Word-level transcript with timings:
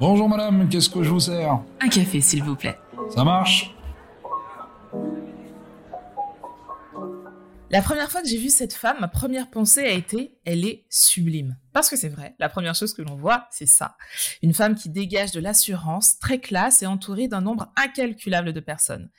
Bonjour 0.00 0.28
madame, 0.28 0.68
qu'est-ce 0.68 0.88
que 0.88 1.02
je 1.02 1.10
vous 1.10 1.20
sers? 1.20 1.60
Un 1.80 1.88
café, 1.88 2.20
s'il 2.20 2.42
vous 2.42 2.56
plaît. 2.56 2.78
Ça 3.10 3.24
marche? 3.24 3.74
La 7.70 7.82
première 7.82 8.10
fois 8.10 8.22
que 8.22 8.28
j'ai 8.28 8.38
vu 8.38 8.48
cette 8.48 8.72
femme, 8.72 8.96
ma 9.00 9.08
première 9.08 9.50
pensée 9.50 9.84
a 9.84 9.90
été 9.90 10.38
elle 10.46 10.64
est 10.64 10.86
sublime. 10.88 11.58
Parce 11.74 11.90
que 11.90 11.96
c'est 11.96 12.08
vrai, 12.08 12.34
la 12.38 12.48
première 12.48 12.74
chose 12.74 12.94
que 12.94 13.02
l'on 13.02 13.14
voit, 13.14 13.46
c'est 13.50 13.66
ça. 13.66 13.96
Une 14.42 14.54
femme 14.54 14.74
qui 14.74 14.88
dégage 14.88 15.32
de 15.32 15.40
l'assurance, 15.40 16.18
très 16.18 16.38
classe 16.40 16.82
et 16.82 16.86
entourée 16.86 17.28
d'un 17.28 17.42
nombre 17.42 17.70
incalculable 17.76 18.54
de 18.54 18.60
personnes. 18.60 19.10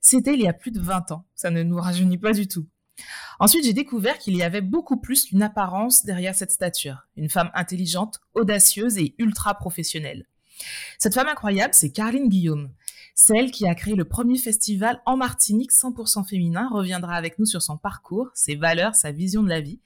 C'était 0.00 0.34
il 0.34 0.40
y 0.40 0.48
a 0.48 0.52
plus 0.52 0.72
de 0.72 0.80
20 0.80 1.12
ans, 1.12 1.26
ça 1.36 1.50
ne 1.50 1.62
nous 1.62 1.76
rajeunit 1.76 2.18
pas 2.18 2.32
du 2.32 2.48
tout. 2.48 2.66
Ensuite, 3.38 3.64
j'ai 3.64 3.72
découvert 3.72 4.18
qu'il 4.18 4.36
y 4.36 4.42
avait 4.42 4.60
beaucoup 4.60 5.00
plus 5.00 5.24
qu'une 5.24 5.42
apparence 5.42 6.04
derrière 6.04 6.34
cette 6.34 6.52
stature. 6.52 7.08
Une 7.16 7.28
femme 7.28 7.50
intelligente, 7.54 8.20
audacieuse 8.34 8.98
et 8.98 9.14
ultra 9.18 9.54
professionnelle. 9.54 10.26
Cette 10.98 11.14
femme 11.14 11.28
incroyable, 11.28 11.74
c'est 11.74 11.90
Caroline 11.90 12.28
Guillaume. 12.28 12.70
Celle 13.14 13.50
qui 13.50 13.66
a 13.66 13.74
créé 13.74 13.94
le 13.94 14.06
premier 14.06 14.38
festival 14.38 15.02
en 15.04 15.16
Martinique 15.16 15.72
100% 15.72 16.26
féminin 16.26 16.68
reviendra 16.72 17.14
avec 17.14 17.38
nous 17.38 17.44
sur 17.44 17.60
son 17.60 17.76
parcours, 17.76 18.30
ses 18.34 18.54
valeurs, 18.54 18.94
sa 18.94 19.12
vision 19.12 19.42
de 19.42 19.50
la 19.50 19.60
vie. 19.60 19.80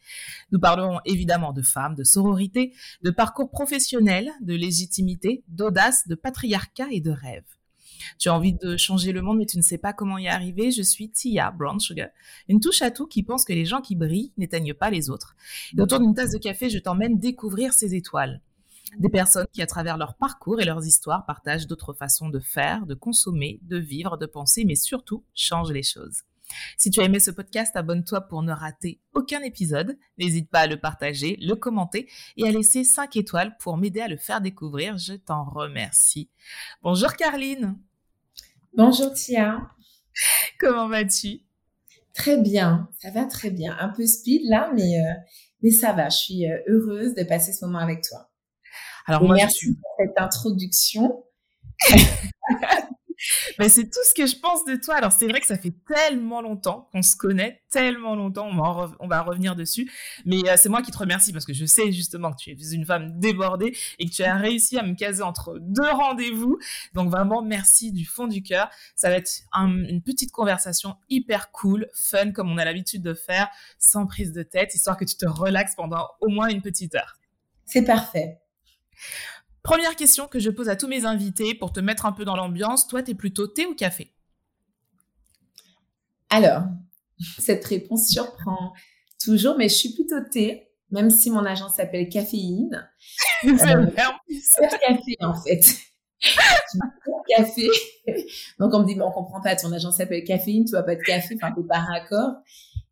Nous 0.52 0.60
parlerons 0.60 1.00
évidemment 1.04 1.52
de 1.52 1.62
femmes, 1.62 1.96
de 1.96 2.04
sororité, 2.04 2.72
de 3.02 3.10
parcours 3.10 3.50
professionnel, 3.50 4.30
de 4.42 4.54
légitimité, 4.54 5.42
d'audace, 5.48 6.06
de 6.06 6.14
patriarcat 6.14 6.86
et 6.92 7.00
de 7.00 7.10
rêve. 7.10 7.55
Tu 8.18 8.28
as 8.28 8.34
envie 8.34 8.54
de 8.54 8.76
changer 8.76 9.12
le 9.12 9.22
monde 9.22 9.38
mais 9.38 9.46
tu 9.46 9.56
ne 9.56 9.62
sais 9.62 9.78
pas 9.78 9.92
comment 9.92 10.18
y 10.18 10.28
arriver. 10.28 10.70
Je 10.70 10.82
suis 10.82 11.10
Tia 11.10 11.50
Brown 11.50 11.80
Sugar, 11.80 12.08
une 12.48 12.60
touche 12.60 12.82
à 12.82 12.90
tout 12.90 13.06
qui 13.06 13.22
pense 13.22 13.44
que 13.44 13.52
les 13.52 13.64
gens 13.64 13.80
qui 13.80 13.96
brillent 13.96 14.32
n'éteignent 14.36 14.74
pas 14.74 14.90
les 14.90 15.10
autres. 15.10 15.36
Et 15.76 15.80
autour 15.80 16.00
d'une 16.00 16.14
tasse 16.14 16.32
de 16.32 16.38
café, 16.38 16.70
je 16.70 16.78
t'emmène 16.78 17.18
découvrir 17.18 17.72
ces 17.72 17.94
étoiles. 17.94 18.40
Des 18.98 19.08
personnes 19.08 19.46
qui, 19.52 19.62
à 19.62 19.66
travers 19.66 19.98
leur 19.98 20.14
parcours 20.14 20.60
et 20.60 20.64
leurs 20.64 20.86
histoires, 20.86 21.26
partagent 21.26 21.66
d'autres 21.66 21.92
façons 21.92 22.28
de 22.28 22.38
faire, 22.38 22.86
de 22.86 22.94
consommer, 22.94 23.58
de 23.62 23.76
vivre, 23.76 24.16
de 24.16 24.26
penser, 24.26 24.64
mais 24.64 24.76
surtout 24.76 25.24
changent 25.34 25.72
les 25.72 25.82
choses. 25.82 26.22
Si 26.76 26.90
tu 26.90 27.00
as 27.00 27.04
aimé 27.04 27.18
ce 27.18 27.30
podcast, 27.30 27.74
abonne-toi 27.76 28.22
pour 28.22 28.42
ne 28.42 28.52
rater 28.52 29.00
aucun 29.14 29.42
épisode. 29.42 29.98
N'hésite 30.18 30.48
pas 30.48 30.60
à 30.60 30.66
le 30.66 30.78
partager, 30.78 31.36
le 31.40 31.54
commenter 31.54 32.08
et 32.36 32.46
à 32.46 32.52
laisser 32.52 32.84
5 32.84 33.16
étoiles 33.16 33.56
pour 33.58 33.76
m'aider 33.76 34.00
à 34.00 34.08
le 34.08 34.16
faire 34.16 34.40
découvrir. 34.40 34.96
Je 34.96 35.14
t'en 35.14 35.44
remercie. 35.44 36.30
Bonjour 36.82 37.12
Carline. 37.14 37.76
Bonjour 38.76 39.10
Tia. 39.14 39.70
Comment 40.60 40.86
vas-tu? 40.86 41.40
Très 42.12 42.36
bien, 42.36 42.90
ça 42.98 43.10
va 43.10 43.24
très 43.24 43.50
bien. 43.50 43.74
Un 43.80 43.88
peu 43.88 44.06
speed 44.06 44.42
là, 44.50 44.70
mais, 44.74 45.00
euh, 45.00 45.14
mais 45.62 45.70
ça 45.70 45.94
va. 45.94 46.10
Je 46.10 46.16
suis 46.18 46.50
euh, 46.50 46.58
heureuse 46.68 47.14
de 47.14 47.22
passer 47.22 47.54
ce 47.54 47.64
moment 47.64 47.78
avec 47.78 48.02
toi. 48.02 48.28
Alors 49.06 49.22
moi, 49.22 49.34
merci 49.34 49.74
pour 49.74 49.90
cette 49.98 50.18
introduction. 50.18 51.24
Mais 53.58 53.68
c'est 53.68 53.84
tout 53.84 54.00
ce 54.08 54.14
que 54.14 54.26
je 54.26 54.36
pense 54.36 54.64
de 54.64 54.76
toi. 54.76 54.96
Alors 54.96 55.12
c'est 55.12 55.26
vrai 55.26 55.40
que 55.40 55.46
ça 55.46 55.58
fait 55.58 55.74
tellement 55.86 56.42
longtemps 56.42 56.88
qu'on 56.92 57.02
se 57.02 57.16
connaît, 57.16 57.62
tellement 57.70 58.14
longtemps, 58.14 58.48
on 58.48 58.56
va, 58.56 58.92
on 59.00 59.08
va 59.08 59.22
revenir 59.22 59.56
dessus. 59.56 59.90
Mais 60.24 60.48
euh, 60.48 60.56
c'est 60.56 60.68
moi 60.68 60.82
qui 60.82 60.90
te 60.90 60.98
remercie 60.98 61.32
parce 61.32 61.44
que 61.44 61.52
je 61.52 61.64
sais 61.64 61.92
justement 61.92 62.32
que 62.32 62.36
tu 62.38 62.50
es 62.50 62.74
une 62.74 62.84
femme 62.84 63.18
débordée 63.18 63.76
et 63.98 64.06
que 64.06 64.10
tu 64.12 64.22
as 64.22 64.36
réussi 64.36 64.78
à 64.78 64.82
me 64.82 64.94
caser 64.94 65.22
entre 65.22 65.58
deux 65.60 65.90
rendez-vous. 65.90 66.58
Donc 66.94 67.10
vraiment 67.10 67.42
merci 67.42 67.92
du 67.92 68.04
fond 68.04 68.26
du 68.26 68.42
cœur. 68.42 68.70
Ça 68.94 69.08
va 69.08 69.16
être 69.16 69.30
une 69.54 70.02
petite 70.02 70.32
conversation 70.32 70.96
hyper 71.08 71.50
cool, 71.50 71.88
fun 71.94 72.32
comme 72.32 72.50
on 72.50 72.58
a 72.58 72.64
l'habitude 72.64 73.02
de 73.02 73.14
faire, 73.14 73.48
sans 73.78 74.06
prise 74.06 74.32
de 74.32 74.42
tête, 74.42 74.74
histoire 74.74 74.96
que 74.96 75.04
tu 75.04 75.16
te 75.16 75.26
relaxes 75.26 75.74
pendant 75.74 76.08
au 76.20 76.28
moins 76.28 76.48
une 76.48 76.62
petite 76.62 76.94
heure. 76.94 77.16
C'est 77.64 77.84
parfait. 77.84 78.38
Première 79.66 79.96
question 79.96 80.28
que 80.28 80.38
je 80.38 80.48
pose 80.48 80.68
à 80.68 80.76
tous 80.76 80.86
mes 80.86 81.06
invités 81.06 81.52
pour 81.52 81.72
te 81.72 81.80
mettre 81.80 82.06
un 82.06 82.12
peu 82.12 82.24
dans 82.24 82.36
l'ambiance. 82.36 82.86
Toi, 82.86 83.02
tu 83.02 83.10
es 83.10 83.14
plutôt 83.14 83.48
thé 83.48 83.66
ou 83.66 83.74
café? 83.74 84.14
Alors, 86.30 86.62
cette 87.40 87.64
réponse 87.64 88.06
surprend 88.06 88.72
toujours, 89.20 89.56
mais 89.58 89.68
je 89.68 89.74
suis 89.74 89.92
plutôt 89.92 90.20
thé, 90.30 90.68
même 90.92 91.10
si 91.10 91.32
mon 91.32 91.44
agent 91.44 91.68
s'appelle 91.68 92.08
Caféine. 92.08 92.88
C'est 93.42 93.74
euh, 93.74 93.86
café, 93.90 95.16
en 95.20 95.34
fait. 95.34 95.60
café. 97.36 97.66
Donc, 98.60 98.72
on 98.72 98.82
me 98.82 98.86
dit, 98.86 98.94
mais 98.94 99.02
on 99.02 99.10
comprend 99.10 99.40
pas, 99.40 99.56
ton 99.56 99.72
agent 99.72 99.90
s'appelle 99.90 100.22
Caféine, 100.22 100.64
tu 100.64 100.70
vois 100.70 100.84
pas 100.84 100.94
de 100.94 101.02
café, 101.02 101.34
enfin, 101.42 101.52
t'es 101.52 101.66
pas 101.66 101.80
raccord. 101.80 102.34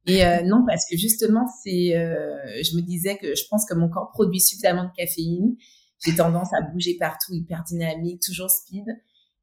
Et 0.07 0.27
euh, 0.27 0.43
non, 0.43 0.65
parce 0.67 0.87
que 0.91 0.97
justement, 0.97 1.47
c'est, 1.63 1.97
euh, 1.97 2.35
je 2.65 2.77
me 2.77 2.83
disais 2.83 3.17
que 3.17 3.37
je 3.37 3.45
pense 3.49 3.65
que 3.65 3.75
mon 3.75 3.89
corps 3.89 4.11
produit 4.11 4.41
suffisamment 4.41 4.87
de 4.87 4.93
caféine. 4.97 5.55
J'ai 6.05 6.15
tendance 6.15 6.53
à 6.53 6.61
bouger 6.61 6.97
partout, 6.99 7.33
hyper 7.33 7.65
dynamique, 7.65 8.23
toujours 8.23 8.51
speed. 8.51 8.85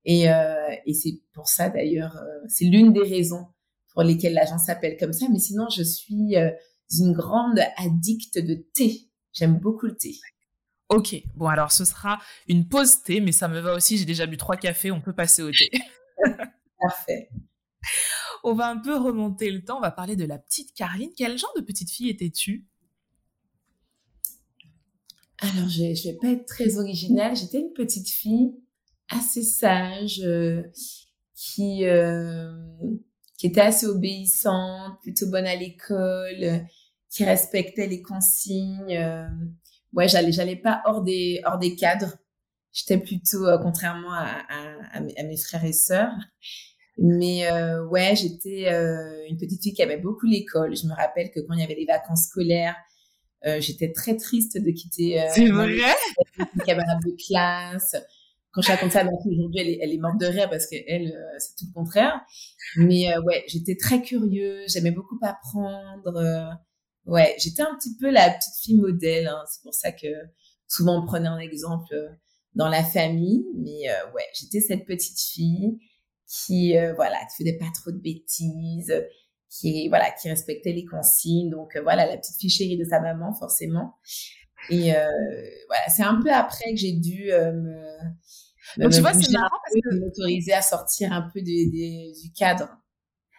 Et, 0.05 0.31
euh, 0.31 0.75
et 0.85 0.93
c'est 0.93 1.21
pour 1.33 1.47
ça 1.47 1.69
d'ailleurs, 1.69 2.17
euh, 2.17 2.45
c'est 2.47 2.65
l'une 2.65 2.91
des 2.91 3.03
raisons 3.03 3.47
pour 3.93 4.03
lesquelles 4.03 4.33
l'agence 4.33 4.65
s'appelle 4.65 4.97
comme 4.97 5.13
ça. 5.13 5.27
Mais 5.31 5.39
sinon, 5.39 5.67
je 5.69 5.83
suis 5.83 6.35
euh, 6.37 6.49
une 6.97 7.13
grande 7.13 7.59
addicte 7.77 8.37
de 8.37 8.55
thé. 8.73 9.09
J'aime 9.33 9.57
beaucoup 9.57 9.85
le 9.85 9.95
thé. 9.95 10.15
Ok, 10.89 11.15
bon 11.35 11.47
alors 11.47 11.71
ce 11.71 11.85
sera 11.85 12.19
une 12.49 12.67
pause 12.67 13.01
thé, 13.03 13.21
mais 13.21 13.31
ça 13.31 13.47
me 13.47 13.59
va 13.59 13.75
aussi. 13.75 13.97
J'ai 13.97 14.05
déjà 14.05 14.25
bu 14.25 14.37
trois 14.37 14.57
cafés, 14.57 14.91
on 14.91 14.99
peut 14.99 15.13
passer 15.13 15.41
au 15.41 15.51
thé. 15.51 15.69
Parfait. 16.79 17.29
On 18.43 18.53
va 18.53 18.67
un 18.67 18.77
peu 18.77 18.97
remonter 18.97 19.51
le 19.51 19.63
temps, 19.63 19.77
on 19.77 19.81
va 19.81 19.91
parler 19.91 20.15
de 20.15 20.25
la 20.25 20.37
petite 20.37 20.73
Caroline. 20.73 21.11
Quel 21.15 21.37
genre 21.37 21.53
de 21.55 21.61
petite 21.61 21.91
fille 21.91 22.09
étais-tu? 22.09 22.67
Alors, 25.41 25.69
je 25.69 25.83
ne 25.83 26.11
vais 26.11 26.17
pas 26.21 26.29
être 26.29 26.45
très 26.45 26.77
originale. 26.77 27.35
J'étais 27.35 27.59
une 27.59 27.73
petite 27.73 28.09
fille 28.09 28.53
assez 29.09 29.43
sage, 29.43 30.21
euh, 30.23 30.63
qui, 31.35 31.85
euh, 31.85 32.51
qui 33.37 33.47
était 33.47 33.61
assez 33.61 33.87
obéissante, 33.87 35.01
plutôt 35.01 35.27
bonne 35.29 35.47
à 35.47 35.55
l'école, 35.55 36.65
qui 37.09 37.25
respectait 37.25 37.87
les 37.87 38.01
consignes. 38.01 38.95
Euh, 38.95 39.27
ouais, 39.93 40.07
j'allais, 40.07 40.31
j'allais 40.31 40.55
pas 40.55 40.81
hors 40.85 41.01
des, 41.01 41.41
hors 41.45 41.57
des 41.57 41.75
cadres. 41.75 42.15
J'étais 42.71 42.97
plutôt, 42.97 43.45
contrairement 43.61 44.13
à, 44.13 44.43
à, 44.93 45.01
mes 45.01 45.37
frères 45.37 45.65
et 45.65 45.73
sœurs, 45.73 46.13
mais 46.97 47.51
euh, 47.51 47.85
ouais, 47.87 48.15
j'étais 48.15 48.67
euh, 48.71 49.25
une 49.27 49.37
petite 49.37 49.61
fille 49.61 49.73
qui 49.73 49.81
aimait 49.81 49.97
beaucoup 49.97 50.27
l'école. 50.27 50.75
Je 50.75 50.85
me 50.85 50.93
rappelle 50.93 51.31
que 51.31 51.39
quand 51.39 51.53
il 51.53 51.61
y 51.61 51.63
avait 51.63 51.75
les 51.75 51.85
vacances 51.85 52.27
scolaires, 52.27 52.75
euh, 52.75 53.00
j'étais 53.59 53.91
très 53.91 54.15
triste 54.17 54.57
de 54.57 54.71
quitter 54.71 55.23
C'est 55.33 55.47
vrai? 55.47 55.69
mes 56.37 56.63
camarades 56.65 57.03
de 57.05 57.15
classe. 57.27 57.95
Quand 58.53 58.61
je 58.61 58.67
raconte 58.67 58.91
ça 58.91 58.99
à 58.99 59.03
ma 59.05 59.11
fille 59.23 59.31
aujourd'hui, 59.33 59.61
elle 59.61 59.69
est, 59.69 59.79
elle 59.81 59.93
est 59.93 59.97
morte 59.97 60.19
de 60.19 60.25
rire 60.25 60.49
parce 60.49 60.67
qu'elle, 60.67 61.13
c'est 61.39 61.55
tout 61.57 61.65
le 61.69 61.73
contraire. 61.73 62.19
Mais 62.75 63.17
ouais, 63.19 63.43
j'étais 63.47 63.75
très 63.77 64.01
curieuse, 64.01 64.71
j'aimais 64.73 64.91
beaucoup 64.91 65.17
apprendre. 65.21 66.57
ouais, 67.05 67.35
j'étais 67.39 67.61
un 67.61 67.75
petit 67.77 67.95
peu 67.99 68.09
la 68.11 68.29
petite 68.29 68.53
fille 68.61 68.77
modèle. 68.77 69.27
Hein. 69.27 69.43
C'est 69.51 69.61
pour 69.63 69.73
ça 69.73 69.91
que 69.91 70.07
souvent 70.67 71.01
on 71.01 71.05
prenait 71.05 71.29
un 71.29 71.39
exemple 71.39 71.95
dans 72.55 72.67
la 72.67 72.83
famille. 72.83 73.45
Mais 73.55 73.89
ouais, 74.13 74.25
j'étais 74.39 74.59
cette 74.59 74.85
petite 74.85 75.19
fille 75.19 75.79
qui 76.27 76.77
euh, 76.77 76.93
voilà 76.93 77.17
qui 77.25 77.43
faisait 77.43 77.57
pas 77.57 77.69
trop 77.73 77.91
de 77.91 77.97
bêtises 77.99 78.93
qui 79.51 79.89
voilà 79.89 80.09
qui 80.11 80.29
respectait 80.29 80.71
les 80.71 80.85
consignes 80.85 81.49
donc 81.49 81.75
euh, 81.75 81.81
voilà 81.81 82.05
la 82.05 82.17
petite 82.17 82.37
fille 82.39 82.49
chérie 82.49 82.77
de 82.77 82.85
sa 82.85 82.99
maman 82.99 83.33
forcément 83.33 83.97
et 84.69 84.95
euh, 84.95 85.05
voilà 85.67 85.89
c'est 85.89 86.03
un 86.03 86.19
peu 86.21 86.31
après 86.31 86.71
que 86.71 86.77
j'ai 86.77 86.93
dû 86.93 87.25
me 87.31 87.91
donc, 88.77 88.93
tu 88.93 89.01
vois 89.01 89.13
c'est 89.13 89.31
marrant 89.33 89.49
parce 89.49 89.75
que 89.83 89.99
m'autoriser 89.99 90.53
à 90.53 90.61
sortir 90.61 91.11
un 91.11 91.29
peu 91.33 91.41
du 91.41 92.31
cadre 92.35 92.69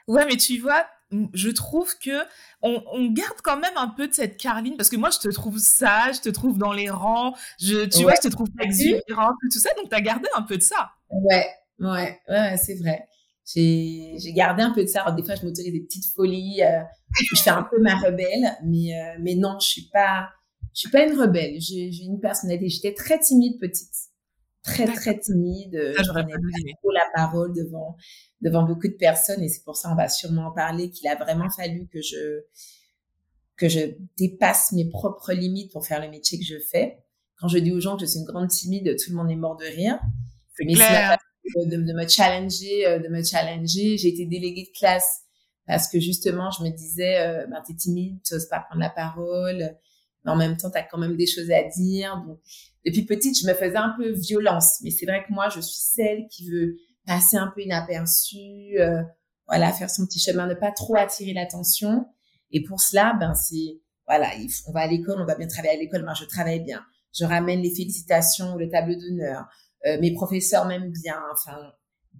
ouais 0.07 0.27
mais 0.27 0.37
tu 0.37 0.59
vois 0.59 0.87
je 1.35 1.51
trouve 1.51 1.99
que 1.99 2.23
on, 2.63 2.83
on, 2.91 3.11
garde 3.11 3.37
quand 3.43 3.59
même 3.59 3.77
un 3.77 3.89
peu 3.89 4.09
de 4.09 4.15
cette 4.15 4.39
Caroline 4.39 4.79
parce 4.79 4.89
que 4.89 4.97
moi 4.97 5.11
je 5.11 5.19
te 5.19 5.29
trouve 5.31 5.59
sage, 5.59 6.17
je 6.17 6.21
te 6.23 6.29
trouve 6.31 6.57
dans 6.57 6.73
les 6.73 6.89
rangs, 6.89 7.35
je, 7.61 7.85
tu 7.85 8.05
vois, 8.05 8.15
je 8.15 8.29
te 8.29 8.33
trouve 8.33 8.49
exubérante, 8.59 9.35
tout 9.53 9.59
ça, 9.59 9.69
donc 9.77 9.91
tu 9.91 9.95
as 9.95 10.01
gardé 10.01 10.27
un 10.35 10.41
peu 10.41 10.57
de 10.57 10.63
ça. 10.63 10.91
Ouais, 11.11 11.47
Ouais, 11.83 12.21
ouais, 12.29 12.57
c'est 12.57 12.77
vrai. 12.77 13.09
J'ai, 13.53 14.15
j'ai 14.19 14.33
gardé 14.33 14.63
un 14.63 14.73
peu 14.73 14.83
de 14.83 14.89
ça. 14.89 15.03
Alors, 15.03 15.15
des 15.15 15.23
fois, 15.23 15.35
je 15.35 15.45
m'autorise 15.45 15.73
des 15.73 15.81
petites 15.81 16.13
folies. 16.15 16.63
Euh, 16.63 16.83
je 17.35 17.43
fais 17.43 17.51
un 17.51 17.65
peu 17.65 17.81
ma 17.81 17.97
rebelle, 17.97 18.57
mais, 18.65 18.95
euh, 18.95 19.19
mais 19.21 19.35
non, 19.35 19.59
je 19.61 19.67
suis 19.67 19.89
pas, 19.93 20.29
je 20.75 20.81
suis 20.81 20.91
pas 20.91 21.07
une 21.07 21.19
rebelle. 21.19 21.61
J'ai, 21.61 21.93
j'ai 21.93 22.05
une 22.05 22.21
personnalité. 22.21 22.69
J'étais 22.69 22.95
très 22.95 23.19
timide 23.19 23.59
petite. 23.61 23.95
Très, 24.63 24.87
très 24.87 25.19
timide. 25.19 25.93
Ça, 25.97 26.03
j'aurais 26.05 26.25
pas 26.25 26.37
trop 26.81 26.91
la 26.93 27.07
parole 27.15 27.53
devant, 27.53 27.97
devant 28.41 28.63
beaucoup 28.63 28.89
de 28.89 28.95
personnes. 28.95 29.43
Et 29.43 29.49
c'est 29.49 29.65
pour 29.65 29.77
ça, 29.77 29.91
on 29.91 29.97
va 29.97 30.09
sûrement 30.09 30.47
en 30.47 30.53
parler, 30.53 30.91
qu'il 30.91 31.09
a 31.09 31.17
vraiment 31.17 31.51
fallu 31.51 31.89
que 31.93 32.01
je, 32.01 32.43
que 33.57 33.69
je 33.69 33.81
dépasse 34.17 34.73
mes 34.73 34.89
propres 34.89 35.33
limites 35.33 35.73
pour 35.73 35.85
faire 35.85 36.01
le 36.01 36.09
métier 36.09 36.39
que 36.39 36.45
je 36.45 36.59
fais. 36.71 36.99
Quand 37.39 37.49
je 37.49 37.59
dis 37.59 37.73
aux 37.73 37.81
gens 37.81 37.97
que 37.97 38.03
je 38.03 38.11
suis 38.11 38.21
une 38.21 38.25
grande 38.25 38.49
timide, 38.49 38.97
tout 38.97 39.11
le 39.11 39.17
monde 39.17 39.31
est 39.31 39.37
mort 39.37 39.57
de 39.57 39.65
rire. 39.65 39.99
Clair 40.57 41.19
de, 41.57 41.77
de, 41.77 41.93
me 41.93 42.07
challenger, 42.09 42.87
euh, 42.87 42.99
de 42.99 43.09
me 43.09 43.23
challenger. 43.23 43.97
J'ai 43.99 44.09
été 44.09 44.27
déléguée 44.27 44.65
de 44.65 44.79
classe 44.79 45.23
parce 45.67 45.89
que 45.89 46.01
justement, 46.01 46.51
je 46.51 46.65
me 46.65 46.71
disais, 46.71 47.19
euh, 47.21 47.47
ben, 47.47 47.63
t'es 47.67 47.75
timide, 47.75 48.21
tu 48.25 48.35
n'oses 48.35 48.49
pas 48.49 48.61
prendre 48.61 48.81
la 48.81 48.91
parole. 48.91 49.77
mais 50.25 50.31
en 50.31 50.37
même 50.37 50.57
temps, 50.57 50.71
tu 50.71 50.79
as 50.79 50.83
quand 50.83 50.99
même 50.99 51.17
des 51.17 51.27
choses 51.27 51.51
à 51.51 51.63
dire. 51.63 52.23
Donc, 52.27 52.39
depuis 52.85 53.05
petite, 53.05 53.39
je 53.41 53.47
me 53.47 53.55
faisais 53.55 53.77
un 53.77 53.95
peu 53.97 54.11
violence, 54.11 54.79
mais 54.83 54.91
c'est 54.91 55.07
vrai 55.07 55.25
que 55.27 55.33
moi, 55.33 55.49
je 55.49 55.61
suis 55.61 55.83
celle 55.95 56.27
qui 56.29 56.51
veut 56.51 56.77
passer 57.07 57.37
un 57.37 57.53
peu 57.55 57.63
inaperçue, 57.63 58.79
euh, 58.79 59.03
voilà, 59.47 59.73
faire 59.73 59.91
son 59.91 60.07
petit 60.07 60.21
chemin, 60.21 60.47
ne 60.47 60.55
pas 60.55 60.73
trop 60.73 60.97
attirer 60.97 61.33
l'attention. 61.33 62.07
Et 62.51 62.63
pour 62.63 62.81
cela, 62.81 63.17
ben 63.19 63.35
c'est 63.35 63.81
voilà, 64.07 64.31
on 64.67 64.73
va 64.73 64.81
à 64.81 64.87
l'école, 64.87 65.21
on 65.21 65.25
va 65.25 65.37
bien 65.37 65.47
travailler 65.47 65.77
à 65.77 65.81
l'école. 65.81 66.05
Moi, 66.05 66.15
je 66.15 66.25
travaille 66.25 66.61
bien. 66.61 66.83
Je 67.15 67.25
ramène 67.25 67.61
les 67.61 67.75
félicitations, 67.75 68.57
le 68.57 68.69
tableau 68.69 68.95
d'honneur. 68.95 69.47
Euh, 69.87 69.99
mes 70.01 70.13
professeurs 70.13 70.67
m'aiment 70.67 70.93
bien. 70.93 71.21
Enfin, 71.33 71.73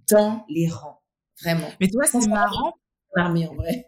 dans 0.09 0.45
les 0.49 0.69
rangs, 0.69 1.01
vraiment. 1.41 1.69
Mais 1.79 1.87
toi, 1.87 2.05
c'est 2.05 2.27
marrant. 2.27 2.73
Armée, 3.15 3.47
en 3.47 3.55
vrai. 3.55 3.87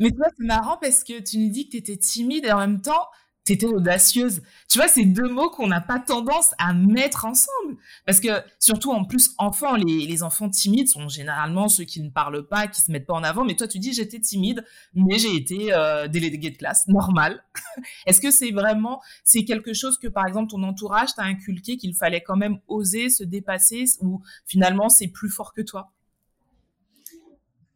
Mais 0.00 0.10
toi, 0.10 0.26
c'est 0.36 0.46
marrant 0.46 0.78
parce 0.80 1.04
que 1.04 1.20
tu 1.20 1.38
nous 1.38 1.50
dis 1.50 1.66
que 1.66 1.72
tu 1.72 1.76
étais 1.78 1.96
timide 1.96 2.44
et 2.44 2.52
en 2.52 2.58
même 2.58 2.80
temps, 2.80 3.06
t'étais 3.44 3.66
audacieuse. 3.66 4.42
Tu 4.68 4.78
vois, 4.78 4.88
c'est 4.88 5.04
deux 5.04 5.28
mots 5.28 5.50
qu'on 5.50 5.66
n'a 5.66 5.80
pas 5.80 5.98
tendance 5.98 6.54
à 6.58 6.72
mettre 6.72 7.24
ensemble. 7.24 7.76
Parce 8.06 8.20
que, 8.20 8.28
surtout 8.58 8.92
en 8.92 9.04
plus, 9.04 9.34
enfants, 9.38 9.76
les, 9.76 10.22
enfants 10.22 10.48
timides 10.48 10.88
sont 10.88 11.08
généralement 11.08 11.68
ceux 11.68 11.84
qui 11.84 12.02
ne 12.02 12.10
parlent 12.10 12.46
pas, 12.46 12.66
qui 12.66 12.80
se 12.80 12.92
mettent 12.92 13.06
pas 13.06 13.14
en 13.14 13.22
avant. 13.22 13.44
Mais 13.44 13.56
toi, 13.56 13.66
tu 13.66 13.78
dis, 13.78 13.92
j'étais 13.92 14.20
timide, 14.20 14.64
mais 14.94 15.18
j'ai 15.18 15.34
été 15.34 15.72
euh, 15.72 16.06
déléguée 16.08 16.50
de 16.50 16.56
classe, 16.56 16.86
normal. 16.88 17.42
Est-ce 18.06 18.20
que 18.20 18.30
c'est 18.30 18.50
vraiment, 18.50 19.00
c'est 19.24 19.44
quelque 19.44 19.72
chose 19.72 19.98
que, 19.98 20.08
par 20.08 20.26
exemple, 20.26 20.50
ton 20.50 20.62
entourage 20.62 21.14
t'a 21.14 21.22
inculqué 21.22 21.76
qu'il 21.76 21.94
fallait 21.94 22.22
quand 22.22 22.36
même 22.36 22.58
oser 22.68 23.08
se 23.08 23.24
dépasser 23.24 23.84
ou 24.00 24.22
finalement 24.46 24.88
c'est 24.88 25.08
plus 25.08 25.30
fort 25.30 25.52
que 25.54 25.62
toi? 25.62 25.92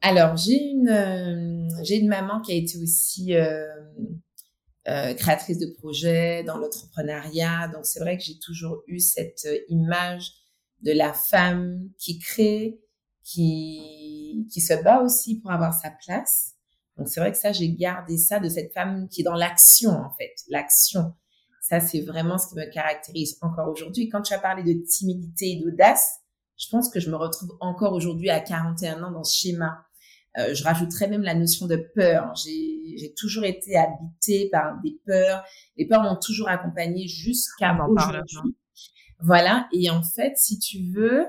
Alors, 0.07 0.37
j'ai 0.37 0.61
une, 0.63 0.91
euh, 0.91 1.85
une 1.91 2.09
maman 2.09 2.43
qui 2.43 2.53
a 2.53 2.55
été 2.55 2.77
aussi 2.77 3.35
euh, 3.35 3.65
euh, 4.87 5.15
créatrice 5.15 5.59
de 5.59 5.67
projets 5.79 6.45
dans 6.45 6.59
l'entrepreneuriat. 6.59 7.69
Donc 7.69 7.87
c'est 7.87 8.01
vrai 8.01 8.19
que 8.19 8.23
j'ai 8.23 8.39
toujours 8.39 8.83
eu 8.87 9.01
cette 9.01 9.47
euh, 9.47 9.59
image 9.69 10.31
de 10.83 10.93
la 10.93 11.15
femme 11.15 11.89
qui 11.99 12.19
crée, 12.19 12.79
qui 13.23 14.47
qui 14.53 14.61
se 14.61 14.75
bat 14.83 15.01
aussi 15.01 15.41
pour 15.41 15.51
avoir 15.53 15.73
sa 15.73 15.91
place. 15.91 16.53
Donc 16.99 17.09
c'est 17.09 17.21
vrai 17.21 17.33
que 17.33 17.39
ça 17.39 17.53
j'ai 17.53 17.73
gardé 17.73 18.19
ça 18.19 18.41
de 18.41 18.49
cette 18.51 18.75
femme 18.75 19.09
qui 19.09 19.23
est 19.23 19.25
dans 19.25 19.35
l'action 19.35 19.91
en 19.93 20.11
fait, 20.19 20.35
l'action. 20.49 21.15
Ça 21.63 21.81
c'est 21.81 22.03
vraiment 22.03 22.37
ce 22.37 22.49
qui 22.49 22.57
me 22.57 22.71
caractérise 22.71 23.39
encore 23.41 23.71
aujourd'hui. 23.71 24.11
Quand 24.11 24.21
tu 24.21 24.35
as 24.35 24.39
parlé 24.39 24.63
de 24.63 24.79
timidité 24.87 25.53
et 25.53 25.61
d'audace, 25.61 26.19
je 26.59 26.69
pense 26.71 26.91
que 26.91 27.01
je 27.01 27.11
me 27.11 27.17
retrouve 27.17 27.57
encore 27.61 27.95
aujourd'hui 27.95 28.29
à 28.29 28.41
41 28.41 29.03
ans 29.03 29.11
dans 29.11 29.25
ce 29.25 29.35
schéma. 29.35 29.87
Euh, 30.37 30.55
je 30.55 30.65
rajouterais 30.65 31.09
même 31.09 31.23
la 31.23 31.35
notion 31.35 31.67
de 31.67 31.77
peur. 31.95 32.35
J'ai 32.37 33.15
toujours 33.17 33.45
été 33.45 33.77
habitée 33.77 34.49
par 34.51 34.81
des 34.83 34.99
peurs. 35.07 35.45
Les 35.77 35.87
peurs 35.87 36.03
m'ont 36.03 36.19
toujours 36.19 36.49
accompagnée 36.49 37.07
jusqu'à 37.07 37.77
aujourd'hui. 37.87 38.57
Voilà. 39.21 39.69
Et 39.73 39.91
en 39.91 40.03
fait, 40.03 40.37
si 40.37 40.59
tu 40.59 40.91
veux, 40.93 41.27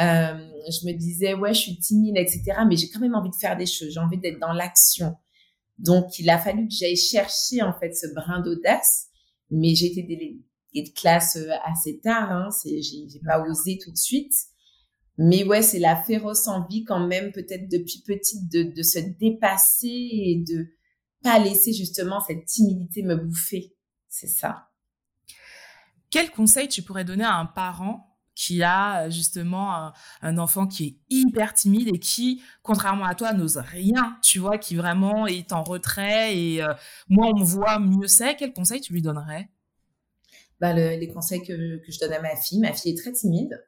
euh, 0.00 0.48
je 0.68 0.86
me 0.86 0.92
disais, 0.92 1.34
ouais, 1.34 1.54
je 1.54 1.60
suis 1.60 1.78
timide, 1.78 2.16
etc. 2.16 2.42
Mais 2.68 2.76
j'ai 2.76 2.90
quand 2.90 3.00
même 3.00 3.14
envie 3.14 3.30
de 3.30 3.36
faire 3.36 3.56
des 3.56 3.66
choses. 3.66 3.90
J'ai 3.92 4.00
envie 4.00 4.18
d'être 4.18 4.38
dans 4.38 4.52
l'action. 4.52 5.16
Donc, 5.78 6.18
il 6.18 6.28
a 6.30 6.38
fallu 6.38 6.68
que 6.68 6.74
j'aille 6.74 6.96
chercher, 6.96 7.62
en 7.62 7.72
fait, 7.72 7.92
ce 7.92 8.06
brin 8.14 8.40
d'audace. 8.40 9.06
Mais 9.50 9.74
j'ai 9.74 9.86
été 9.86 10.02
déléguée 10.02 10.42
de 10.74 10.90
classe 10.94 11.36
euh, 11.36 11.50
assez 11.64 12.00
tard. 12.00 12.30
Hein. 12.30 12.48
J'ai 12.64 13.20
pas 13.24 13.40
osé 13.40 13.78
tout 13.82 13.90
de 13.90 13.96
suite. 13.96 14.34
Mais 15.18 15.44
ouais, 15.44 15.62
c'est 15.62 15.78
la 15.78 15.96
féroce 15.96 16.46
envie 16.46 16.84
quand 16.84 17.06
même, 17.06 17.32
peut-être 17.32 17.68
depuis 17.68 18.02
petite, 18.06 18.50
de, 18.52 18.62
de 18.64 18.82
se 18.82 18.98
dépasser 18.98 19.88
et 19.88 20.44
de 20.46 20.66
pas 21.22 21.38
laisser 21.38 21.72
justement 21.72 22.20
cette 22.20 22.44
timidité 22.44 23.02
me 23.02 23.16
bouffer. 23.16 23.74
C'est 24.08 24.26
ça. 24.26 24.68
Quel 26.10 26.30
conseil 26.30 26.68
tu 26.68 26.82
pourrais 26.82 27.04
donner 27.04 27.24
à 27.24 27.34
un 27.36 27.46
parent 27.46 28.16
qui 28.34 28.62
a 28.62 29.08
justement 29.08 29.92
un, 30.20 30.38
enfant 30.38 30.66
qui 30.66 30.86
est 30.86 30.96
hyper 31.08 31.54
timide 31.54 31.88
et 31.88 31.98
qui, 31.98 32.42
contrairement 32.62 33.06
à 33.06 33.14
toi, 33.14 33.32
n'ose 33.32 33.56
rien, 33.56 34.18
tu 34.22 34.38
vois, 34.38 34.58
qui 34.58 34.76
vraiment 34.76 35.26
est 35.26 35.52
en 35.52 35.64
retrait 35.64 36.36
et 36.36 36.62
euh, 36.62 36.74
moi 37.08 37.28
on 37.34 37.40
me 37.40 37.44
voit 37.44 37.78
mieux 37.78 38.06
c'est, 38.06 38.36
quel 38.36 38.52
conseil 38.52 38.82
tu 38.82 38.92
lui 38.92 39.00
donnerais? 39.00 39.48
Bah, 40.60 40.74
les 40.74 41.08
conseils 41.08 41.42
que, 41.42 41.78
que 41.78 41.92
je 41.92 41.98
donne 41.98 42.12
à 42.12 42.20
ma 42.20 42.36
fille, 42.36 42.60
ma 42.60 42.72
fille 42.72 42.92
est 42.92 42.98
très 42.98 43.12
timide. 43.12 43.58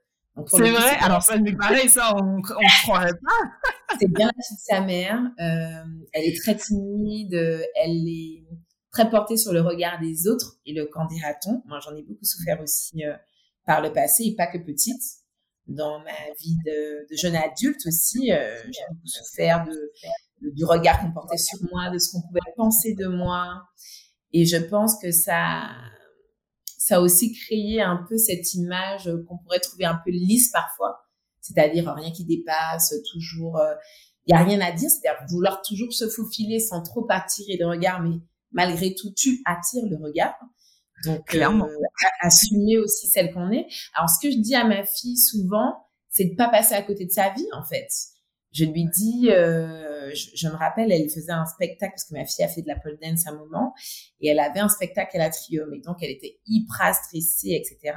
C'est 0.47 0.71
vrai? 0.71 0.97
Alors 1.01 1.23
ça, 1.23 1.39
mais 1.39 1.55
pareil, 1.55 1.89
ça, 1.89 2.15
on 2.17 2.39
ne 2.39 2.83
croirait 2.83 3.13
pas. 3.13 3.97
c'est 4.01 4.09
bien 4.09 4.27
la 4.27 4.33
fille 4.33 4.57
de 4.57 4.63
sa 4.63 4.81
mère. 4.81 5.21
Euh, 5.41 5.85
elle 6.13 6.25
est 6.25 6.37
très 6.41 6.57
timide. 6.57 7.35
Elle 7.75 8.09
est 8.09 8.45
très 8.93 9.11
portée 9.11 9.37
sur 9.37 9.53
le 9.53 9.61
regard 9.61 10.01
des 10.01 10.29
autres 10.29 10.57
et 10.67 10.73
le 10.73 10.87
qu'en 10.87 11.07
dira-t-on? 11.07 11.63
Moi, 11.67 11.79
j'en 11.81 11.95
ai 11.97 12.03
beaucoup 12.03 12.25
souffert 12.25 12.61
aussi 12.61 13.05
euh, 13.05 13.15
par 13.67 13.81
le 13.81 13.93
passé 13.93 14.25
et 14.25 14.35
pas 14.35 14.47
que 14.47 14.59
petite. 14.59 15.03
Dans 15.67 15.99
ma 15.99 16.33
vie 16.41 16.57
de, 16.65 17.07
de 17.11 17.17
jeune 17.17 17.37
adulte 17.37 17.87
aussi, 17.87 18.33
euh, 18.33 18.57
j'ai 18.65 18.81
beaucoup 18.89 19.07
souffert 19.07 19.67
de, 19.67 19.93
du 20.41 20.65
regard 20.65 21.01
qu'on 21.01 21.13
portait 21.13 21.37
sur 21.37 21.59
moi, 21.71 21.91
de 21.91 21.99
ce 21.99 22.11
qu'on 22.11 22.23
pouvait 22.23 22.41
penser 22.57 22.95
de 22.95 23.07
moi. 23.07 23.63
Et 24.33 24.47
je 24.47 24.57
pense 24.57 24.99
que 25.01 25.11
ça, 25.11 25.69
ça 26.89 26.97
a 26.97 27.01
aussi 27.01 27.35
créé 27.35 27.83
un 27.83 28.03
peu 28.09 28.17
cette 28.17 28.55
image 28.55 29.11
qu'on 29.29 29.37
pourrait 29.37 29.61
trouver 29.61 29.85
un 29.85 30.01
peu 30.03 30.11
lisse 30.11 30.51
parfois, 30.51 30.99
c'est-à-dire 31.43 31.93
rien 31.93 32.11
qui 32.13 32.25
dépasse, 32.25 32.95
toujours, 33.13 33.61
il 34.27 34.33
euh, 34.33 34.33
y 34.33 34.33
a 34.33 34.43
rien 34.43 34.59
à 34.63 34.73
dire, 34.73 34.89
c'est-à-dire 34.89 35.21
vouloir 35.29 35.61
toujours 35.61 35.93
se 35.93 36.09
faufiler 36.09 36.61
sans 36.61 36.83
trop 36.83 37.07
attirer 37.11 37.59
le 37.59 37.67
regard, 37.67 38.01
mais 38.01 38.17
malgré 38.53 38.95
tout, 38.95 39.13
tu 39.15 39.43
attires 39.45 39.85
le 39.85 40.03
regard. 40.03 40.35
Donc, 41.05 41.27
Clairement. 41.27 41.67
Euh, 41.67 42.07
assumer 42.23 42.79
aussi 42.79 43.07
celle 43.07 43.35
qu'on 43.35 43.51
est. 43.53 43.67
Alors, 43.93 44.09
ce 44.09 44.27
que 44.27 44.33
je 44.33 44.39
dis 44.39 44.55
à 44.55 44.65
ma 44.65 44.83
fille 44.87 45.19
souvent, 45.19 45.75
c'est 46.09 46.25
de 46.25 46.37
pas 46.37 46.49
passer 46.49 46.75
à 46.75 46.81
côté 46.81 47.05
de 47.05 47.11
sa 47.11 47.29
vie, 47.35 47.47
en 47.53 47.65
fait 47.67 47.89
je 48.53 48.65
lui 48.65 48.87
dis, 48.87 49.31
euh, 49.31 50.11
je, 50.15 50.49
me 50.49 50.55
rappelle, 50.55 50.91
elle 50.91 51.09
faisait 51.11 51.33
un 51.33 51.45
spectacle 51.45 51.93
parce 51.93 52.05
que 52.05 52.15
ma 52.15 52.25
fille 52.25 52.45
a 52.45 52.49
fait 52.49 52.63
de 52.63 52.69
la 52.69 52.77
pole 52.77 52.99
dance 53.03 53.27
à 53.27 53.31
un 53.31 53.37
moment 53.37 53.75
et 54.21 54.29
elle 54.29 54.41
avait 54.41 54.61
un 54.61 54.69
spectacle 54.69 55.17
à 55.17 55.19
la 55.19 55.31
Trium 55.31 55.73
et 55.75 55.81
donc 55.81 55.99
elle 56.03 56.11
était 56.11 56.41
hyper 56.47 56.95
stressée, 56.95 57.51
etc. 57.51 57.95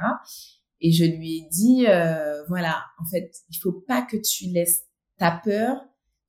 Et 0.80 0.92
je 0.92 1.04
lui 1.04 1.38
ai 1.38 1.48
dit, 1.50 1.86
euh, 1.86 2.42
voilà, 2.48 2.82
en 3.00 3.08
fait, 3.08 3.32
il 3.48 3.56
faut 3.56 3.72
pas 3.86 4.02
que 4.02 4.16
tu 4.16 4.46
laisses 4.46 4.82
ta 5.18 5.40
peur 5.42 5.76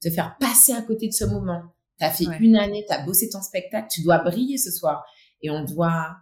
te 0.02 0.10
faire 0.10 0.38
passer 0.40 0.74
à 0.74 0.82
côté 0.82 1.08
de 1.08 1.14
ce 1.14 1.26
moment. 1.26 1.62
Tu 2.00 2.06
as 2.06 2.12
fait 2.12 2.26
une 2.40 2.56
année, 2.56 2.86
tu 2.88 2.94
as 2.94 3.04
bossé 3.06 3.30
ton 3.30 3.42
spectacle, 3.42 3.88
tu 3.92 4.04
dois 4.04 4.20
briller 4.20 4.58
ce 4.58 4.72
soir 4.72 5.04
et 5.42 5.50
on 5.50 5.64
doit 5.64 6.16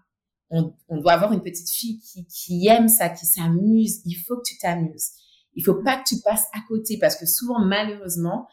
on, 0.52 0.74
on 0.90 0.98
doit 0.98 1.14
avoir 1.14 1.32
une 1.32 1.42
petite 1.42 1.70
fille 1.70 2.00
qui, 2.00 2.26
qui 2.28 2.68
aime 2.68 2.90
ça, 2.90 3.10
qui 3.10 3.26
s'amuse. 3.26 4.02
Il 4.06 4.16
faut 4.16 4.36
que 4.36 4.44
tu 4.46 4.58
t'amuses. 4.58 5.12
Il 5.56 5.64
faut 5.64 5.82
pas 5.84 5.98
que 5.98 6.04
tu 6.08 6.20
passes 6.22 6.46
à 6.54 6.60
côté 6.68 6.98
parce 6.98 7.16
que 7.16 7.26
souvent, 7.26 7.60
malheureusement, 7.60 8.48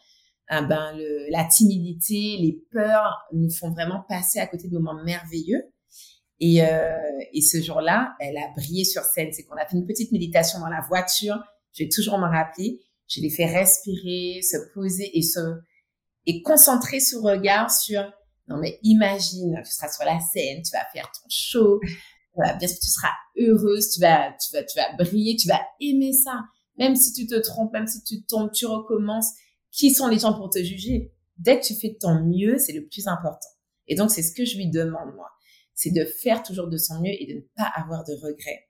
euh, 0.51 0.61
ben, 0.61 0.93
le, 0.97 1.31
la 1.31 1.45
timidité, 1.45 2.37
les 2.39 2.61
peurs 2.71 3.17
nous 3.33 3.51
font 3.51 3.71
vraiment 3.71 4.03
passer 4.09 4.39
à 4.39 4.47
côté 4.47 4.67
de 4.67 4.73
moments 4.73 5.03
merveilleux. 5.03 5.63
Et, 6.39 6.63
euh, 6.63 6.97
et 7.33 7.41
ce 7.41 7.61
jour-là, 7.61 8.15
elle 8.19 8.37
a 8.37 8.51
brillé 8.55 8.83
sur 8.83 9.03
scène. 9.03 9.29
C'est 9.31 9.43
qu'on 9.43 9.55
a 9.55 9.65
fait 9.65 9.77
une 9.77 9.85
petite 9.85 10.11
méditation 10.11 10.59
dans 10.59 10.69
la 10.69 10.81
voiture. 10.87 11.37
Je 11.73 11.83
vais 11.83 11.89
toujours 11.89 12.17
me 12.17 12.27
rappeler. 12.27 12.79
Je 13.07 13.21
l'ai 13.21 13.29
fait 13.29 13.45
respirer, 13.45 14.41
se 14.41 14.57
poser 14.73 15.17
et 15.17 15.21
se 15.21 15.39
et 16.25 16.41
concentrer 16.43 16.99
son 16.99 17.21
regard 17.21 17.71
sur 17.71 18.03
non 18.47 18.57
mais 18.57 18.79
imagine, 18.83 19.61
tu 19.63 19.71
seras 19.71 19.89
sur 19.89 20.05
la 20.05 20.19
scène, 20.19 20.61
tu 20.63 20.71
vas 20.71 20.85
faire 20.91 21.05
ton 21.11 21.27
show, 21.29 21.79
bien 22.35 22.67
sûr 22.67 22.79
tu 22.79 22.89
seras 22.89 23.13
heureuse, 23.37 23.91
tu 23.91 24.01
vas 24.01 24.31
tu 24.33 24.53
vas 24.53 24.63
tu 24.63 24.77
vas 24.77 25.03
briller, 25.03 25.35
tu 25.35 25.47
vas 25.47 25.61
aimer 25.79 26.13
ça. 26.13 26.39
Même 26.79 26.95
si 26.95 27.13
tu 27.13 27.27
te 27.27 27.35
trompes, 27.35 27.73
même 27.73 27.87
si 27.87 28.03
tu 28.03 28.23
tombes, 28.23 28.51
tu 28.51 28.65
recommences. 28.65 29.31
Qui 29.71 29.93
sont 29.93 30.07
les 30.07 30.17
gens 30.17 30.33
pour 30.33 30.49
te 30.49 30.57
juger? 30.63 31.13
Dès 31.37 31.59
que 31.59 31.65
tu 31.65 31.75
fais 31.75 31.89
de 31.89 31.97
ton 31.99 32.25
mieux, 32.25 32.57
c'est 32.57 32.73
le 32.73 32.87
plus 32.87 33.07
important. 33.07 33.49
Et 33.87 33.95
donc, 33.95 34.09
c'est 34.09 34.23
ce 34.23 34.33
que 34.33 34.45
je 34.45 34.57
lui 34.57 34.69
demande, 34.69 35.13
moi. 35.15 35.29
C'est 35.75 35.91
de 35.91 36.05
faire 36.05 36.41
toujours 36.41 36.67
de 36.67 36.77
son 36.77 36.99
mieux 37.01 37.11
et 37.11 37.27
de 37.27 37.35
ne 37.35 37.45
pas 37.55 37.71
avoir 37.75 38.03
de 38.03 38.13
regrets. 38.13 38.69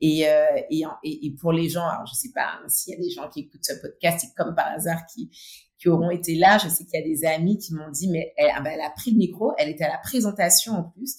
Et, 0.00 0.28
euh, 0.28 0.60
et, 0.70 0.84
et, 1.02 1.34
pour 1.40 1.52
les 1.52 1.68
gens, 1.68 1.86
alors 1.86 2.06
je 2.06 2.14
sais 2.14 2.30
pas 2.34 2.58
hein, 2.60 2.68
s'il 2.68 2.92
y 2.92 2.96
a 2.96 3.00
des 3.00 3.10
gens 3.10 3.28
qui 3.30 3.40
écoutent 3.40 3.64
ce 3.64 3.74
podcast, 3.80 4.24
et 4.24 4.26
comme 4.36 4.54
par 4.54 4.66
hasard 4.66 5.00
qui, 5.06 5.30
qui 5.78 5.88
auront 5.88 6.10
été 6.10 6.34
là, 6.34 6.58
je 6.58 6.68
sais 6.68 6.84
qu'il 6.84 7.00
y 7.00 7.02
a 7.02 7.06
des 7.06 7.24
amis 7.24 7.58
qui 7.58 7.72
m'ont 7.74 7.90
dit, 7.90 8.10
mais 8.10 8.34
elle, 8.36 8.50
ah 8.54 8.60
ben, 8.60 8.72
elle 8.74 8.80
a 8.80 8.90
pris 8.90 9.12
le 9.12 9.18
micro, 9.18 9.52
elle 9.56 9.70
était 9.70 9.84
à 9.84 9.88
la 9.88 9.98
présentation 9.98 10.72
en 10.72 10.82
plus, 10.90 11.16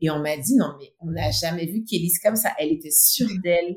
et 0.00 0.10
on 0.10 0.18
m'a 0.18 0.36
dit, 0.36 0.56
non 0.56 0.74
mais 0.78 0.92
on 1.00 1.12
n'a 1.12 1.30
jamais 1.30 1.66
vu 1.66 1.84
Kélis 1.84 2.14
comme 2.22 2.36
ça, 2.36 2.52
elle 2.58 2.72
était 2.72 2.90
sûre 2.90 3.30
d'elle, 3.42 3.76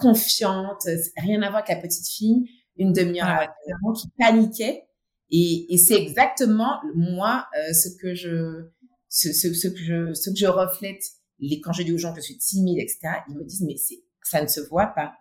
confiante, 0.00 0.86
rien 1.16 1.42
à 1.42 1.50
voir 1.50 1.62
avec 1.62 1.68
la 1.68 1.76
petite 1.76 2.08
fille, 2.08 2.44
une 2.76 2.92
demi-heure 2.92 3.28
avant, 3.28 3.92
qui 3.94 4.08
paniquait. 4.18 4.84
Et, 5.30 5.72
et 5.72 5.78
c'est 5.78 5.94
exactement 5.94 6.80
moi 6.94 7.46
euh, 7.56 7.72
ce 7.72 7.88
que 8.00 8.14
je 8.14 8.70
ce, 9.08 9.32
ce, 9.32 9.52
ce, 9.52 9.68
que 9.68 9.78
je 9.78 10.14
ce 10.14 10.30
que 10.30 10.36
je 10.36 10.46
reflète. 10.46 11.02
Les 11.38 11.60
quand 11.60 11.72
je 11.72 11.82
dis 11.82 11.92
aux 11.92 11.98
gens 11.98 12.12
que 12.12 12.20
je 12.20 12.26
suis 12.26 12.36
timide 12.36 12.78
etc 12.78 12.98
ils 13.28 13.36
me 13.36 13.44
disent 13.44 13.62
mais 13.62 13.76
c'est 13.76 14.02
ça 14.24 14.42
ne 14.42 14.48
se 14.48 14.60
voit 14.60 14.88
pas. 14.88 15.12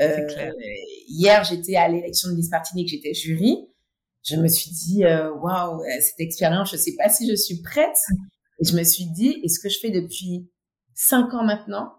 Euh, 0.00 0.26
hier 1.08 1.44
j'étais 1.44 1.76
à 1.76 1.88
l'élection 1.88 2.30
de 2.30 2.34
Miss 2.34 2.50
Martinique 2.50 2.88
j'étais 2.88 3.14
jury. 3.14 3.68
Je 4.24 4.36
me 4.36 4.48
suis 4.48 4.70
dit 4.72 5.04
euh, 5.04 5.32
waouh 5.32 5.76
wow, 5.76 5.84
cette 6.00 6.18
expérience 6.18 6.72
je 6.72 6.76
sais 6.76 6.94
pas 6.96 7.08
si 7.08 7.28
je 7.28 7.36
suis 7.36 7.62
prête. 7.62 7.96
Et 8.60 8.64
je 8.64 8.76
me 8.76 8.84
suis 8.84 9.06
dit, 9.06 9.40
et 9.42 9.48
ce 9.48 9.60
que 9.60 9.68
je 9.68 9.78
fais 9.78 9.90
depuis 9.90 10.48
cinq 10.94 11.34
ans 11.34 11.44
maintenant, 11.44 11.94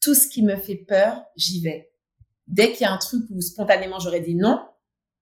tout 0.00 0.14
ce 0.14 0.28
qui 0.28 0.42
me 0.42 0.56
fait 0.56 0.76
peur, 0.76 1.22
j'y 1.36 1.60
vais. 1.60 1.92
Dès 2.46 2.72
qu'il 2.72 2.82
y 2.82 2.84
a 2.84 2.92
un 2.92 2.98
truc 2.98 3.24
où 3.30 3.40
spontanément 3.40 3.98
j'aurais 3.98 4.20
dit 4.20 4.34
non, 4.34 4.60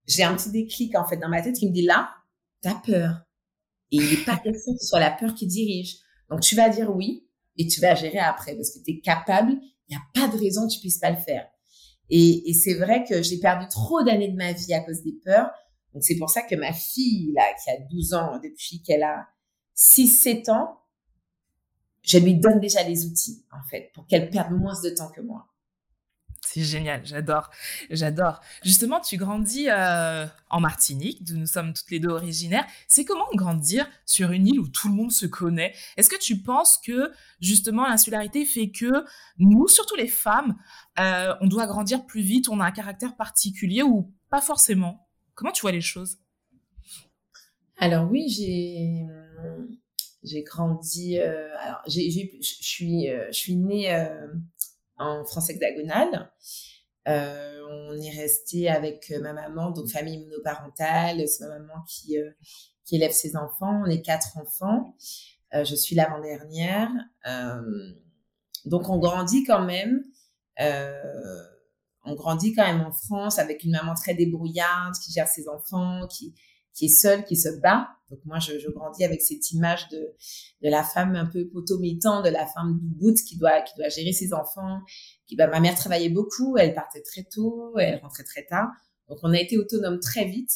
j'ai 0.06 0.22
un 0.22 0.34
petit 0.34 0.50
déclic 0.50 0.96
en 0.96 1.06
fait 1.06 1.18
dans 1.18 1.28
ma 1.28 1.42
tête 1.42 1.56
qui 1.56 1.68
me 1.68 1.72
dit 1.72 1.82
là, 1.82 2.10
t'as 2.62 2.76
peur. 2.76 3.20
Et 3.90 3.96
il 3.96 4.10
n'est 4.10 4.24
pas 4.24 4.36
question 4.42 4.72
que 4.72 4.80
ce 4.80 4.86
soit 4.86 5.00
la 5.00 5.10
peur 5.10 5.34
qui 5.34 5.46
dirige. 5.46 5.96
Donc 6.30 6.40
tu 6.40 6.54
vas 6.54 6.68
dire 6.68 6.94
oui 6.94 7.28
et 7.56 7.66
tu 7.66 7.80
vas 7.80 7.94
gérer 7.94 8.18
après 8.18 8.54
parce 8.54 8.70
que 8.70 8.82
tu 8.82 8.92
es 8.92 9.00
capable. 9.00 9.52
Il 9.88 9.96
n'y 9.96 9.96
a 9.96 10.26
pas 10.26 10.32
de 10.34 10.38
raison 10.40 10.66
que 10.66 10.72
tu 10.72 10.80
puisses 10.80 10.98
pas 10.98 11.10
le 11.10 11.16
faire. 11.16 11.46
Et, 12.10 12.50
et 12.50 12.54
c'est 12.54 12.74
vrai 12.74 13.04
que 13.04 13.22
j'ai 13.22 13.38
perdu 13.38 13.66
trop 13.68 14.02
d'années 14.02 14.30
de 14.30 14.36
ma 14.36 14.52
vie 14.52 14.72
à 14.72 14.80
cause 14.80 15.02
des 15.02 15.14
peurs. 15.24 15.50
Donc 15.92 16.04
c'est 16.04 16.16
pour 16.16 16.30
ça 16.30 16.42
que 16.42 16.54
ma 16.54 16.72
fille 16.72 17.32
là 17.34 17.42
qui 17.62 17.70
a 17.70 17.78
12 17.90 18.14
ans 18.14 18.38
depuis 18.42 18.82
qu'elle 18.82 19.02
a 19.02 19.26
6-7 19.76 20.50
ans, 20.50 20.78
je 22.08 22.18
lui 22.18 22.34
donne 22.34 22.58
déjà 22.58 22.82
les 22.82 23.04
outils, 23.06 23.44
en 23.52 23.62
fait, 23.68 23.90
pour 23.94 24.06
qu'elle 24.06 24.30
perde 24.30 24.52
moins 24.52 24.80
de 24.82 24.90
temps 24.90 25.10
que 25.10 25.20
moi. 25.20 25.46
C'est 26.46 26.62
génial, 26.62 27.04
j'adore, 27.04 27.50
j'adore. 27.90 28.40
Justement, 28.64 29.00
tu 29.00 29.18
grandis 29.18 29.68
euh, 29.68 30.26
en 30.48 30.60
Martinique, 30.60 31.22
d'où 31.22 31.36
nous 31.36 31.46
sommes 31.46 31.74
toutes 31.74 31.90
les 31.90 32.00
deux 32.00 32.08
originaires. 32.08 32.64
C'est 32.86 33.04
comment 33.04 33.26
grandir 33.34 33.86
sur 34.06 34.30
une 34.30 34.46
île 34.46 34.58
où 34.58 34.66
tout 34.66 34.88
le 34.88 34.94
monde 34.94 35.12
se 35.12 35.26
connaît? 35.26 35.74
Est-ce 35.98 36.08
que 36.08 36.18
tu 36.18 36.38
penses 36.38 36.78
que 36.78 37.12
justement 37.40 37.86
l'insularité 37.86 38.46
fait 38.46 38.70
que 38.70 39.04
nous, 39.38 39.68
surtout 39.68 39.96
les 39.96 40.08
femmes, 40.08 40.56
euh, 40.98 41.34
on 41.42 41.48
doit 41.48 41.66
grandir 41.66 42.06
plus 42.06 42.22
vite, 42.22 42.48
on 42.48 42.60
a 42.60 42.64
un 42.64 42.72
caractère 42.72 43.14
particulier 43.14 43.82
ou 43.82 44.10
pas 44.30 44.40
forcément? 44.40 45.06
Comment 45.34 45.52
tu 45.52 45.60
vois 45.60 45.72
les 45.72 45.82
choses? 45.82 46.16
Alors 47.76 48.10
oui, 48.10 48.26
j'ai 48.30 49.04
j'ai 50.22 50.42
grandi. 50.42 51.18
Euh, 51.18 51.48
alors, 51.58 51.80
j'ai, 51.86 52.10
je 52.10 52.54
suis, 52.62 53.08
euh, 53.10 53.26
je 53.28 53.38
suis 53.38 53.56
née 53.56 53.94
euh, 53.94 54.28
en 54.96 55.24
France 55.24 55.50
hexagonale. 55.50 56.32
Euh, 57.06 57.60
on 57.70 58.00
est 58.00 58.18
resté 58.18 58.68
avec 58.68 59.10
ma 59.22 59.32
maman, 59.32 59.70
donc 59.70 59.88
famille 59.88 60.18
monoparentale. 60.24 61.26
C'est 61.28 61.46
ma 61.46 61.58
maman 61.58 61.82
qui 61.88 62.16
qui 62.84 62.96
élève 62.96 63.12
ses 63.12 63.36
enfants. 63.36 63.82
On 63.84 63.90
est 63.90 64.02
quatre 64.02 64.36
enfants. 64.38 64.94
je 65.52 65.74
suis 65.74 65.94
l'avant-dernière. 65.94 66.90
donc 68.64 68.88
on 68.88 68.98
grandit 68.98 69.44
quand 69.44 69.64
même. 69.64 70.02
on 72.04 72.14
grandit 72.14 72.54
quand 72.54 72.66
même 72.66 72.82
en 72.82 72.92
France 72.92 73.38
avec 73.38 73.64
une 73.64 73.72
maman 73.72 73.94
très 73.94 74.14
débrouillarde 74.14 74.94
qui 75.02 75.12
gère 75.12 75.28
ses 75.28 75.48
enfants, 75.48 76.06
qui 76.08 76.34
qui 76.74 76.86
est 76.86 76.88
seule, 76.88 77.24
qui 77.24 77.36
se 77.36 77.48
bat. 77.60 77.88
Donc 78.10 78.20
moi, 78.24 78.38
je, 78.38 78.58
je 78.58 78.70
grandis 78.70 79.04
avec 79.04 79.20
cette 79.20 79.50
image 79.50 79.88
de, 79.88 79.98
de 80.62 80.70
la 80.70 80.82
femme 80.82 81.14
un 81.14 81.26
peu 81.26 81.46
potomitant, 81.48 82.22
de 82.22 82.30
la 82.30 82.46
femme 82.46 82.78
bout 82.80 83.14
qui 83.14 83.36
doit, 83.36 83.60
qui 83.62 83.74
doit 83.76 83.88
gérer 83.88 84.12
ses 84.12 84.32
enfants. 84.32 84.80
Qui, 85.26 85.36
bah, 85.36 85.46
ma 85.46 85.60
mère 85.60 85.74
travaillait 85.74 86.08
beaucoup, 86.08 86.56
elle 86.56 86.74
partait 86.74 87.02
très 87.02 87.24
tôt, 87.24 87.76
elle 87.78 88.00
rentrait 88.00 88.24
très 88.24 88.46
tard. 88.46 88.68
Donc 89.08 89.18
on 89.22 89.32
a 89.32 89.38
été 89.38 89.58
autonome 89.58 90.00
très 90.00 90.24
vite. 90.24 90.52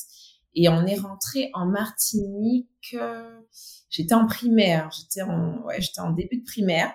Et 0.54 0.68
on 0.68 0.86
est 0.86 0.98
rentré 0.98 1.50
en 1.54 1.66
Martinique. 1.66 2.94
Euh, 2.94 3.40
j'étais 3.88 4.14
en 4.14 4.26
primaire, 4.26 4.90
j'étais 4.96 5.22
en, 5.22 5.62
ouais, 5.64 5.80
j'étais 5.80 6.00
en 6.00 6.10
début 6.10 6.38
de 6.38 6.44
primaire. 6.44 6.92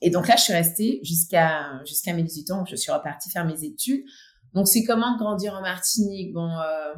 Et 0.00 0.10
donc 0.10 0.28
là, 0.28 0.34
je 0.36 0.42
suis 0.42 0.52
restée 0.52 1.00
jusqu'à 1.02 1.80
jusqu'à 1.86 2.12
mes 2.12 2.22
18 2.22 2.50
ans, 2.50 2.62
où 2.62 2.66
je 2.66 2.76
suis 2.76 2.92
repartie 2.92 3.30
faire 3.30 3.46
mes 3.46 3.64
études. 3.64 4.04
Donc 4.52 4.68
c'est 4.68 4.84
comment 4.84 5.16
grandir 5.16 5.54
en 5.54 5.62
Martinique? 5.62 6.32
Bon, 6.32 6.50
euh, 6.50 6.94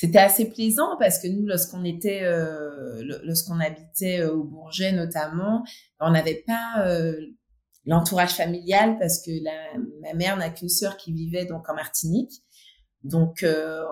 c'était 0.00 0.18
assez 0.18 0.48
plaisant 0.48 0.96
parce 0.98 1.18
que 1.18 1.28
nous, 1.28 1.44
lorsqu'on 1.44 1.84
était, 1.84 2.22
euh, 2.22 3.02
lorsqu'on 3.22 3.60
habitait 3.60 4.20
euh, 4.20 4.32
au 4.32 4.44
Bourget 4.44 4.92
notamment, 4.92 5.62
on 6.00 6.12
n'avait 6.12 6.42
pas 6.46 6.86
euh, 6.86 7.20
l'entourage 7.84 8.32
familial 8.32 8.98
parce 8.98 9.20
que 9.20 9.30
la, 9.44 9.78
ma 10.00 10.14
mère 10.14 10.38
n'a 10.38 10.48
qu'une 10.48 10.70
sœur 10.70 10.96
qui 10.96 11.12
vivait 11.12 11.44
donc 11.44 11.68
en 11.68 11.74
Martinique. 11.74 12.32
Donc, 13.04 13.42
euh, 13.42 13.84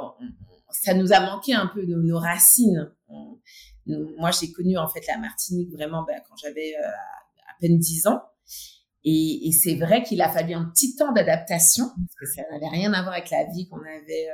ça 0.70 0.94
nous 0.94 1.12
a 1.12 1.20
manqué 1.20 1.52
un 1.52 1.66
peu 1.66 1.84
nos, 1.84 2.18
racines. 2.18 2.90
moi, 3.84 4.30
j'ai 4.30 4.50
connu 4.50 4.78
en 4.78 4.88
fait 4.88 5.06
la 5.08 5.18
Martinique 5.18 5.70
vraiment 5.74 6.04
ben, 6.04 6.18
quand 6.26 6.36
j'avais 6.42 6.72
euh, 6.74 6.88
à 6.88 7.60
peine 7.60 7.78
10 7.78 8.06
ans. 8.06 8.22
Et, 9.04 9.46
et 9.46 9.52
c'est 9.52 9.74
vrai 9.74 10.02
qu'il 10.02 10.22
a 10.22 10.30
fallu 10.30 10.54
un 10.54 10.64
petit 10.70 10.96
temps 10.96 11.12
d'adaptation 11.12 11.84
parce 11.84 12.14
que 12.18 12.26
ça 12.34 12.48
n'avait 12.50 12.68
rien 12.74 12.94
à 12.94 13.02
voir 13.02 13.12
avec 13.12 13.28
la 13.28 13.44
vie 13.52 13.68
qu'on 13.68 13.76
avait 13.76 14.28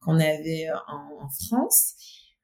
qu'on 0.00 0.18
avait 0.18 0.68
euh, 0.68 0.76
en, 0.88 1.24
en 1.24 1.28
France. 1.46 1.94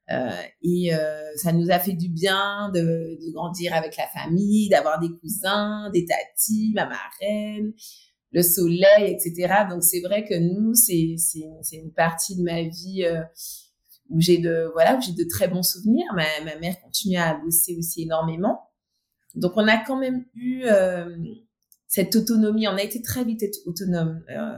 Euh, 0.09 0.29
et 0.61 0.93
euh, 0.93 1.21
ça 1.35 1.51
nous 1.51 1.69
a 1.69 1.79
fait 1.79 1.93
du 1.93 2.07
bien 2.07 2.71
de, 2.73 2.81
de 2.81 3.31
grandir 3.33 3.73
avec 3.73 3.97
la 3.97 4.07
famille, 4.07 4.69
d'avoir 4.69 4.99
des 4.99 5.09
cousins, 5.19 5.89
des 5.91 6.05
tatis, 6.05 6.71
ma 6.73 6.85
marraine, 6.85 7.73
le 8.31 8.41
soleil, 8.41 9.11
etc. 9.11 9.65
Donc 9.69 9.83
c'est 9.83 10.01
vrai 10.01 10.23
que 10.23 10.35
nous, 10.35 10.73
c'est 10.73 11.17
une 11.73 11.91
partie 11.91 12.37
de 12.37 12.43
ma 12.43 12.63
vie 12.63 13.03
euh, 13.03 13.21
où 14.09 14.21
j'ai 14.21 14.37
de 14.37 14.69
voilà 14.73 14.95
où 14.95 15.01
j'ai 15.01 15.11
de 15.11 15.27
très 15.29 15.49
bons 15.49 15.63
souvenirs. 15.63 16.05
Ma, 16.15 16.23
ma 16.45 16.57
mère 16.59 16.79
continue 16.81 17.17
à 17.17 17.33
bosser 17.35 17.75
aussi 17.77 18.03
énormément. 18.03 18.61
Donc 19.35 19.53
on 19.55 19.67
a 19.67 19.77
quand 19.77 19.97
même 19.97 20.25
eu 20.35 20.63
euh, 20.65 21.17
cette 21.87 22.15
autonomie. 22.15 22.67
On 22.67 22.75
a 22.75 22.83
été 22.83 23.01
très 23.01 23.23
vite 23.23 23.43
autonome. 23.65 24.23
Euh, 24.29 24.57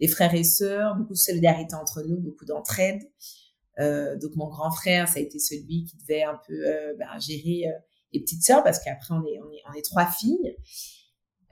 les 0.00 0.08
frères 0.08 0.34
et 0.34 0.44
sœurs, 0.44 0.96
beaucoup 0.96 1.14
de 1.14 1.18
solidarité 1.18 1.74
entre 1.74 2.02
nous, 2.02 2.18
beaucoup 2.18 2.44
d'entraide. 2.44 3.02
Euh, 3.78 4.16
donc 4.18 4.34
mon 4.36 4.48
grand 4.48 4.70
frère, 4.70 5.08
ça 5.08 5.18
a 5.18 5.22
été 5.22 5.38
celui 5.38 5.84
qui 5.84 5.96
devait 5.98 6.22
un 6.22 6.40
peu 6.46 6.54
euh, 6.54 6.94
ben, 6.98 7.18
gérer 7.18 7.68
euh, 7.68 7.78
les 8.12 8.20
petites 8.20 8.42
sœurs 8.42 8.64
parce 8.64 8.78
qu'après 8.82 9.14
on 9.14 9.24
est, 9.26 9.38
on 9.40 9.50
est 9.52 9.62
on 9.68 9.72
est 9.74 9.84
trois 9.84 10.06
filles. 10.06 10.56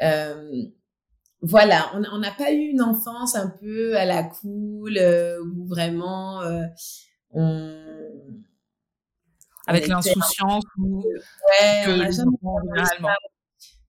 Euh, 0.02 0.62
voilà, 1.42 1.92
on 1.94 2.18
n'a 2.18 2.30
pas 2.30 2.52
eu 2.52 2.70
une 2.70 2.80
enfance 2.80 3.36
un 3.36 3.50
peu 3.60 3.96
à 3.98 4.06
la 4.06 4.22
cool 4.24 4.96
euh, 4.96 5.44
où 5.44 5.66
vraiment 5.66 6.40
on 7.30 7.80
avec 9.66 9.86
l'insouciance 9.86 10.64
ou 10.78 11.02
ouais, 11.02 11.84
on 11.86 11.98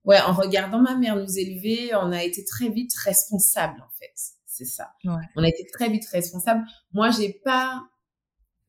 ouais, 0.04 0.20
en 0.20 0.32
regardant 0.32 0.80
ma 0.80 0.96
mère 0.96 1.16
nous 1.16 1.38
élever, 1.38 1.94
on 1.94 2.12
a 2.12 2.22
été 2.22 2.44
très 2.44 2.68
vite 2.68 2.94
responsable 3.04 3.80
en 3.80 3.90
fait 3.98 4.35
c'est 4.56 4.64
ça. 4.64 4.92
On 5.04 5.42
a 5.42 5.48
été 5.48 5.66
très 5.72 5.90
vite 5.90 6.06
responsable. 6.06 6.64
Moi, 6.92 7.10
j'ai 7.10 7.40
pas 7.44 7.82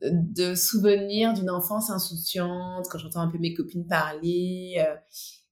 de 0.01 0.53
souvenir 0.53 1.34
d'une 1.34 1.50
enfance 1.50 1.89
insouciante 1.89 2.88
quand 2.89 2.98
j'entends 2.98 3.22
un 3.22 3.29
peu 3.29 3.38
mes 3.38 3.53
copines 3.53 3.88
parler. 3.88 4.75
Euh, 4.79 4.96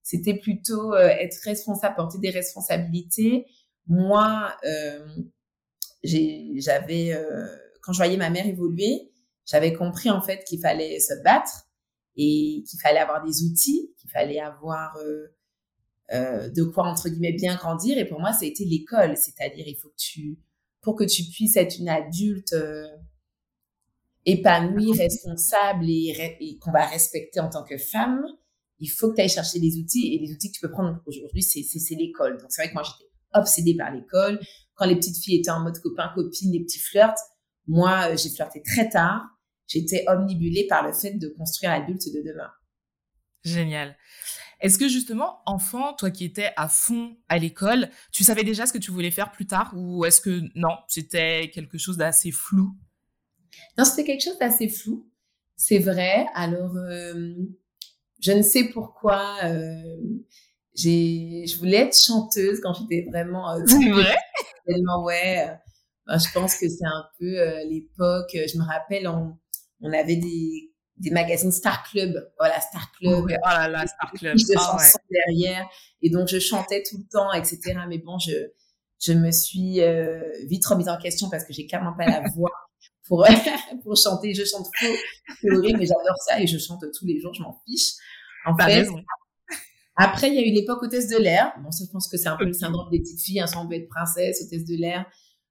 c'était 0.04 0.38
plutôt 0.38 0.94
euh, 0.94 1.08
être 1.08 1.38
responsable, 1.44 1.96
porter 1.96 2.20
des 2.20 2.30
responsabilités. 2.30 3.46
Moi, 3.88 4.54
euh, 4.65 5.08
j'avais 6.04 7.18
quand 7.82 7.94
je 7.94 7.98
voyais 7.98 8.18
ma 8.18 8.30
mère 8.30 8.46
évoluer, 8.46 9.12
j'avais 9.46 9.74
compris 9.74 10.10
en 10.10 10.22
fait 10.22 10.44
qu'il 10.44 10.60
fallait 10.60 11.00
se 11.00 11.13
battre 11.24 11.68
et 12.15 12.63
qu'il 12.68 12.80
fallait 12.82 13.00
avoir 13.00 13.24
des 13.24 13.44
outils, 13.44 13.94
qu'il 13.98 14.10
fallait 14.10 14.39
avoir 14.39 14.98
euh, 16.13 16.50
de 16.50 16.63
quoi 16.63 16.85
entre 16.85 17.09
guillemets 17.09 17.33
bien 17.33 17.55
grandir. 17.55 17.97
Et 17.97 18.05
pour 18.05 18.19
moi, 18.19 18.31
ça 18.31 18.45
a 18.45 18.47
été 18.47 18.63
l'école, 18.65 19.17
c'est-à-dire 19.17 19.67
il 19.67 19.75
faut 19.75 19.89
que 19.89 19.97
tu, 19.97 20.39
pour 20.81 20.95
que 20.95 21.03
tu 21.03 21.24
puisses 21.24 21.57
être 21.57 21.79
une 21.79 21.89
adulte 21.89 22.53
euh, 22.53 22.88
épanouie, 24.25 24.91
responsable 24.97 25.85
et, 25.88 26.57
qu'on 26.62 26.71
va 26.71 26.85
respecter 26.85 27.39
en 27.39 27.50
tant 27.50 27.63
que 27.63 27.77
femme, 27.77 28.24
il 28.79 28.88
faut 28.88 29.09
que 29.09 29.15
tu 29.15 29.21
ailles 29.21 29.29
chercher 29.29 29.59
des 29.59 29.77
outils. 29.77 30.13
Et 30.13 30.19
les 30.19 30.31
outils 30.31 30.51
que 30.51 30.57
tu 30.57 30.62
peux 30.62 30.71
prendre 30.71 31.01
aujourd'hui, 31.07 31.41
c'est 31.41 31.63
c'est 31.63 31.95
l'école. 31.95 32.38
Donc 32.38 32.51
c'est 32.51 32.62
vrai 32.62 32.69
que 32.69 32.75
moi 32.75 32.83
j'étais 32.83 33.09
obsédée 33.33 33.75
par 33.75 33.91
l'école. 33.91 34.39
Quand 34.75 34.85
les 34.85 34.95
petites 34.95 35.17
filles 35.17 35.39
étaient 35.39 35.51
en 35.51 35.62
mode 35.62 35.79
copain 35.79 36.12
copine, 36.13 36.51
les 36.51 36.62
petits 36.62 36.79
flirts, 36.79 37.15
moi 37.67 38.12
euh, 38.12 38.17
j'ai 38.17 38.29
flirté 38.29 38.62
très 38.62 38.89
tard. 38.89 39.24
J'étais 39.67 40.05
omnibulée 40.07 40.67
par 40.67 40.85
le 40.85 40.93
fait 40.93 41.13
de 41.13 41.29
construire 41.29 41.71
l'adulte 41.71 42.05
de 42.13 42.21
demain. 42.21 42.51
Génial. 43.43 43.95
Est-ce 44.65 44.79
que 44.79 44.88
justement, 44.88 45.43
enfant, 45.45 45.93
toi 45.93 46.10
qui 46.10 46.25
étais 46.25 46.50
à 46.57 46.67
fond 46.67 47.15
à 47.29 47.38
l'école, 47.38 47.91
tu 48.12 48.24
savais 48.24 48.43
déjà 48.43 48.65
ce 48.65 48.74
que 48.74 48.79
tu 48.79 48.89
voulais 48.89 49.12
faire 49.12 49.31
plus 49.31 49.45
tard 49.45 49.72
ou 49.75 50.05
est-ce 50.05 50.19
que 50.19 50.41
non, 50.55 50.75
c'était 50.88 51.51
quelque 51.53 51.77
chose 51.77 51.98
d'assez 51.98 52.31
flou? 52.31 52.75
Non, 53.77 53.86
c'était 53.86 54.05
quelque 54.05 54.24
chose 54.24 54.39
d'assez 54.39 54.67
flou. 54.67 55.07
C'est 55.55 55.77
vrai. 55.77 56.25
Alors, 56.34 56.75
euh, 56.77 57.36
je 58.19 58.31
ne 58.31 58.41
sais 58.41 58.69
pourquoi. 58.69 59.36
Euh, 59.43 59.69
j'ai, 60.74 61.45
je 61.45 61.60
voulais 61.60 61.81
être 61.81 61.95
chanteuse 61.95 62.60
quand 62.60 62.74
j'étais 62.74 63.07
vraiment. 63.07 63.51
Euh, 63.51 63.62
c'est 63.67 63.91
vrai? 63.91 64.15
Tellement 64.65 65.03
ouais. 65.03 65.48
Ben, 66.07 66.17
je 66.17 66.34
pense 66.34 66.55
que 66.55 66.67
c'est 66.67 66.88
un 66.88 67.05
peu 67.19 67.36
l'époque. 67.69 68.31
Je 68.34 68.57
me 68.57 68.63
rappelle, 68.63 69.07
on, 69.07 69.38
on 69.81 69.93
avait 69.93 70.15
des 70.15 70.74
des 70.97 71.11
magazines 71.11 71.51
Star 71.51 71.83
Club. 71.89 72.31
Voilà, 72.39 72.59
Star 72.61 72.91
Club. 72.93 73.25
oh 73.27 73.47
là 73.47 73.67
là, 73.67 73.85
Star 73.85 74.11
Club. 74.13 74.37
De 74.37 74.53
ah, 74.55 74.59
chansons 74.59 74.99
derrière. 75.09 75.67
Et 76.01 76.09
donc, 76.09 76.27
je 76.27 76.39
chantais 76.39 76.83
tout 76.83 76.97
le 76.97 77.07
temps, 77.11 77.31
etc. 77.33 77.59
Mais 77.87 77.97
bon, 77.97 78.17
je, 78.19 78.51
je 78.99 79.13
me 79.13 79.31
suis 79.31 79.81
euh, 79.81 80.21
vite 80.47 80.65
remise 80.65 80.89
en 80.89 80.97
question 80.97 81.29
parce 81.29 81.43
que 81.45 81.53
j'ai 81.53 81.67
clairement 81.67 81.93
pas 81.97 82.05
la 82.05 82.21
voix 82.35 82.51
pour, 83.07 83.25
pour 83.83 83.95
chanter. 83.97 84.33
Je 84.33 84.43
chante 84.43 84.67
faux, 84.77 84.95
c'est 85.41 85.51
horrible, 85.51 85.79
mais 85.79 85.85
j'adore 85.85 86.17
ça 86.27 86.39
et 86.39 86.47
je 86.47 86.57
chante 86.57 86.83
tous 86.97 87.05
les 87.05 87.19
jours, 87.19 87.33
je 87.33 87.41
m'en 87.41 87.61
fiche. 87.67 87.93
En 88.45 88.55
fait, 88.57 88.87
après, 89.95 90.27
il 90.27 90.35
y 90.35 90.39
a 90.39 90.41
eu 90.41 90.51
l'époque 90.51 90.83
hôtesse 90.83 91.07
de 91.07 91.17
l'air. 91.17 91.53
Bon, 91.63 91.71
ça, 91.71 91.85
je 91.85 91.91
pense 91.91 92.07
que 92.07 92.17
c'est 92.17 92.27
un 92.27 92.35
peu 92.35 92.45
le 92.45 92.53
syndrome 92.53 92.89
des 92.91 92.99
petites 92.99 93.21
filles, 93.21 93.39
hein, 93.39 93.47
soit 93.47 93.61
on 93.61 93.67
veut 93.67 93.75
être 93.75 93.87
princesse, 93.87 94.41
hôtesse 94.45 94.65
de 94.65 94.75
l'air. 94.75 95.05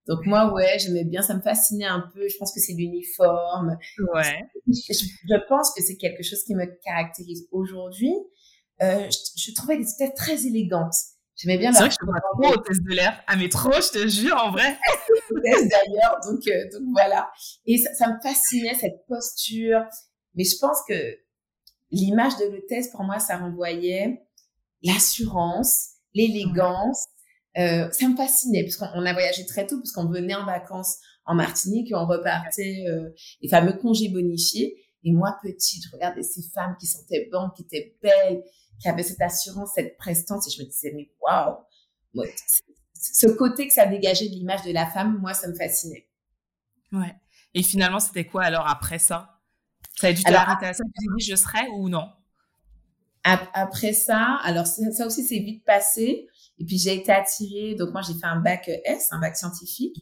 Donc 0.07 0.27
moi, 0.27 0.53
ouais, 0.53 0.79
j'aimais 0.79 1.05
bien, 1.05 1.23
ça 1.23 1.35
me 1.35 1.41
fascinait 1.41 1.87
un 1.87 2.05
peu. 2.13 2.29
Je 2.29 2.37
pense 2.37 2.53
que 2.53 2.61
c'est 2.61 2.75
l'uniforme. 2.75 3.77
Ouais. 4.15 4.45
Je, 4.69 5.49
pense 5.49 5.73
que 5.75 5.83
c'est 5.83 5.97
quelque 5.97 6.23
chose 6.23 6.43
qui 6.45 6.55
me 6.55 6.67
caractérise 6.85 7.47
aujourd'hui. 7.51 8.15
Euh, 8.83 9.09
je, 9.09 9.19
je, 9.37 9.55
trouvais 9.55 9.79
que 9.79 9.87
c'était 9.87 10.13
très 10.13 10.47
élégante. 10.47 10.95
J'aimais 11.37 11.59
bien. 11.59 11.73
C'est 11.73 11.81
vrai 11.81 11.89
que 11.89 11.95
je 11.95 12.43
trop 12.43 12.55
hôtesse 12.55 12.81
de 12.81 12.95
l'air. 12.95 13.23
Ah 13.27 13.37
mais 13.37 13.49
trop, 13.49 13.73
je 13.73 13.91
te 13.91 14.09
jure, 14.09 14.37
en 14.37 14.51
vrai. 14.53 14.79
hôtesse 15.31 15.69
d'ailleurs, 15.69 16.19
donc 16.25 16.47
euh, 16.47 16.65
donc 16.73 16.89
voilà. 16.93 17.31
Et 17.67 17.79
ça, 17.79 17.93
ça 17.95 18.09
me 18.09 18.21
fascinait 18.21 18.75
cette 18.75 19.07
posture. 19.09 19.81
Mais 20.35 20.45
je 20.45 20.57
pense 20.61 20.79
que 20.89 21.19
l'image 21.91 22.37
de 22.37 22.45
l'hôtesse 22.45 22.91
pour 22.91 23.05
moi, 23.05 23.19
ça 23.19 23.39
renvoyait 23.39 24.23
l'assurance, 24.83 25.95
l'élégance. 26.15 27.07
Euh, 27.57 27.91
ça 27.93 28.09
me 28.09 28.17
fascinait 28.17 28.65
parce 28.65 28.77
qu'on 28.77 29.07
a 29.07 29.13
voyagé 29.13 29.47
très 29.47 29.67
tôt 29.67 29.79
parce 29.79 29.93
qu'on 29.93 30.09
venait 30.09 30.35
en 30.35 30.45
vacances 30.45 30.99
en 31.25 31.35
Martinique 31.35 31.91
et 31.91 31.95
on 31.95 32.07
repartait 32.07 32.85
euh, 32.89 33.11
les 33.41 33.49
fameux 33.49 33.75
congés 33.75 34.09
bonifiés. 34.09 34.77
Et 35.05 35.13
moi, 35.13 35.39
petite, 35.43 35.85
je 35.85 35.91
regardais 35.93 36.23
ces 36.23 36.43
femmes 36.55 36.77
qui 36.81 36.87
sentaient 36.87 37.29
bonnes, 37.31 37.51
qui 37.55 37.63
étaient 37.63 37.97
belles, 38.03 38.43
qui 38.81 38.89
avaient 38.89 39.03
cette 39.03 39.21
assurance, 39.21 39.71
cette 39.75 39.97
prestance. 39.99 40.49
Et 40.49 40.51
je 40.51 40.63
me 40.63 40.67
disais, 40.67 40.93
mais 40.95 41.11
waouh! 41.21 41.57
Ce 42.95 43.27
côté 43.27 43.69
que 43.69 43.73
ça 43.75 43.87
dégageait 43.87 44.29
de 44.29 44.35
l'image 44.35 44.63
de 44.63 44.73
la 44.73 44.87
femme, 44.87 45.19
moi, 45.21 45.35
ça 45.35 45.47
me 45.47 45.55
fascinait. 45.55 46.09
Ouais. 46.91 47.15
Et 47.53 47.63
finalement, 47.63 48.01
c'était 48.01 48.25
quoi 48.25 48.45
alors 48.45 48.67
après 48.67 48.99
ça? 48.99 49.41
Ça 49.97 50.09
a 50.09 50.13
dû 50.13 50.23
t'arrêter 50.23 50.67
à 50.67 50.73
ça? 50.73 50.83
Tu 50.99 51.07
dit, 51.19 51.25
je 51.25 51.37
serais 51.37 51.69
ou 51.75 51.89
non? 51.89 52.09
Après 53.23 53.93
ça, 53.93 54.39
alors 54.43 54.67
ça 54.67 55.07
aussi 55.07 55.25
c'est 55.25 55.39
vite 55.39 55.65
passé. 55.65 56.29
Et 56.59 56.65
puis 56.65 56.79
j'ai 56.79 56.95
été 56.95 57.13
attirée, 57.13 57.75
donc 57.75 57.91
moi 57.93 58.03
j'ai 58.03 58.15
fait 58.15 58.27
un 58.27 58.41
bac 58.41 58.71
S, 58.85 59.09
un 59.11 59.21
bac 59.21 59.37
scientifique, 59.37 59.97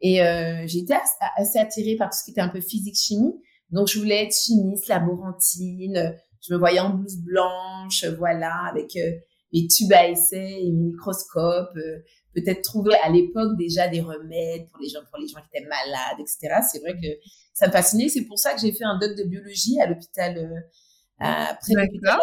et 0.00 0.22
euh, 0.22 0.64
j'ai 0.66 0.80
été 0.80 0.94
assez 1.36 1.58
attirée 1.58 1.96
par 1.96 2.10
tout 2.10 2.18
ce 2.18 2.24
qui 2.24 2.32
était 2.32 2.40
un 2.40 2.48
peu 2.48 2.60
physique-chimie. 2.60 3.34
Donc 3.70 3.88
je 3.88 3.98
voulais 3.98 4.24
être 4.24 4.34
chimiste, 4.34 4.88
laborantine, 4.88 6.14
je 6.46 6.54
me 6.54 6.58
voyais 6.58 6.80
en 6.80 6.90
blouse 6.90 7.16
blanche, 7.18 8.04
voilà, 8.18 8.52
avec 8.70 8.94
euh, 8.96 9.12
mes 9.52 9.66
tubes 9.66 9.92
à 9.92 10.08
essai 10.08 10.60
et 10.62 10.70
mes 10.70 10.92
microscopes, 10.92 11.76
euh, 11.76 11.98
peut-être 12.34 12.62
trouver 12.62 12.94
à 13.02 13.08
l'époque 13.08 13.56
déjà 13.56 13.88
des 13.88 14.00
remèdes 14.00 14.68
pour 14.70 14.80
les 14.80 14.88
gens, 14.88 15.00
pour 15.10 15.18
les 15.18 15.26
gens 15.26 15.40
qui 15.40 15.56
étaient 15.56 15.66
malades, 15.66 16.20
etc. 16.20 16.60
C'est 16.70 16.80
vrai 16.80 16.94
que 16.94 17.08
ça 17.54 17.66
me 17.66 17.72
fascinait. 17.72 18.08
C'est 18.08 18.26
pour 18.26 18.38
ça 18.38 18.54
que 18.54 18.60
j'ai 18.60 18.72
fait 18.72 18.84
un 18.84 18.98
doc 18.98 19.16
de 19.16 19.24
biologie 19.24 19.80
à 19.80 19.86
l'hôpital, 19.86 20.36
euh, 20.38 21.52
l'hôpital 21.70 22.18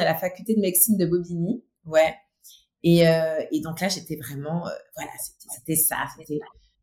à 0.00 0.04
la 0.04 0.14
faculté 0.14 0.54
de 0.54 0.60
médecine 0.60 0.96
de 0.96 1.06
Bobigny. 1.06 1.62
Ouais. 1.86 2.14
Et, 2.82 3.08
euh, 3.08 3.40
et 3.50 3.60
donc 3.60 3.80
là, 3.80 3.88
j'étais 3.88 4.16
vraiment, 4.16 4.66
euh, 4.66 4.70
voilà, 4.94 5.10
c'était 5.48 5.76
ça, 5.76 5.96
c'était 6.16 6.38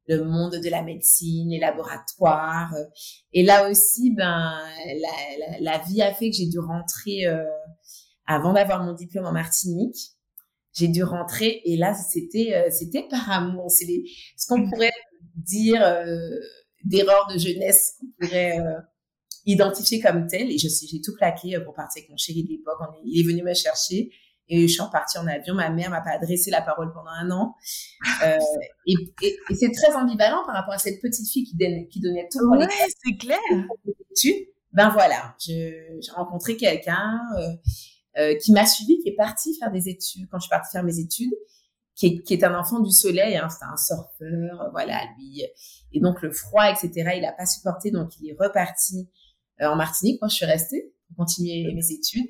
le 0.08 0.24
monde 0.24 0.56
de 0.56 0.70
la 0.70 0.84
médecine, 0.84 1.50
les 1.50 1.60
laboratoires. 1.60 2.74
Euh. 2.76 2.84
Et 3.34 3.44
là 3.44 3.70
aussi, 3.70 4.14
ben, 4.14 4.60
la, 5.02 5.60
la, 5.60 5.78
vie 5.80 6.02
a 6.02 6.14
fait 6.14 6.30
que 6.30 6.36
j'ai 6.36 6.48
dû 6.48 6.60
rentrer 6.60 7.26
euh, 7.26 7.44
avant 8.28 8.54
d'avoir 8.54 8.84
mon 8.84 8.94
diplôme 8.94 9.26
en 9.26 9.32
Martinique. 9.32 10.12
J'ai 10.74 10.90
dû 10.90 11.04
rentrer 11.04 11.62
et 11.64 11.78
là, 11.78 11.94
c'était 11.94 12.70
c'était 12.70 13.08
par 13.10 13.32
amour. 13.32 13.72
C'est 13.72 13.86
ce 14.36 14.46
qu'on 14.46 14.70
pourrait 14.70 14.92
dire 15.38 15.80
d'erreur 16.84 17.28
de 17.34 17.38
jeunesse 17.38 17.94
qu'on 17.98 18.08
pourrait 18.20 18.60
identifié 19.46 20.02
comme 20.02 20.28
tel 20.28 20.52
et 20.52 20.58
je 20.58 20.68
j'ai 20.68 21.00
tout 21.00 21.16
plaqué 21.16 21.58
pour 21.64 21.76
partir 21.76 22.02
avec 22.02 22.10
mon 22.10 22.18
chéri 22.18 22.44
de 22.44 22.50
l'époque. 22.50 22.76
Il 23.06 23.22
est 23.22 23.24
venu 23.24 23.42
me 23.42 23.54
chercher 23.54 24.10
et 24.48 24.68
je 24.68 24.74
suis 24.74 24.82
repartie 24.82 25.18
en 25.18 25.28
avion. 25.28 25.56
Ma 25.56 25.70
mère 25.70 25.90
m'a 25.90 26.02
pas 26.02 26.12
adressé 26.12 26.52
la 26.52 26.62
parole 26.62 26.92
pendant 26.94 27.12
un 27.12 27.32
an. 27.32 27.56
Euh, 28.24 28.38
et, 28.88 28.94
et, 29.22 29.38
et 29.50 29.56
c'est 29.56 29.72
très 29.72 29.96
ambivalent 29.96 30.44
par 30.46 30.56
rapport 30.56 30.74
à 30.74 30.78
cette 30.78 31.02
petite 31.02 31.28
fille 31.28 31.46
qui, 31.46 31.56
donnait, 31.56 31.88
qui 31.88 32.00
donnait 32.00 32.28
tout 32.32 32.48
ouais, 32.50 32.68
c'est 33.04 33.18
clair. 33.18 33.40
Ben 34.74 34.90
voilà, 34.90 35.36
j'ai 35.40 35.98
rencontré 36.14 36.58
quelqu'un 36.58 37.22
euh, 37.38 37.54
euh, 38.18 38.36
qui 38.38 38.52
m'a 38.52 38.66
suivi, 38.66 39.00
qui 39.00 39.10
est 39.10 39.16
parti 39.16 39.58
faire 39.58 39.72
des 39.72 39.88
études 39.88 40.28
quand 40.30 40.38
je 40.38 40.44
suis 40.44 40.50
partie 40.50 40.72
faire 40.72 40.84
mes 40.84 41.00
études, 41.00 41.32
qui 41.96 42.08
est, 42.08 42.24
qui 42.24 42.34
est 42.34 42.44
un 42.44 42.54
enfant 42.60 42.82
du 42.82 42.92
soleil, 42.92 43.38
hein, 43.38 43.48
c'est 43.50 43.64
un 43.64 43.78
surfeur, 43.78 44.70
voilà 44.72 45.02
lui. 45.18 45.44
Et 45.94 46.02
donc 46.02 46.22
le 46.22 46.30
froid, 46.30 46.70
etc. 46.70 47.14
Il 47.16 47.24
a 47.24 47.32
pas 47.32 47.46
supporté, 47.46 47.90
donc 47.90 48.12
il 48.20 48.30
est 48.30 48.36
reparti 48.38 49.10
euh, 49.62 49.68
en 49.68 49.78
Martinique. 49.78 50.22
Moi, 50.22 50.28
je 50.28 50.36
suis 50.36 50.46
restée 50.46 50.94
pour 51.08 51.26
continuer 51.26 51.74
mes 51.74 51.92
études. 51.92 52.28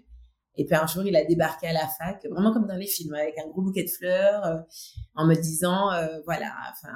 Et 0.58 0.66
puis 0.66 0.76
un 0.76 0.88
jour, 0.88 1.04
il 1.06 1.16
a 1.16 1.26
débarqué 1.26 1.68
à 1.68 1.74
la 1.74 1.88
fac, 1.88 2.26
vraiment 2.30 2.54
comme 2.54 2.68
dans 2.68 2.78
les 2.78 2.88
films, 2.88 3.14
avec 3.14 3.38
un 3.38 3.48
gros 3.50 3.62
bouquet 3.62 3.84
de 3.84 3.90
fleurs, 3.90 4.46
euh, 4.46 4.58
en 5.16 5.26
me 5.26 5.36
disant, 5.36 5.92
euh, 5.92 6.20
voilà, 6.26 6.54
enfin, 6.72 6.96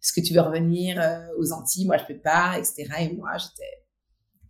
est-ce 0.00 0.12
que 0.12 0.24
tu 0.24 0.34
veux 0.34 0.40
revenir 0.40 1.00
aux 1.38 1.52
Antilles? 1.52 1.86
Moi, 1.86 1.96
je 1.98 2.12
peux 2.12 2.20
pas, 2.20 2.58
etc. 2.58 2.88
Et 3.00 3.12
moi, 3.14 3.32
j'étais, 3.38 3.86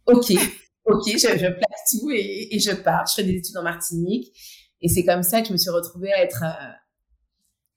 ok, 0.07 0.31
ok, 0.87 1.05
je, 1.07 1.38
je 1.38 1.53
place 1.53 1.90
tout 1.90 2.11
et, 2.11 2.55
et, 2.55 2.59
je 2.59 2.72
pars. 2.72 3.07
Je 3.07 3.14
fais 3.14 3.25
des 3.25 3.37
études 3.37 3.57
en 3.57 3.62
Martinique. 3.62 4.33
Et 4.81 4.88
c'est 4.88 5.05
comme 5.05 5.22
ça 5.22 5.40
que 5.40 5.48
je 5.48 5.53
me 5.53 5.59
suis 5.59 5.70
retrouvée 5.70 6.12
à 6.12 6.22
être, 6.22 6.44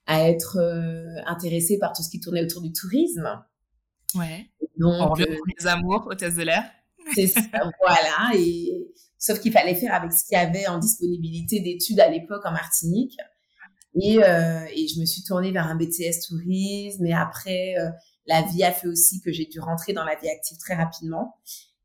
à 0.06 0.30
être 0.30 0.58
intéressée 1.28 1.78
par 1.80 1.94
tout 1.94 2.02
ce 2.02 2.10
qui 2.10 2.20
tournait 2.20 2.44
autour 2.44 2.62
du 2.62 2.72
tourisme. 2.72 3.44
Ouais. 4.16 4.50
Donc, 4.78 4.94
On 5.00 5.10
revient 5.10 5.26
les 5.60 5.68
amours, 5.68 6.08
hôtesse 6.08 6.36
de 6.36 6.44
l'air. 6.44 6.64
C'est 7.14 7.28
ça, 7.28 7.42
voilà. 7.80 8.32
Et 8.36 8.88
sauf 9.18 9.40
qu'il 9.40 9.52
fallait 9.52 9.76
faire 9.76 9.94
avec 9.94 10.12
ce 10.12 10.26
qu'il 10.26 10.38
y 10.38 10.42
avait 10.42 10.68
en 10.68 10.80
disponibilité 10.80 11.60
d'études 11.60 12.00
à 12.00 12.10
l'époque 12.10 12.46
en 12.46 12.52
Martinique. 12.52 13.18
Et, 14.02 14.22
euh, 14.24 14.66
et 14.76 14.88
je 14.88 15.00
me 15.00 15.06
suis 15.06 15.24
tournée 15.24 15.52
vers 15.52 15.68
un 15.68 15.76
BTS 15.76 16.28
tourisme. 16.28 17.06
Et 17.06 17.14
après, 17.14 17.76
euh, 17.80 17.90
la 18.26 18.42
vie 18.42 18.64
a 18.64 18.72
fait 18.72 18.88
aussi 18.88 19.22
que 19.22 19.32
j'ai 19.32 19.46
dû 19.46 19.60
rentrer 19.60 19.94
dans 19.94 20.04
la 20.04 20.16
vie 20.16 20.30
active 20.30 20.58
très 20.58 20.76
rapidement. 20.76 21.36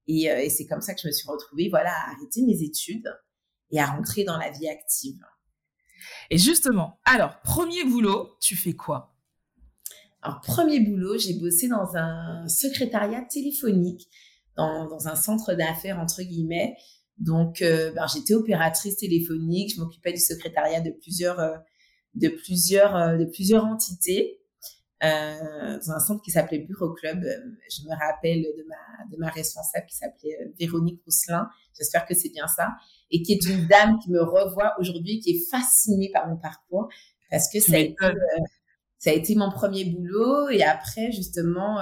Et, 0.08 0.30
euh, 0.30 0.38
et 0.38 0.50
c'est 0.50 0.66
comme 0.66 0.80
ça 0.80 0.94
que 0.94 1.00
je 1.02 1.06
me 1.06 1.12
suis 1.12 1.28
retrouvée, 1.28 1.68
voilà, 1.68 1.92
à 1.92 2.10
arrêter 2.10 2.42
mes 2.42 2.62
études 2.62 3.08
et 3.70 3.80
à 3.80 3.86
rentrer 3.86 4.24
dans 4.24 4.38
la 4.38 4.50
vie 4.50 4.68
active. 4.68 5.20
Et 6.30 6.38
justement, 6.38 6.98
alors, 7.04 7.40
premier 7.42 7.84
boulot, 7.84 8.36
tu 8.40 8.56
fais 8.56 8.72
quoi? 8.72 9.14
Alors, 10.22 10.40
premier 10.40 10.80
boulot, 10.80 11.16
j'ai 11.18 11.34
bossé 11.34 11.68
dans 11.68 11.96
un 11.96 12.46
secrétariat 12.48 13.22
téléphonique 13.22 14.08
dans, 14.88 15.08
un 15.08 15.16
centre 15.16 15.54
d'affaires, 15.54 15.98
entre 15.98 16.22
guillemets. 16.22 16.76
Donc, 17.18 17.62
euh, 17.62 17.92
ben, 17.92 18.06
j'étais 18.06 18.34
opératrice 18.34 18.96
téléphonique, 18.96 19.74
je 19.74 19.80
m'occupais 19.80 20.12
du 20.12 20.20
secrétariat 20.20 20.80
de 20.80 20.90
plusieurs, 20.90 21.38
euh, 21.38 21.56
de 22.14 22.28
plusieurs, 22.28 22.96
euh, 22.96 23.16
de 23.16 23.24
plusieurs 23.26 23.64
entités. 23.64 24.38
dans 25.02 25.92
un 25.92 25.98
centre 25.98 26.22
qui 26.22 26.30
s'appelait 26.30 26.58
Bureau 26.58 26.92
Club. 26.92 27.24
Je 27.70 27.82
me 27.88 27.96
rappelle 27.98 28.42
de 28.42 28.64
ma, 28.68 29.10
de 29.10 29.16
ma 29.16 29.30
responsable 29.30 29.86
qui 29.86 29.96
s'appelait 29.96 30.52
Véronique 30.58 31.00
Rousselin. 31.06 31.48
J'espère 31.76 32.04
que 32.04 32.14
c'est 32.14 32.28
bien 32.28 32.46
ça. 32.46 32.68
Et 33.10 33.22
qui 33.22 33.32
est 33.32 33.44
une 33.46 33.66
dame 33.66 33.98
qui 33.98 34.10
me 34.10 34.22
revoit 34.22 34.74
aujourd'hui, 34.78 35.20
qui 35.20 35.30
est 35.30 35.50
fascinée 35.50 36.10
par 36.12 36.28
mon 36.28 36.36
parcours 36.36 36.90
parce 37.30 37.50
que 37.50 37.60
ça 37.60 37.76
a, 37.76 37.78
été, 37.78 37.96
ça 38.98 39.10
a 39.10 39.12
été 39.14 39.34
mon 39.36 39.50
premier 39.50 39.86
boulot. 39.86 40.50
Et 40.50 40.62
après, 40.62 41.12
justement, 41.12 41.78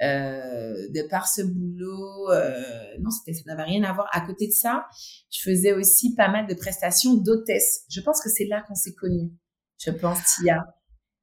de 0.00 1.08
par 1.08 1.28
ce 1.28 1.42
boulot, 1.42 2.30
euh, 2.30 2.96
non, 3.00 3.10
c'était, 3.10 3.32
ça 3.32 3.42
n'avait 3.46 3.64
rien 3.64 3.82
à 3.84 3.92
voir. 3.92 4.08
À 4.12 4.20
côté 4.20 4.46
de 4.46 4.52
ça, 4.52 4.86
je 5.30 5.42
faisais 5.42 5.72
aussi 5.72 6.14
pas 6.14 6.28
mal 6.28 6.46
de 6.46 6.54
prestations 6.54 7.14
d'hôtesse. 7.14 7.84
Je 7.90 8.00
pense 8.00 8.20
que 8.20 8.30
c'est 8.30 8.46
là 8.46 8.62
qu'on 8.66 8.74
s'est 8.74 8.94
connus. 8.94 9.32
Je 9.78 9.90
pense, 9.90 10.18
Tia. 10.36 10.64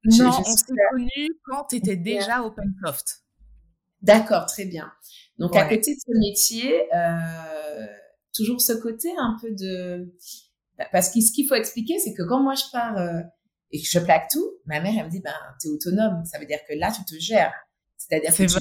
Non, 0.04 0.30
on 0.38 0.44
s'est 0.44 0.64
connus 0.90 1.30
quand 1.44 1.64
tu 1.70 1.76
étais 1.76 1.96
déjà 1.96 2.42
OpenSoft. 2.42 3.24
D'accord, 4.02 4.46
très 4.46 4.66
bien. 4.66 4.90
Donc, 5.38 5.56
à 5.56 5.64
côté 5.64 5.94
de 5.94 6.00
ce 6.00 6.18
métier, 6.18 6.94
euh, 6.94 7.86
toujours 8.34 8.60
ce 8.60 8.72
côté 8.72 9.10
un 9.18 9.36
peu 9.40 9.50
de... 9.50 10.14
Parce 10.92 11.10
que 11.10 11.20
ce 11.20 11.32
qu'il 11.32 11.48
faut 11.48 11.54
expliquer, 11.54 11.98
c'est 11.98 12.12
que 12.12 12.22
quand 12.22 12.42
moi 12.42 12.54
je 12.54 12.64
pars 12.70 12.98
euh, 12.98 13.22
et 13.70 13.80
que 13.80 13.88
je 13.88 13.98
plaque 13.98 14.28
tout, 14.30 14.58
ma 14.66 14.80
mère, 14.80 14.92
elle 14.98 15.06
me 15.06 15.10
dit, 15.10 15.20
ben, 15.20 15.34
t'es 15.60 15.68
autonome. 15.68 16.24
Ça 16.24 16.38
veut 16.38 16.46
dire 16.46 16.58
que 16.68 16.74
là, 16.74 16.92
tu 16.92 17.04
te 17.04 17.18
gères. 17.18 17.54
C'est-à-dire 18.08 18.30
que 18.30 18.44
tu, 18.46 18.58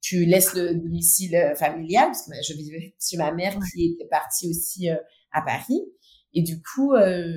tu, 0.00 0.24
laisses 0.24 0.54
le 0.54 0.74
domicile 0.74 1.36
euh, 1.36 1.54
familial, 1.54 2.06
parce 2.06 2.26
que 2.26 2.34
je 2.46 2.54
vivais 2.54 2.94
chez 3.00 3.16
ma 3.16 3.32
mère 3.32 3.58
qui 3.72 3.92
était 3.92 4.08
partie 4.08 4.48
aussi 4.48 4.90
euh, 4.90 4.96
à 5.32 5.42
Paris. 5.42 5.80
Et 6.34 6.42
du 6.42 6.60
coup, 6.62 6.94
euh, 6.94 7.36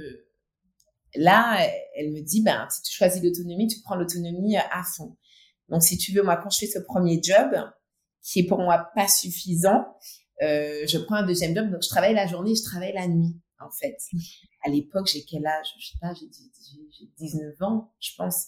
là, 1.16 1.68
elle 1.96 2.12
me 2.12 2.22
dit, 2.22 2.42
ben, 2.42 2.68
si 2.70 2.82
tu 2.84 2.94
choisis 2.94 3.22
l'autonomie, 3.22 3.68
tu 3.68 3.82
prends 3.82 3.96
l'autonomie 3.96 4.58
à 4.58 4.84
fond. 4.84 5.18
Donc, 5.70 5.84
si 5.84 5.98
tu 5.98 6.12
veux, 6.12 6.24
moi, 6.24 6.38
quand 6.38 6.50
je 6.50 6.60
fais 6.60 6.68
ce 6.68 6.80
premier 6.80 7.22
job, 7.24 7.50
qui 8.22 8.42
est 8.42 8.48
pour 8.48 8.60
moi 8.60 8.90
pas 8.96 9.08
suffisant, 9.08 9.86
euh, 10.42 10.86
je 10.88 10.98
prends 10.98 11.16
un 11.16 11.26
deuxième 11.26 11.56
job. 11.56 11.70
Donc, 11.72 11.82
je 11.84 11.90
travaille 11.90 12.14
la 12.14 12.28
journée, 12.28 12.56
je 12.56 12.64
travaille 12.64 12.94
la 12.94 13.08
nuit, 13.08 13.40
en 13.60 13.72
fait. 13.72 13.98
À 14.64 14.70
l'époque, 14.70 15.08
j'ai 15.08 15.24
quel 15.24 15.46
âge? 15.46 15.68
Je 15.80 15.88
sais 15.88 15.98
pas, 16.00 16.14
j'ai 16.14 16.28
19 17.18 17.62
ans, 17.62 17.94
je 18.00 18.12
pense. 18.18 18.48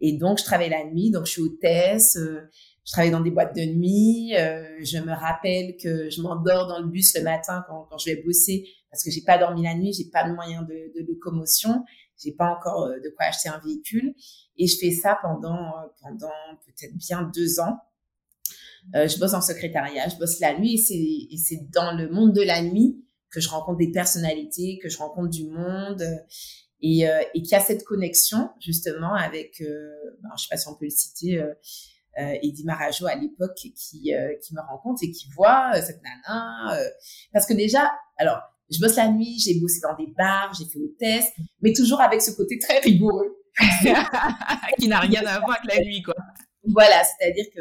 Et 0.00 0.16
donc, 0.16 0.38
je 0.38 0.44
travaille 0.44 0.70
la 0.70 0.84
nuit, 0.84 1.10
donc 1.10 1.26
je 1.26 1.32
suis 1.32 1.42
hôtesse, 1.42 2.18
je 2.18 2.92
travaille 2.92 3.12
dans 3.12 3.20
des 3.20 3.30
boîtes 3.30 3.54
de 3.54 3.62
nuit. 3.62 4.32
je 4.32 4.98
me 4.98 5.12
rappelle 5.12 5.76
que 5.76 6.10
je 6.10 6.20
m'endors 6.20 6.66
dans 6.66 6.80
le 6.80 6.88
bus 6.88 7.16
le 7.16 7.22
matin 7.22 7.64
quand, 7.68 7.86
quand 7.88 7.98
je 7.98 8.10
vais 8.10 8.22
bosser 8.22 8.66
parce 8.90 9.04
que 9.04 9.10
j'ai 9.10 9.22
pas 9.22 9.38
dormi 9.38 9.62
la 9.62 9.74
nuit, 9.74 9.92
j'ai 9.92 10.10
pas 10.10 10.28
de 10.28 10.34
moyen 10.34 10.62
de, 10.62 10.92
de 10.94 11.06
locomotion, 11.06 11.82
j'ai 12.22 12.32
pas 12.32 12.54
encore 12.54 12.88
de 12.88 13.08
quoi 13.16 13.26
acheter 13.26 13.48
un 13.48 13.60
véhicule. 13.64 14.14
Et 14.58 14.66
je 14.66 14.76
fais 14.76 14.90
ça 14.90 15.18
pendant, 15.22 15.72
pendant 16.02 16.28
peut-être 16.66 16.94
bien 16.96 17.30
deux 17.34 17.58
ans. 17.60 17.78
Euh, 18.94 19.08
je 19.08 19.18
bosse 19.18 19.34
en 19.34 19.40
secrétariat, 19.40 20.08
je 20.08 20.16
bosse 20.16 20.40
la 20.40 20.58
nuit 20.58 20.74
et 20.74 21.36
c'est 21.36 21.70
dans 21.72 21.96
le 21.96 22.10
monde 22.10 22.34
de 22.34 22.42
la 22.42 22.62
nuit 22.62 23.02
que 23.30 23.40
je 23.40 23.48
rencontre 23.48 23.78
des 23.78 23.90
personnalités, 23.90 24.78
que 24.82 24.88
je 24.88 24.98
rencontre 24.98 25.30
du 25.30 25.46
monde 25.46 26.04
et, 26.82 27.08
euh, 27.08 27.20
et 27.34 27.42
qu'il 27.42 27.52
y 27.52 27.54
a 27.54 27.60
cette 27.60 27.84
connexion 27.84 28.50
justement 28.60 29.14
avec, 29.14 29.60
euh, 29.60 29.90
ben, 30.22 30.30
je 30.36 30.42
sais 30.42 30.48
pas 30.50 30.56
si 30.56 30.68
on 30.68 30.74
peut 30.74 30.86
le 30.86 30.90
citer, 30.90 31.38
euh, 31.38 31.54
euh 32.18 32.34
Eddie 32.42 32.64
Marajo 32.64 33.06
à 33.06 33.14
l'époque 33.14 33.54
qui, 33.54 34.14
euh, 34.14 34.34
qui 34.42 34.54
me 34.54 34.60
rencontre 34.60 35.02
et 35.02 35.10
qui 35.10 35.28
voit 35.34 35.72
cette 35.80 36.00
nana. 36.02 36.78
parce 37.32 37.46
que 37.46 37.54
déjà, 37.54 37.90
alors, 38.18 38.40
je 38.70 38.80
bosse 38.80 38.96
la 38.96 39.08
nuit, 39.08 39.38
j'ai 39.38 39.58
bossé 39.60 39.80
dans 39.80 39.94
des 39.96 40.12
bars, 40.16 40.52
j'ai 40.58 40.66
fait 40.66 40.78
hôtesse, 40.78 41.26
mais 41.60 41.72
toujours 41.72 42.00
avec 42.00 42.20
ce 42.20 42.32
côté 42.32 42.58
très 42.58 42.80
rigoureux. 42.80 43.38
qui 44.78 44.88
n'a 44.88 45.00
rien 45.00 45.26
à 45.26 45.38
voir 45.40 45.58
avec 45.58 45.74
la 45.74 45.84
nuit, 45.84 46.02
quoi. 46.02 46.14
Voilà, 46.64 47.02
c'est-à-dire 47.04 47.44
que 47.54 47.60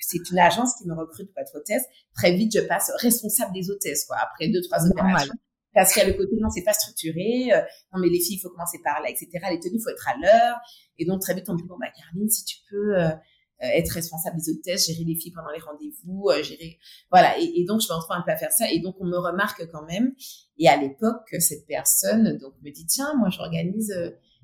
c'est 0.00 0.30
une 0.30 0.38
agence 0.38 0.74
qui 0.76 0.88
me 0.88 0.94
recrute 0.94 1.32
pour 1.32 1.40
être 1.40 1.54
hôtesse. 1.54 1.84
Très 2.14 2.32
vite, 2.32 2.52
je 2.52 2.60
passe 2.60 2.90
responsable 2.96 3.52
des 3.52 3.70
hôtesses, 3.70 4.06
quoi, 4.06 4.16
après 4.20 4.48
deux, 4.48 4.60
trois 4.62 4.84
opérations. 4.86 5.34
Parce 5.74 5.92
qu'il 5.92 6.02
y 6.02 6.06
a 6.06 6.08
le 6.08 6.14
côté, 6.14 6.36
non, 6.40 6.50
c'est 6.50 6.64
pas 6.64 6.72
structuré. 6.72 7.52
Euh, 7.52 7.60
non, 7.92 8.00
mais 8.00 8.08
les 8.08 8.20
filles, 8.20 8.36
il 8.36 8.40
faut 8.40 8.50
commencer 8.50 8.78
par 8.82 9.00
là, 9.00 9.08
etc. 9.08 9.28
Les 9.50 9.60
tenues, 9.60 9.76
il 9.76 9.82
faut 9.82 9.90
être 9.90 10.08
à 10.08 10.16
l'heure. 10.18 10.56
Et 10.98 11.04
donc, 11.04 11.20
très 11.20 11.34
vite, 11.34 11.48
on 11.48 11.54
me 11.54 11.58
dit, 11.58 11.64
bon, 11.64 11.76
bah, 11.78 11.86
Caroline, 11.96 12.28
si 12.28 12.44
tu 12.44 12.56
peux 12.68 12.96
euh, 12.96 13.08
euh, 13.08 13.14
être 13.60 13.90
responsable 13.90 14.36
des 14.36 14.50
hôtesses, 14.50 14.86
gérer 14.86 15.04
les 15.04 15.14
filles 15.14 15.32
pendant 15.32 15.50
les 15.50 15.60
rendez-vous, 15.60 16.30
gérer, 16.42 16.78
voilà. 17.10 17.38
Et, 17.38 17.64
donc, 17.66 17.80
je 17.80 17.88
me 17.88 17.94
retrouve 17.94 18.16
un 18.16 18.22
peu 18.22 18.32
à 18.32 18.36
faire 18.36 18.52
ça. 18.52 18.70
Et 18.70 18.80
donc, 18.80 18.96
on 19.00 19.06
me 19.06 19.18
remarque 19.18 19.66
quand 19.70 19.84
même. 19.86 20.12
Et 20.58 20.68
à 20.68 20.76
l'époque, 20.76 21.34
cette 21.38 21.66
personne, 21.66 22.36
donc, 22.38 22.54
me 22.62 22.70
dit, 22.70 22.86
tiens, 22.86 23.14
moi, 23.16 23.28
j'organise 23.30 23.94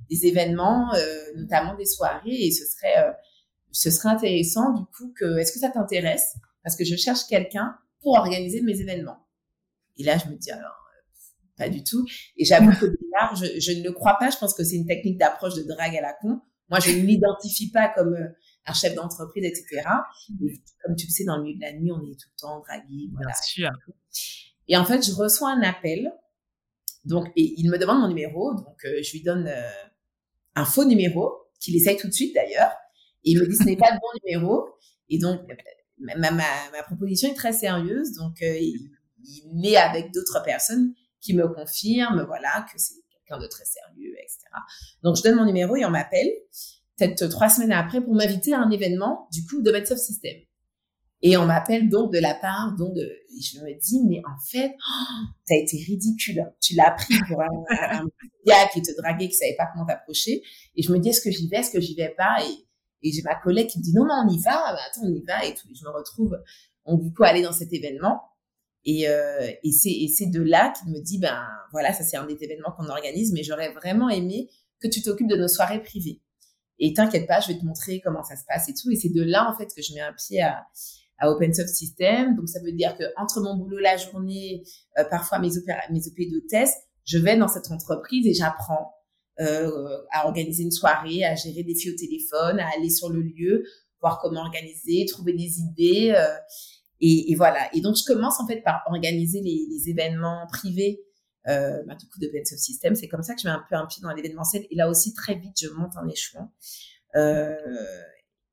des 0.09 0.27
événements, 0.27 0.93
notamment 1.37 1.75
des 1.75 1.87
soirées, 1.87 2.47
et 2.47 2.51
ce 2.53 2.65
serait 2.65 3.15
ce 3.77 3.91
serait 3.91 4.09
intéressant 4.09 4.73
du 4.73 4.85
coup 4.87 5.13
que, 5.15 5.37
est-ce 5.39 5.53
que 5.53 5.59
ça 5.59 5.69
t'intéresse? 5.69 6.37
Parce 6.63 6.77
que 6.77 6.85
je 6.85 6.97
cherche 6.97 7.27
quelqu'un 7.29 7.77
pour 8.01 8.15
organiser 8.15 8.63
mes 8.63 8.81
événements. 8.81 9.19
Et 9.99 10.03
là, 10.03 10.17
je 10.17 10.31
me 10.31 10.37
dis 10.37 10.51
alors, 10.51 10.86
pas 11.57 11.69
du 11.69 11.83
tout. 11.83 12.05
Et 12.37 12.45
j'avoue 12.45 12.71
que 12.71 12.87
départ, 12.87 13.35
je, 13.37 13.61
je, 13.61 13.73
ne 13.73 13.83
le 13.83 13.93
crois 13.93 14.17
pas. 14.19 14.31
Je 14.31 14.37
pense 14.39 14.55
que 14.55 14.65
c'est 14.65 14.77
une 14.77 14.87
technique 14.87 15.19
d'approche 15.19 15.55
de 15.55 15.63
drague 15.63 15.97
à 15.97 16.01
la 16.01 16.13
con. 16.21 16.41
Moi, 16.69 16.81
je 16.81 16.91
ne 16.91 17.03
m'identifie 17.03 17.71
pas 17.71 17.89
comme 17.89 18.15
euh, 18.15 18.29
un 18.67 18.73
chef 18.73 18.95
d'entreprise, 18.95 19.45
etc. 19.45 19.83
comme 20.83 20.97
tu 20.97 21.07
le 21.07 21.11
sais, 21.11 21.25
dans 21.25 21.37
le 21.37 21.45
milieu 21.45 21.57
de 21.57 21.63
la 21.63 21.73
nuit, 21.73 21.93
on 21.93 22.03
est 22.03 22.19
tout 22.19 22.29
le 22.35 22.41
temps 22.41 22.61
dragué. 22.61 23.09
Voilà. 23.13 23.29
Bien 23.29 23.43
sûr. 23.43 23.71
Et 24.69 24.77
en 24.77 24.85
fait, 24.85 25.05
je 25.07 25.13
reçois 25.13 25.51
un 25.51 25.63
appel. 25.63 26.13
Donc, 27.05 27.29
et 27.37 27.55
il 27.57 27.71
me 27.71 27.79
demande 27.79 28.01
mon 28.01 28.09
numéro. 28.09 28.55
Donc, 28.55 28.85
euh, 28.85 29.01
je 29.03 29.13
lui 29.13 29.23
donne 29.23 29.47
euh, 29.47 29.71
un 30.57 30.65
faux 30.65 30.85
numéro 30.85 31.33
qu'il 31.61 31.77
essaye 31.77 31.97
tout 31.97 32.09
de 32.09 32.13
suite 32.13 32.35
d'ailleurs. 32.35 32.73
Et 33.25 33.31
il 33.31 33.39
me 33.39 33.47
dit, 33.47 33.57
ce 33.57 33.65
n'est 33.65 33.77
pas 33.77 33.93
le 33.93 33.99
bon 34.01 34.21
numéro. 34.25 34.69
Et 35.09 35.19
donc, 35.19 35.41
ma, 35.99 36.17
ma, 36.17 36.31
ma 36.33 36.83
proposition 36.83 37.31
est 37.31 37.35
très 37.35 37.53
sérieuse. 37.53 38.13
Donc, 38.13 38.43
euh, 38.43 38.59
il, 38.59 38.91
il, 39.25 39.67
est 39.67 39.77
avec 39.77 40.13
d'autres 40.13 40.43
personnes 40.45 40.95
qui 41.27 41.35
me 41.35 41.49
confirment, 41.49 42.25
voilà, 42.27 42.67
que 42.73 42.79
c'est 42.79 42.95
quelqu'un 43.11 43.43
de 43.43 43.49
très 43.49 43.65
sérieux, 43.65 44.15
etc. 44.19 44.47
Donc, 45.03 45.17
je 45.17 45.23
donne 45.23 45.37
mon 45.37 45.45
numéro 45.45 45.77
et 45.77 45.85
on 45.85 45.91
m'appelle, 45.91 46.31
peut-être 46.97 47.27
trois 47.27 47.49
semaines 47.49 47.73
après, 47.73 48.01
pour 48.01 48.15
m'inviter 48.15 48.55
à 48.55 48.61
un 48.61 48.71
événement, 48.71 49.29
du 49.33 49.45
coup, 49.45 49.63
de 49.63 49.71
Medsoft 49.71 50.01
System. 50.01 50.37
Et 51.23 51.37
on 51.37 51.47
m'appelle 51.47 51.89
donc 51.89 52.13
de 52.13 52.19
la 52.19 52.35
part, 52.35 52.75
donc 52.77 52.95
de, 52.95 53.01
et 53.01 53.41
je 53.41 53.59
me 53.61 53.81
dis, 53.81 54.03
mais 54.07 54.21
en 54.27 54.39
fait, 54.51 54.75
oh, 54.77 55.25
t'as 55.49 55.57
été 55.57 55.79
ridicule. 55.79 56.45
Tu 56.61 56.75
l'as 56.75 56.91
pris 56.91 57.15
pour 57.29 57.41
un, 57.41 57.65
un, 57.71 58.05
gars 58.47 58.69
qui 58.73 58.83
te 58.83 58.95
draguait, 59.01 59.29
qui 59.29 59.35
savait 59.35 59.57
pas 59.57 59.67
comment 59.73 59.87
t'approcher. 59.87 60.43
Et 60.77 60.83
je 60.83 60.93
me 60.93 60.99
dis, 60.99 61.09
est-ce 61.09 61.23
que 61.23 61.31
j'y 61.31 61.49
vais, 61.49 61.57
est-ce 61.57 61.71
que 61.71 61.81
j'y 61.81 61.95
vais 61.95 62.15
pas? 62.17 62.37
Et 62.45 62.67
et 63.03 63.13
j'ai 63.13 63.23
ma 63.23 63.35
collègue 63.37 63.69
qui 63.69 63.79
me 63.79 63.85
dit 63.85 63.95
non, 63.95 64.05
non, 64.05 64.25
on 64.27 64.29
y 64.29 64.39
va, 64.43 64.73
bah, 64.73 64.81
attends, 64.89 65.03
on 65.05 65.15
y 65.15 65.23
va. 65.23 65.45
Et 65.45 65.55
tout. 65.55 65.69
je 65.73 65.85
me 65.85 65.91
retrouve, 65.91 66.37
on 66.85 66.97
du 66.97 67.13
coup 67.13 67.25
aller 67.25 67.43
dans 67.43 67.53
cet 67.53 67.73
événement. 67.73 68.21
Et, 68.89 69.09
euh, 69.09 69.51
et 69.65 69.73
c'est 69.73 70.31
de 70.31 70.41
là 70.41 70.73
qu'il 70.73 70.93
me 70.93 71.01
dit 71.01 71.19
ben 71.19 71.45
voilà 71.73 71.93
ça 71.93 72.05
c'est 72.05 72.17
un 72.17 72.25
des 72.25 72.39
événements 72.41 72.71
qu'on 72.71 72.89
organise 72.89 73.33
mais 73.33 73.43
j'aurais 73.43 73.73
vraiment 73.73 74.09
aimé 74.09 74.49
que 74.81 74.87
tu 74.87 75.03
t'occupes 75.03 75.29
de 75.29 75.35
nos 75.37 75.49
soirées 75.49 75.83
privées 75.83 76.21
et 76.79 76.93
t'inquiète 76.93 77.27
pas 77.27 77.41
je 77.41 77.49
vais 77.49 77.59
te 77.59 77.65
montrer 77.65 78.01
comment 78.01 78.23
ça 78.23 78.37
se 78.37 78.45
passe 78.47 78.69
et 78.69 78.75
tout 78.75 78.89
et 78.93 78.97
c'est 78.97 79.09
de 79.09 79.23
là 79.23 79.51
en 79.51 79.59
fait 79.59 79.67
que 79.75 79.83
je 79.83 79.93
mets 79.93 80.01
un 80.01 80.13
pied 80.13 80.41
à 80.41 80.65
à 81.19 81.31
Open 81.31 81.53
Soft 81.53 81.71
System 81.71 82.37
donc 82.37 82.49
ça 82.49 82.61
veut 82.63 82.71
dire 82.71 82.97
que 82.97 83.03
entre 83.17 83.41
mon 83.41 83.57
boulot 83.57 83.79
la 83.79 83.97
journée 83.97 84.63
euh, 84.99 85.05
parfois 85.11 85.41
mes 85.41 85.59
opéra 85.59 85.81
mes 85.91 86.07
OP 86.07 86.31
d'hôtesse 86.31 86.75
je 87.05 87.19
vais 87.19 87.37
dans 87.37 87.49
cette 87.49 87.71
entreprise 87.73 88.25
et 88.27 88.35
j'apprends 88.35 88.93
euh, 89.39 89.99
à 90.13 90.27
organiser 90.27 90.63
une 90.63 90.71
soirée, 90.71 91.23
à 91.25 91.35
gérer 91.35 91.63
des 91.63 91.75
filles 91.75 91.93
au 91.93 91.97
téléphone, 91.97 92.59
à 92.59 92.69
aller 92.75 92.89
sur 92.89 93.11
le 93.11 93.21
lieu, 93.21 93.65
voir 94.01 94.19
comment 94.19 94.41
organiser, 94.41 95.05
trouver 95.07 95.35
des 95.35 95.61
idées. 95.61 96.15
Euh, 96.17 96.35
et, 97.01 97.33
et, 97.33 97.35
voilà. 97.35 97.69
Et 97.75 97.81
donc, 97.81 97.97
je 97.97 98.05
commence 98.05 98.41
en 98.41 98.47
fait 98.47 98.63
par 98.63 98.83
organiser 98.87 99.41
les, 99.41 99.67
les 99.71 99.91
événements 99.91 100.47
privés 100.51 101.03
euh, 101.49 101.83
bah, 101.87 101.95
du 101.95 102.07
coup 102.09 102.19
de 102.19 102.29
Bensoft 102.29 102.61
System. 102.61 102.95
C'est 102.95 103.09
comme 103.09 103.23
ça 103.23 103.35
que 103.35 103.41
je 103.41 103.47
mets 103.47 103.55
un 103.55 103.65
peu 103.69 103.77
un 103.77 103.87
pied 103.87 104.03
dans 104.03 104.13
l'événementiel. 104.13 104.67
Et 104.71 104.77
là 104.77 104.89
aussi, 104.89 105.15
très 105.15 105.35
vite, 105.35 105.57
je 105.61 105.69
monte 105.69 105.97
en 105.97 106.09
échelon. 106.09 106.49
Euh, 107.15 107.57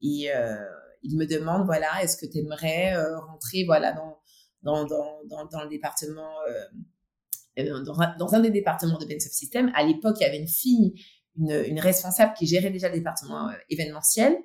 et 0.02 0.34
euh, 0.34 0.56
il 1.02 1.18
me 1.18 1.26
demande, 1.26 1.66
voilà, 1.66 2.04
est-ce 2.04 2.18
que 2.18 2.26
tu 2.26 2.40
aimerais 2.40 2.96
euh, 2.96 3.20
rentrer 3.20 3.64
voilà, 3.66 3.94
dans, 3.94 4.20
dans, 4.62 4.86
dans, 4.86 5.24
dans, 5.26 5.46
dans 5.46 5.64
le 5.64 5.70
département 5.70 6.32
euh, 6.50 7.84
dans 7.86 8.02
un, 8.02 8.16
dans 8.18 8.34
un 8.34 8.40
des 8.40 8.50
départements 8.50 8.98
de 8.98 9.06
Bensoft 9.06 9.34
System. 9.36 9.72
À 9.76 9.84
l'époque, 9.84 10.18
il 10.20 10.24
y 10.24 10.26
avait 10.26 10.40
une 10.40 10.48
fille, 10.48 10.94
une, 11.38 11.52
une 11.68 11.80
responsable 11.80 12.34
qui 12.34 12.48
gérait 12.48 12.72
déjà 12.72 12.90
le 12.90 12.96
département 12.96 13.50
euh, 13.50 13.54
événementiel. 13.70 14.36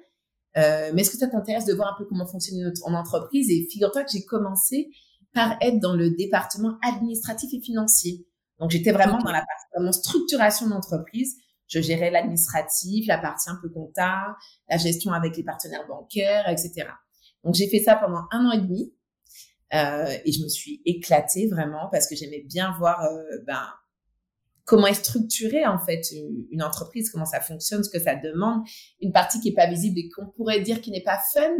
Euh, 0.57 0.91
mais 0.95 1.03
est-ce 1.03 1.11
que 1.11 1.19
ça 1.19 1.29
t'intéresse 1.29 1.67
de 1.67 1.75
voir 1.75 1.95
un 1.95 1.99
peu 1.99 2.07
comment 2.09 2.27
fonctionne 2.27 2.61
notre 2.61 2.87
entreprise? 2.87 3.51
Et 3.51 3.69
figure-toi 3.71 4.05
que 4.05 4.11
j'ai 4.13 4.25
commencé 4.25 4.91
par 5.35 5.57
être 5.61 5.79
dans 5.79 5.95
le 5.95 6.11
département 6.11 6.79
administratif 6.83 7.51
et 7.53 7.61
financier. 7.61 8.27
Donc, 8.59 8.71
j'étais 8.71 8.93
vraiment 8.93 9.19
dans 9.19 9.31
la 9.31 9.41
partie 9.41 9.67
vraiment 9.75 9.93
structuration 9.93 10.69
d'entreprise. 10.69 11.37
Je 11.69 11.81
gérais 11.81 12.11
l'administratif, 12.11 13.07
la 13.07 13.19
partie 13.19 13.51
un 13.51 13.59
peu 13.61 13.69
comptable, 13.69 14.35
la 14.69 14.79
gestion 14.79 15.13
avec 15.13 15.37
les 15.37 15.45
partenaires 15.45 15.87
bancaires, 15.87 16.49
etc. 16.49 16.89
Donc, 17.45 17.55
j'ai 17.55 17.69
fait 17.69 17.79
ça 17.79 17.95
pendant 17.97 18.23
un 18.33 18.47
an 18.47 18.53
et 18.53 18.61
demi. 18.61 18.95
Euh, 19.75 20.17
et 20.25 20.33
je 20.33 20.43
me 20.43 20.49
suis 20.49 20.81
éclatée 20.87 21.47
vraiment 21.47 21.89
parce 21.93 22.09
que 22.09 22.17
j'aimais 22.17 22.43
bien 22.49 22.75
voir 22.79 23.05
euh, 23.05 23.23
ben, 23.47 23.63
comment 24.69 24.87
est 24.87 24.95
structurée 24.95 25.67
en 25.67 25.79
fait 25.79 26.03
une, 26.53 26.63
entreprise, 26.63 27.11
comment 27.11 27.25
ça 27.25 27.41
fonctionne, 27.41 27.83
ce 27.83 27.89
que 27.89 27.99
ça 27.99 28.15
demande, 28.15 28.63
une 29.01 29.13
partie 29.13 29.41
qui 29.41 29.49
est 29.49 29.55
pas 29.55 29.67
visible 29.67 29.99
et 29.99 30.11
qu'on 30.11 30.27
pourrait 30.27 30.61
dire 30.61 30.83
qui 30.83 30.91
n'est 30.91 31.03
pas 31.03 31.19
fun, 31.33 31.57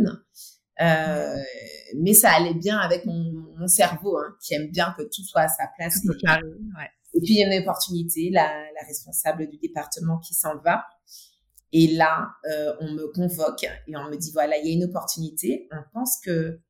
euh, 0.81 1.43
mais 1.97 2.13
ça 2.13 2.31
allait 2.33 2.55
bien 2.55 2.77
avec 2.77 3.07
mon, 3.07 3.33
mon 3.59 3.67
cerveau 3.67 4.19
hein, 4.19 4.37
qui 4.43 4.55
aime 4.55 4.71
bien 4.71 4.95
que 4.97 5.03
tout 5.05 5.25
soit 5.25 5.41
à 5.41 5.49
sa 5.49 5.65
place. 5.77 6.05
Et, 6.05 6.09
ouais. 6.09 6.91
et 7.15 7.21
puis 7.21 7.33
il 7.33 7.39
y 7.39 7.43
a 7.43 7.47
une 7.47 7.63
opportunité, 7.63 8.29
la, 8.31 8.47
la 8.47 8.87
responsable 8.87 9.49
du 9.49 9.57
département 9.57 10.19
qui 10.19 10.35
s'en 10.35 10.59
va. 10.59 10.85
Et 11.73 11.87
là, 11.97 12.29
euh, 12.51 12.75
on 12.81 12.93
me 12.93 13.11
convoque 13.13 13.65
et 13.65 13.97
on 13.97 14.11
me 14.11 14.17
dit 14.17 14.33
voilà, 14.33 14.59
il 14.59 14.67
y 14.67 14.71
a 14.71 14.75
une 14.75 14.85
opportunité. 14.85 15.67
On 15.73 15.83
pense 15.95 16.19
que 16.23 16.61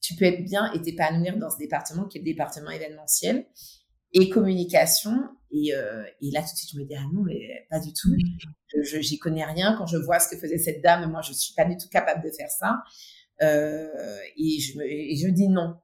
tu 0.00 0.14
peux 0.14 0.24
être 0.24 0.44
bien 0.44 0.72
et 0.72 0.80
t'épanouir 0.80 1.36
dans 1.36 1.50
ce 1.50 1.58
département 1.58 2.06
qui 2.06 2.16
est 2.16 2.22
le 2.22 2.26
département 2.26 2.70
événementiel 2.70 3.46
et 4.12 4.28
communication. 4.28 5.12
Et, 5.50 5.74
euh, 5.74 6.02
et 6.20 6.30
là, 6.30 6.40
tout 6.40 6.52
de 6.52 6.56
suite, 6.56 6.70
je 6.74 6.78
me 6.78 6.84
dis, 6.84 6.94
ah 6.96 7.04
non, 7.12 7.22
mais 7.22 7.66
pas 7.70 7.78
du 7.78 7.92
tout. 7.92 8.08
Je, 8.82 9.00
j'y 9.00 9.18
connais 9.18 9.44
rien. 9.44 9.74
Quand 9.76 9.86
je 9.86 9.98
vois 9.98 10.18
ce 10.18 10.28
que 10.28 10.40
faisait 10.40 10.58
cette 10.58 10.82
dame, 10.82 11.10
moi, 11.10 11.20
je 11.20 11.32
suis 11.32 11.54
pas 11.54 11.64
du 11.64 11.76
tout 11.76 11.88
capable 11.90 12.24
de 12.24 12.30
faire 12.30 12.50
ça. 12.50 12.78
Euh, 13.42 13.88
et, 14.36 14.60
je 14.60 14.78
me, 14.78 14.84
et 14.84 15.16
je 15.16 15.28
dis 15.28 15.48
non. 15.48 15.74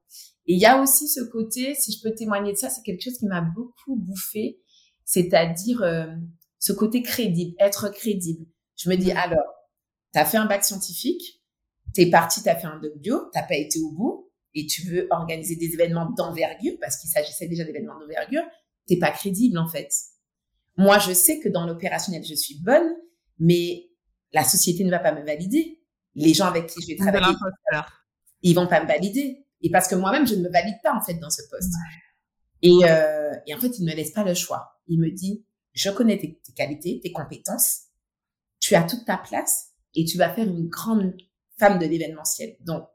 Et 0.47 0.53
il 0.53 0.59
y 0.59 0.65
a 0.65 0.81
aussi 0.81 1.07
ce 1.07 1.21
côté, 1.21 1.75
si 1.75 1.91
je 1.91 2.01
peux 2.01 2.15
témoigner 2.15 2.53
de 2.53 2.57
ça, 2.57 2.69
c'est 2.69 2.81
quelque 2.81 3.03
chose 3.03 3.17
qui 3.19 3.27
m'a 3.27 3.41
beaucoup 3.41 3.95
bouffé, 3.95 4.59
c'est-à-dire 5.05 5.83
euh, 5.83 6.07
ce 6.57 6.73
côté 6.73 7.03
crédible, 7.03 7.55
être 7.59 7.89
crédible. 7.89 8.45
Je 8.75 8.89
me 8.89 8.95
dis, 8.95 9.11
alors, 9.11 9.53
tu 10.13 10.19
as 10.19 10.25
fait 10.25 10.37
un 10.37 10.45
bac 10.45 10.63
scientifique, 10.63 11.43
t'es 11.93 12.09
parti, 12.09 12.41
t'as 12.41 12.55
fait 12.55 12.67
un 12.67 12.79
doc 12.79 12.97
bio, 12.97 13.29
t'as 13.33 13.43
pas 13.43 13.55
été 13.55 13.79
au 13.79 13.91
bout 13.91 14.28
et 14.55 14.65
tu 14.65 14.87
veux 14.87 15.07
organiser 15.11 15.55
des 15.55 15.73
événements 15.73 16.09
d'envergure 16.09 16.73
parce 16.81 16.97
qu'il 16.97 17.09
s'agissait 17.09 17.47
déjà 17.47 17.63
d'événements 17.63 17.99
d'envergure, 17.99 18.43
t'es 18.87 18.97
pas 18.97 19.11
crédible 19.11 19.57
en 19.57 19.67
fait. 19.67 19.91
Moi, 20.77 20.97
je 20.99 21.13
sais 21.13 21.39
que 21.39 21.49
dans 21.49 21.65
l'opérationnel, 21.65 22.23
je 22.23 22.33
suis 22.33 22.59
bonne, 22.61 22.89
mais 23.37 23.89
la 24.31 24.43
société 24.43 24.83
ne 24.83 24.91
va 24.91 24.99
pas 24.99 25.13
me 25.13 25.25
valider. 25.25 25.81
Les 26.15 26.33
gens 26.33 26.45
avec 26.45 26.67
qui 26.67 26.81
je 26.81 26.87
vais 26.87 26.95
travailler, 26.95 27.35
ils 28.41 28.55
vont 28.55 28.67
pas 28.67 28.81
me 28.81 28.87
valider. 28.87 29.45
Et 29.61 29.69
parce 29.69 29.87
que 29.87 29.95
moi-même, 29.95 30.25
je 30.25 30.35
ne 30.35 30.41
me 30.41 30.49
valide 30.49 30.77
pas 30.81 30.93
en 30.95 31.01
fait 31.01 31.15
dans 31.15 31.29
ce 31.29 31.41
poste. 31.49 31.73
Et, 32.61 32.77
euh, 32.83 33.33
et 33.45 33.53
en 33.53 33.59
fait, 33.59 33.77
il 33.77 33.85
ne 33.85 33.91
me 33.91 33.95
laisse 33.95 34.11
pas 34.11 34.23
le 34.23 34.33
choix. 34.33 34.79
Il 34.87 34.99
me 34.99 35.11
dit, 35.11 35.45
je 35.73 35.89
connais 35.89 36.17
tes, 36.17 36.39
tes 36.43 36.53
qualités, 36.53 36.99
tes 37.01 37.11
compétences, 37.11 37.83
tu 38.59 38.75
as 38.75 38.83
toute 38.83 39.05
ta 39.05 39.17
place 39.17 39.71
et 39.95 40.05
tu 40.05 40.17
vas 40.17 40.33
faire 40.33 40.47
une 40.47 40.67
grande 40.67 41.15
femme 41.57 41.79
de 41.79 41.85
l'événementiel. 41.85 42.55
Donc, 42.61 42.87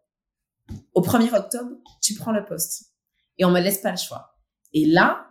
au 0.94 1.02
1er 1.02 1.34
octobre, 1.34 1.70
tu 2.02 2.14
prends 2.14 2.32
le 2.32 2.44
poste 2.44 2.92
et 3.38 3.44
on 3.44 3.50
me 3.50 3.60
laisse 3.60 3.78
pas 3.78 3.90
le 3.90 3.96
choix. 3.96 4.36
Et 4.72 4.86
là, 4.86 5.26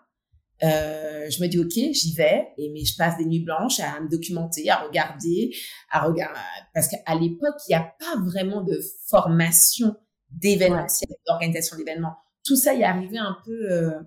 euh, 0.64 1.30
je 1.30 1.42
me 1.42 1.48
dis 1.48 1.60
ok, 1.60 1.72
j'y 1.72 2.14
vais, 2.14 2.48
et 2.58 2.72
mais 2.72 2.86
je 2.86 2.96
passe 2.96 3.18
des 3.18 3.26
nuits 3.26 3.44
blanches 3.44 3.80
à 3.80 4.00
me 4.00 4.08
documenter, 4.08 4.70
à 4.70 4.78
regarder, 4.78 5.54
à 5.90 6.06
regarder, 6.06 6.40
parce 6.74 6.88
qu'à 6.88 7.16
l'époque 7.16 7.56
il 7.68 7.72
n'y 7.72 7.76
a 7.76 7.94
pas 8.00 8.20
vraiment 8.22 8.62
de 8.62 8.80
formation 9.08 9.96
d'événementiel, 10.30 11.12
d'organisation 11.28 11.76
d'événements. 11.78 12.16
Tout 12.46 12.56
ça 12.56 12.74
y 12.74 12.82
est 12.82 12.86
arrivé 12.86 13.18
un 13.18 13.38
peu, 13.46 13.72
euh, 13.72 14.00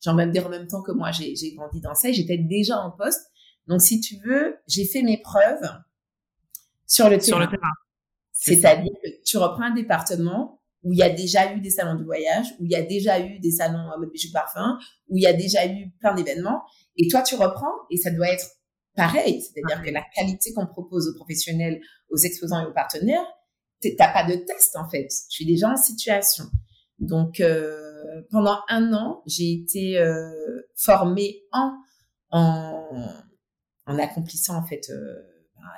j'ai 0.00 0.10
envie 0.10 0.26
de 0.26 0.30
dire 0.30 0.46
en 0.46 0.50
même 0.50 0.66
temps 0.66 0.82
que 0.82 0.92
moi, 0.92 1.10
j'ai 1.10 1.34
grandi 1.54 1.80
dans 1.80 1.94
ça, 1.94 2.08
et 2.08 2.12
j'étais 2.12 2.38
déjà 2.38 2.78
en 2.78 2.90
poste. 2.90 3.26
Donc 3.66 3.80
si 3.80 4.00
tu 4.00 4.16
veux, 4.24 4.58
j'ai 4.68 4.84
fait 4.84 5.02
mes 5.02 5.20
preuves 5.20 5.68
sur 6.86 7.08
le 7.08 7.18
sur 7.18 7.38
terrain. 7.38 7.56
C'est-à-dire 8.32 8.92
que 9.02 9.08
tu 9.24 9.38
reprends 9.38 9.64
un 9.64 9.74
département 9.74 10.60
où 10.84 10.92
il 10.92 10.98
y 10.98 11.02
a 11.02 11.10
déjà 11.10 11.52
eu 11.54 11.60
des 11.60 11.70
salons 11.70 11.98
de 11.98 12.04
voyage, 12.04 12.46
où 12.60 12.64
il 12.64 12.70
y 12.70 12.76
a 12.76 12.82
déjà 12.82 13.20
eu 13.20 13.38
des 13.40 13.50
salons 13.50 13.88
mode 13.98 14.10
bijoux 14.10 14.32
parfum, 14.32 14.78
où 15.08 15.16
il 15.16 15.22
y 15.22 15.26
a 15.26 15.32
déjà 15.32 15.66
eu 15.66 15.90
plein 15.98 16.14
d'événements. 16.14 16.62
Et 16.96 17.08
toi, 17.08 17.22
tu 17.22 17.34
reprends 17.34 17.72
et 17.90 17.96
ça 17.96 18.10
doit 18.10 18.28
être 18.28 18.46
pareil. 18.94 19.42
C'est-à-dire 19.42 19.82
que 19.82 19.90
la 19.90 20.04
qualité 20.14 20.52
qu'on 20.52 20.66
propose 20.66 21.08
aux 21.08 21.16
professionnels, 21.16 21.80
aux 22.10 22.18
exposants 22.18 22.62
et 22.62 22.66
aux 22.66 22.74
partenaires, 22.74 23.26
t'as 23.98 24.12
pas 24.12 24.24
de 24.24 24.36
test 24.36 24.76
en 24.76 24.88
fait. 24.88 25.08
Tu 25.30 25.42
es 25.42 25.46
déjà 25.46 25.70
en 25.70 25.76
situation. 25.76 26.44
Donc 26.98 27.40
euh, 27.40 28.22
pendant 28.30 28.58
un 28.68 28.92
an, 28.92 29.22
j'ai 29.26 29.52
été 29.52 29.98
euh, 29.98 30.30
formée 30.76 31.42
en, 31.52 31.72
en 32.30 32.84
en 33.86 33.98
accomplissant 33.98 34.56
en 34.56 34.66
fait 34.66 34.88
euh, 34.90 35.14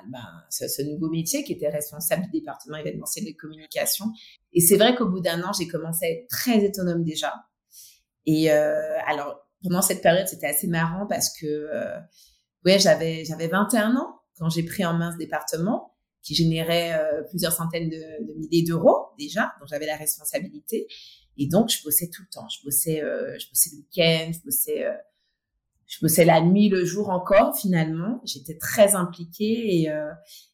ben, 0.08 0.24
ce, 0.50 0.82
nouveau 0.82 1.08
métier 1.08 1.44
qui 1.44 1.52
était 1.52 1.68
responsable 1.68 2.24
du 2.24 2.40
département 2.40 2.76
événementiel 2.76 3.24
de 3.24 3.32
communication. 3.32 4.06
Et 4.52 4.60
c'est 4.60 4.76
vrai 4.76 4.94
qu'au 4.94 5.08
bout 5.08 5.20
d'un 5.20 5.42
an, 5.42 5.52
j'ai 5.52 5.68
commencé 5.68 6.06
à 6.06 6.10
être 6.10 6.28
très 6.28 6.64
autonome 6.66 7.04
déjà. 7.04 7.32
Et 8.26 8.50
euh, 8.50 8.98
alors, 9.06 9.40
pendant 9.62 9.82
cette 9.82 10.02
période, 10.02 10.26
c'était 10.28 10.46
assez 10.46 10.66
marrant 10.66 11.06
parce 11.06 11.30
que, 11.38 11.46
euh, 11.46 11.98
ouais, 12.64 12.78
j'avais, 12.78 13.24
j'avais 13.24 13.48
21 13.48 13.96
ans 13.96 14.20
quand 14.38 14.50
j'ai 14.50 14.64
pris 14.64 14.84
en 14.84 14.94
main 14.94 15.12
ce 15.12 15.18
département 15.18 15.94
qui 16.22 16.34
générait 16.34 16.98
euh, 16.98 17.22
plusieurs 17.28 17.52
centaines 17.52 17.88
de, 17.88 17.96
de 17.96 18.34
milliers 18.38 18.64
d'euros 18.64 19.06
déjà, 19.18 19.54
dont 19.60 19.66
j'avais 19.66 19.86
la 19.86 19.96
responsabilité. 19.96 20.86
Et 21.36 21.46
donc, 21.46 21.70
je 21.70 21.82
bossais 21.84 22.08
tout 22.12 22.22
le 22.22 22.28
temps. 22.32 22.48
Je 22.48 22.64
bossais, 22.64 23.00
je 23.00 23.48
bossais 23.48 23.70
le 23.72 23.76
week-end, 23.78 24.32
je 24.32 24.44
bossais 24.44 24.86
je 25.86 26.00
bossais 26.00 26.24
la 26.24 26.40
nuit, 26.40 26.68
le 26.68 26.84
jour 26.84 27.10
encore, 27.10 27.56
finalement. 27.56 28.20
J'étais 28.24 28.58
très 28.58 28.96
impliquée 28.96 29.82
et, 29.82 29.90
euh, 29.90 30.10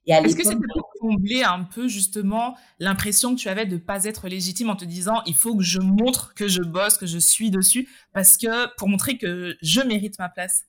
et 0.07 0.13
à 0.13 0.21
Est-ce 0.21 0.37
que 0.37 0.45
c'était 0.45 0.57
pour 0.75 0.91
combler 1.01 1.43
un 1.43 1.65
peu, 1.65 1.89
justement, 1.89 2.55
l'impression 2.79 3.35
que 3.35 3.41
tu 3.41 3.49
avais 3.49 3.65
de 3.65 3.79
pas 3.79 4.05
être 4.05 4.29
légitime 4.29 4.69
en 4.69 4.77
te 4.77 4.85
disant, 4.85 5.23
il 5.27 5.35
faut 5.35 5.57
que 5.57 5.63
je 5.63 5.81
montre 5.81 6.35
que 6.35 6.49
je 6.49 6.63
bosse, 6.63 6.99
que 6.99 7.07
je 7.07 7.19
suis 7.19 7.51
dessus, 7.51 7.89
parce 8.13 8.37
que, 8.37 8.75
pour 8.77 8.89
montrer 8.89 9.17
que 9.17 9.57
je 9.63 9.81
mérite 9.81 10.19
ma 10.19 10.29
place? 10.29 10.65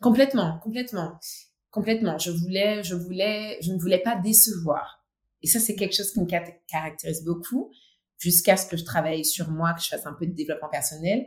Complètement, 0.00 0.60
complètement, 0.62 1.18
complètement. 1.72 2.16
Je 2.16 2.30
voulais, 2.30 2.84
je 2.84 2.94
voulais, 2.94 3.58
je 3.60 3.72
ne 3.72 3.78
voulais 3.78 3.98
pas 3.98 4.14
décevoir. 4.14 5.04
Et 5.42 5.48
ça, 5.48 5.58
c'est 5.58 5.74
quelque 5.74 5.96
chose 5.96 6.12
qui 6.12 6.20
me 6.20 6.26
caractérise 6.26 7.24
beaucoup 7.24 7.72
jusqu'à 8.18 8.56
ce 8.56 8.68
que 8.68 8.76
je 8.76 8.84
travaille 8.84 9.24
sur 9.24 9.50
moi, 9.50 9.74
que 9.74 9.82
je 9.82 9.88
fasse 9.88 10.06
un 10.06 10.12
peu 10.12 10.26
de 10.26 10.32
développement 10.32 10.68
personnel 10.68 11.26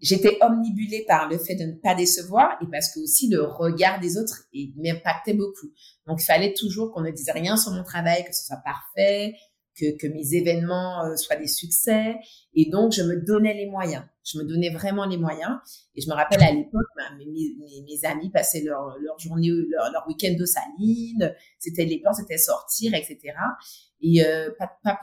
j'étais 0.00 0.38
omnibulée 0.42 1.04
par 1.06 1.28
le 1.28 1.38
fait 1.38 1.54
de 1.54 1.64
ne 1.64 1.72
pas 1.72 1.94
décevoir 1.94 2.58
et 2.62 2.66
parce 2.70 2.92
que 2.92 3.00
aussi 3.00 3.28
le 3.28 3.42
regard 3.42 4.00
des 4.00 4.18
autres 4.18 4.44
m'impactait 4.76 5.34
beaucoup. 5.34 5.72
Donc, 6.06 6.20
il 6.22 6.24
fallait 6.24 6.54
toujours 6.54 6.92
qu'on 6.92 7.02
ne 7.02 7.10
dise 7.10 7.30
rien 7.30 7.56
sur 7.56 7.72
mon 7.72 7.82
travail, 7.82 8.24
que 8.24 8.34
ce 8.34 8.44
soit 8.44 8.62
parfait, 8.64 9.34
que, 9.78 9.96
que 9.96 10.06
mes 10.06 10.34
événements 10.34 11.04
euh, 11.04 11.16
soient 11.16 11.36
des 11.36 11.48
succès. 11.48 12.16
Et 12.54 12.70
donc, 12.70 12.92
je 12.92 13.02
me 13.02 13.16
donnais 13.16 13.54
les 13.54 13.66
moyens. 13.66 14.04
Je 14.24 14.38
me 14.38 14.44
donnais 14.44 14.70
vraiment 14.70 15.04
les 15.04 15.18
moyens. 15.18 15.58
Et 15.94 16.00
je 16.00 16.08
me 16.08 16.14
rappelle 16.14 16.42
à 16.42 16.52
l'époque, 16.52 16.86
mes, 17.18 17.26
mes, 17.26 17.82
mes, 17.82 18.08
amis 18.08 18.30
passaient 18.30 18.62
leur, 18.62 18.96
leur 19.00 19.18
journée, 19.18 19.50
leur, 19.70 19.92
leur 19.92 20.06
week-end 20.08 20.34
de 20.38 20.44
saline. 20.44 21.34
C'était 21.58 21.84
les 21.84 22.00
plans, 22.00 22.14
c'était 22.14 22.38
sortir, 22.38 22.94
etc. 22.94 23.18
Et 24.00 24.24
euh, 24.24 24.50
pas, 24.58 24.70
pas, 24.82 24.98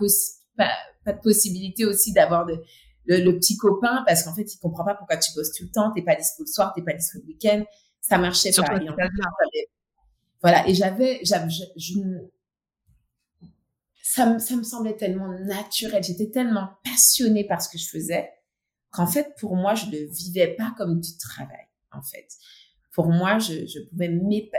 pas, 0.58 0.72
pas 1.06 1.14
de 1.14 1.22
possibilité 1.22 1.86
aussi 1.86 2.14
d'avoir 2.14 2.46
de, 2.46 2.60
le, 3.06 3.18
le, 3.24 3.36
petit 3.38 3.58
copain 3.58 4.04
parce 4.08 4.24
qu'en 4.24 4.34
fait, 4.34 4.54
il 4.54 4.58
comprend 4.60 4.86
pas 4.86 4.96
pourquoi 4.96 5.18
tu 5.18 5.34
bosses 5.34 5.52
tout 5.52 5.64
le 5.64 5.72
temps, 5.72 5.92
t'es 5.92 6.02
pas 6.02 6.16
dispo 6.16 6.44
le 6.44 6.52
soir, 6.52 6.74
t'es 6.76 6.82
pas 6.82 6.94
dispo 6.94 7.20
le 7.20 7.26
week-end. 7.26 7.64
Ça 8.02 8.18
marchait 8.18 8.52
pas. 8.52 8.80
Et 9.54 9.70
voilà. 10.42 10.68
Et 10.68 10.74
j'avais, 10.74 11.20
j'avais, 11.24 11.50
je, 11.50 11.94
ça 14.02 14.32
me, 14.32 14.40
ça 14.40 14.56
me 14.56 14.64
semblait 14.64 14.96
tellement 14.96 15.28
naturel. 15.28 16.04
J'étais 16.04 16.30
tellement 16.30 16.70
passionnée 16.84 17.46
par 17.46 17.62
ce 17.62 17.70
que 17.70 17.78
je 17.78 17.88
faisais 17.88 18.30
qu'en 18.92 19.08
fait, 19.08 19.34
pour 19.40 19.56
moi, 19.56 19.74
je 19.74 19.88
ne 19.88 20.14
vivais 20.14 20.56
pas 20.56 20.74
comme 20.78 21.00
du 21.00 21.18
travail, 21.18 21.68
en 21.92 22.02
fait. 22.02 22.28
Pour 22.92 23.08
moi, 23.08 23.40
je, 23.40 23.66
je 23.66 23.80
pouvais 23.90 24.08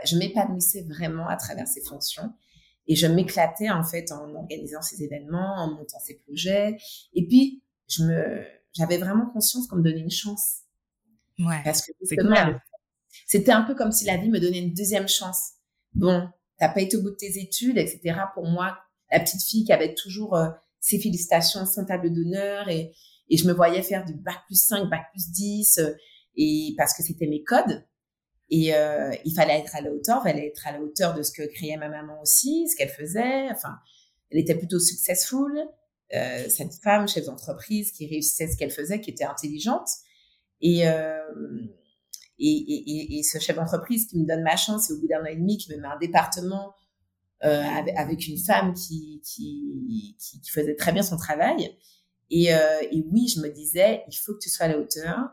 je 0.05 0.17
m'épanouissais 0.17 0.83
vraiment 0.83 1.29
à 1.29 1.37
travers 1.37 1.69
ces 1.69 1.83
fonctions. 1.83 2.33
Et 2.87 2.97
je 2.97 3.07
m'éclatais, 3.07 3.71
en 3.71 3.83
fait, 3.83 4.13
en 4.13 4.35
organisant 4.35 4.83
ces 4.83 5.03
événements, 5.03 5.55
en 5.57 5.71
montant 5.71 6.01
ces 6.01 6.17
projets. 6.19 6.77
Et 7.15 7.27
puis, 7.27 7.63
je 7.89 8.05
me, 8.05 8.45
j'avais 8.73 8.99
vraiment 8.99 9.27
conscience 9.27 9.67
qu'on 9.67 9.77
me 9.77 9.83
donnait 9.83 10.01
une 10.01 10.11
chance. 10.11 10.61
Ouais. 11.39 11.61
Parce 11.65 11.83
que 11.83 11.93
c'était 13.27 13.53
un 13.53 13.63
peu 13.63 13.75
comme 13.75 13.93
si 13.93 14.05
la 14.05 14.17
vie 14.17 14.29
me 14.29 14.41
donnait 14.41 14.61
une 14.61 14.75
deuxième 14.75 15.09
chance. 15.09 15.53
Bon, 15.95 16.29
t'as 16.59 16.69
pas 16.69 16.81
été 16.81 16.97
au 16.97 17.03
bout 17.03 17.11
de 17.11 17.17
tes 17.17 17.39
études, 17.39 17.79
etc. 17.79 18.17
Pour 18.35 18.47
moi, 18.49 18.79
la 19.11 19.21
petite 19.21 19.43
fille 19.43 19.65
qui 19.65 19.73
avait 19.73 19.95
toujours 19.95 20.37
euh, 20.37 20.49
ses 20.81 20.99
félicitations, 20.99 21.67
son 21.67 21.85
table 21.85 22.13
d'honneur 22.13 22.69
et, 22.69 22.93
et 23.31 23.37
je 23.37 23.47
me 23.47 23.53
voyais 23.53 23.83
faire 23.83 24.05
du 24.05 24.15
bac 24.15 24.39
plus 24.47 24.61
5, 24.61 24.89
bac 24.91 25.07
plus 25.13 25.31
10 25.31 25.79
euh, 25.79 25.95
et 26.37 26.75
parce 26.77 26.95
que 26.95 27.03
c'était 27.03 27.27
mes 27.27 27.43
codes. 27.43 27.85
Et 28.51 28.75
euh, 28.75 29.11
il 29.25 29.35
fallait 29.35 29.59
être 29.59 29.75
à 29.75 29.81
la 29.81 29.91
hauteur, 29.91 30.21
il 30.25 30.31
fallait 30.31 30.47
être 30.49 30.67
à 30.67 30.73
la 30.73 30.81
hauteur 30.81 31.15
de 31.15 31.23
ce 31.23 31.33
que 31.33 31.43
créait 31.43 31.77
ma 31.77 31.89
maman 31.89 32.21
aussi, 32.21 32.69
ce 32.69 32.77
qu'elle 32.77 32.91
faisait. 32.91 33.51
Enfin, 33.51 33.77
elle 34.31 34.39
était 34.39 34.55
plutôt 34.55 34.79
successful. 34.79 35.59
Euh, 36.15 36.49
cette 36.49 36.75
femme 36.75 37.09
chef 37.09 37.27
d'entreprise 37.27 37.91
qui 37.91 38.07
réussissait 38.07 38.47
ce 38.47 38.57
qu'elle 38.57 38.71
faisait, 38.71 39.01
qui 39.01 39.11
était 39.11 39.25
intelligente. 39.25 39.89
Et, 40.61 40.87
euh, 40.87 41.19
et, 42.39 43.19
et, 43.19 43.23
ce 43.23 43.39
chef 43.39 43.57
d'entreprise 43.57 44.07
qui 44.07 44.19
me 44.19 44.27
donne 44.27 44.43
ma 44.43 44.57
chance, 44.57 44.91
et 44.91 44.93
au 44.93 45.01
bout 45.01 45.09
d'un 45.09 45.23
an 45.23 45.27
et 45.27 45.37
demi, 45.37 45.59
qui 45.59 45.73
me 45.73 45.79
met 45.79 45.89
un 45.89 45.99
département 45.99 46.75
euh, 47.45 47.63
avec, 47.97 48.27
une 48.27 48.39
femme 48.39 48.75
qui, 48.75 49.21
qui, 49.25 50.17
faisait 50.53 50.77
très 50.77 50.93
bien 50.93 51.03
son 51.03 51.17
travail. 51.17 51.77
Et, 52.31 52.47
et 52.47 53.05
oui, 53.11 53.29
je 53.29 53.41
me 53.41 53.49
disais, 53.49 54.03
il 54.09 54.17
faut 54.17 54.35
que 54.35 54.41
tu 54.41 54.49
sois 54.49 54.67
à 54.67 54.69
la 54.69 54.79
hauteur, 54.79 55.31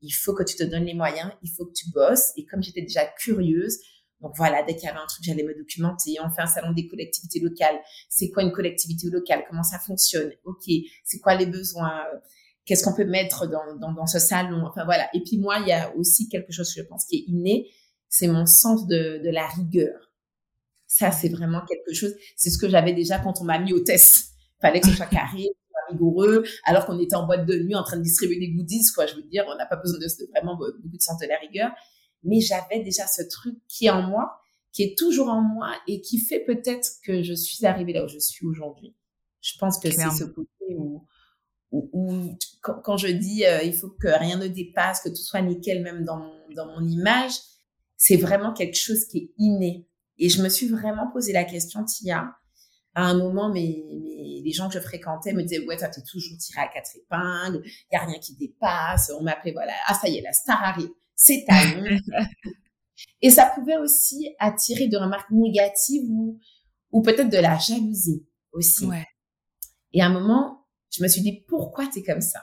il 0.00 0.10
faut 0.10 0.34
que 0.34 0.42
tu 0.42 0.56
te 0.56 0.64
donnes 0.64 0.84
les 0.84 0.94
moyens, 0.94 1.30
il 1.42 1.50
faut 1.50 1.66
que 1.66 1.72
tu 1.72 1.90
bosses. 1.90 2.32
Et 2.36 2.44
comme 2.44 2.62
j'étais 2.62 2.82
déjà 2.82 3.04
curieuse, 3.06 3.78
donc 4.22 4.34
voilà, 4.36 4.62
dès 4.62 4.74
qu'il 4.76 4.84
y 4.84 4.88
avait 4.88 5.00
un 5.00 5.06
truc, 5.06 5.24
j'allais 5.24 5.42
me 5.42 5.54
documenter. 5.54 6.16
On 6.24 6.30
fait 6.30 6.42
un 6.42 6.46
salon 6.46 6.72
des 6.72 6.86
collectivités 6.86 7.40
locales. 7.40 7.80
C'est 8.08 8.30
quoi 8.30 8.44
une 8.44 8.52
collectivité 8.52 9.10
locale? 9.10 9.44
Comment 9.48 9.64
ça 9.64 9.80
fonctionne? 9.80 10.30
Ok, 10.44 10.62
c'est 11.04 11.18
quoi 11.18 11.34
les 11.34 11.46
besoins? 11.46 12.04
Qu'est-ce 12.64 12.84
qu'on 12.84 12.94
peut 12.94 13.04
mettre 13.04 13.48
dans, 13.48 13.74
dans, 13.80 13.92
dans, 13.92 14.06
ce 14.06 14.20
salon? 14.20 14.64
Enfin 14.64 14.84
voilà. 14.84 15.08
Et 15.12 15.22
puis 15.22 15.38
moi, 15.38 15.58
il 15.60 15.66
y 15.66 15.72
a 15.72 15.92
aussi 15.96 16.28
quelque 16.28 16.52
chose 16.52 16.72
je 16.74 16.82
pense 16.82 17.04
qui 17.04 17.16
est 17.16 17.24
inné, 17.26 17.68
c'est 18.08 18.28
mon 18.28 18.46
sens 18.46 18.86
de, 18.86 19.20
de 19.24 19.30
la 19.30 19.48
rigueur. 19.48 20.12
Ça, 20.86 21.10
c'est 21.10 21.28
vraiment 21.28 21.62
quelque 21.66 21.92
chose. 21.92 22.14
C'est 22.36 22.50
ce 22.50 22.58
que 22.58 22.68
j'avais 22.68 22.92
déjà 22.92 23.18
quand 23.18 23.40
on 23.40 23.44
m'a 23.44 23.58
mis 23.58 23.72
au 23.72 23.80
test. 23.80 24.34
Fallait 24.60 24.80
que 24.80 24.86
ce 24.86 24.94
soit 24.94 25.06
carré, 25.06 25.48
rigoureux, 25.90 26.44
alors 26.64 26.86
qu'on 26.86 27.00
était 27.00 27.16
en 27.16 27.26
boîte 27.26 27.44
de 27.44 27.58
nuit 27.58 27.74
en 27.74 27.82
train 27.82 27.96
de 27.96 28.02
distribuer 28.02 28.38
des 28.38 28.52
goodies, 28.52 28.84
quoi. 28.94 29.06
Je 29.06 29.16
veux 29.16 29.22
dire, 29.22 29.44
on 29.48 29.56
n'a 29.56 29.66
pas 29.66 29.76
besoin 29.76 29.98
de, 29.98 30.06
vraiment 30.30 30.56
beaucoup 30.56 30.96
de 30.96 31.02
sens 31.02 31.18
de 31.18 31.26
la 31.26 31.38
rigueur 31.38 31.72
mais 32.24 32.40
j'avais 32.40 32.82
déjà 32.82 33.06
ce 33.06 33.22
truc 33.22 33.56
qui 33.68 33.86
est 33.86 33.90
en 33.90 34.02
moi, 34.02 34.40
qui 34.72 34.82
est 34.82 34.98
toujours 34.98 35.28
en 35.28 35.40
moi 35.40 35.74
et 35.86 36.00
qui 36.00 36.18
fait 36.18 36.40
peut-être 36.40 36.88
que 37.04 37.22
je 37.22 37.34
suis 37.34 37.66
arrivée 37.66 37.92
là 37.92 38.04
où 38.04 38.08
je 38.08 38.18
suis 38.18 38.46
aujourd'hui. 38.46 38.94
Je 39.40 39.58
pense 39.58 39.78
que 39.78 39.90
c'est 39.90 40.10
ce 40.10 40.24
côté 40.24 40.76
où, 40.76 41.06
où, 41.72 41.90
où 41.92 42.38
quand, 42.60 42.96
je 42.96 43.08
dis 43.08 43.44
euh, 43.44 43.62
il 43.62 43.74
faut 43.74 43.90
que 43.90 44.08
rien 44.08 44.38
ne 44.38 44.46
dépasse, 44.46 45.00
que 45.00 45.08
tout 45.08 45.16
soit 45.16 45.42
nickel 45.42 45.82
même 45.82 46.04
dans 46.04 46.16
mon, 46.16 46.48
dans 46.54 46.66
mon 46.66 46.86
image, 46.86 47.32
c'est 47.96 48.16
vraiment 48.16 48.52
quelque 48.52 48.76
chose 48.76 49.04
qui 49.06 49.18
est 49.18 49.30
inné. 49.38 49.86
Et 50.18 50.28
je 50.28 50.42
me 50.42 50.48
suis 50.48 50.68
vraiment 50.68 51.10
posé 51.12 51.32
la 51.32 51.44
question, 51.44 51.84
Tia, 51.84 52.36
à 52.94 53.04
un 53.04 53.14
moment, 53.16 53.48
mais, 53.48 53.84
mais 54.00 54.40
les 54.44 54.52
gens 54.52 54.68
que 54.68 54.74
je 54.74 54.80
fréquentais 54.80 55.32
me 55.32 55.42
disaient, 55.42 55.64
ouais, 55.66 55.76
toi, 55.76 55.88
t'es 55.88 56.02
toujours 56.02 56.36
tiré 56.38 56.60
à 56.60 56.68
quatre 56.68 56.90
épingles, 56.96 57.62
il 57.64 57.94
y 57.94 57.96
a 57.96 58.04
rien 58.04 58.18
qui 58.18 58.36
dépasse. 58.36 59.10
On 59.18 59.22
m'appelait, 59.22 59.52
voilà, 59.52 59.72
ah, 59.86 59.94
ça 59.94 60.08
y 60.08 60.18
est, 60.18 60.22
la 60.22 60.32
star 60.32 60.62
arrive 60.62 60.90
c'est 61.22 61.44
à 61.48 61.62
Et 63.22 63.30
ça 63.30 63.50
pouvait 63.54 63.76
aussi 63.76 64.34
attirer 64.38 64.88
de 64.88 64.96
remarques 64.96 65.30
négatives 65.30 66.08
ou, 66.10 66.38
ou 66.90 67.02
peut-être 67.02 67.30
de 67.30 67.38
la 67.38 67.58
jalousie 67.58 68.26
aussi. 68.52 68.86
Ouais. 68.86 69.06
Et 69.92 70.02
à 70.02 70.06
un 70.06 70.12
moment, 70.12 70.66
je 70.90 71.02
me 71.02 71.08
suis 71.08 71.22
dit, 71.22 71.44
pourquoi 71.48 71.86
tu 71.86 72.00
es 72.00 72.02
comme 72.02 72.20
ça? 72.20 72.40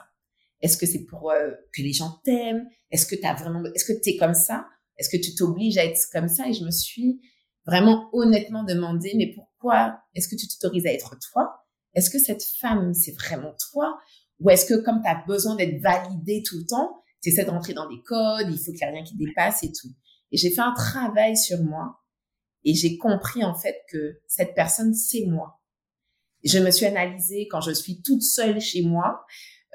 Est-ce 0.60 0.76
que 0.76 0.86
c'est 0.86 1.04
pour 1.04 1.30
euh, 1.30 1.50
que 1.74 1.82
les 1.82 1.92
gens 1.92 2.20
t'aiment? 2.24 2.66
Est-ce 2.90 3.06
que 3.06 3.14
tu 3.14 3.42
vraiment, 3.42 3.62
est-ce 3.74 3.84
que 3.84 4.00
tu 4.00 4.10
es 4.10 4.16
comme 4.16 4.34
ça? 4.34 4.66
Est-ce 4.98 5.08
que 5.08 5.22
tu 5.22 5.34
t'obliges 5.34 5.78
à 5.78 5.84
être 5.84 6.00
comme 6.12 6.28
ça? 6.28 6.48
Et 6.48 6.52
je 6.52 6.64
me 6.64 6.70
suis, 6.70 7.20
vraiment 7.66 8.08
honnêtement 8.12 8.64
demander, 8.64 9.12
mais 9.16 9.32
pourquoi 9.34 10.00
est-ce 10.14 10.28
que 10.28 10.36
tu 10.36 10.48
t'autorises 10.48 10.86
à 10.86 10.92
être 10.92 11.16
toi? 11.32 11.60
Est-ce 11.94 12.10
que 12.10 12.18
cette 12.18 12.42
femme, 12.42 12.94
c'est 12.94 13.12
vraiment 13.12 13.54
toi? 13.70 13.98
Ou 14.40 14.50
est-ce 14.50 14.66
que 14.66 14.74
comme 14.74 15.02
tu 15.02 15.08
as 15.08 15.22
besoin 15.26 15.56
d'être 15.56 15.80
validé 15.82 16.42
tout 16.44 16.58
le 16.58 16.66
temps, 16.66 17.02
tu 17.22 17.28
essaies 17.28 17.44
de 17.44 17.50
rentrer 17.50 17.74
dans 17.74 17.88
des 17.88 18.00
codes, 18.02 18.46
il 18.48 18.58
faut 18.58 18.72
qu'il 18.72 18.74
n'y 18.74 18.82
ait 18.82 18.90
rien 18.90 19.04
qui 19.04 19.16
dépasse 19.16 19.62
et 19.62 19.72
tout. 19.72 19.88
Et 20.32 20.36
j'ai 20.36 20.50
fait 20.50 20.60
un 20.60 20.72
travail 20.72 21.36
sur 21.36 21.62
moi 21.62 22.00
et 22.64 22.74
j'ai 22.74 22.98
compris 22.98 23.44
en 23.44 23.54
fait 23.54 23.76
que 23.90 24.20
cette 24.26 24.54
personne, 24.54 24.94
c'est 24.94 25.26
moi. 25.26 25.60
Je 26.44 26.58
me 26.58 26.70
suis 26.70 26.86
analysée 26.86 27.48
quand 27.50 27.60
je 27.60 27.72
suis 27.72 28.02
toute 28.02 28.22
seule 28.22 28.60
chez 28.60 28.82
moi. 28.82 29.24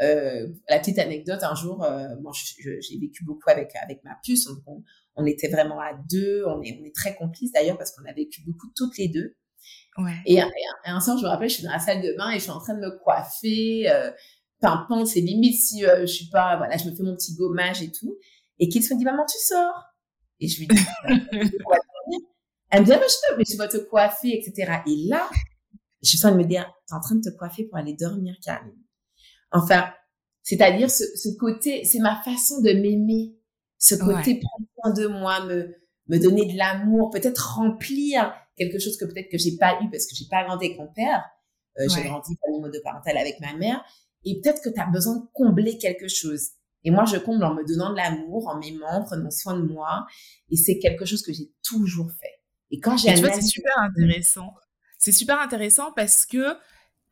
Euh, 0.01 0.47
la 0.67 0.79
petite 0.79 0.99
anecdote, 0.99 1.41
un 1.43 1.55
jour, 1.55 1.83
euh, 1.83 2.07
j'ai 2.57 2.99
vécu 2.99 3.23
beaucoup 3.23 3.49
avec 3.49 3.71
avec 3.83 4.03
ma 4.03 4.17
puce. 4.23 4.47
On, 4.67 4.83
on, 5.15 5.25
était 5.25 5.47
vraiment 5.47 5.79
à 5.79 5.93
deux. 6.09 6.43
On 6.47 6.61
est 6.61 6.77
on 6.81 6.83
est 6.83 6.95
très 6.95 7.15
complices 7.15 7.51
d'ailleurs 7.51 7.77
parce 7.77 7.91
qu'on 7.91 8.05
a 8.05 8.13
vécu 8.13 8.41
beaucoup 8.45 8.67
toutes 8.75 8.97
les 8.97 9.07
deux. 9.07 9.35
Ouais. 9.97 10.15
Et, 10.25 10.41
un 10.85 10.99
soir, 10.99 11.17
je 11.17 11.23
me 11.23 11.29
rappelle, 11.29 11.49
je 11.49 11.55
suis 11.55 11.63
dans 11.63 11.71
la 11.71 11.79
salle 11.79 12.01
de 12.01 12.13
bain 12.17 12.31
et 12.31 12.35
je 12.35 12.43
suis 12.43 12.51
en 12.51 12.59
train 12.59 12.73
de 12.73 12.81
me 12.81 12.97
coiffer. 12.99 13.89
Euh, 13.89 14.11
pimpante, 14.59 15.07
c'est 15.07 15.21
limite 15.21 15.59
si 15.59 15.85
euh, 15.85 16.01
je 16.01 16.05
suis 16.11 16.29
pas, 16.29 16.57
voilà, 16.57 16.77
je 16.77 16.89
me 16.89 16.95
fais 16.95 17.03
mon 17.03 17.15
petit 17.15 17.35
gommage 17.35 17.81
et 17.81 17.91
tout. 17.91 18.17
Et 18.59 18.69
qu'il 18.69 18.83
se 18.83 18.93
dit, 18.93 19.03
maman, 19.03 19.25
tu 19.25 19.37
sors. 19.37 19.83
Et 20.39 20.47
je 20.47 20.59
lui 20.59 20.67
dis, 20.67 20.79
elle 22.69 22.81
me 22.81 22.85
dit, 22.85 22.91
ah, 22.93 22.99
mais 22.99 23.07
je 23.07 23.15
peux, 23.29 23.37
mais 23.37 23.43
je 23.49 23.57
vais 23.57 23.67
te 23.67 23.77
coiffer, 23.77 24.37
etc. 24.37 24.79
Et 24.87 25.07
là, 25.07 25.29
je 26.01 26.09
suis 26.09 26.17
en 26.19 26.29
train 26.29 26.31
de 26.31 26.37
me 26.37 26.47
dire, 26.47 26.71
t'es 26.87 26.93
en 26.93 27.01
train 27.01 27.15
de 27.15 27.21
te 27.21 27.35
coiffer 27.35 27.65
pour 27.65 27.77
aller 27.77 27.93
dormir, 27.93 28.35
Karine. 28.43 28.77
Enfin, 29.51 29.91
c'est-à-dire 30.43 30.89
ce, 30.89 31.03
ce 31.15 31.29
côté, 31.37 31.83
c'est 31.83 31.99
ma 31.99 32.21
façon 32.23 32.61
de 32.61 32.71
m'aimer. 32.71 33.35
Ce 33.77 33.95
côté 33.95 34.39
prendre 34.39 34.67
soin 34.75 34.93
de 34.93 35.07
moi, 35.07 35.45
me, 35.45 35.75
me 36.07 36.17
donner 36.17 36.45
de 36.51 36.57
l'amour, 36.57 37.09
peut-être 37.09 37.55
remplir 37.55 38.33
quelque 38.55 38.79
chose 38.79 38.97
que 38.97 39.05
peut-être 39.05 39.29
que 39.29 39.37
j'ai 39.37 39.57
pas 39.57 39.79
eu 39.81 39.89
parce 39.89 40.05
que 40.05 40.15
j'ai 40.15 40.25
pas 40.29 40.43
grandi 40.45 40.65
avec 40.65 40.77
mon 40.77 40.87
père. 40.87 41.23
Euh, 41.77 41.87
J'ai 41.89 42.03
grandi 42.03 42.37
famille 42.41 42.61
monoparentale 42.61 43.17
avec 43.17 43.39
ma 43.41 43.53
mère. 43.53 43.83
Et 44.25 44.41
peut-être 44.41 44.61
que 44.61 44.69
tu 44.69 44.79
as 44.79 44.87
besoin 44.87 45.17
de 45.17 45.25
combler 45.33 45.77
quelque 45.77 46.07
chose. 46.07 46.49
Et 46.83 46.91
moi, 46.91 47.05
je 47.05 47.17
comble 47.17 47.43
en 47.43 47.53
me 47.53 47.63
donnant 47.65 47.91
de 47.91 47.95
l'amour, 47.95 48.47
en 48.47 48.59
m'aimant, 48.59 49.01
en 49.01 49.03
prenant 49.03 49.31
soin 49.31 49.57
de 49.57 49.63
moi. 49.63 50.05
Et 50.49 50.55
c'est 50.55 50.77
quelque 50.79 51.05
chose 51.05 51.21
que 51.23 51.33
j'ai 51.33 51.51
toujours 51.63 52.11
fait. 52.11 52.41
Et 52.71 52.79
quand 52.79 52.97
j'ai... 52.97 53.13
Tu 53.13 53.21
vois, 53.21 53.31
c'est 53.31 53.41
super 53.41 53.77
intéressant. 53.79 54.53
C'est 54.99 55.11
super 55.11 55.39
intéressant 55.39 55.91
parce 55.95 56.25
que 56.25 56.57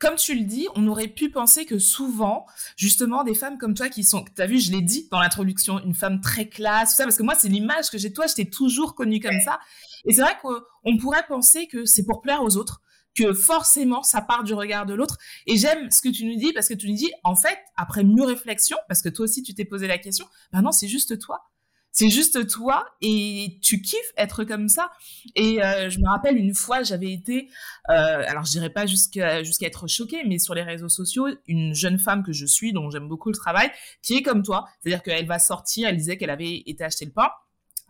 comme 0.04 0.16
tu 0.16 0.36
le 0.36 0.44
dis, 0.44 0.68
on 0.76 0.86
aurait 0.88 1.08
pu 1.08 1.30
penser 1.30 1.66
que 1.66 1.80
souvent, 1.80 2.46
justement, 2.76 3.24
des 3.24 3.34
femmes 3.34 3.58
comme 3.58 3.74
toi 3.74 3.88
qui 3.88 4.04
sont, 4.04 4.26
tu 4.36 4.42
as 4.42 4.48
vu, 4.48 4.60
je 4.60 4.72
l'ai 4.74 4.82
dit 4.82 5.08
dans 5.10 5.20
l'introduction, 5.20 5.82
une 5.82 5.94
femme 5.94 6.20
très 6.20 6.50
classe, 6.50 6.90
tout 6.90 6.96
ça, 6.98 7.04
parce 7.06 7.16
que 7.16 7.24
moi, 7.24 7.36
c'est 7.36 7.48
l'image 7.48 7.90
que 7.90 7.98
j'ai 7.98 8.10
de 8.10 8.14
toi, 8.14 8.28
je 8.28 8.34
t'ai 8.34 8.50
toujours 8.50 8.96
connue 8.96 9.22
comme 9.22 9.40
ça. 9.46 9.60
Et 10.06 10.12
c'est 10.14 10.22
vrai 10.22 10.38
qu'on 10.42 10.98
pourrait 10.98 11.26
penser 11.28 11.68
que 11.68 11.86
c'est 11.86 12.04
pour 12.04 12.22
plaire 12.22 12.44
aux 12.44 12.58
autres, 12.58 12.82
que 13.16 13.34
forcément 13.34 14.04
ça 14.04 14.22
part 14.22 14.44
du 14.44 14.54
regard 14.54 14.86
de 14.86 14.94
l'autre. 14.94 15.18
Et 15.48 15.58
j'aime 15.58 15.92
ce 15.92 16.02
que 16.02 16.10
tu 16.10 16.26
nous 16.26 16.36
dis 16.36 16.54
parce 16.54 16.68
que 16.68 16.74
tu 16.74 16.90
nous 16.90 16.96
dis, 16.96 17.12
en 17.24 17.36
fait, 17.36 17.58
après 17.76 18.04
mieux 18.04 18.24
réflexion, 18.24 18.78
parce 18.88 19.02
que 19.02 19.10
toi 19.10 19.26
aussi 19.26 19.44
tu 19.44 19.54
t'es 19.54 19.66
posé 19.66 19.88
la 19.88 19.98
question, 19.98 20.26
ben 20.52 20.62
non, 20.62 20.72
c'est 20.72 20.88
juste 20.88 21.20
toi. 21.20 21.50
C'est 21.96 22.10
juste 22.10 22.48
toi 22.48 22.88
et 23.02 23.60
tu 23.62 23.80
kiffes 23.80 24.14
être 24.18 24.44
comme 24.46 24.68
ça. 24.68 24.92
Et 25.36 25.64
euh, 25.64 25.92
je 25.92 26.00
me 26.00 26.10
rappelle 26.10 26.38
une 26.38 26.56
fois, 26.56 26.82
j'avais 26.82 27.12
été, 27.14 27.50
euh, 27.90 28.24
alors 28.28 28.46
je 28.46 28.52
dirais 28.52 28.72
pas 28.72 28.88
jusqu'à 28.88 29.44
jusqu'à 29.44 29.68
être 29.68 29.88
choquée, 29.88 30.24
mais 30.26 30.40
sur 30.40 30.56
les 30.56 30.64
réseaux 30.64 30.90
sociaux, 30.90 31.28
une 31.48 31.76
jeune 31.76 32.00
femme 32.00 32.24
que 32.24 32.34
je 32.34 32.48
suis, 32.48 32.74
dont 32.74 32.90
j'aime 32.90 33.08
beaucoup 33.08 33.30
le 33.30 33.36
travail, 33.36 33.72
qui 34.02 34.16
est 34.16 34.24
comme 34.24 34.42
toi, 34.42 34.66
c'est-à-dire 34.82 35.04
qu'elle 35.04 35.28
va 35.28 35.38
sortir, 35.38 35.88
elle 35.88 35.98
disait 35.98 36.18
qu'elle 36.18 36.32
avait 36.32 36.64
été 36.66 36.84
acheter 36.84 37.06
le 37.06 37.12
pain, 37.12 37.30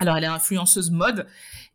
alors, 0.04 0.18
elle 0.18 0.26
est 0.26 0.28
influenceuse 0.28 0.92
mode 0.92 1.28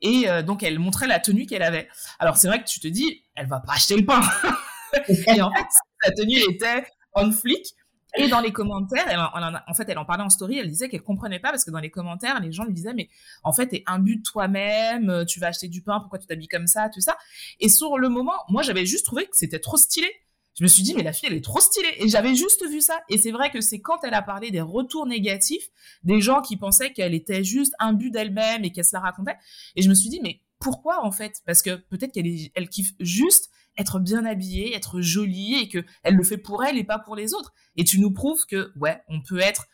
et 0.03 0.29
euh, 0.29 0.43
donc 0.43 0.62
elle 0.62 0.79
montrait 0.79 1.07
la 1.07 1.19
tenue 1.19 1.47
qu'elle 1.47 1.62
avait. 1.62 1.88
Alors, 2.19 2.37
c'est 2.37 2.47
vrai 2.47 2.62
que 2.62 2.69
tu 2.69 2.79
te 2.79 2.87
dis, 2.87 3.25
elle 3.35 3.47
va 3.47 3.61
pas 3.61 3.73
acheter 3.73 3.97
le 3.97 4.05
pain. 4.05 4.21
et 5.09 5.41
en 5.41 5.51
fait, 5.51 5.67
la 6.05 6.11
tenue 6.12 6.38
était 6.51 6.85
on 7.14 7.33
flic. 7.33 7.75
Et 8.17 8.29
dans 8.29 8.41
les 8.41 8.53
commentaires, 8.53 9.07
elle, 9.09 9.19
en, 9.19 9.75
fait, 9.75 9.88
elle 9.88 9.99
en 9.99 10.05
parlait 10.05 10.25
en 10.25 10.31
story, 10.31 10.59
elle 10.59 10.69
disait 10.69 10.88
qu'elle 10.88 11.03
comprenait 11.03 11.38
pas 11.38 11.51
parce 11.51 11.64
que 11.64 11.71
dans 11.71 11.79
les 11.79 11.91
commentaires, 11.91 12.41
les 12.41 12.53
gens 12.53 12.64
lui 12.64 12.73
disaient, 12.73 12.95
mais 12.95 13.09
en 13.45 13.53
fait, 13.53 13.69
t'es 13.69 13.83
un 13.87 13.99
but 13.99 14.17
de 14.17 14.23
toi-même, 14.23 15.25
tu 15.27 15.38
vas 15.41 15.49
acheter 15.49 15.69
du 15.69 15.83
pain, 15.83 16.01
pourquoi 16.01 16.19
tu 16.19 16.27
t'habilles 16.27 16.49
comme 16.49 16.67
ça, 16.67 16.88
tout 16.88 17.03
ça. 17.03 17.17
Et 17.61 17.69
sur 17.69 17.99
le 17.99 18.09
moment, 18.09 18.33
moi, 18.49 18.62
j'avais 18.62 18.87
juste 18.87 19.05
trouvé 19.05 19.25
que 19.25 19.37
c'était 19.37 19.59
trop 19.59 19.77
stylé 19.77 20.11
je 20.59 20.64
me 20.64 20.68
suis 20.68 20.83
dit, 20.83 20.92
mais 20.94 21.05
la 21.05 21.12
fille, 21.12 21.29
elle 21.31 21.37
est 21.37 21.44
trop 21.44 21.61
stylée. 21.61 21.94
Et 21.99 22.09
j'avais 22.09 22.35
juste 22.35 22.68
vu 22.68 22.81
ça. 22.81 23.01
Et 23.09 23.16
c'est 23.16 23.31
vrai 23.31 23.51
que 23.51 23.61
c'est 23.61 23.81
quand 23.81 24.03
elle 24.03 24.14
a 24.14 24.23
parlé 24.23 24.51
des 24.51 24.61
retours 24.61 25.07
négatifs, 25.07 25.68
des 26.03 26.21
gens 26.21 26.42
qui 26.42 26.57
pensaient 26.57 26.92
qu'elle 26.92 27.14
était 27.14 27.44
juste 27.44 27.75
un 27.79 27.92
but 27.92 28.11
d'elle-même 28.11 28.64
et 28.64 28.73
qu'elle 28.73 28.85
se 28.85 28.94
la 28.97 28.99
racontait. 28.99 29.37
Et 29.77 29.83
je 29.83 29.88
me 29.88 29.94
suis 29.94 30.11
dit, 30.11 30.18
mais 30.21 30.40
pourquoi 30.59 31.05
en 31.05 31.12
fait? 31.12 31.42
Parce 31.47 31.62
que 31.62 31.77
peut-être 31.77 32.11
qu'elle 32.11 32.27
elle 32.57 32.68
kiffe 32.68 32.92
juste 32.99 33.51
être 33.77 34.01
bien 34.01 34.25
habillée, 34.25 34.75
être 34.75 35.01
jolie 35.01 35.55
et 35.55 35.68
que 35.68 35.85
elle 36.03 36.16
le 36.16 36.25
fait 36.25 36.38
pour 36.38 36.64
elle 36.64 36.77
et 36.77 36.83
pas 36.83 36.99
pour 36.99 37.14
les 37.14 37.35
autres. 37.35 37.55
Et 37.77 37.85
tu 37.85 38.01
nous 38.01 38.12
prouves 38.12 38.44
que 38.47 38.73
ouais, 38.81 39.01
on 39.07 39.23
peut 39.23 39.38
être 39.38 39.68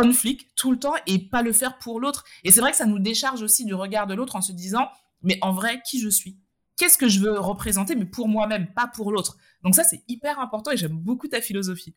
on 0.00 0.12
flic 0.12 0.54
tout 0.54 0.70
le 0.70 0.78
temps 0.78 0.94
et 1.08 1.18
pas 1.18 1.42
le 1.42 1.52
faire 1.52 1.78
pour 1.78 1.98
l'autre. 1.98 2.22
Et 2.44 2.52
c'est 2.52 2.60
vrai 2.60 2.70
que 2.70 2.76
ça 2.76 2.86
nous 2.86 3.00
décharge 3.00 3.42
aussi 3.42 3.64
du 3.64 3.74
regard 3.74 4.06
de 4.06 4.14
l'autre 4.14 4.36
en 4.36 4.40
se 4.40 4.52
disant 4.52 4.88
mais 5.22 5.38
en 5.42 5.52
vrai 5.52 5.82
qui 5.84 6.00
je 6.00 6.08
suis? 6.08 6.38
Qu'est-ce 6.76 6.98
que 6.98 7.08
je 7.08 7.20
veux 7.20 7.38
représenter 7.38 7.94
mais 7.94 8.06
pour 8.06 8.28
moi-même, 8.28 8.72
pas 8.74 8.90
pour 8.94 9.12
l'autre. 9.12 9.36
Donc 9.62 9.74
ça, 9.74 9.84
c'est 9.84 10.02
hyper 10.08 10.38
important 10.40 10.70
et 10.70 10.76
j'aime 10.76 10.98
beaucoup 10.98 11.28
ta 11.28 11.40
philosophie. 11.40 11.94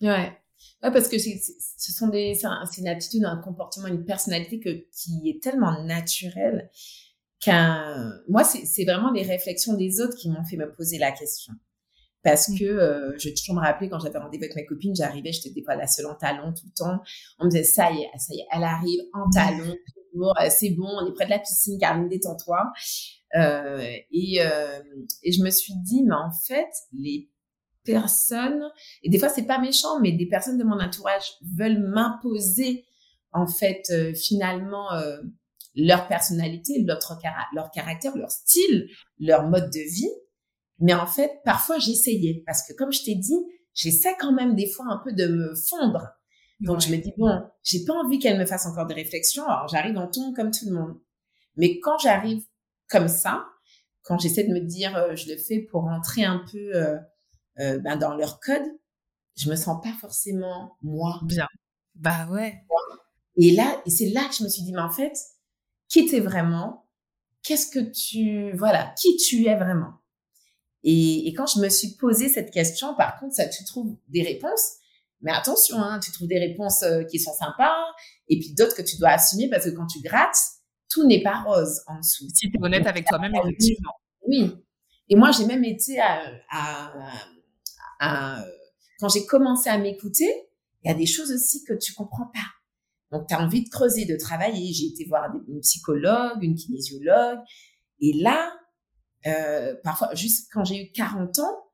Ouais. 0.00 0.36
Ouais, 0.82 0.90
parce 0.90 1.08
que 1.08 1.18
ce 1.18 1.92
sont 1.92 2.08
des, 2.08 2.34
c'est 2.34 2.80
une 2.80 2.88
attitude, 2.88 3.24
un 3.24 3.36
comportement, 3.36 3.88
une 3.88 4.04
personnalité 4.04 4.58
que, 4.58 4.70
qui 4.90 5.28
est 5.28 5.42
tellement 5.42 5.84
naturelle 5.84 6.70
qu'un, 7.40 8.12
moi, 8.28 8.42
c'est 8.44 8.84
vraiment 8.84 9.10
les 9.10 9.22
réflexions 9.22 9.74
des 9.74 10.00
autres 10.00 10.16
qui 10.16 10.30
m'ont 10.30 10.44
fait 10.44 10.56
me 10.56 10.72
poser 10.72 10.98
la 10.98 11.12
question. 11.12 11.52
Parce 12.22 12.48
mm. 12.48 12.58
que 12.58 12.64
euh, 12.64 13.18
je 13.18 13.28
vais 13.28 13.34
toujours 13.34 13.54
me 13.54 13.60
rappeler 13.60 13.88
quand 13.88 14.00
j'avais 14.00 14.18
rendez-vous 14.18 14.44
avec 14.44 14.56
mes 14.56 14.66
copines, 14.66 14.94
j'arrivais, 14.96 15.32
j'étais 15.32 15.62
fois 15.62 15.76
la 15.76 15.86
seule 15.86 16.06
en 16.06 16.14
talons 16.14 16.52
tout 16.52 16.66
le 16.66 16.72
temps. 16.72 17.00
On 17.38 17.44
me 17.44 17.50
disait 17.50 17.64
ça 17.64 17.92
y 17.92 18.02
est, 18.02 18.18
ça 18.18 18.34
y 18.34 18.40
est, 18.40 18.46
elle 18.52 18.64
arrive 18.64 19.00
en 19.12 19.30
talons, 19.30 19.74
euh, 20.24 20.48
c'est 20.50 20.70
bon, 20.70 20.88
on 20.88 21.06
est 21.06 21.12
près 21.14 21.26
de 21.26 21.30
la 21.30 21.38
piscine, 21.38 21.78
Carline, 21.78 22.08
détends-toi. 22.08 22.72
Euh, 23.36 23.78
et, 24.12 24.40
euh, 24.40 24.82
et 25.22 25.32
je 25.32 25.42
me 25.42 25.50
suis 25.50 25.74
dit, 25.84 26.04
mais 26.04 26.14
en 26.14 26.30
fait, 26.46 26.70
les 26.92 27.30
personnes, 27.86 28.68
et 29.02 29.08
des 29.08 29.18
fois 29.18 29.28
c'est 29.28 29.46
pas 29.46 29.58
méchant, 29.58 30.00
mais 30.00 30.12
des 30.12 30.26
personnes 30.26 30.58
de 30.58 30.64
mon 30.64 30.78
entourage 30.80 31.34
veulent 31.56 31.78
m'imposer 31.78 32.84
en 33.32 33.46
fait 33.46 33.82
euh, 33.90 34.12
finalement 34.12 34.92
euh, 34.92 35.18
leur 35.74 36.08
personnalité, 36.08 36.82
leur, 36.84 36.98
leur 37.54 37.70
caractère, 37.70 38.16
leur 38.16 38.30
style, 38.30 38.88
leur 39.18 39.48
mode 39.48 39.70
de 39.70 39.94
vie. 39.94 40.10
Mais 40.78 40.94
en 40.94 41.06
fait, 41.06 41.30
parfois 41.44 41.78
j'essayais 41.78 42.42
parce 42.44 42.66
que 42.66 42.74
comme 42.74 42.92
je 42.92 43.04
t'ai 43.04 43.14
dit, 43.14 43.38
j'essaie 43.72 44.16
quand 44.18 44.32
même 44.32 44.54
des 44.54 44.68
fois 44.68 44.86
un 44.88 45.00
peu 45.04 45.12
de 45.12 45.26
me 45.28 45.54
fondre. 45.68 46.08
Donc 46.60 46.80
je 46.80 46.90
me 46.90 46.96
dis 46.96 47.12
bon, 47.16 47.42
j'ai 47.62 47.84
pas 47.84 47.92
envie 47.92 48.18
qu'elle 48.18 48.38
me 48.38 48.46
fasse 48.46 48.66
encore 48.66 48.86
des 48.86 48.94
réflexions. 48.94 49.46
Alors 49.46 49.68
j'arrive 49.68 49.96
en 49.98 50.08
ton 50.08 50.32
comme 50.32 50.50
tout 50.50 50.66
le 50.66 50.74
monde. 50.74 50.98
Mais 51.56 51.80
quand 51.80 51.98
j'arrive 51.98 52.42
comme 52.88 53.08
ça, 53.08 53.46
quand 54.02 54.18
j'essaie 54.18 54.44
de 54.44 54.52
me 54.52 54.60
dire 54.60 54.96
euh, 54.96 55.16
je 55.16 55.30
le 55.30 55.36
fais 55.36 55.60
pour 55.60 55.82
rentrer 55.82 56.24
un 56.24 56.44
peu 56.50 56.74
euh, 56.74 56.96
euh, 57.58 57.78
ben, 57.78 57.96
dans 57.96 58.14
leur 58.14 58.40
code, 58.40 58.64
je 59.36 59.50
me 59.50 59.56
sens 59.56 59.82
pas 59.82 59.92
forcément 60.00 60.76
moi. 60.82 61.20
Bien. 61.24 61.46
Bah 61.94 62.26
ouais. 62.30 62.62
Et 63.36 63.52
là, 63.52 63.82
et 63.84 63.90
c'est 63.90 64.08
là 64.10 64.26
que 64.28 64.34
je 64.34 64.44
me 64.44 64.48
suis 64.48 64.62
dit, 64.62 64.72
mais 64.72 64.80
en 64.80 64.90
fait, 64.90 65.12
qui 65.88 66.06
t'es 66.06 66.20
vraiment? 66.20 66.88
Qu'est-ce 67.42 67.70
que 67.70 67.78
tu, 67.78 68.56
voilà, 68.56 68.92
qui 68.98 69.16
tu 69.16 69.46
es 69.46 69.54
vraiment? 69.54 69.92
Et, 70.82 71.28
et, 71.28 71.34
quand 71.34 71.46
je 71.46 71.60
me 71.60 71.68
suis 71.68 71.96
posé 71.96 72.28
cette 72.28 72.50
question, 72.50 72.94
par 72.94 73.18
contre, 73.18 73.34
ça, 73.34 73.48
tu 73.48 73.64
trouves 73.64 73.96
des 74.08 74.22
réponses, 74.22 74.76
mais 75.22 75.32
attention, 75.32 75.78
hein, 75.78 75.98
tu 75.98 76.12
trouves 76.12 76.28
des 76.28 76.38
réponses 76.38 76.84
qui 77.10 77.18
sont 77.18 77.32
sympas, 77.32 77.74
et 78.28 78.38
puis 78.38 78.54
d'autres 78.54 78.76
que 78.76 78.82
tu 78.82 78.96
dois 78.98 79.10
assumer 79.10 79.48
parce 79.50 79.64
que 79.64 79.70
quand 79.70 79.86
tu 79.86 80.00
grattes, 80.00 80.38
tout 80.90 81.06
n'est 81.06 81.22
pas 81.22 81.42
rose 81.42 81.80
en 81.86 81.98
dessous. 81.98 82.26
Si 82.32 82.50
tu 82.50 82.56
es 82.56 82.62
honnête 82.64 82.86
avec 82.86 83.06
toi-même, 83.06 83.34
effectivement. 83.34 83.92
Oui. 84.26 84.54
Et 85.08 85.16
moi, 85.16 85.30
j'ai 85.30 85.46
même 85.46 85.64
été 85.64 86.00
à, 86.00 86.22
à, 86.50 86.92
à, 88.00 88.44
quand 88.98 89.08
j'ai 89.08 89.24
commencé 89.26 89.68
à 89.68 89.78
m'écouter, 89.78 90.28
il 90.84 90.88
y 90.88 90.90
a 90.90 90.94
des 90.94 91.06
choses 91.06 91.32
aussi 91.32 91.64
que 91.64 91.74
tu 91.74 91.92
comprends 91.94 92.30
pas. 92.32 92.46
Donc, 93.12 93.28
tu 93.28 93.34
as 93.34 93.40
envie 93.40 93.64
de 93.64 93.68
creuser, 93.68 94.04
de 94.04 94.16
travailler. 94.16 94.72
J'ai 94.72 94.86
été 94.86 95.04
voir 95.08 95.30
une 95.48 95.60
psychologue, 95.60 96.42
une 96.42 96.54
kinésiologue. 96.54 97.38
Et 98.00 98.12
là, 98.14 98.52
euh, 99.26 99.74
parfois, 99.84 100.14
juste 100.14 100.48
quand 100.52 100.64
j'ai 100.64 100.84
eu 100.84 100.92
40 100.92 101.38
ans, 101.38 101.64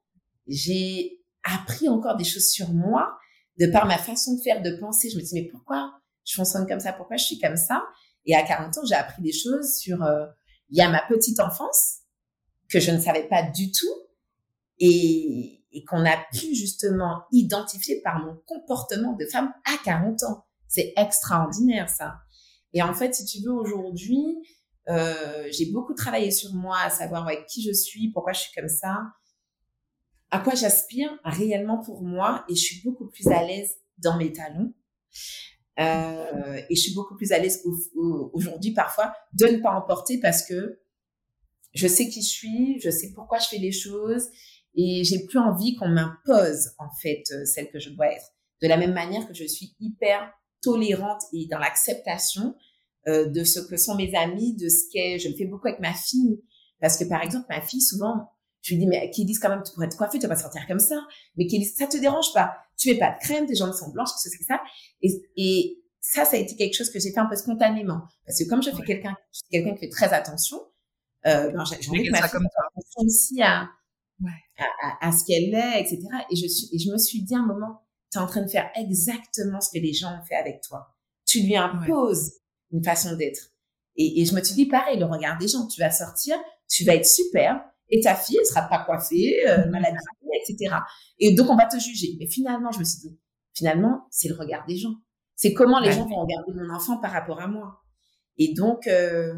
j'ai 0.47 1.21
appris 1.43 1.89
encore 1.89 2.17
des 2.17 2.25
choses 2.25 2.49
sur 2.49 2.71
moi 2.71 3.19
de 3.59 3.67
par 3.71 3.87
ma 3.87 3.99
façon 3.99 4.37
de 4.37 4.43
faire, 4.43 4.63
de 4.63 4.77
penser. 4.79 5.11
Je 5.11 5.17
me 5.17 5.23
dis, 5.23 5.35
mais 5.35 5.49
pourquoi 5.51 5.93
je 6.25 6.35
fonctionne 6.35 6.67
comme 6.67 6.81
ça? 6.81 6.93
Pourquoi 6.93 7.17
je 7.17 7.25
suis 7.25 7.39
comme 7.39 7.57
ça? 7.57 7.83
Et 8.25 8.35
à 8.35 8.43
40 8.43 8.79
ans, 8.79 8.85
j'ai 8.89 8.95
appris 8.95 9.23
des 9.23 9.33
choses 9.33 9.77
sur, 9.79 10.03
euh, 10.03 10.27
il 10.71 10.79
y 10.79 10.81
a 10.81 10.89
ma 10.89 11.03
petite 11.09 11.41
enfance 11.41 11.99
que 12.69 12.81
je 12.81 12.91
ne 12.91 13.01
savais 13.01 13.29
pas 13.29 13.43
du 13.43 13.71
tout 13.73 13.95
et, 14.79 15.65
et 15.73 15.85
qu'on 15.85 16.05
a 16.07 16.17
pu 16.33 16.55
justement 16.55 17.23
identifier 17.33 18.01
par 18.03 18.21
mon 18.21 18.37
comportement 18.47 19.13
de 19.15 19.27
femme 19.27 19.53
à 19.65 19.77
40 19.85 20.23
ans. 20.23 20.45
C'est 20.69 20.93
extraordinaire 20.97 21.89
ça. 21.91 22.15
Et 22.73 22.83
en 22.83 22.95
fait, 22.95 23.15
si 23.15 23.25
tu 23.25 23.43
veux, 23.45 23.53
aujourd'hui, 23.53 24.39
Euh, 24.89 25.47
j'ai 25.53 25.71
beaucoup 25.71 25.95
travaillé 25.95 26.33
sur 26.33 26.53
moi, 26.55 26.77
à 26.85 26.91
savoir 26.91 27.23
avec 27.29 27.47
qui 27.47 27.63
je 27.63 27.73
suis, 27.73 28.11
pourquoi 28.11 28.33
je 28.33 28.41
suis 28.41 28.53
comme 28.53 28.69
ça, 28.69 28.99
à 30.33 30.41
quoi 30.41 30.55
j'aspire 30.55 31.11
réellement 31.25 31.79
pour 31.79 32.03
moi, 32.03 32.45
et 32.49 32.55
je 32.55 32.61
suis 32.61 32.83
beaucoup 32.83 33.07
plus 33.09 33.29
à 33.29 33.45
l'aise 33.45 33.77
dans 33.99 34.17
mes 34.17 34.33
talons. 34.33 34.73
Euh, 35.79 36.61
et 36.69 36.75
je 36.75 36.81
suis 36.81 36.95
beaucoup 36.95 37.17
plus 37.17 37.33
à 37.33 37.39
l'aise 37.39 37.63
aujourd'hui 38.33 38.73
parfois 38.73 39.15
de 39.35 39.47
ne 39.47 39.59
pas 39.59 39.73
emporter 39.73 40.21
parce 40.21 40.47
que 40.47 40.81
je 41.75 41.87
sais 41.87 42.09
qui 42.09 42.23
je 42.23 42.29
suis, 42.29 42.81
je 42.81 42.91
sais 42.91 43.13
pourquoi 43.15 43.39
je 43.39 43.49
fais 43.49 43.59
les 43.59 43.73
choses 43.73 44.29
et 44.75 45.03
j'ai 45.05 45.25
plus 45.27 45.39
envie 45.39 45.75
qu'on 45.77 45.89
m'impose 45.89 46.73
en 46.79 46.91
fait 47.01 47.25
euh, 47.33 47.45
celle 47.45 47.71
que 47.71 47.79
je 47.79 47.91
dois 47.91 48.13
être. 48.13 48.33
De 48.63 48.69
la 48.69 48.77
même 48.77 48.93
manière 48.93 49.27
que 49.27 49.35
je 49.35 49.45
suis 49.45 49.75
hyper 49.81 50.31
tolérante 50.63 51.23
et 51.33 51.47
dans 51.47 51.59
l'acceptation 51.59 52.55
euh, 53.09 53.27
de 53.27 53.45
ce 53.45 53.61
que 53.61 53.77
sont 53.77 53.97
mes 53.97 54.15
amis, 54.15 54.55
de 54.57 54.69
ce 54.69 54.91
qu'est. 54.93 55.19
Je 55.19 55.29
le 55.29 55.37
fais 55.37 55.47
beaucoup 55.47 55.69
avec 55.69 55.81
ma 55.81 55.95
fille 55.95 56.43
parce 56.81 56.99
que 56.99 57.05
par 57.05 57.23
exemple 57.23 57.47
ma 57.49 57.61
fille 57.61 57.83
souvent 57.83 58.29
je 58.63 58.75
lui 58.75 58.81
dis 58.81 58.87
mais 58.87 59.11
qui 59.11 59.25
disent 59.25 59.39
quand 59.39 59.49
même 59.49 59.63
tu 59.63 59.73
pourrais 59.73 59.89
te 59.89 59.97
coiffer, 59.97 60.19
tu 60.19 60.27
vas 60.27 60.35
pas 60.35 60.41
sortir 60.41 60.67
comme 60.67 60.79
ça, 60.79 60.97
mais 61.37 61.47
qui 61.47 61.59
disent 61.59 61.77
ça 61.77 61.87
te 61.87 61.97
dérange 61.97 62.33
pas, 62.33 62.55
tu 62.77 62.89
mets 62.91 62.99
pas 62.99 63.11
de 63.11 63.19
crème, 63.19 63.47
tes 63.47 63.55
jambes 63.55 63.73
sont 63.73 63.91
blanches, 63.91 64.11
ce 64.17 64.29
que 64.29 64.45
ça 64.45 64.61
et, 65.03 65.23
et 65.37 65.83
ça, 66.03 66.25
ça 66.25 66.37
a 66.37 66.41
été 66.41 66.57
quelque 66.57 66.75
chose 66.75 66.91
que 66.91 66.99
j'ai 66.99 67.13
fait 67.13 67.21
un 67.21 67.27
peu 67.27 67.37
spontanément. 67.37 68.03
Parce 68.27 68.39
que 68.39 68.49
comme 68.49 68.63
je 68.63 68.71
fais 68.71 68.83
quelqu'un, 68.83 69.17
quelqu'un 69.51 69.73
qui 69.75 69.79
fait 69.79 69.89
très 69.89 70.13
attention, 70.13 70.59
euh, 71.27 71.53
ben, 71.53 71.65
j'ai 71.65 71.89
envie 71.89 72.07
que 72.07 72.11
ma 72.11 72.29
fille 72.29 72.37
attention 72.37 73.03
aussi 73.07 73.41
à, 73.41 73.69
à, 74.59 75.07
à, 75.09 75.13
ce 75.13 75.25
qu'elle 75.25 75.55
est, 75.55 75.81
etc. 75.81 76.01
Et 76.31 76.37
je, 76.37 76.49
suis, 76.49 76.69
et 76.73 76.79
je 76.81 76.91
me 76.91 76.99
suis 76.99 77.23
dit 77.23 77.35
à 77.35 77.39
un 77.39 77.47
moment, 77.47 77.83
tu 78.11 78.19
es 78.19 78.21
en 78.21 78.27
train 78.27 78.43
de 78.43 78.49
faire 78.49 78.69
exactement 78.75 79.61
ce 79.61 79.71
que 79.71 79.81
les 79.81 79.93
gens 79.93 80.11
ont 80.11 80.25
fait 80.25 80.35
avec 80.35 80.61
toi. 80.63 80.89
Tu 81.25 81.41
lui 81.43 81.57
imposes 81.57 82.33
une 82.73 82.83
façon 82.83 83.15
d'être. 83.15 83.53
Et, 83.95 84.21
et, 84.21 84.25
je 84.25 84.35
me 84.35 84.43
suis 84.43 84.55
dit, 84.55 84.67
pareil, 84.67 84.99
le 84.99 85.05
regard 85.05 85.39
des 85.39 85.47
gens, 85.47 85.67
tu 85.67 85.81
vas 85.81 85.91
sortir, 85.91 86.37
tu 86.69 86.85
vas 86.85 86.97
être 86.97 87.07
super, 87.07 87.63
et 87.93 88.01
ta 88.01 88.17
fille, 88.17 88.39
elle 88.41 88.47
sera 88.47 88.63
pas 88.63 88.85
coiffée, 88.85 89.47
euh, 89.47 89.69
maladie, 89.69 89.99
etc. 90.41 90.75
Et 91.19 91.35
donc, 91.35 91.51
on 91.51 91.57
va 91.57 91.67
te 91.67 91.79
juger. 91.79 92.17
Mais 92.19 92.27
finalement, 92.27 92.73
je 92.73 92.79
me 92.79 92.85
suis 92.85 93.01
dit, 93.01 93.21
finalement, 93.53 94.07
c'est 94.11 94.29
le 94.29 94.35
regard 94.35 94.65
des 94.67 94.77
gens. 94.77 94.95
C'est 95.37 95.53
comment 95.53 95.79
les 95.79 95.93
gens 95.93 96.09
vont 96.09 96.23
regarder 96.23 96.53
mon 96.55 96.75
enfant 96.75 96.99
par 96.99 97.13
rapport 97.13 97.41
à 97.41 97.49
moi. 97.49 97.83
Et 98.39 98.55
donc, 98.55 98.87
euh, 98.87 99.35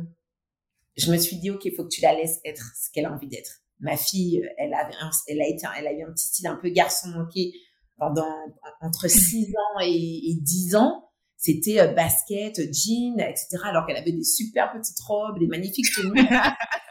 je 0.96 1.10
me 1.10 1.16
suis 1.16 1.38
dit, 1.38 1.50
OK, 1.50 1.64
il 1.64 1.74
faut 1.74 1.82
que 1.82 1.88
tu 1.88 2.00
la 2.00 2.14
laisses 2.14 2.38
être 2.44 2.64
ce 2.76 2.92
qu'elle 2.92 3.06
a 3.06 3.12
envie 3.12 3.26
d'être. 3.26 3.62
Ma 3.80 3.96
fille, 3.96 4.48
elle 4.56 4.72
avait 4.72 4.94
elle 5.26 5.42
a 5.42 5.48
été, 5.48 5.66
elle 5.76 5.88
a 5.88 5.92
eu 5.92 6.04
un 6.04 6.12
petit 6.12 6.28
style 6.28 6.46
un 6.46 6.54
peu 6.54 6.68
garçon 6.70 7.08
manqué 7.08 7.52
pendant 7.96 8.32
entre 8.80 9.08
6 9.08 9.48
ans 9.48 9.80
et, 9.82 10.30
et 10.30 10.36
10 10.40 10.76
ans. 10.76 11.10
C'était 11.36 11.80
euh, 11.80 11.88
basket, 11.88 12.56
jean, 12.72 13.18
etc. 13.18 13.58
Alors 13.64 13.84
qu'elle 13.84 13.96
avait 13.96 14.12
des 14.12 14.22
super 14.22 14.72
petites 14.72 15.00
robes, 15.00 15.40
des 15.40 15.48
magnifiques 15.48 15.92
tenues. 15.92 16.24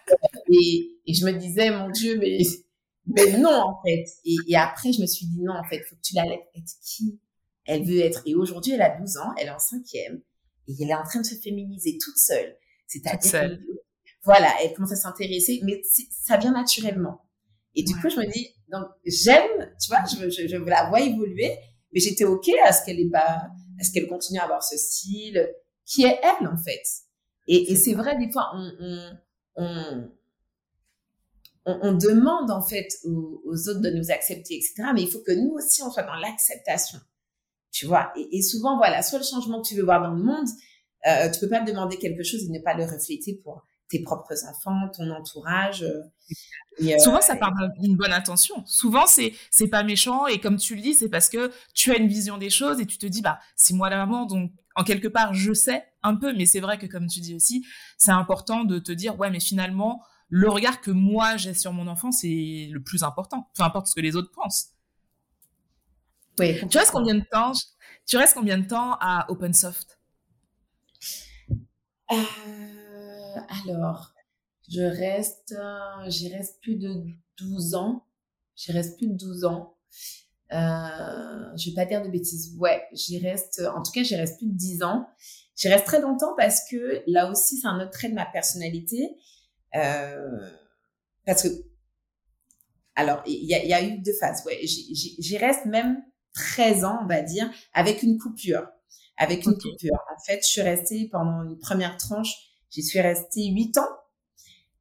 et, 0.53 0.99
et 1.05 1.13
je 1.13 1.25
me 1.25 1.31
disais, 1.31 1.71
mon 1.71 1.89
Dieu, 1.89 2.17
mais, 2.19 2.37
mais 3.07 3.37
non, 3.37 3.53
en 3.53 3.81
fait. 3.85 4.05
Et, 4.25 4.35
et 4.47 4.55
après, 4.55 4.91
je 4.91 5.01
me 5.01 5.05
suis 5.05 5.25
dit, 5.25 5.41
non, 5.41 5.53
en 5.53 5.63
fait, 5.63 5.83
faut 5.83 5.95
que 5.95 6.01
tu 6.01 6.15
la 6.15 6.23
laisses 6.23 6.39
être 6.55 6.73
qui? 6.83 7.19
Elle 7.65 7.85
veut 7.85 7.99
être. 7.99 8.21
Et 8.25 8.35
aujourd'hui, 8.35 8.73
elle 8.73 8.81
a 8.81 8.97
12 8.97 9.17
ans, 9.17 9.33
elle 9.37 9.47
est 9.47 9.51
en 9.51 9.59
cinquième, 9.59 10.21
et 10.67 10.73
elle 10.79 10.89
est 10.89 10.95
en 10.95 11.03
train 11.03 11.21
de 11.21 11.25
se 11.25 11.35
féminiser 11.35 11.97
toute 11.97 12.17
seule. 12.17 12.57
C'est-à-dire 12.87 13.57
voilà, 14.23 14.53
elle 14.61 14.73
commence 14.73 14.93
à 14.93 14.95
s'intéresser, 14.95 15.59
mais 15.63 15.81
ça 16.09 16.37
vient 16.37 16.53
naturellement. 16.53 17.21
Et 17.75 17.83
du 17.83 17.93
coup, 17.95 18.09
je 18.09 18.17
me 18.17 18.31
dis, 18.31 18.49
donc 18.71 18.85
j'aime, 19.05 19.69
tu 19.81 19.89
vois, 19.89 20.03
je, 20.09 20.29
je, 20.29 20.47
je 20.47 20.55
la 20.57 20.87
vois 20.89 21.01
évoluer, 21.01 21.57
mais 21.93 21.99
j'étais 21.99 22.23
ok 22.23 22.47
à 22.65 22.71
ce 22.71 22.85
qu'elle 22.85 22.99
est 22.99 23.09
pas, 23.09 23.49
à 23.79 23.83
ce 23.83 23.91
qu'elle 23.91 24.07
continue 24.07 24.39
à 24.39 24.43
avoir 24.43 24.63
ce 24.63 24.77
style 24.77 25.49
qui 25.85 26.03
est 26.05 26.19
elle 26.23 26.47
en 26.47 26.57
fait. 26.57 26.83
Et, 27.47 27.71
et 27.71 27.75
c'est 27.75 27.93
vrai, 27.93 28.17
des 28.17 28.31
fois, 28.31 28.51
on, 28.55 28.71
on, 28.79 29.17
on, 29.55 30.11
on, 31.65 31.93
demande 31.93 32.51
en 32.51 32.61
fait 32.61 32.87
aux, 33.05 33.41
aux, 33.45 33.69
autres 33.69 33.81
de 33.81 33.89
nous 33.89 34.11
accepter, 34.11 34.55
etc. 34.55 34.91
Mais 34.93 35.01
il 35.03 35.09
faut 35.09 35.21
que 35.21 35.31
nous 35.31 35.53
aussi 35.53 35.81
on 35.81 35.89
soit 35.89 36.03
dans 36.03 36.15
l'acceptation 36.15 36.99
tu 37.73 37.87
vois? 37.87 38.13
Et, 38.31 38.41
souvent, 38.41 38.77
voilà, 38.77 39.01
soit 39.01 39.19
le 39.19 39.25
changement 39.25 39.61
que 39.61 39.67
tu 39.67 39.75
veux 39.75 39.83
voir 39.83 40.01
dans 40.01 40.13
le 40.13 40.23
monde, 40.23 40.47
euh, 41.07 41.29
tu 41.29 41.39
peux 41.39 41.49
pas 41.49 41.59
demander 41.59 41.97
quelque 41.97 42.23
chose 42.23 42.43
et 42.43 42.49
ne 42.49 42.59
pas 42.59 42.75
le 42.75 42.85
refléter 42.85 43.41
pour 43.43 43.65
tes 43.89 44.01
propres 44.01 44.35
enfants, 44.47 44.89
ton 44.95 45.09
entourage. 45.09 45.81
Euh, 45.81 46.01
euh, 46.81 46.97
Souvent, 46.99 47.19
ça 47.19 47.35
part 47.35 47.51
d'une 47.79 47.97
bonne 47.97 48.13
intention. 48.13 48.63
Souvent, 48.65 49.05
c'est 49.07 49.33
c'est 49.51 49.67
pas 49.67 49.83
méchant 49.83 50.27
et 50.27 50.39
comme 50.39 50.57
tu 50.57 50.75
le 50.75 50.81
dis, 50.81 50.93
c'est 50.93 51.09
parce 51.09 51.29
que 51.29 51.51
tu 51.73 51.91
as 51.91 51.97
une 51.97 52.07
vision 52.07 52.37
des 52.37 52.49
choses 52.49 52.79
et 52.79 52.85
tu 52.85 52.97
te 52.97 53.05
dis 53.05 53.21
bah 53.21 53.39
c'est 53.55 53.73
moi 53.73 53.89
la 53.89 53.97
maman 53.97 54.25
donc 54.25 54.51
en 54.75 54.83
quelque 54.83 55.07
part 55.07 55.33
je 55.33 55.53
sais 55.53 55.83
un 56.01 56.15
peu, 56.15 56.33
mais 56.33 56.45
c'est 56.45 56.61
vrai 56.61 56.79
que 56.79 56.87
comme 56.87 57.07
tu 57.07 57.19
dis 57.19 57.35
aussi, 57.35 57.65
c'est 57.97 58.11
important 58.11 58.63
de 58.63 58.79
te 58.79 58.91
dire 58.91 59.19
ouais 59.19 59.29
mais 59.29 59.39
finalement 59.39 60.01
le 60.29 60.49
regard 60.49 60.81
que 60.81 60.91
moi 60.91 61.37
j'ai 61.37 61.53
sur 61.53 61.73
mon 61.73 61.87
enfant 61.87 62.11
c'est 62.11 62.69
le 62.71 62.81
plus 62.81 63.03
important, 63.03 63.49
peu 63.55 63.63
importe 63.63 63.87
ce 63.87 63.95
que 63.95 64.01
les 64.01 64.15
autres 64.15 64.31
pensent. 64.31 64.69
Oui. 66.39 66.59
Tu 66.67 66.77
restes 66.77 66.91
combien 66.91 67.15
de 67.15 67.25
temps 67.31 67.51
Tu 68.07 68.17
restes 68.17 68.33
combien 68.33 68.57
de 68.57 68.67
temps 68.67 68.97
à 68.99 69.29
OpenSoft? 69.29 69.99
Euh, 72.11 72.15
Alors, 73.67 74.13
je 74.69 74.81
reste, 74.81 75.55
j'y 76.07 76.33
reste 76.33 76.59
plus 76.61 76.75
de 76.75 77.05
12 77.37 77.75
ans. 77.75 78.05
J'y 78.55 78.71
reste 78.71 78.97
plus 78.97 79.07
de 79.07 79.13
12 79.15 79.45
ans. 79.45 79.75
Euh, 80.51 81.57
je 81.57 81.69
vais 81.69 81.75
pas 81.75 81.85
dire 81.85 82.03
de 82.03 82.09
bêtises. 82.09 82.55
Ouais, 82.57 82.83
j'y 82.93 83.19
reste. 83.19 83.61
En 83.75 83.81
tout 83.81 83.91
cas, 83.91 84.03
j'y 84.03 84.15
reste 84.15 84.37
plus 84.37 84.47
de 84.47 84.57
10 84.57 84.83
ans. 84.83 85.07
J'y 85.55 85.67
reste 85.67 85.85
très 85.85 86.01
longtemps 86.01 86.33
parce 86.37 86.67
que 86.69 87.03
là 87.07 87.29
aussi, 87.29 87.57
c'est 87.57 87.67
un 87.67 87.79
autre 87.79 87.91
trait 87.91 88.09
de 88.09 88.15
ma 88.15 88.25
personnalité. 88.25 89.15
Euh, 89.75 90.49
parce 91.25 91.43
que, 91.43 91.49
alors, 92.95 93.23
il 93.25 93.45
y 93.45 93.55
a, 93.55 93.63
y 93.65 93.73
a, 93.73 93.83
eu 93.83 93.97
deux 93.99 94.13
phases. 94.19 94.43
Ouais, 94.45 94.59
j'y 94.63 95.37
reste 95.37 95.65
même 95.65 96.03
13 96.33 96.85
ans, 96.85 96.99
on 97.03 97.07
va 97.07 97.21
dire, 97.21 97.49
avec 97.73 98.03
une 98.03 98.17
coupure. 98.17 98.67
Avec 99.17 99.45
une 99.45 99.53
coupure. 99.53 99.97
En 100.15 100.19
fait, 100.25 100.41
je 100.43 100.47
suis 100.47 100.61
restée 100.61 101.07
pendant 101.11 101.43
une 101.43 101.57
première 101.57 101.97
tranche, 101.97 102.33
j'y 102.69 102.83
suis 102.83 102.99
restée 102.99 103.47
8 103.47 103.77
ans. 103.77 103.89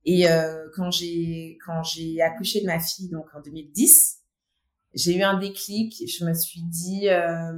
Et 0.05 0.29
euh, 0.29 0.69
quand 0.75 0.91
j'ai 0.91 1.59
quand 1.65 1.83
j'ai 1.85 2.21
accouché 2.23 2.61
de 2.61 2.67
ma 2.67 2.81
fille, 2.81 3.09
donc 3.09 3.27
en 3.35 3.41
2010, 3.41 4.19
j'ai 4.95 5.17
eu 5.17 5.23
un 5.23 5.39
déclic. 5.39 6.03
Je 6.09 6.25
me 6.25 6.35
suis 6.35 6.63
dit, 6.63 7.09
euh, 7.09 7.53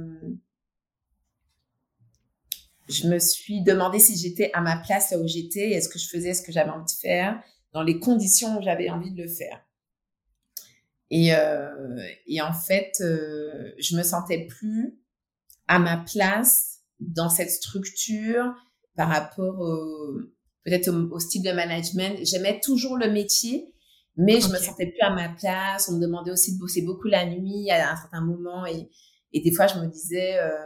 je 2.87 3.07
me 3.07 3.19
suis 3.19 3.63
demandé 3.63 3.99
si 3.99 4.17
j'étais 4.17 4.51
à 4.53 4.61
ma 4.61 4.77
place 4.77 5.11
là 5.11 5.19
où 5.19 5.27
j'étais, 5.27 5.71
est-ce 5.71 5.89
que 5.89 5.99
je 5.99 6.07
faisais 6.07 6.33
ce 6.33 6.41
que 6.41 6.51
j'avais 6.51 6.69
envie 6.69 6.85
de 6.85 6.99
faire, 6.99 7.41
dans 7.73 7.83
les 7.83 7.99
conditions 7.99 8.57
où 8.57 8.61
j'avais 8.61 8.89
envie 8.89 9.11
de 9.11 9.21
le 9.21 9.27
faire. 9.27 9.61
Et, 11.11 11.35
euh, 11.35 11.99
et 12.27 12.41
en 12.41 12.53
fait, 12.53 12.93
euh, 13.01 13.71
je 13.79 13.95
me 13.95 14.03
sentais 14.03 14.45
plus 14.47 14.97
à 15.67 15.79
ma 15.79 15.97
place 15.97 16.79
dans 16.99 17.29
cette 17.29 17.51
structure 17.51 18.53
par 18.95 19.09
rapport 19.09 19.57
peut-être 20.63 20.89
au, 20.89 21.19
style 21.19 21.43
de 21.43 21.51
management. 21.51 22.19
J'aimais 22.23 22.59
toujours 22.61 22.97
le 22.97 23.09
métier, 23.11 23.73
mais 24.17 24.41
je 24.41 24.47
me 24.47 24.57
sentais 24.57 24.87
plus 24.87 25.01
à 25.01 25.11
ma 25.11 25.29
place. 25.29 25.89
On 25.89 25.97
me 25.97 26.01
demandait 26.01 26.31
aussi 26.31 26.55
de 26.55 26.59
bosser 26.59 26.81
beaucoup 26.81 27.07
la 27.07 27.25
nuit 27.25 27.69
à 27.71 27.91
un 27.91 27.95
certain 27.95 28.21
moment 28.21 28.65
et, 28.65 28.89
et 29.33 29.41
des 29.41 29.51
fois 29.51 29.67
je 29.67 29.79
me 29.79 29.87
disais 29.87 30.39
euh, 30.39 30.65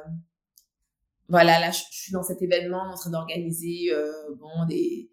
voilà 1.29 1.59
là 1.59 1.71
je, 1.71 1.81
suis 1.91 2.11
dans 2.11 2.23
cet 2.23 2.41
événement 2.41 2.91
en 2.91 2.95
train 2.95 3.11
d'organiser 3.11 3.91
euh, 3.91 4.11
bon 4.39 4.65
des 4.67 5.09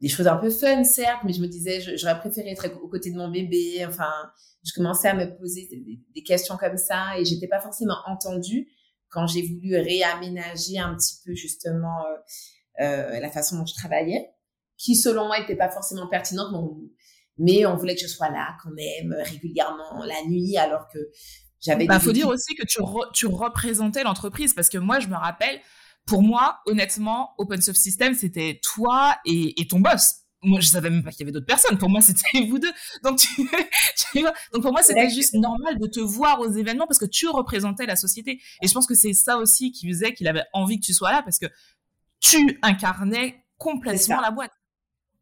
des 0.00 0.08
choses 0.08 0.26
un 0.26 0.36
peu 0.36 0.50
fun, 0.50 0.84
certes, 0.84 1.22
mais 1.24 1.32
je 1.32 1.40
me 1.40 1.46
disais, 1.46 1.96
j'aurais 1.96 2.18
préféré 2.18 2.50
être 2.50 2.70
aux 2.82 2.88
côtés 2.88 3.10
de 3.10 3.16
mon 3.16 3.30
bébé. 3.30 3.84
Enfin, 3.86 4.12
je 4.64 4.72
commençais 4.74 5.08
à 5.08 5.14
me 5.14 5.36
poser 5.38 5.68
des, 6.14 6.22
questions 6.22 6.56
comme 6.56 6.76
ça 6.76 7.18
et 7.18 7.24
j'étais 7.24 7.48
pas 7.48 7.60
forcément 7.60 7.96
entendue 8.06 8.68
quand 9.08 9.26
j'ai 9.26 9.42
voulu 9.42 9.76
réaménager 9.76 10.78
un 10.78 10.94
petit 10.96 11.14
peu 11.24 11.34
justement 11.34 12.04
euh, 12.80 12.84
euh, 12.84 13.20
la 13.20 13.30
façon 13.30 13.58
dont 13.58 13.66
je 13.66 13.74
travaillais, 13.74 14.28
qui 14.76 14.96
selon 14.96 15.26
moi 15.26 15.38
n'était 15.40 15.56
pas 15.56 15.70
forcément 15.70 16.08
pertinente, 16.08 16.52
mais 17.38 17.64
on 17.64 17.76
voulait 17.76 17.94
que 17.94 18.00
je 18.00 18.08
sois 18.08 18.28
là 18.28 18.56
quand 18.62 18.70
même 18.70 19.14
régulièrement 19.24 20.04
la 20.04 20.28
nuit, 20.28 20.56
alors 20.58 20.88
que 20.88 20.98
j'avais. 21.60 21.84
Il 21.84 21.88
bah, 21.88 22.00
faut 22.00 22.12
dire 22.12 22.28
aussi 22.28 22.54
que 22.54 22.64
tu, 22.66 22.78
tu 23.12 23.26
représentais 23.26 24.02
l'entreprise 24.02 24.54
parce 24.54 24.68
que 24.68 24.78
moi, 24.78 25.00
je 25.00 25.08
me 25.08 25.16
rappelle 25.16 25.60
pour 26.06 26.22
moi, 26.22 26.60
honnêtement, 26.66 27.34
Open 27.36 27.60
Source 27.60 27.80
System, 27.80 28.14
c'était 28.14 28.60
toi 28.62 29.16
et, 29.26 29.54
ton 29.68 29.80
boss. 29.80 30.20
Moi, 30.42 30.60
je 30.60 30.68
savais 30.68 30.90
même 30.90 31.02
pas 31.02 31.10
qu'il 31.10 31.20
y 31.20 31.22
avait 31.24 31.32
d'autres 31.32 31.46
personnes. 31.46 31.76
Pour 31.78 31.90
moi, 31.90 32.00
c'était 32.02 32.46
vous 32.46 32.58
deux. 32.58 32.72
Donc, 33.02 33.18
tu, 33.18 33.42
vois. 34.20 34.32
Donc, 34.52 34.62
pour 34.62 34.70
moi, 34.70 34.82
c'était 34.82 35.10
juste 35.10 35.34
normal 35.34 35.78
de 35.78 35.86
te 35.88 35.98
voir 35.98 36.40
aux 36.40 36.50
événements 36.50 36.86
parce 36.86 37.00
que 37.00 37.06
tu 37.06 37.28
représentais 37.28 37.86
la 37.86 37.96
société. 37.96 38.40
Et 38.62 38.68
je 38.68 38.72
pense 38.72 38.86
que 38.86 38.94
c'est 38.94 39.12
ça 39.12 39.36
aussi 39.38 39.72
qui 39.72 39.88
faisait 39.88 40.14
qu'il 40.14 40.28
avait 40.28 40.44
envie 40.52 40.78
que 40.78 40.86
tu 40.86 40.94
sois 40.94 41.10
là 41.10 41.22
parce 41.22 41.38
que 41.38 41.46
tu 42.20 42.58
incarnais 42.62 43.44
complètement 43.58 44.20
la 44.20 44.30
boîte. 44.30 44.52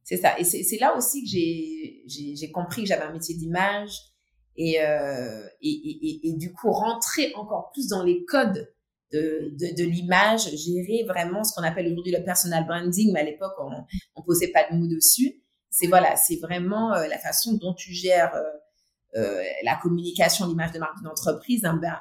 C'est 0.05 0.19
ça. 0.19 0.39
Et 0.39 0.45
c'est 0.45 0.79
là 0.79 0.95
aussi 0.97 1.23
que 1.23 1.31
j'ai 1.31 2.51
compris 2.53 2.83
que 2.83 2.89
j'avais 2.89 3.05
un 3.05 3.13
métier 3.13 3.35
d'image 3.35 4.14
et, 4.57 4.81
euh, 4.81 5.47
et, 5.61 5.69
et, 5.71 6.29
et, 6.29 6.33
du 6.35 6.53
coup, 6.53 6.71
rentrer 6.71 7.33
encore 7.35 7.71
plus 7.73 7.89
dans 7.89 8.05
les 8.05 8.25
codes 8.25 8.73
de, 9.13 9.53
de, 9.53 9.77
de 9.77 9.85
l'image, 9.85 10.49
gérer 10.57 11.05
vraiment 11.09 11.45
ce 11.45 11.55
qu'on 11.55 11.63
appelle 11.63 11.87
aujourd'hui 11.87 12.13
le 12.13 12.25
personal 12.25 12.67
branding, 12.67 13.13
mais 13.13 13.21
à 13.21 13.25
l'époque, 13.25 13.55
on 13.59 13.71
ne 13.71 14.25
posait 14.25 14.53
pas 14.53 14.69
de 14.71 14.77
mots 14.77 14.87
dessus. 14.87 15.43
C'est 15.71 15.89
voilà, 15.89 16.17
c'est 16.17 16.37
vraiment 16.37 16.95
euh, 16.95 17.07
la 17.09 17.19
façon 17.19 17.55
dont 17.55 17.75
tu 17.75 17.93
gères 17.93 18.35
euh, 18.35 19.21
euh 19.21 19.43
la 19.65 19.77
communication, 19.77 20.47
l'image 20.47 20.73
de 20.73 20.79
marque 20.79 20.99
d'une 20.99 21.09
entreprise. 21.09 21.65
Hein, 21.65 21.79
ben, 21.81 21.99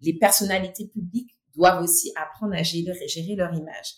les 0.00 0.16
personnalités 0.16 0.86
publiques 0.86 1.36
doivent 1.56 1.82
aussi 1.82 2.12
apprendre 2.14 2.54
à 2.54 2.62
gérer, 2.62 2.94
gérer 3.08 3.34
leur 3.34 3.52
image. 3.52 3.94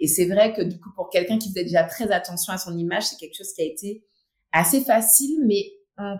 Et 0.00 0.08
c'est 0.08 0.26
vrai 0.26 0.52
que 0.52 0.62
du 0.62 0.80
coup, 0.80 0.90
pour 0.96 1.08
quelqu'un 1.08 1.38
qui 1.38 1.50
faisait 1.50 1.62
déjà 1.62 1.84
très 1.84 2.10
attention 2.10 2.52
à 2.52 2.58
son 2.58 2.76
image, 2.76 3.04
c'est 3.04 3.16
quelque 3.16 3.36
chose 3.36 3.52
qui 3.52 3.62
a 3.62 3.64
été 3.64 4.04
assez 4.50 4.80
facile, 4.80 5.44
mais 5.46 5.72
on 5.96 6.16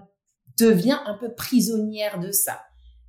devient 0.59 0.99
un 1.07 1.15
peu 1.15 1.35
prisonnière 1.35 2.21
de 2.21 2.33
ça. 2.33 2.61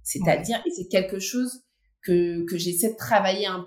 C'est-à-dire, 0.03 0.61
et 0.65 0.71
c'est 0.71 0.87
quelque 0.87 1.19
chose 1.19 1.63
que, 2.03 2.45
que 2.45 2.57
j'essaie 2.57 2.91
de 2.91 2.97
travailler 2.97 3.47
un, 3.47 3.65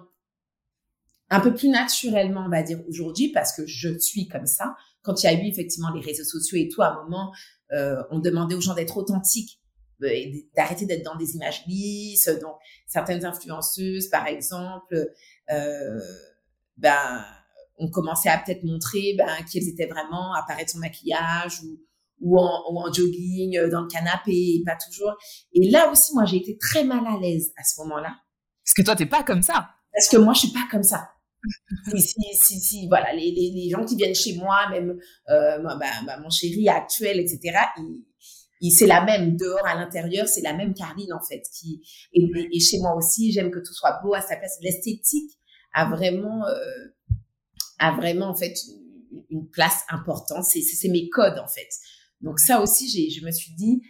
un 1.31 1.41
peu 1.41 1.55
plus 1.55 1.69
naturellement, 1.69 2.45
on 2.47 2.51
va 2.51 2.63
dire, 2.63 2.81
aujourd'hui, 2.89 3.31
parce 3.33 3.53
que 3.53 3.67
je 3.67 3.99
suis 3.99 4.29
comme 4.29 4.47
ça. 4.47 4.77
Quand 5.03 5.23
il 5.23 5.27
y 5.27 5.29
a 5.29 5.33
eu 5.35 5.47
effectivement 5.47 5.91
les 5.91 6.01
réseaux 6.01 6.25
sociaux 6.25 6.59
et 6.59 6.69
tout, 6.69 6.83
à 6.83 6.89
un 6.89 7.03
moment, 7.03 7.33
euh, 7.73 8.03
on 8.11 8.19
demandait 8.19 8.55
aux 8.55 8.61
gens 8.61 8.75
d'être 8.75 8.97
authentiques, 8.97 9.61
euh, 10.03 10.11
d'arrêter 10.57 10.87
d'être 10.87 11.05
dans 11.05 11.17
des 11.17 11.35
images 11.35 11.65
lisses. 11.67 12.29
Donc, 12.41 12.57
certaines 12.87 13.25
influenceuses, 13.25 14.09
par 14.09 14.27
exemple, 14.27 15.13
euh, 15.51 16.01
ben, 16.77 17.25
on 17.77 17.91
commençait 17.91 18.29
à 18.29 18.39
peut-être 18.39 18.65
montrer 18.65 19.15
ben, 19.19 19.37
qu'elles 19.51 19.69
étaient 19.69 19.87
vraiment, 19.87 20.33
apparaître 20.35 20.71
son 20.71 20.79
maquillage 20.79 21.63
ou, 21.63 21.79
ou 22.21 22.39
en, 22.39 22.73
ou 22.73 22.79
en 22.79 22.93
jogging 22.93 23.59
euh, 23.59 23.71
dans 23.71 23.83
le 23.83 23.89
canapé, 23.89 24.63
pas 24.65 24.77
toujours. 24.77 25.17
Et 25.53 25.71
là 25.71 25.91
aussi, 25.91 26.13
moi, 26.15 26.25
j'ai 26.25 26.39
été 26.39 26.57
très 26.59 26.85
mal 26.85 27.05
à 27.07 27.19
l'aise 27.21 27.53
à 27.57 27.65
ce 27.65 27.81
moment-là. 27.83 28.15
Parce 28.65 28.75
que 28.75 28.83
toi, 28.83 28.97
t'es 28.97 29.07
pas 29.07 29.23
comme 29.23 29.43
ça. 29.43 29.69
Parce 29.93 30.09
que 30.09 30.17
moi, 30.17 30.35
je 30.35 30.41
suis 30.41 30.53
pas 30.53 30.67
comme 30.71 30.83
ça. 30.83 31.09
si, 31.91 32.01
si, 32.01 32.35
si, 32.35 32.61
si, 32.61 32.89
voilà, 32.89 33.13
les, 33.13 33.31
les, 33.31 33.53
les, 33.55 33.71
gens 33.71 33.85
qui 33.85 33.97
viennent 33.97 34.15
chez 34.15 34.37
moi, 34.37 34.69
même 34.71 34.99
euh, 35.31 35.59
bah, 35.63 35.79
bah, 36.07 36.19
mon 36.21 36.31
chéri 36.31 36.69
actuel, 36.69 37.21
etc., 37.21 37.59
il, 37.79 38.05
il, 38.61 38.71
c'est 38.73 38.87
la 38.87 39.05
même 39.05 39.37
dehors 39.37 39.65
à 39.67 39.75
l'intérieur, 39.75 40.27
c'est 40.27 40.41
la 40.41 40.53
même 40.53 40.75
Carline 40.75 41.13
en 41.13 41.21
fait. 41.21 41.43
Qui 41.53 41.81
et, 42.13 42.29
et, 42.53 42.61
chez 42.61 42.79
moi 42.81 42.95
aussi, 42.97 43.33
j'aime 43.33 43.51
que 43.51 43.61
tout 43.61 43.73
soit 43.73 44.01
beau 44.03 44.15
à 44.15 44.21
sa 44.21 44.37
place. 44.37 44.59
L'esthétique 44.63 45.39
a 45.73 45.89
vraiment, 45.89 46.45
euh, 46.47 46.85
a 47.79 47.93
vraiment 47.93 48.27
en 48.27 48.35
fait 48.35 48.55
une 49.31 49.49
place 49.49 49.83
importante. 49.89 50.45
C'est, 50.45 50.61
c'est 50.61 50.89
mes 50.89 51.09
codes 51.09 51.39
en 51.39 51.49
fait. 51.49 51.69
Donc 52.21 52.39
ça 52.39 52.61
aussi, 52.61 52.89
j'ai, 52.89 53.11
je 53.11 53.25
me 53.25 53.31
suis 53.31 53.53
dit, 53.55 53.83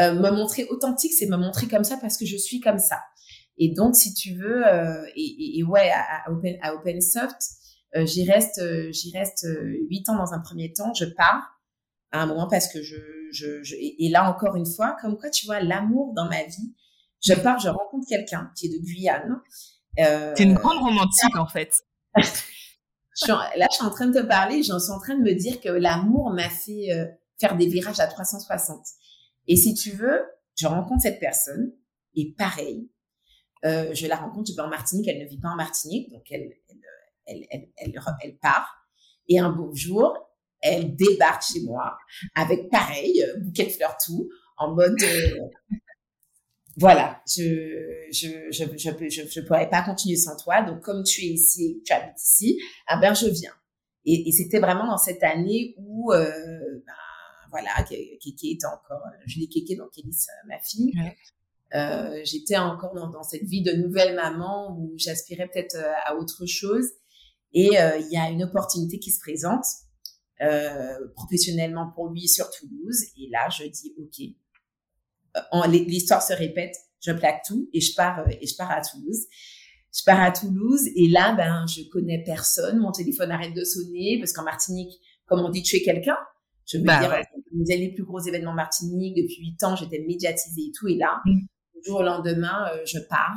euh, 0.00 0.14
me 0.14 0.30
montrer 0.30 0.64
authentique, 0.70 1.12
c'est 1.12 1.26
me 1.26 1.36
montrer 1.36 1.68
comme 1.68 1.84
ça 1.84 1.96
parce 2.00 2.16
que 2.16 2.26
je 2.26 2.36
suis 2.36 2.60
comme 2.60 2.78
ça. 2.78 2.98
Et 3.56 3.72
donc, 3.72 3.94
si 3.94 4.14
tu 4.14 4.34
veux, 4.34 4.66
euh, 4.66 5.06
et, 5.14 5.58
et, 5.58 5.62
ouais, 5.62 5.90
à, 5.92 6.30
Open, 6.30 6.56
à 6.62 6.74
OpenSoft, 6.74 7.36
euh, 7.96 8.04
j'y 8.04 8.28
reste, 8.28 8.58
euh, 8.58 8.90
j'y 8.90 9.16
reste 9.16 9.44
euh, 9.44 9.76
huit 9.88 10.08
ans 10.08 10.16
dans 10.16 10.32
un 10.32 10.40
premier 10.40 10.72
temps. 10.72 10.92
Je 10.94 11.04
pars 11.04 11.60
à 12.10 12.22
un 12.22 12.26
moment 12.26 12.48
parce 12.48 12.72
que 12.72 12.82
je, 12.82 12.96
je, 13.32 13.62
je 13.62 13.76
et, 13.78 14.08
là 14.08 14.28
encore 14.28 14.56
une 14.56 14.66
fois, 14.66 14.96
comme 15.00 15.16
quoi, 15.16 15.30
tu 15.30 15.46
vois, 15.46 15.60
l'amour 15.60 16.12
dans 16.14 16.28
ma 16.28 16.42
vie. 16.42 16.74
Je 17.24 17.34
pars, 17.34 17.58
je 17.58 17.68
rencontre 17.68 18.06
quelqu'un 18.08 18.50
qui 18.56 18.66
est 18.66 18.70
de 18.70 18.84
Guyane. 18.84 19.40
Euh, 20.00 20.34
T'es 20.34 20.42
une 20.42 20.54
grande 20.54 20.78
romantique 20.78 21.36
en 21.36 21.46
fait. 21.46 21.84
je 22.16 22.24
suis 23.14 23.28
là, 23.30 23.66
je 23.70 23.76
suis 23.76 23.84
en 23.84 23.90
train 23.90 24.08
de 24.08 24.20
te 24.20 24.26
parler, 24.26 24.62
j'en 24.62 24.80
suis 24.80 24.92
en 24.92 24.98
train 24.98 25.16
de 25.16 25.22
me 25.22 25.32
dire 25.32 25.60
que 25.60 25.68
l'amour 25.68 26.30
m'a 26.30 26.50
fait 26.50 26.88
faire 27.40 27.56
des 27.56 27.66
virages 27.66 28.00
à 28.00 28.06
360. 28.06 28.84
Et 29.46 29.56
si 29.56 29.74
tu 29.74 29.90
veux, 29.90 30.22
je 30.56 30.66
rencontre 30.66 31.02
cette 31.02 31.20
personne 31.20 31.72
et 32.14 32.34
pareil, 32.36 32.90
euh, 33.64 33.92
je 33.94 34.06
la 34.06 34.16
rencontre, 34.16 34.50
je 34.50 34.54
vais 34.56 34.62
en 34.62 34.68
Martinique, 34.68 35.08
elle 35.08 35.22
ne 35.22 35.28
vit 35.28 35.40
pas 35.40 35.48
en 35.48 35.56
Martinique, 35.56 36.10
donc 36.10 36.22
elle, 36.30 36.52
elle, 37.26 37.46
elle, 37.50 37.72
elle, 37.76 38.00
elle 38.22 38.38
part. 38.38 38.68
Et 39.28 39.38
un 39.38 39.50
beau 39.50 39.74
jour, 39.74 40.14
elle 40.60 40.94
débarque 40.96 41.42
chez 41.42 41.62
moi 41.62 41.96
avec 42.34 42.70
pareil, 42.70 43.22
euh, 43.22 43.40
bouquet 43.40 43.66
de 43.66 43.70
fleurs 43.70 43.96
tout, 44.04 44.28
en 44.56 44.74
mode 44.74 44.96
euh, 45.02 45.38
voilà, 46.76 47.22
je 47.26 48.06
je 48.10 48.28
je 48.50 48.64
je, 48.76 48.90
je 49.08 49.22
je 49.28 49.40
pourrais 49.40 49.68
pas 49.68 49.82
continuer 49.82 50.16
sans 50.16 50.36
toi, 50.36 50.62
donc 50.62 50.80
comme 50.80 51.02
tu 51.04 51.22
es 51.22 51.28
ici, 51.28 51.82
tu 51.84 51.92
habites 51.92 52.20
ici, 52.20 52.58
ah 52.86 52.98
ben 52.98 53.14
je 53.14 53.26
viens. 53.26 53.52
Et, 54.06 54.28
et 54.28 54.32
c'était 54.32 54.58
vraiment 54.58 54.86
dans 54.86 54.98
cette 54.98 55.22
année 55.22 55.74
où 55.78 56.12
euh, 56.12 56.30
ben, 56.86 56.92
voilà, 57.54 57.84
Kéké 57.84 58.50
était 58.50 58.66
encore, 58.66 59.02
je 59.26 59.38
l'ai 59.38 59.46
Kéké, 59.46 59.76
donc 59.76 59.92
Kélis, 59.92 60.26
ma 60.48 60.58
fille. 60.58 60.92
Euh, 61.74 62.20
j'étais 62.24 62.56
encore 62.56 62.94
dans, 62.94 63.10
dans, 63.10 63.22
cette 63.22 63.44
vie 63.44 63.62
de 63.62 63.72
nouvelle 63.72 64.14
maman 64.14 64.76
où 64.76 64.94
j'aspirais 64.96 65.48
peut-être 65.48 65.76
euh, 65.76 65.92
à 66.04 66.16
autre 66.16 66.46
chose. 66.46 66.86
Et 67.52 67.80
euh, 67.80 67.98
il 67.98 68.12
y 68.12 68.16
a 68.16 68.28
une 68.28 68.42
opportunité 68.42 68.98
qui 68.98 69.10
se 69.10 69.20
présente 69.20 69.64
euh, 70.42 70.98
professionnellement 71.14 71.90
pour 71.94 72.10
lui 72.10 72.28
sur 72.28 72.50
Toulouse. 72.50 73.04
Et 73.16 73.28
là, 73.30 73.48
je 73.50 73.64
dis 73.64 73.94
OK. 73.98 75.66
L'histoire 75.68 76.22
se 76.22 76.32
répète. 76.32 76.74
Je 77.00 77.12
plaque 77.12 77.42
tout 77.46 77.68
et 77.72 77.80
je 77.80 77.94
pars 77.94 78.24
et 78.28 78.46
je 78.46 78.56
pars 78.56 78.70
à 78.70 78.80
Toulouse. 78.80 79.26
Je 79.96 80.02
pars 80.04 80.20
à 80.20 80.32
Toulouse 80.32 80.88
et 80.96 81.08
là, 81.08 81.34
ben, 81.36 81.66
je 81.68 81.88
connais 81.88 82.22
personne. 82.24 82.78
Mon 82.78 82.90
téléphone 82.90 83.30
arrête 83.30 83.54
de 83.54 83.62
sonner 83.62 84.18
parce 84.18 84.32
qu'en 84.32 84.42
Martinique, 84.42 85.00
comme 85.26 85.40
on 85.40 85.50
dit, 85.50 85.62
tu 85.62 85.76
es 85.76 85.82
quelqu'un. 85.82 86.16
Je 86.66 86.78
veux 86.78 86.84
bah, 86.84 87.00
dire, 87.00 87.10
ouais. 87.10 87.76
les 87.76 87.92
plus 87.92 88.04
gros 88.04 88.20
événements 88.20 88.54
Martinique 88.54 89.16
depuis 89.16 89.40
huit 89.40 89.62
ans, 89.64 89.76
j'étais 89.76 89.98
médiatisée 90.06 90.62
et 90.62 90.72
tout. 90.72 90.88
Et 90.88 90.96
là, 90.96 91.20
mm. 91.24 91.40
jour 91.84 92.00
au 92.00 92.02
lendemain, 92.02 92.68
euh, 92.72 92.82
je 92.86 92.98
pars. 92.98 93.36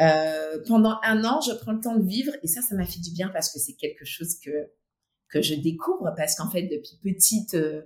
Euh, 0.00 0.58
pendant 0.66 0.98
un 1.04 1.24
an, 1.24 1.40
je 1.40 1.52
prends 1.52 1.72
le 1.72 1.80
temps 1.80 1.96
de 1.96 2.06
vivre 2.06 2.32
et 2.42 2.46
ça, 2.46 2.62
ça 2.62 2.74
m'a 2.74 2.86
fait 2.86 3.00
du 3.00 3.12
bien 3.12 3.28
parce 3.28 3.52
que 3.52 3.58
c'est 3.58 3.74
quelque 3.74 4.04
chose 4.04 4.36
que 4.44 4.50
que 5.28 5.40
je 5.40 5.54
découvre 5.54 6.12
parce 6.16 6.36
qu'en 6.36 6.50
fait, 6.50 6.62
depuis 6.64 6.98
petite, 7.02 7.54
euh, 7.54 7.82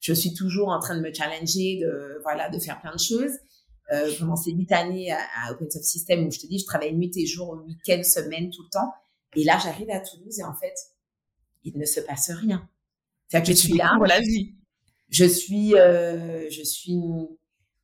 je 0.00 0.12
suis 0.12 0.34
toujours 0.34 0.68
en 0.68 0.80
train 0.80 0.96
de 0.96 1.00
me 1.00 1.12
challenger, 1.12 1.78
de 1.80 2.20
voilà, 2.22 2.48
de 2.50 2.58
faire 2.58 2.80
plein 2.80 2.94
de 2.94 3.00
choses. 3.00 3.32
Euh, 3.90 4.12
pendant 4.18 4.36
ces 4.36 4.52
huit 4.52 4.70
années 4.70 5.10
à, 5.10 5.18
à 5.44 5.52
Open 5.52 5.70
Source 5.70 5.86
System 5.86 6.26
où 6.26 6.30
je 6.30 6.40
te 6.40 6.46
dis, 6.46 6.58
je 6.58 6.66
travaille 6.66 6.94
nuit 6.94 7.10
et 7.16 7.24
jour, 7.24 7.58
week-end, 7.66 8.02
semaine, 8.02 8.50
tout 8.50 8.62
le 8.62 8.68
temps. 8.68 8.92
Et 9.34 9.44
là, 9.44 9.58
j'arrive 9.62 9.88
à 9.90 10.00
Toulouse 10.00 10.38
et 10.38 10.44
en 10.44 10.54
fait, 10.54 10.74
il 11.64 11.78
ne 11.78 11.86
se 11.86 12.00
passe 12.00 12.30
rien. 12.30 12.68
C'est-à-dire 13.28 13.54
que 13.54 13.60
je 13.60 13.66
suis 13.66 13.76
là. 13.76 13.96
la 14.06 14.20
vie. 14.20 14.54
Je 15.10 15.24
suis, 15.24 15.74
euh, 15.74 16.48
je 16.50 16.62
suis, 16.62 16.98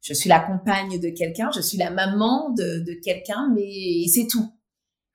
je 0.03 0.13
suis 0.13 0.29
la 0.29 0.41
compagne 0.41 1.01
de 1.01 1.09
quelqu'un, 1.11 1.51
je 1.55 1.61
suis 1.61 1.79
la 1.79 1.91
maman 1.91 2.51
de, 2.51 2.85
de 2.85 3.01
quelqu'un, 3.03 3.51
mais 3.55 4.07
c'est 4.09 4.27
tout. 4.27 4.53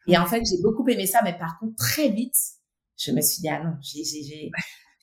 Et 0.08 0.18
en 0.18 0.26
fait, 0.26 0.44
j'ai 0.44 0.62
beaucoup 0.62 0.88
aimé 0.88 1.06
ça, 1.06 1.22
mais 1.24 1.38
par 1.38 1.60
contre, 1.60 1.76
très 1.76 2.10
vite, 2.10 2.36
je 2.98 3.12
me 3.12 3.22
suis 3.22 3.42
dit, 3.42 3.50
ah 3.50 3.64
non, 3.64 3.74
j'ai, 3.82 4.04
j'ai, 4.04 4.24
j'ai 4.24 4.52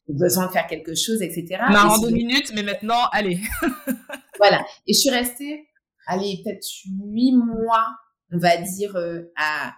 besoin 0.08 0.46
de 0.46 0.52
faire 0.52 0.66
quelque 0.66 0.94
chose, 0.94 1.22
etc. 1.22 1.62
On 1.68 1.74
en 1.74 1.98
deux 1.98 2.10
minutes, 2.10 2.52
mais 2.54 2.62
maintenant, 2.62 3.08
allez. 3.12 3.40
voilà. 4.38 4.64
Et 4.86 4.92
je 4.92 4.98
suis 4.98 5.10
restée, 5.10 5.68
allez, 6.06 6.42
peut-être 6.44 6.66
huit 7.08 7.32
mois, 7.32 7.86
on 8.32 8.38
va 8.38 8.56
dire, 8.56 8.96
euh, 8.96 9.32
à, 9.36 9.74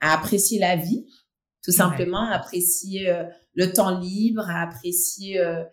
à 0.00 0.14
apprécier 0.14 0.58
la 0.58 0.76
vie, 0.76 1.06
tout 1.64 1.72
simplement, 1.72 2.30
apprécier 2.30 3.08
euh, 3.08 3.24
le 3.54 3.72
temps 3.72 3.98
libre, 3.98 4.48
à 4.50 4.62
apprécier 4.62 5.40
euh, 5.40 5.64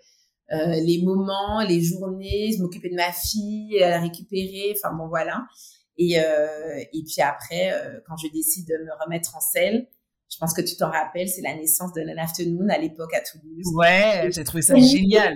euh, 0.53 0.75
les 0.85 1.01
moments, 1.03 1.61
les 1.61 1.81
journées, 1.81 2.55
m'occuper 2.59 2.89
de 2.89 2.95
ma 2.95 3.11
fille, 3.11 3.77
la 3.79 3.99
récupérer, 3.99 4.73
enfin 4.75 4.95
bon 4.95 5.09
voilà. 5.09 5.45
Et, 5.97 6.19
euh, 6.19 6.79
et 6.93 7.03
puis 7.03 7.21
après, 7.21 7.73
euh, 7.73 7.99
quand 8.07 8.15
je 8.17 8.31
décide 8.31 8.67
de 8.67 8.77
me 8.85 9.03
remettre 9.03 9.35
en 9.35 9.41
selle, 9.41 9.87
je 10.31 10.37
pense 10.37 10.53
que 10.53 10.61
tu 10.61 10.77
t'en 10.77 10.89
rappelles, 10.89 11.27
c'est 11.27 11.41
la 11.41 11.55
naissance 11.55 11.91
de 11.91 12.01
Nan 12.01 12.17
Afternoon 12.17 12.69
à 12.69 12.77
l'époque 12.77 13.13
à 13.13 13.19
Toulouse. 13.19 13.65
Ouais, 13.75 14.29
j'ai 14.31 14.45
trouvé 14.45 14.61
ça 14.61 14.75
génial. 14.77 15.35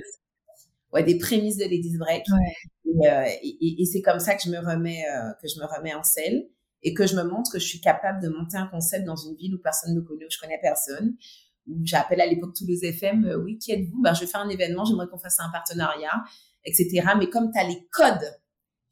Ouais, 0.93 1.03
des 1.03 1.17
prémices 1.17 1.57
de 1.57 1.63
Ladies 1.65 1.97
Break. 1.97 2.23
Ouais. 2.31 3.05
Euh, 3.05 3.25
et, 3.43 3.57
et, 3.59 3.81
et 3.81 3.85
c'est 3.85 4.01
comme 4.01 4.19
ça 4.19 4.35
que 4.35 4.43
je 4.45 4.49
me 4.49 4.57
remets 4.57 5.03
euh, 5.11 5.31
que 5.41 5.49
je 5.53 5.59
me 5.59 5.65
remets 5.65 5.93
en 5.93 6.03
selle 6.03 6.47
et 6.85 6.93
que 6.93 7.07
je 7.07 7.15
me 7.15 7.23
montre 7.23 7.51
que 7.51 7.59
je 7.59 7.65
suis 7.65 7.81
capable 7.81 8.21
de 8.21 8.29
monter 8.29 8.57
un 8.57 8.67
concept 8.67 9.05
dans 9.05 9.15
une 9.15 9.35
ville 9.35 9.55
où 9.55 9.57
personne 9.57 9.93
ne 9.93 9.99
me 9.99 10.05
connaît, 10.05 10.25
où 10.25 10.29
je 10.29 10.37
connais 10.37 10.59
personne, 10.61 11.17
où 11.67 11.81
j'appelle 11.83 12.21
à 12.21 12.27
l'époque 12.27 12.53
Toulouse 12.55 12.83
FM, 12.83 13.25
euh, 13.25 13.37
oui, 13.37 13.57
qui 13.57 13.71
êtes-vous? 13.71 14.01
Ben, 14.03 14.13
Je 14.13 14.25
fais 14.25 14.37
un 14.37 14.47
événement, 14.49 14.85
j'aimerais 14.85 15.07
qu'on 15.07 15.17
fasse 15.17 15.39
un 15.39 15.49
partenariat, 15.49 16.23
etc. 16.63 17.03
Mais 17.17 17.27
comme 17.27 17.51
tu 17.51 17.59
as 17.59 17.67
les 17.67 17.87
codes 17.91 18.39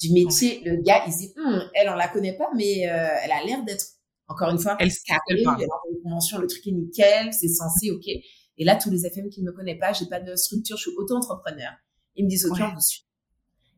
du 0.02 0.12
métier, 0.12 0.64
le 0.66 0.82
gars, 0.82 1.04
il 1.06 1.14
se 1.14 1.20
dit, 1.20 1.34
hum, 1.38 1.62
elle, 1.76 1.88
on 1.89 1.94
la 1.94 2.08
connaît 2.08 2.36
pas, 2.36 2.50
mais 2.56 2.89
euh, 2.89 3.08
elle 3.24 3.32
a 3.32 3.44
l'air 3.46 3.64
d'être, 3.64 3.86
encore 4.28 4.50
une 4.50 4.58
fois, 4.58 4.76
elle 4.80 4.89
a 4.89 5.20
une 5.38 6.02
convention, 6.02 6.39
le 6.39 6.48
truc 6.48 6.66
est 6.66 6.72
nickel, 6.72 7.32
c'est 7.32 7.48
censé, 7.48 7.91
ok. 7.91 8.08
Et 8.08 8.66
là, 8.66 8.76
Toulouse 8.76 9.06
FM 9.06 9.30
qui 9.30 9.44
ne 9.44 9.52
me 9.52 9.56
connaît 9.56 9.78
pas, 9.78 9.94
j'ai 9.94 10.08
pas 10.08 10.20
de 10.20 10.36
structure, 10.36 10.78
je 10.78 10.89
suis 10.89 10.91
auto-entrepreneur. 10.98 11.72
Ils 12.16 12.26
me 12.26 12.30
disent, 12.30 12.48
ok, 12.48 12.58
ouais. 12.58 12.64
on 12.64 12.74
vous 12.74 12.82
suit. 12.82 13.06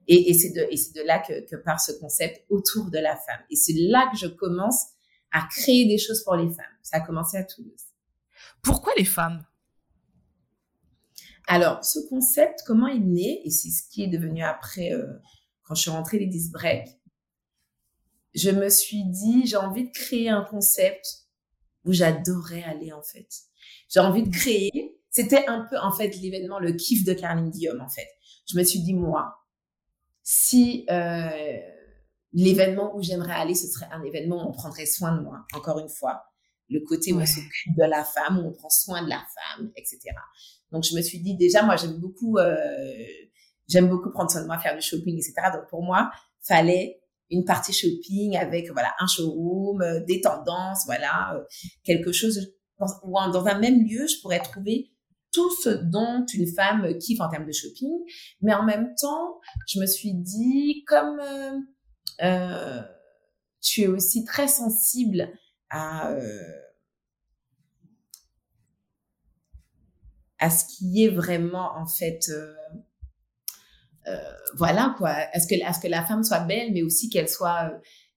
Et, 0.08 0.30
et 0.30 0.34
c'est 0.34 0.52
de, 0.52 1.06
là 1.06 1.20
que, 1.20 1.46
que 1.46 1.56
part 1.56 1.80
ce 1.80 1.92
concept 1.94 2.46
autour 2.50 2.92
de 2.92 3.00
la 3.00 3.16
femme. 3.16 3.42
Et 3.50 3.56
c'est 3.56 3.74
là 3.74 4.10
que 4.12 4.18
je 4.18 4.28
commence 4.28 4.86
à 5.32 5.48
créer 5.50 5.86
des 5.86 5.98
choses 5.98 6.24
pour 6.24 6.36
les 6.36 6.50
femmes. 6.50 6.66
Ça 6.82 6.98
a 6.98 7.02
commencé 7.02 7.38
à 7.38 7.44
Toulouse. 7.44 7.84
Pourquoi 8.62 8.94
les 8.98 9.06
femmes? 9.06 9.46
Alors, 11.48 11.84
ce 11.84 12.00
concept, 12.10 12.62
comment 12.66 12.88
il 12.88 13.12
naît, 13.12 13.42
et 13.44 13.52
c'est 13.52 13.70
ce 13.70 13.84
qui 13.90 14.04
est 14.04 14.08
devenu 14.08 14.44
après, 14.44 14.94
euh, 14.94 15.06
quand 15.64 15.76
je 15.76 15.82
suis 15.82 15.92
rentrée 15.92 16.20
les 16.20 16.28
10 16.28 16.52
break, 16.52 16.88
je 18.34 18.50
me 18.50 18.70
suis 18.70 19.04
dit, 19.06 19.46
j'ai 19.46 19.58
envie 19.58 19.86
de 19.86 19.92
créer 19.92 20.30
un 20.30 20.44
concept 20.44 21.06
où 21.86 21.94
j'adorais 21.94 22.64
aller, 22.64 22.92
en 22.92 23.04
fait. 23.04 23.28
J'ai 23.90 24.00
envie 24.00 24.24
de 24.24 24.30
créer. 24.30 25.00
C'était 25.12 25.48
un 25.48 25.66
peu, 25.70 25.78
en 25.78 25.92
fait, 25.92 26.16
l'événement, 26.18 26.60
le 26.60 26.74
kiff 26.74 27.04
de 27.06 27.14
Caroline 27.14 27.52
Guillaume, 27.52 27.82
en 27.82 27.90
fait. 27.90 28.08
Je 28.48 28.58
me 28.58 28.64
suis 28.64 28.80
dit, 28.80 28.94
moi, 28.94 29.36
si 30.26 30.86
euh, 30.90 31.30
l'événement 32.34 32.96
où 32.96 33.02
j'aimerais 33.02 33.36
aller, 33.36 33.54
ce 33.54 33.68
serait 33.68 33.88
un 33.92 34.04
événement 34.04 34.44
où 34.44 34.50
on 34.50 34.52
prendrait 34.52 34.88
soin 34.88 35.16
de 35.16 35.22
moi, 35.22 35.46
encore 35.54 35.80
une 35.80 35.88
fois. 35.88 36.24
Le 36.68 36.80
côté 36.80 37.14
où 37.14 37.22
on 37.22 37.26
s'occupe 37.28 37.78
de 37.78 37.84
la 37.84 38.04
femme, 38.04 38.40
où 38.40 38.48
on 38.48 38.52
prend 38.52 38.72
soin 38.72 39.04
de 39.04 39.10
la 39.10 39.20
femme, 39.20 39.72
etc. 39.76 40.00
Donc, 40.72 40.84
je 40.84 40.96
me 40.96 41.02
suis 41.02 41.20
dit, 41.20 41.38
déjà, 41.38 41.62
moi, 41.62 41.76
j'aime 41.76 42.00
beaucoup, 42.00 42.40
euh, 42.40 42.58
j'aime 43.70 43.88
beaucoup 43.88 44.10
prendre 44.10 44.32
soin 44.32 44.42
de 44.42 44.48
moi, 44.48 44.58
faire 44.58 44.76
du 44.76 44.82
shopping, 44.82 45.16
etc. 45.16 45.34
Donc, 45.54 45.70
pour 45.70 45.84
moi, 45.84 46.10
fallait 46.42 47.00
une 47.30 47.46
partie 47.46 47.72
shopping 47.72 48.36
avec 48.36 48.72
voilà 48.72 48.96
un 49.00 49.06
showroom, 49.06 49.84
euh, 49.84 50.00
des 50.06 50.22
tendances, 50.22 50.86
voilà 50.86 51.36
euh, 51.36 51.44
quelque 51.84 52.12
chose 52.12 52.52
dans, 52.80 53.30
dans 53.30 53.46
un 53.46 53.60
même 53.60 53.84
lieu, 53.84 54.08
je 54.08 54.20
pourrais 54.22 54.40
trouver 54.40 54.92
tout 55.36 55.52
ce 55.52 55.70
dont 55.70 56.26
une 56.34 56.48
femme 56.48 56.98
kiffe 56.98 57.20
en 57.20 57.30
termes 57.30 57.46
de 57.46 57.52
shopping, 57.52 57.92
mais 58.42 58.54
en 58.54 58.64
même 58.64 58.96
temps, 59.00 59.40
je 59.68 59.80
me 59.80 59.86
suis 59.86 60.14
dit 60.14 60.84
comme 60.88 61.20
euh, 61.20 61.60
euh 62.24 62.82
tu 63.62 63.82
es 63.82 63.88
aussi 63.88 64.24
très 64.24 64.48
sensible 64.48 65.28
à 65.70 66.12
euh, 66.12 66.40
à 70.40 70.50
ce 70.50 70.66
qui 70.66 71.04
est 71.04 71.10
vraiment 71.10 71.76
en 71.76 71.88
fait 71.88 72.30
voilà 74.56 74.94
quoi. 74.98 75.16
Est-ce 75.34 75.48
que, 75.48 75.56
est-ce 75.56 75.80
que 75.80 75.88
la 75.88 76.06
femme 76.06 76.24
soit 76.24 76.42
belle, 76.42 76.72
mais 76.74 76.84
aussi 76.84 77.10
qu'elle 77.10 77.30
soit, 77.30 77.72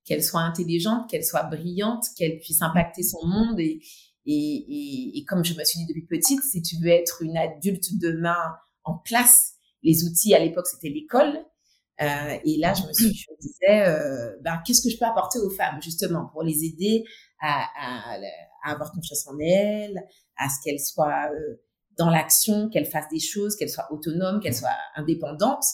qu'elle 0.04 0.22
soit 0.22 0.40
intelligente, 0.40 1.08
qu'elle 1.10 1.24
soit 1.24 1.44
brillante, 1.44 2.04
qu'elle 2.16 2.38
puisse 2.38 2.62
impacter 2.62 3.02
son 3.02 3.26
monde 3.26 3.58
et, 3.60 3.80
et, 4.30 5.18
et, 5.18 5.24
comme 5.24 5.44
je 5.44 5.54
me 5.54 5.64
suis 5.64 5.78
dit 5.80 5.86
depuis 5.86 6.06
petite, 6.06 6.42
si 6.42 6.60
tu 6.60 6.76
veux 6.82 6.88
être 6.88 7.22
une 7.22 7.36
adulte 7.38 7.98
demain 7.98 8.36
en 8.84 8.98
classe, 8.98 9.54
les 9.82 10.04
outils 10.04 10.34
à 10.34 10.38
l'époque 10.38 10.66
c'était 10.66 10.90
l'école. 10.90 11.44
Euh, 12.00 12.38
et 12.44 12.58
là, 12.58 12.74
je 12.74 12.86
me, 12.86 12.92
suis, 12.92 13.12
je 13.12 13.26
disais, 13.40 13.88
euh, 13.88 14.36
ben, 14.42 14.62
qu'est-ce 14.64 14.82
que 14.82 14.90
je 14.90 14.98
peux 14.98 15.06
apporter 15.06 15.40
aux 15.40 15.50
femmes 15.50 15.82
justement 15.82 16.26
pour 16.26 16.44
les 16.44 16.64
aider 16.64 17.04
à, 17.40 17.64
à, 17.76 18.18
à 18.64 18.72
avoir 18.72 18.92
confiance 18.92 19.26
en 19.26 19.36
elles, 19.40 20.00
à 20.36 20.48
ce 20.48 20.62
qu'elles 20.62 20.78
soient 20.78 21.28
euh, 21.32 21.60
dans 21.96 22.10
l'action, 22.10 22.68
qu'elle 22.68 22.86
fasse 22.86 23.08
des 23.10 23.18
choses, 23.18 23.56
qu'elle 23.56 23.70
soit 23.70 23.90
autonome, 23.90 24.40
qu'elle 24.40 24.54
soit 24.54 24.76
indépendante. 24.94 25.64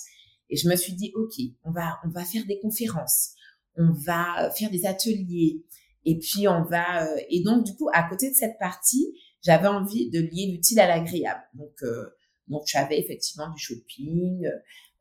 Et 0.49 0.57
je 0.57 0.69
me 0.69 0.77
suis 0.77 0.95
dit, 0.95 1.13
OK, 1.15 1.35
on 1.65 1.73
va, 1.73 1.99
on 2.05 2.09
va 2.09 2.25
faire 2.25 2.47
des 2.47 2.59
conférences, 2.61 3.33
on 3.77 3.93
va 3.93 4.51
faire 4.57 4.71
des 4.71 4.87
ateliers, 4.87 5.63
et 6.05 6.19
puis 6.19 6.49
on 6.49 6.63
va, 6.65 7.07
euh, 7.07 7.17
et 7.31 7.43
donc, 7.43 7.65
du 7.65 7.75
coup, 7.75 7.89
à 7.93 8.09
côté 8.09 8.31
de 8.31 8.35
cette 8.35 8.59
partie, 8.59 9.19
j'avais 9.43 9.69
envie 9.69 10.11
de 10.11 10.21
lier 10.21 10.51
l'utile 10.53 10.81
à 10.81 10.87
l'agréable. 10.87 11.43
Donc, 11.55 11.83
euh, 11.83 12.07
donc, 12.49 12.63
j'avais 12.67 12.99
effectivement 12.99 13.51
du 13.51 13.59
shopping, 13.59 14.47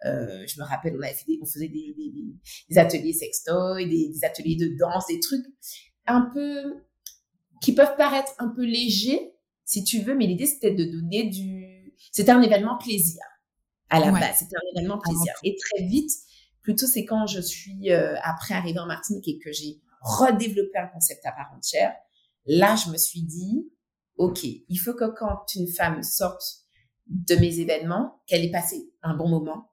euh, 0.05 0.43
je 0.47 0.59
me 0.59 0.65
rappelle, 0.65 0.95
on 0.97 1.01
avait 1.01 1.13
fait 1.13 1.25
des, 1.27 1.39
on 1.41 1.45
faisait 1.45 1.69
des, 1.69 1.93
des, 1.97 2.11
des 2.69 2.77
ateliers 2.77 3.13
sextoy, 3.13 3.87
des, 3.87 4.09
des 4.09 4.25
ateliers 4.25 4.55
de 4.55 4.77
danse, 4.77 5.07
des 5.07 5.19
trucs 5.19 5.45
un 6.05 6.29
peu, 6.33 6.83
qui 7.61 7.73
peuvent 7.73 7.95
paraître 7.97 8.33
un 8.39 8.49
peu 8.49 8.65
légers, 8.65 9.33
si 9.65 9.83
tu 9.83 9.99
veux, 9.99 10.15
mais 10.15 10.27
l'idée, 10.27 10.45
c'était 10.45 10.73
de 10.73 10.83
donner 10.83 11.29
du... 11.29 11.93
C'était 12.11 12.31
un 12.31 12.41
événement 12.41 12.77
plaisir 12.77 13.21
à 13.89 13.99
la 13.99 14.11
base. 14.11 14.37
C'était 14.39 14.57
un 14.57 14.77
événement 14.77 14.99
plaisir. 14.99 15.33
Et 15.43 15.55
très 15.55 15.85
vite, 15.85 16.11
plutôt, 16.61 16.85
c'est 16.85 17.05
quand 17.05 17.27
je 17.27 17.39
suis 17.39 17.91
euh, 17.91 18.15
après 18.23 18.55
arrivée 18.55 18.79
en 18.79 18.87
Martinique 18.87 19.27
et 19.27 19.37
que 19.39 19.51
j'ai 19.53 19.79
redéveloppé 20.03 20.77
un 20.77 20.87
concept 20.87 21.25
à 21.25 21.31
part 21.31 21.51
entière. 21.55 21.93
Là, 22.45 22.75
je 22.75 22.91
me 22.91 22.97
suis 22.97 23.23
dit, 23.23 23.71
OK, 24.17 24.43
il 24.43 24.77
faut 24.77 24.93
que 24.93 25.09
quand 25.17 25.45
une 25.55 25.67
femme 25.67 26.03
sorte 26.03 26.43
de 27.07 27.35
mes 27.35 27.59
événements, 27.59 28.21
qu'elle 28.27 28.43
ait 28.43 28.51
passé 28.51 28.91
un 29.01 29.15
bon 29.15 29.27
moment, 29.27 29.71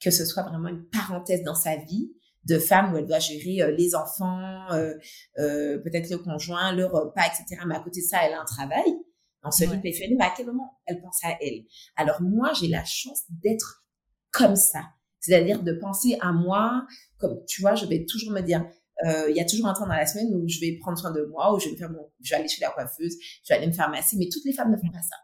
que 0.00 0.10
ce 0.10 0.24
soit 0.24 0.42
vraiment 0.42 0.68
une 0.68 0.84
parenthèse 0.88 1.42
dans 1.42 1.54
sa 1.54 1.76
vie 1.76 2.12
de 2.44 2.58
femme 2.58 2.92
où 2.92 2.96
elle 2.96 3.06
doit 3.06 3.18
gérer 3.18 3.62
euh, 3.62 3.70
les 3.70 3.94
enfants, 3.94 4.72
euh, 4.72 4.94
euh, 5.38 5.78
peut-être 5.78 6.10
le 6.10 6.18
conjoint, 6.18 6.72
le 6.72 6.86
repas, 6.86 7.26
etc. 7.26 7.62
Mais 7.66 7.76
à 7.76 7.80
côté 7.80 8.00
de 8.00 8.06
ça, 8.06 8.24
elle 8.24 8.32
a 8.32 8.40
un 8.40 8.44
travail 8.44 8.94
dans 9.42 9.50
ce 9.50 9.64
rythme 9.64 9.86
effréné, 9.86 10.16
mais 10.18 10.24
à 10.24 10.32
quel 10.36 10.46
moment 10.46 10.78
elle 10.86 11.00
pense 11.00 11.22
à 11.24 11.36
elle? 11.40 11.64
Alors 11.96 12.20
moi, 12.22 12.52
j'ai 12.58 12.68
la 12.68 12.84
chance 12.84 13.22
d'être 13.28 13.84
comme 14.30 14.56
ça, 14.56 14.84
c'est-à-dire 15.18 15.62
de 15.62 15.72
penser 15.72 16.16
à 16.20 16.32
moi, 16.32 16.86
comme 17.18 17.44
tu 17.46 17.60
vois, 17.60 17.74
je 17.74 17.86
vais 17.86 18.04
toujours 18.04 18.32
me 18.32 18.40
dire, 18.40 18.66
il 19.04 19.34
y 19.34 19.40
a 19.40 19.44
toujours 19.44 19.66
un 19.66 19.74
temps 19.74 19.86
dans 19.86 19.94
la 19.94 20.06
semaine 20.06 20.34
où 20.34 20.48
je 20.48 20.60
vais 20.60 20.76
prendre 20.78 20.98
soin 20.98 21.10
de 21.10 21.24
moi, 21.24 21.54
où 21.54 21.58
je 21.58 21.68
vais, 21.68 21.76
faire 21.76 21.90
mon, 21.90 22.10
je 22.22 22.30
vais 22.30 22.36
aller 22.36 22.48
chez 22.48 22.60
la 22.60 22.70
coiffeuse, 22.70 23.16
je 23.44 23.48
vais 23.48 23.58
aller 23.58 23.66
me 23.66 23.72
faire 23.72 23.90
masser, 23.90 24.16
mais 24.18 24.28
toutes 24.30 24.44
les 24.44 24.52
femmes 24.52 24.70
ne 24.70 24.76
font 24.76 24.90
pas 24.92 25.02
ça. 25.02 25.16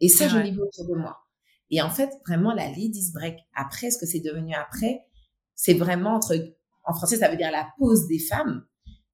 Et 0.00 0.08
ça, 0.08 0.28
je 0.28 0.38
l'ai 0.38 0.50
vu 0.50 0.60
autour 0.60 0.86
de 0.86 0.94
moi. 0.94 1.16
Et 1.70 1.82
en 1.82 1.90
fait, 1.90 2.10
vraiment, 2.26 2.52
la 2.52 2.68
ladies 2.68 3.12
break, 3.12 3.38
après, 3.54 3.90
ce 3.90 3.98
que 3.98 4.06
c'est 4.06 4.20
devenu 4.20 4.54
après, 4.54 5.04
c'est 5.54 5.74
vraiment 5.74 6.16
entre, 6.16 6.36
en 6.84 6.94
français, 6.94 7.16
ça 7.16 7.28
veut 7.28 7.36
dire 7.36 7.50
la 7.50 7.68
pause 7.78 8.06
des 8.06 8.18
femmes. 8.18 8.64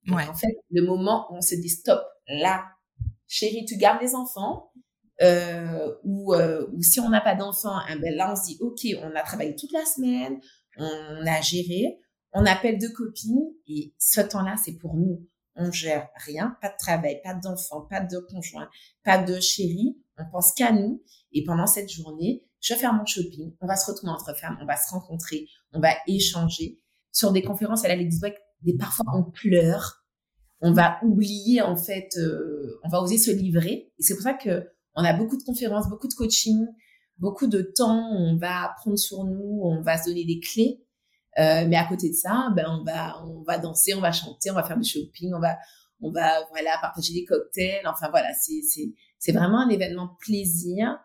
ouais. 0.08 0.26
En 0.28 0.34
fait, 0.34 0.54
le 0.70 0.82
moment 0.82 1.28
où 1.30 1.36
on 1.36 1.40
se 1.40 1.54
dit 1.54 1.70
stop, 1.70 2.02
là, 2.28 2.66
chérie, 3.26 3.64
tu 3.64 3.76
gardes 3.76 4.02
les 4.02 4.14
enfants. 4.14 4.70
Euh, 5.20 5.94
ou, 6.02 6.34
euh, 6.34 6.66
ou 6.72 6.82
si 6.82 6.98
on 6.98 7.08
n'a 7.08 7.20
pas 7.20 7.36
d'enfants, 7.36 7.76
hein, 7.76 7.96
ben 8.00 8.12
là 8.16 8.32
on 8.32 8.34
se 8.34 8.46
dit 8.46 8.58
ok, 8.60 8.80
on 9.04 9.14
a 9.14 9.22
travaillé 9.22 9.54
toute 9.54 9.70
la 9.70 9.84
semaine, 9.84 10.40
on 10.78 11.26
a 11.26 11.40
géré, 11.42 11.98
on 12.32 12.44
appelle 12.46 12.78
deux 12.78 12.92
copines 12.92 13.52
et 13.66 13.94
ce 13.98 14.20
temps-là 14.20 14.56
c'est 14.62 14.78
pour 14.78 14.96
nous. 14.96 15.26
On 15.54 15.70
gère 15.70 16.08
rien, 16.16 16.56
pas 16.62 16.68
de 16.70 16.76
travail, 16.78 17.20
pas 17.22 17.34
d'enfants, 17.34 17.82
pas 17.82 18.00
de 18.00 18.18
conjoint, 18.30 18.68
pas 19.04 19.22
de 19.22 19.38
chérie. 19.38 19.98
On 20.18 20.24
pense 20.30 20.52
qu'à 20.54 20.72
nous 20.72 21.02
et 21.32 21.44
pendant 21.44 21.66
cette 21.66 21.90
journée, 21.90 22.46
je 22.60 22.72
vais 22.72 22.80
faire 22.80 22.94
mon 22.94 23.04
shopping. 23.04 23.54
On 23.60 23.66
va 23.66 23.76
se 23.76 23.90
retrouver 23.90 24.12
entre 24.12 24.34
femmes, 24.34 24.58
on 24.62 24.66
va 24.66 24.76
se 24.76 24.90
rencontrer, 24.90 25.46
on 25.72 25.80
va 25.80 25.94
échanger 26.06 26.80
sur 27.10 27.32
des 27.32 27.42
conférences. 27.42 27.84
Elle 27.84 27.90
a 27.90 27.96
les 27.96 28.08
des 28.62 28.76
parfois 28.76 29.04
on 29.14 29.24
pleure 29.30 30.02
on 30.62 30.72
va 30.72 30.98
oublier 31.02 31.60
en 31.60 31.76
fait, 31.76 32.08
euh, 32.16 32.78
on 32.84 32.88
va 32.88 33.02
oser 33.02 33.18
se 33.18 33.32
livrer. 33.32 33.92
Et 33.98 34.02
c'est 34.02 34.14
pour 34.14 34.22
ça 34.22 34.32
que 34.32 34.70
on 34.94 35.04
a 35.04 35.12
beaucoup 35.12 35.36
de 35.36 35.42
conférences, 35.42 35.88
beaucoup 35.90 36.06
de 36.06 36.14
coaching, 36.14 36.66
beaucoup 37.18 37.48
de 37.48 37.62
temps. 37.62 38.08
On 38.12 38.36
va 38.36 38.72
prendre 38.78 38.96
sur 38.96 39.24
nous, 39.24 39.60
on 39.64 39.82
va 39.82 39.98
se 39.98 40.08
donner 40.08 40.24
des 40.24 40.38
clés. 40.38 40.80
Euh, 41.38 41.66
mais 41.66 41.76
à 41.76 41.86
côté 41.86 42.10
de 42.10 42.14
ça, 42.14 42.50
ben 42.54 42.66
on 42.68 42.84
va 42.84 43.22
on 43.24 43.42
va 43.42 43.58
danser, 43.58 43.94
on 43.94 44.00
va 44.00 44.12
chanter, 44.12 44.50
on 44.50 44.54
va 44.54 44.62
faire 44.62 44.78
du 44.78 44.88
shopping, 44.88 45.32
on 45.34 45.40
va 45.40 45.56
on 46.00 46.10
va 46.10 46.44
voilà 46.50 46.76
partager 46.80 47.14
des 47.14 47.24
cocktails. 47.24 47.86
Enfin 47.86 48.10
voilà, 48.10 48.28
c'est 48.34 48.60
c'est 48.62 48.92
c'est 49.18 49.32
vraiment 49.32 49.60
un 49.60 49.68
événement 49.68 50.16
plaisir, 50.20 50.98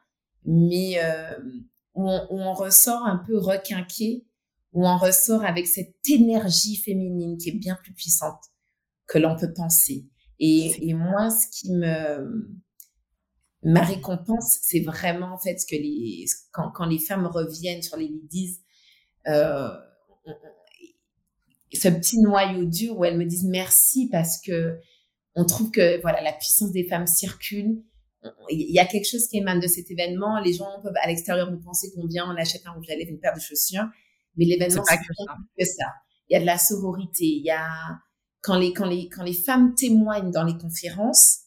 mais 0.43 0.99
euh, 1.01 1.37
où, 1.93 2.09
on, 2.09 2.27
où 2.29 2.39
on 2.39 2.53
ressort 2.53 3.05
un 3.05 3.17
peu 3.25 3.37
requinqué, 3.37 4.25
où 4.73 4.87
on 4.87 4.97
ressort 4.97 5.45
avec 5.45 5.67
cette 5.67 5.95
énergie 6.09 6.75
féminine 6.75 7.37
qui 7.37 7.49
est 7.49 7.59
bien 7.59 7.75
plus 7.75 7.93
puissante 7.93 8.41
que 9.07 9.19
l'on 9.19 9.37
peut 9.37 9.53
penser. 9.53 10.07
Et, 10.39 10.89
et, 10.89 10.93
moi, 10.93 11.29
ce 11.31 11.47
qui 11.47 11.71
me 11.71 12.57
ma 13.63 13.81
récompense, 13.81 14.59
c'est 14.61 14.81
vraiment 14.81 15.33
en 15.33 15.37
fait 15.37 15.57
ce 15.57 15.65
que 15.65 15.75
les 15.75 16.25
quand, 16.51 16.71
quand 16.71 16.85
les 16.85 16.99
femmes 16.99 17.25
reviennent 17.25 17.81
sur 17.81 17.97
les 17.97 18.07
ladies, 18.07 18.59
euh, 19.27 19.69
ce 21.73 21.87
petit 21.89 22.19
noyau 22.19 22.65
dur 22.65 22.97
où 22.97 23.05
elles 23.05 23.17
me 23.17 23.25
disent 23.25 23.45
merci 23.45 24.09
parce 24.09 24.41
que 24.41 24.79
on 25.35 25.45
trouve 25.45 25.69
que 25.71 26.01
voilà 26.01 26.21
la 26.21 26.33
puissance 26.33 26.71
des 26.71 26.87
femmes 26.87 27.07
circule. 27.07 27.83
Il 28.49 28.71
y 28.71 28.79
a 28.79 28.85
quelque 28.85 29.07
chose 29.07 29.27
qui 29.27 29.37
émane 29.37 29.59
de 29.59 29.67
cet 29.67 29.91
événement. 29.91 30.39
Les 30.39 30.53
gens 30.53 30.81
peuvent 30.81 30.95
à 31.01 31.07
l'extérieur 31.07 31.51
nous 31.51 31.59
penser 31.59 31.91
qu'on 31.93 32.07
vient, 32.07 32.25
on 32.29 32.35
achète 32.35 32.63
un 32.65 32.71
rouge 32.71 32.89
à 32.89 32.95
lèvres, 32.95 33.11
une 33.11 33.19
paire 33.19 33.35
de 33.35 33.39
chaussures, 33.39 33.85
mais 34.35 34.45
l'événement 34.45 34.83
c'est 34.85 34.95
pas 34.95 35.01
que 35.01 35.65
ça. 35.65 35.85
Il 36.29 36.33
y 36.33 36.35
a 36.35 36.39
de 36.41 36.45
la 36.45 36.57
sororité, 36.57 37.25
il 37.25 37.45
y 37.45 37.51
a 37.51 37.67
quand 38.41 38.57
les, 38.57 38.73
quand 38.73 38.85
les, 38.85 39.07
quand 39.07 39.23
les 39.23 39.33
femmes 39.33 39.75
témoignent 39.75 40.31
dans 40.31 40.43
les 40.43 40.57
conférences, 40.57 41.41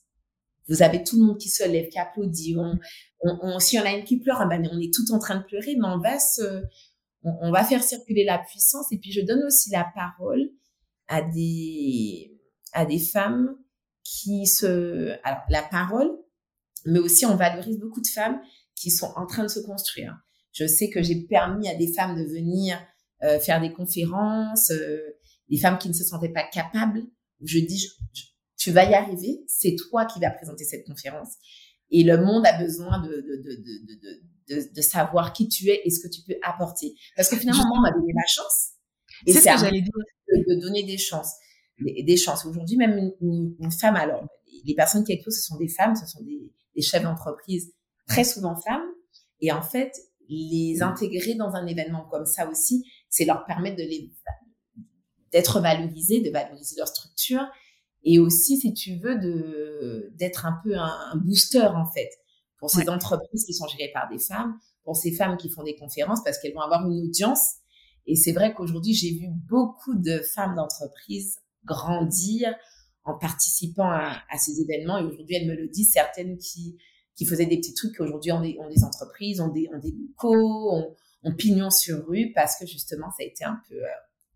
vous 0.68 0.83
avez 0.83 1.03
tout 1.03 1.18
le 1.18 1.26
monde 1.26 1.39
qui 1.39 1.49
se 1.49 1.66
lève, 1.66 1.89
qui 1.89 1.99
applaudit. 1.99 2.57
On, 2.57 2.78
on, 3.22 3.39
on 3.43 3.59
si 3.59 3.78
on 3.78 3.83
a 3.83 3.91
une 3.91 4.05
qui 4.05 4.18
pleure, 4.18 4.47
ben 4.49 4.66
on 4.72 4.78
est 4.78 4.95
tout 4.95 5.12
en 5.12 5.18
train 5.18 5.37
de 5.37 5.45
pleurer, 5.45 5.76
mais 5.76 5.87
on 5.87 5.99
va 5.99 6.18
se, 6.18 6.62
on, 7.23 7.33
on, 7.41 7.51
va 7.51 7.64
faire 7.64 7.83
circuler 7.83 8.25
la 8.25 8.39
puissance. 8.39 8.91
Et 8.93 8.99
puis 8.99 9.12
je 9.12 9.21
donne 9.21 9.43
aussi 9.47 9.71
la 9.71 9.87
parole 9.95 10.51
à 11.09 11.23
des, 11.23 12.39
à 12.73 12.85
des 12.85 12.99
femmes 12.99 13.57
qui 14.03 14.47
se, 14.47 15.16
alors 15.25 15.43
la 15.49 15.62
parole, 15.62 16.11
mais 16.87 16.99
aussi 16.99 17.27
on 17.27 17.37
valorise 17.37 17.79
beaucoup 17.79 18.01
de 18.01 18.09
femmes 18.09 18.41
qui 18.75 18.91
sont 18.91 19.12
en 19.16 19.27
train 19.27 19.43
de 19.43 19.49
se 19.49 19.61
construire. 19.61 20.16
Je 20.53 20.66
sais 20.66 20.89
que 20.89 21.03
j'ai 21.03 21.27
permis 21.27 21.68
à 21.68 21.75
des 21.75 21.93
femmes 21.93 22.16
de 22.16 22.25
venir 22.25 22.81
euh, 23.23 23.39
faire 23.39 23.61
des 23.61 23.73
conférences, 23.73 24.71
euh, 24.71 24.99
les 25.49 25.59
femmes 25.59 25.79
qui 25.79 25.89
ne 25.89 25.95
se 25.95 26.05
sentaient 26.05 26.33
pas 26.33 26.45
capables, 26.45 27.03
je 27.43 27.59
dis, 27.59 27.89
tu 28.57 28.71
vas 28.71 28.85
y 28.85 28.95
arriver, 28.95 29.43
c'est 29.47 29.77
toi 29.77 30.07
qui 30.07 30.21
vas 30.21 30.31
présenter 30.31 30.64
cette 30.64 30.87
conférence. 30.87 31.35
Et 31.91 32.05
le 32.05 32.18
monde 32.18 32.47
a 32.47 32.59
besoin 32.59 33.03
de, 33.03 33.09
de, 33.09 33.37
de, 33.37 33.57
de, 33.57 33.95
de 34.01 34.23
savoir 34.83 35.33
qui 35.33 35.49
tu 35.49 35.69
es 35.69 35.81
et 35.85 35.91
ce 35.91 36.01
que 36.01 36.09
tu 36.09 36.23
peux 36.23 36.37
apporter. 36.43 36.95
Parce 37.17 37.29
que 37.29 37.37
finalement, 37.37 37.65
on 37.75 37.81
m'a 37.81 37.91
donné 37.93 38.13
ma 38.15 38.27
chance. 38.27 38.71
Et 39.27 39.33
c'est 39.33 39.41
ce 39.41 39.45
que 39.45 39.59
j'allais 39.59 39.83
dire. 39.83 39.93
De, 39.93 40.61
donner 40.61 40.85
des 40.85 40.99
chances. 40.99 41.35
des, 41.81 42.17
chances. 42.17 42.47
Aujourd'hui, 42.47 42.77
même 42.77 43.13
une, 43.21 43.73
femme, 43.73 43.97
alors, 43.97 44.25
les 44.65 44.75
personnes 44.75 45.05
qui 45.05 45.13
exposent, 45.13 45.39
ce 45.39 45.43
sont 45.43 45.57
des 45.57 45.69
femmes, 45.69 45.97
ce 45.97 46.07
sont 46.07 46.23
des, 46.23 46.53
des 46.77 46.83
chefs 46.83 47.03
d'entreprise, 47.03 47.73
très 48.07 48.25
souvent 48.25 48.55
femmes. 48.55 48.87
Et 49.41 49.51
en 49.51 49.63
fait, 49.63 49.93
les 50.29 50.83
intégrer 50.83 51.35
dans 51.35 51.55
un 51.55 51.67
événement 51.67 52.07
comme 52.11 52.27
ça 52.27 52.49
aussi, 52.49 52.85
c'est 53.09 53.25
leur 53.25 53.45
permettre 53.45 53.77
de 53.77 53.83
les 53.83 54.11
d'être 55.33 55.61
valorisés, 55.61 56.21
de 56.21 56.31
valoriser 56.31 56.75
leur 56.77 56.89
structure 56.89 57.47
et 58.03 58.19
aussi, 58.19 58.59
si 58.59 58.73
tu 58.73 58.97
veux, 58.97 59.19
de 59.19 60.13
d'être 60.17 60.47
un 60.47 60.59
peu 60.65 60.77
un, 60.77 61.17
booster 61.17 61.67
en 61.67 61.87
fait 61.91 62.09
pour 62.61 62.71
ces 62.71 62.89
entreprises 62.89 63.45
qui 63.45 63.55
sont 63.55 63.67
gérées 63.67 63.91
par 63.93 64.09
des 64.09 64.19
femmes, 64.19 64.55
pour 64.85 64.97
ces 64.97 65.13
femmes 65.13 65.37
qui 65.37 65.51
font 65.51 65.63
des 65.63 65.77
conférences 65.77 66.21
parce 66.25 66.39
qu'elles 66.39 66.55
vont 66.55 66.61
avoir 66.61 66.89
une 66.89 67.01
audience. 67.01 67.57
Et 68.07 68.15
c'est 68.15 68.33
vrai 68.33 68.55
qu'aujourd'hui, 68.55 68.95
j'ai 68.95 69.13
vu 69.13 69.27
beaucoup 69.49 69.95
de 69.95 70.21
femmes 70.21 70.55
d'entreprise 70.55 71.39
grandir 71.65 72.55
en 73.05 73.19
participant 73.19 73.91
à, 73.91 74.19
à 74.31 74.39
ces 74.39 74.61
événements. 74.61 74.99
Et 74.99 75.05
aujourd'hui, 75.05 75.37
elles 75.37 75.49
me 75.49 75.55
le 75.55 75.69
disent, 75.69 75.91
certaines 75.93 76.39
qui 76.39 76.79
qui 77.21 77.27
faisaient 77.27 77.45
des 77.45 77.59
petits 77.59 77.75
trucs 77.75 77.95
qui 77.95 78.01
aujourd'hui 78.01 78.33
ont 78.33 78.41
des, 78.41 78.57
ont 78.59 78.69
des 78.71 78.83
entreprises, 78.83 79.43
ont 79.43 79.49
des, 79.49 79.69
ont 79.75 79.79
des 79.79 79.93
locaux, 79.93 80.75
ont, 80.75 80.97
ont 81.23 81.35
pignon 81.35 81.69
sur 81.69 82.07
rue 82.07 82.33
parce 82.35 82.59
que 82.59 82.67
justement, 82.67 83.11
ça 83.11 83.17
a 83.21 83.25
été 83.25 83.45
un 83.45 83.61
peu, 83.69 83.75
euh, 83.75 83.89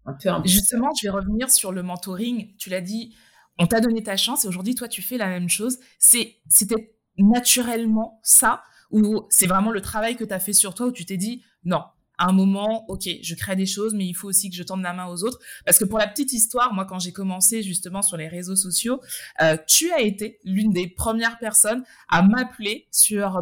un 0.05 0.13
peu 0.13 0.29
un 0.29 0.43
Justement, 0.45 0.91
je 1.01 1.07
vais 1.07 1.11
revenir 1.11 1.51
sur 1.51 1.73
le 1.73 1.83
mentoring. 1.83 2.55
Tu 2.59 2.69
l'as 2.69 2.83
dit, 2.83 3.15
on 3.59 3.67
t'a 3.67 3.81
donné 3.81 4.03
ta 4.03 4.19
chance 4.19 4.45
et 4.45 4.49
aujourd'hui, 4.49 4.75
toi, 4.75 4.87
tu 4.87 5.01
fais 5.01 5.17
la 5.17 5.29
même 5.29 5.49
chose. 5.49 5.79
C'est, 5.99 6.37
c'était 6.51 6.94
naturellement 7.19 8.21
ça 8.23 8.63
ou 8.91 9.27
c'est 9.29 9.47
vraiment 9.47 9.71
le 9.71 9.81
travail 9.81 10.17
que 10.17 10.25
tu 10.25 10.33
as 10.33 10.41
fait 10.41 10.53
sur 10.53 10.75
toi 10.75 10.87
où 10.87 10.93
tu 10.93 11.05
t'es 11.05 11.17
dit, 11.17 11.43
non, 11.65 11.83
à 12.19 12.29
un 12.29 12.33
moment, 12.33 12.85
ok, 12.89 13.09
je 13.23 13.35
crée 13.35 13.57
des 13.57 13.67
choses, 13.67 13.93
mais 13.93 14.07
il 14.07 14.15
faut 14.15 14.29
aussi 14.29 14.49
que 14.51 14.57
je 14.57 14.63
tende 14.63 14.83
la 14.83 14.93
main 14.93 15.07
aux 15.07 15.25
autres. 15.25 15.39
Parce 15.65 15.79
que 15.79 15.85
pour 15.85 15.99
la 15.99 16.07
petite 16.07 16.33
histoire, 16.33 16.73
moi, 16.73 16.85
quand 16.85 16.99
j'ai 17.01 17.13
commencé 17.13 17.63
justement 17.63 18.03
sur 18.03 18.17
les 18.17 18.29
réseaux 18.29 18.55
sociaux, 18.55 19.01
euh, 19.43 19.57
tu 19.67 19.91
as 19.91 20.01
été 20.01 20.39
l'une 20.45 20.71
des 20.71 20.87
premières 20.87 21.39
personnes 21.39 21.83
à 22.09 22.23
m'appeler 22.23 22.87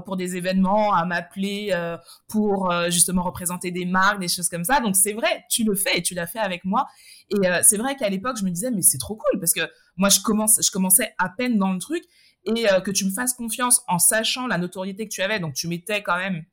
pour 0.07 0.17
des 0.17 0.37
événements, 0.37 0.95
à 0.95 1.05
m'appeler 1.05 1.69
euh, 1.73 1.99
pour 2.29 2.71
euh, 2.71 2.89
justement 2.89 3.23
représenter 3.23 3.71
des 3.71 3.85
marques, 3.85 4.21
des 4.21 4.29
choses 4.29 4.49
comme 4.49 4.65
ça. 4.65 4.81
Donc 4.81 4.97
c'est 4.97 5.13
vrai, 5.13 5.45
tu 5.51 5.65
le 5.65 5.75
fais 5.75 5.99
et 5.99 6.03
tu 6.03 6.15
l'as 6.15 6.27
fait 6.27 6.39
avec 6.39 6.65
moi. 6.65 6.87
Et 7.31 7.49
c'est 7.63 7.79
vrai 7.79 7.97
qu'à 7.97 8.11
l'époque, 8.11 8.37
je 8.39 8.45
me 8.45 8.51
disais, 8.51 8.71
mais 8.71 8.83
c'est 8.83 8.99
trop 8.99 9.17
cool 9.17 9.41
parce 9.41 9.55
que 9.55 9.63
moi, 9.97 10.11
je 10.11 10.21
commence, 10.21 10.61
je 10.63 10.71
commençais 10.71 11.15
à 11.17 11.31
peine 11.31 11.57
dans 11.57 11.73
le 11.73 11.79
truc 11.79 12.05
et 12.45 12.67
que 12.85 12.91
tu 12.91 13.05
me 13.05 13.11
fasses 13.11 13.35
confiance 13.35 13.83
en 13.89 13.99
sachant 13.99 14.47
la 14.47 14.59
notoriété 14.59 15.07
que 15.09 15.13
tu 15.13 15.23
avais. 15.23 15.39
Donc 15.39 15.55
tu 15.55 15.69
mettais 15.69 16.03
quand 16.03 16.17
même 16.17 16.45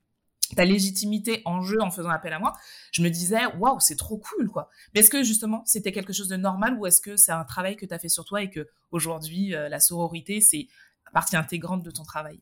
ta 0.54 0.64
légitimité 0.64 1.42
en 1.44 1.62
jeu 1.62 1.80
en 1.80 1.90
faisant 1.90 2.10
appel 2.10 2.32
à 2.32 2.38
moi, 2.38 2.52
je 2.92 3.02
me 3.02 3.08
disais 3.08 3.46
waouh, 3.58 3.80
c'est 3.80 3.96
trop 3.96 4.18
cool 4.18 4.48
quoi. 4.48 4.68
Mais 4.94 5.00
est-ce 5.00 5.10
que 5.10 5.22
justement 5.22 5.62
c'était 5.66 5.92
quelque 5.92 6.12
chose 6.12 6.28
de 6.28 6.36
normal 6.36 6.76
ou 6.78 6.86
est-ce 6.86 7.00
que 7.00 7.16
c'est 7.16 7.32
un 7.32 7.44
travail 7.44 7.76
que 7.76 7.86
tu 7.86 7.94
as 7.94 7.98
fait 7.98 8.08
sur 8.08 8.24
toi 8.24 8.42
et 8.42 8.50
que 8.50 8.68
aujourd'hui 8.90 9.54
euh, 9.54 9.68
la 9.68 9.80
sororité 9.80 10.40
c'est 10.40 10.68
partie 11.12 11.36
intégrante 11.36 11.82
de 11.82 11.90
ton 11.90 12.02
travail? 12.02 12.40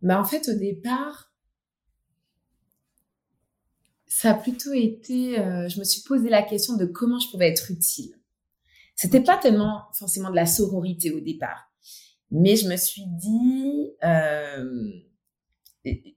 Bah 0.00 0.18
en 0.18 0.24
fait 0.24 0.48
au 0.48 0.58
départ 0.58 1.30
ça 4.06 4.30
a 4.30 4.34
plutôt 4.34 4.72
été 4.72 5.38
euh, 5.38 5.68
je 5.68 5.78
me 5.78 5.84
suis 5.84 6.02
posé 6.02 6.28
la 6.28 6.42
question 6.42 6.76
de 6.76 6.86
comment 6.86 7.18
je 7.18 7.30
pouvais 7.30 7.48
être 7.48 7.70
utile. 7.70 8.18
C'était 8.94 9.22
pas 9.22 9.38
tellement 9.38 9.88
forcément 9.94 10.30
de 10.30 10.36
la 10.36 10.46
sororité 10.46 11.10
au 11.12 11.20
départ, 11.20 11.71
mais 12.32 12.56
je 12.56 12.66
me 12.66 12.76
suis 12.76 13.04
dit 13.06 13.92
euh, 14.02 14.90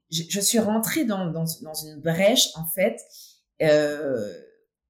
je, 0.09 0.39
suis 0.39 0.59
rentrée 0.59 1.03
dans, 1.03 1.30
dans, 1.32 1.45
dans, 1.61 1.74
une 1.74 1.99
brèche 2.01 2.47
en 2.55 2.66
fait 2.68 2.97
euh, 3.61 4.34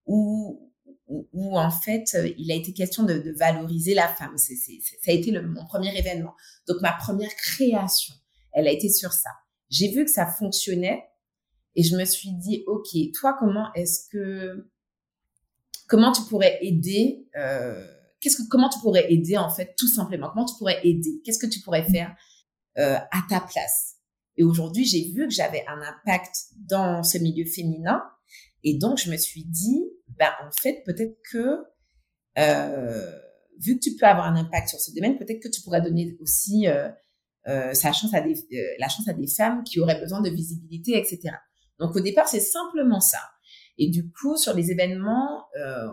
où, 0.06 0.72
où, 1.08 1.58
en 1.58 1.72
fait 1.72 2.16
il 2.38 2.52
a 2.52 2.56
été 2.56 2.74
question 2.74 3.04
de, 3.04 3.18
de 3.18 3.32
valoriser 3.32 3.96
la 3.96 4.08
femme. 4.08 4.38
Ça 4.38 4.54
a 5.08 5.12
été 5.12 5.32
le, 5.32 5.42
mon 5.42 5.66
premier 5.66 5.98
événement. 5.98 6.36
Donc 6.68 6.78
ma 6.82 6.94
première 6.94 7.36
création, 7.36 8.14
elle 8.54 8.68
a 8.68 8.72
été 8.72 8.90
sur 8.90 9.12
ça. 9.12 9.32
J'ai 9.70 9.92
vu 9.92 10.06
que 10.06 10.12
ça 10.12 10.28
fonctionnait 10.28 11.04
et 11.76 11.82
je 11.82 11.98
me 11.98 12.06
suis 12.06 12.34
dit 12.34 12.64
ok, 12.68 12.90
toi 13.20 13.36
comment 13.40 13.74
est-ce 13.74 14.08
que 14.10 14.70
comment 15.88 16.12
tu 16.12 16.22
pourrais 16.24 16.60
aider 16.62 17.28
euh, 17.36 17.95
Qu'est-ce 18.26 18.38
que 18.38 18.48
comment 18.50 18.70
tu 18.70 18.80
pourrais 18.80 19.14
aider 19.14 19.38
en 19.38 19.52
fait 19.52 19.76
tout 19.78 19.88
simplement? 19.88 20.32
Comment 20.34 20.48
tu 20.48 20.56
pourrais 20.58 20.80
aider? 20.84 21.22
Qu'est-ce 21.24 21.38
que 21.38 21.46
tu 21.46 21.60
pourrais 21.60 21.84
faire 21.84 22.16
euh, 22.80 22.96
à 22.96 23.22
ta 23.30 23.40
place? 23.40 23.98
Et 24.36 24.44
aujourd'hui, 24.44 24.84
j'ai 24.84 25.12
vu 25.12 25.28
que 25.28 25.32
j'avais 25.32 25.64
un 25.68 25.80
impact 25.80 26.36
dans 26.58 27.04
ce 27.04 27.20
milieu 27.20 27.46
féminin. 27.46 28.02
Et 28.64 28.80
donc, 28.80 28.98
je 28.98 29.12
me 29.12 29.18
suis 29.18 29.46
dit, 29.46 29.84
ben, 30.18 30.32
en 30.44 30.50
fait, 30.60 30.82
peut-être 30.88 31.16
que, 31.32 31.60
euh, 32.40 33.12
vu 33.60 33.76
que 33.76 33.84
tu 33.84 33.96
peux 33.96 34.08
avoir 34.08 34.26
un 34.26 34.36
impact 34.38 34.70
sur 34.70 34.80
ce 34.80 34.92
domaine, 34.96 35.20
peut-être 35.20 35.44
que 35.44 35.48
tu 35.48 35.62
pourrais 35.62 35.84
donner 35.84 36.18
aussi 36.20 36.68
euh, 36.68 36.90
euh, 37.48 37.76
sa 37.76 37.94
chance 37.94 38.16
à 38.16 38.22
des, 38.22 38.34
euh, 38.34 38.76
la 38.80 38.88
chance 38.88 39.08
à 39.08 39.14
des 39.14 39.28
femmes 39.28 39.64
qui 39.64 39.80
auraient 39.80 40.00
besoin 40.00 40.22
de 40.22 40.32
visibilité, 40.32 40.98
etc. 40.98 41.36
Donc, 41.78 41.96
au 41.96 42.00
départ, 42.00 42.28
c'est 42.28 42.40
simplement 42.40 43.02
ça. 43.02 43.20
Et 43.78 43.92
du 43.92 44.10
coup, 44.10 44.36
sur 44.36 44.56
les 44.56 44.72
événements, 44.72 45.46
euh, 45.60 45.86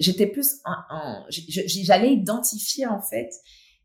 j'étais 0.00 0.26
plus 0.26 0.56
en, 0.64 0.74
en 0.90 1.26
j'allais 1.28 2.14
identifier 2.14 2.86
en 2.86 3.00
fait 3.00 3.30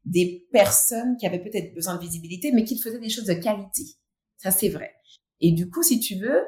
des 0.06 0.48
personnes 0.52 1.18
qui 1.18 1.28
avaient 1.28 1.44
peut-être 1.44 1.74
besoin 1.74 1.96
de 1.96 2.02
visibilité, 2.02 2.52
mais 2.52 2.64
qui 2.64 2.80
faisaient 2.80 3.00
des 3.00 3.10
choses 3.10 3.26
de 3.26 3.34
qualité. 3.34 3.84
Ça, 4.38 4.52
c'est 4.52 4.70
vrai. 4.70 4.94
Et 5.42 5.52
du 5.52 5.70
coup, 5.70 5.84
si 5.84 6.00
tu 6.00 6.16
veux, 6.16 6.42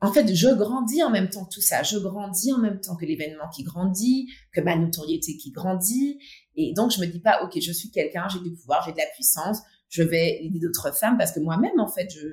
en 0.00 0.12
fait, 0.12 0.34
je 0.34 0.48
grandis 0.48 1.02
en 1.04 1.10
même 1.10 1.28
temps 1.28 1.44
que 1.44 1.54
tout 1.54 1.60
ça. 1.60 1.84
Je 1.84 1.96
grandis 1.96 2.52
en 2.52 2.58
même 2.58 2.80
temps 2.80 2.96
que 2.96 3.06
l'événement 3.06 3.48
qui 3.54 3.62
grandit, 3.62 4.28
que 4.52 4.60
ma 4.60 4.76
notoriété 4.76 5.36
qui 5.36 5.52
grandit. 5.52 6.18
Et 6.56 6.72
donc, 6.74 6.90
je 6.90 7.00
me 7.00 7.06
dis 7.06 7.20
pas, 7.20 7.44
OK, 7.44 7.58
je 7.60 7.72
suis 7.72 7.90
quelqu'un, 7.90 8.26
j'ai 8.28 8.40
du 8.40 8.52
pouvoir, 8.52 8.82
j'ai 8.84 8.92
de 8.92 8.98
la 8.98 9.06
puissance, 9.14 9.58
je 9.88 10.02
vais 10.02 10.42
aider 10.42 10.58
d'autres 10.58 10.92
femmes 10.92 11.16
parce 11.16 11.30
que 11.30 11.38
moi-même, 11.38 11.78
en 11.78 11.86
fait, 11.86 12.08
je, 12.10 12.28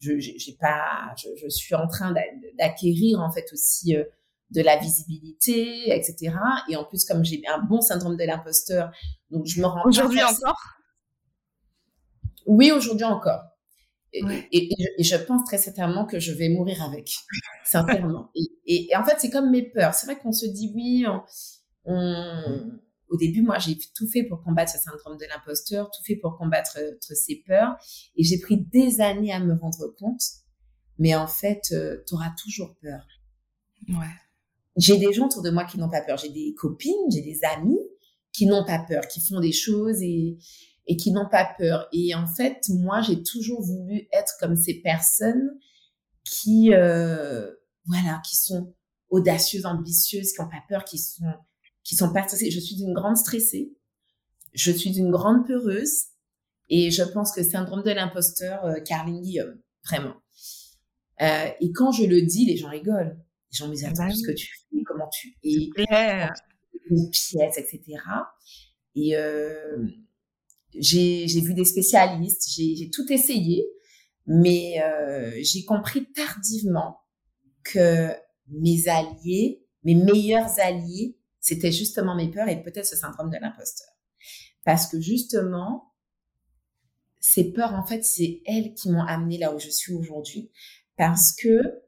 je, 0.00 0.18
j'ai 0.18 0.56
pas, 0.60 1.14
je, 1.16 1.28
je, 1.42 1.48
suis 1.48 1.74
en 1.74 1.86
train 1.86 2.14
d'acquérir, 2.58 3.20
en 3.20 3.32
fait, 3.32 3.46
aussi, 3.54 3.96
euh, 3.96 4.04
de 4.50 4.62
la 4.62 4.76
visibilité, 4.76 5.94
etc. 5.94 6.34
Et 6.68 6.76
en 6.76 6.84
plus, 6.84 7.04
comme 7.04 7.24
j'ai 7.24 7.42
un 7.46 7.62
bon 7.62 7.80
syndrome 7.80 8.16
de 8.16 8.24
l'imposteur, 8.24 8.90
donc 9.30 9.46
je 9.46 9.60
me 9.60 9.66
rends 9.66 9.82
Aujourd'hui 9.84 10.22
encore? 10.22 10.62
Oui, 12.46 12.70
aujourd'hui 12.70 13.04
encore. 13.04 13.42
Et, 14.12 14.68
je 15.00 15.16
pense 15.16 15.44
très 15.44 15.58
certainement 15.58 16.06
que 16.06 16.20
je 16.20 16.32
vais 16.32 16.48
mourir 16.48 16.82
avec, 16.82 17.10
sincèrement. 17.64 18.30
et, 18.66 18.88
en 18.96 19.04
fait, 19.04 19.16
c'est 19.18 19.30
comme 19.30 19.50
mes 19.50 19.62
peurs. 19.62 19.94
C'est 19.94 20.06
vrai 20.06 20.18
qu'on 20.18 20.32
se 20.32 20.46
dit 20.46 20.70
oui, 20.74 21.04
on, 21.84 22.80
au 23.08 23.16
début, 23.16 23.42
moi, 23.42 23.58
j'ai 23.58 23.76
tout 23.96 24.08
fait 24.08 24.22
pour 24.22 24.42
combattre 24.42 24.72
ce 24.72 24.78
syndrome 24.78 25.16
de 25.16 25.24
l'imposteur, 25.24 25.90
tout 25.90 26.02
fait 26.04 26.16
pour 26.16 26.36
combattre 26.36 26.78
ces 27.00 27.42
peurs. 27.46 27.76
Et 28.16 28.22
j'ai 28.22 28.38
pris 28.38 28.58
des 28.58 29.00
années 29.00 29.32
à 29.32 29.40
me 29.40 29.54
rendre 29.54 29.88
compte. 29.98 30.22
Mais 30.98 31.16
en 31.16 31.26
fait, 31.26 31.62
euh, 31.72 32.04
tu 32.06 32.14
auras 32.14 32.30
toujours 32.40 32.76
peur. 32.80 33.04
Ouais 33.88 34.06
j'ai 34.76 34.98
des 34.98 35.12
gens 35.12 35.26
autour 35.26 35.42
de 35.42 35.50
moi 35.50 35.64
qui 35.64 35.78
n'ont 35.78 35.90
pas 35.90 36.02
peur. 36.02 36.18
J'ai 36.18 36.30
des 36.30 36.54
copines, 36.54 37.10
j'ai 37.12 37.22
des 37.22 37.40
amis 37.56 37.78
qui 38.32 38.46
n'ont 38.46 38.64
pas 38.64 38.80
peur, 38.80 39.06
qui 39.06 39.20
font 39.20 39.40
des 39.40 39.52
choses 39.52 40.02
et, 40.02 40.36
et 40.86 40.96
qui 40.96 41.12
n'ont 41.12 41.28
pas 41.28 41.48
peur. 41.58 41.88
Et 41.92 42.14
en 42.14 42.26
fait, 42.26 42.68
moi, 42.68 43.00
j'ai 43.00 43.22
toujours 43.22 43.62
voulu 43.62 44.08
être 44.12 44.34
comme 44.40 44.56
ces 44.56 44.80
personnes 44.82 45.50
qui, 46.24 46.72
euh, 46.74 47.50
voilà, 47.86 48.20
qui 48.26 48.36
sont 48.36 48.74
audacieuses, 49.10 49.66
ambitieuses, 49.66 50.32
qui 50.32 50.42
n'ont 50.42 50.48
pas 50.48 50.64
peur, 50.68 50.84
qui 50.84 50.98
sont, 50.98 51.32
qui 51.84 51.94
sont 51.94 52.12
pas 52.12 52.22
stressées. 52.24 52.50
Je 52.50 52.60
suis 52.60 52.82
une 52.82 52.94
grande 52.94 53.16
stressée. 53.16 53.76
Je 54.52 54.72
suis 54.72 54.98
une 54.98 55.10
grande 55.10 55.46
peureuse. 55.46 56.06
Et 56.68 56.90
je 56.90 57.02
pense 57.02 57.32
que 57.32 57.42
syndrome 57.42 57.82
de 57.82 57.90
l'imposteur, 57.90 58.64
euh, 58.64 58.80
Guillaume, 58.80 59.60
vraiment. 59.86 60.14
Euh, 61.20 61.48
et 61.60 61.72
quand 61.72 61.92
je 61.92 62.04
le 62.04 62.22
dis, 62.22 62.46
les 62.46 62.56
gens 62.56 62.70
rigolent. 62.70 63.16
Les 63.54 63.58
gens 63.58 63.68
me 63.68 63.74
disent, 63.74 63.84
attends, 63.84 64.10
ce 64.10 64.26
que 64.26 64.32
tu 64.32 64.46
fais, 64.46 64.82
comment 64.84 65.08
tu 65.08 65.36
es, 65.44 65.70
une 66.90 67.10
pièce, 67.10 67.56
etc. 67.56 67.80
Et 68.96 69.16
euh, 69.16 69.86
j'ai 70.74 71.40
vu 71.40 71.54
des 71.54 71.64
spécialistes, 71.64 72.48
j'ai 72.56 72.90
tout 72.90 73.10
essayé, 73.12 73.64
mais 74.26 74.82
euh, 74.82 75.38
j'ai 75.40 75.64
compris 75.64 76.10
tardivement 76.12 76.98
que 77.62 78.10
mes 78.48 78.88
alliés, 78.88 79.64
mes 79.84 79.94
meilleurs 79.94 80.58
alliés, 80.58 81.16
c'était 81.40 81.72
justement 81.72 82.16
mes 82.16 82.30
peurs 82.30 82.48
et 82.48 82.60
peut-être 82.60 82.86
ce 82.86 82.96
syndrome 82.96 83.30
de 83.30 83.36
l'imposteur. 83.40 83.88
Parce 84.64 84.88
que 84.88 85.00
justement, 85.00 85.92
ces 87.20 87.52
peurs, 87.52 87.74
en 87.74 87.86
fait, 87.86 88.04
c'est 88.04 88.42
elles 88.46 88.74
qui 88.74 88.90
m'ont 88.90 89.04
amené 89.04 89.38
là 89.38 89.54
où 89.54 89.60
je 89.60 89.70
suis 89.70 89.94
aujourd'hui. 89.94 90.50
Parce 90.96 91.34
que 91.34 91.83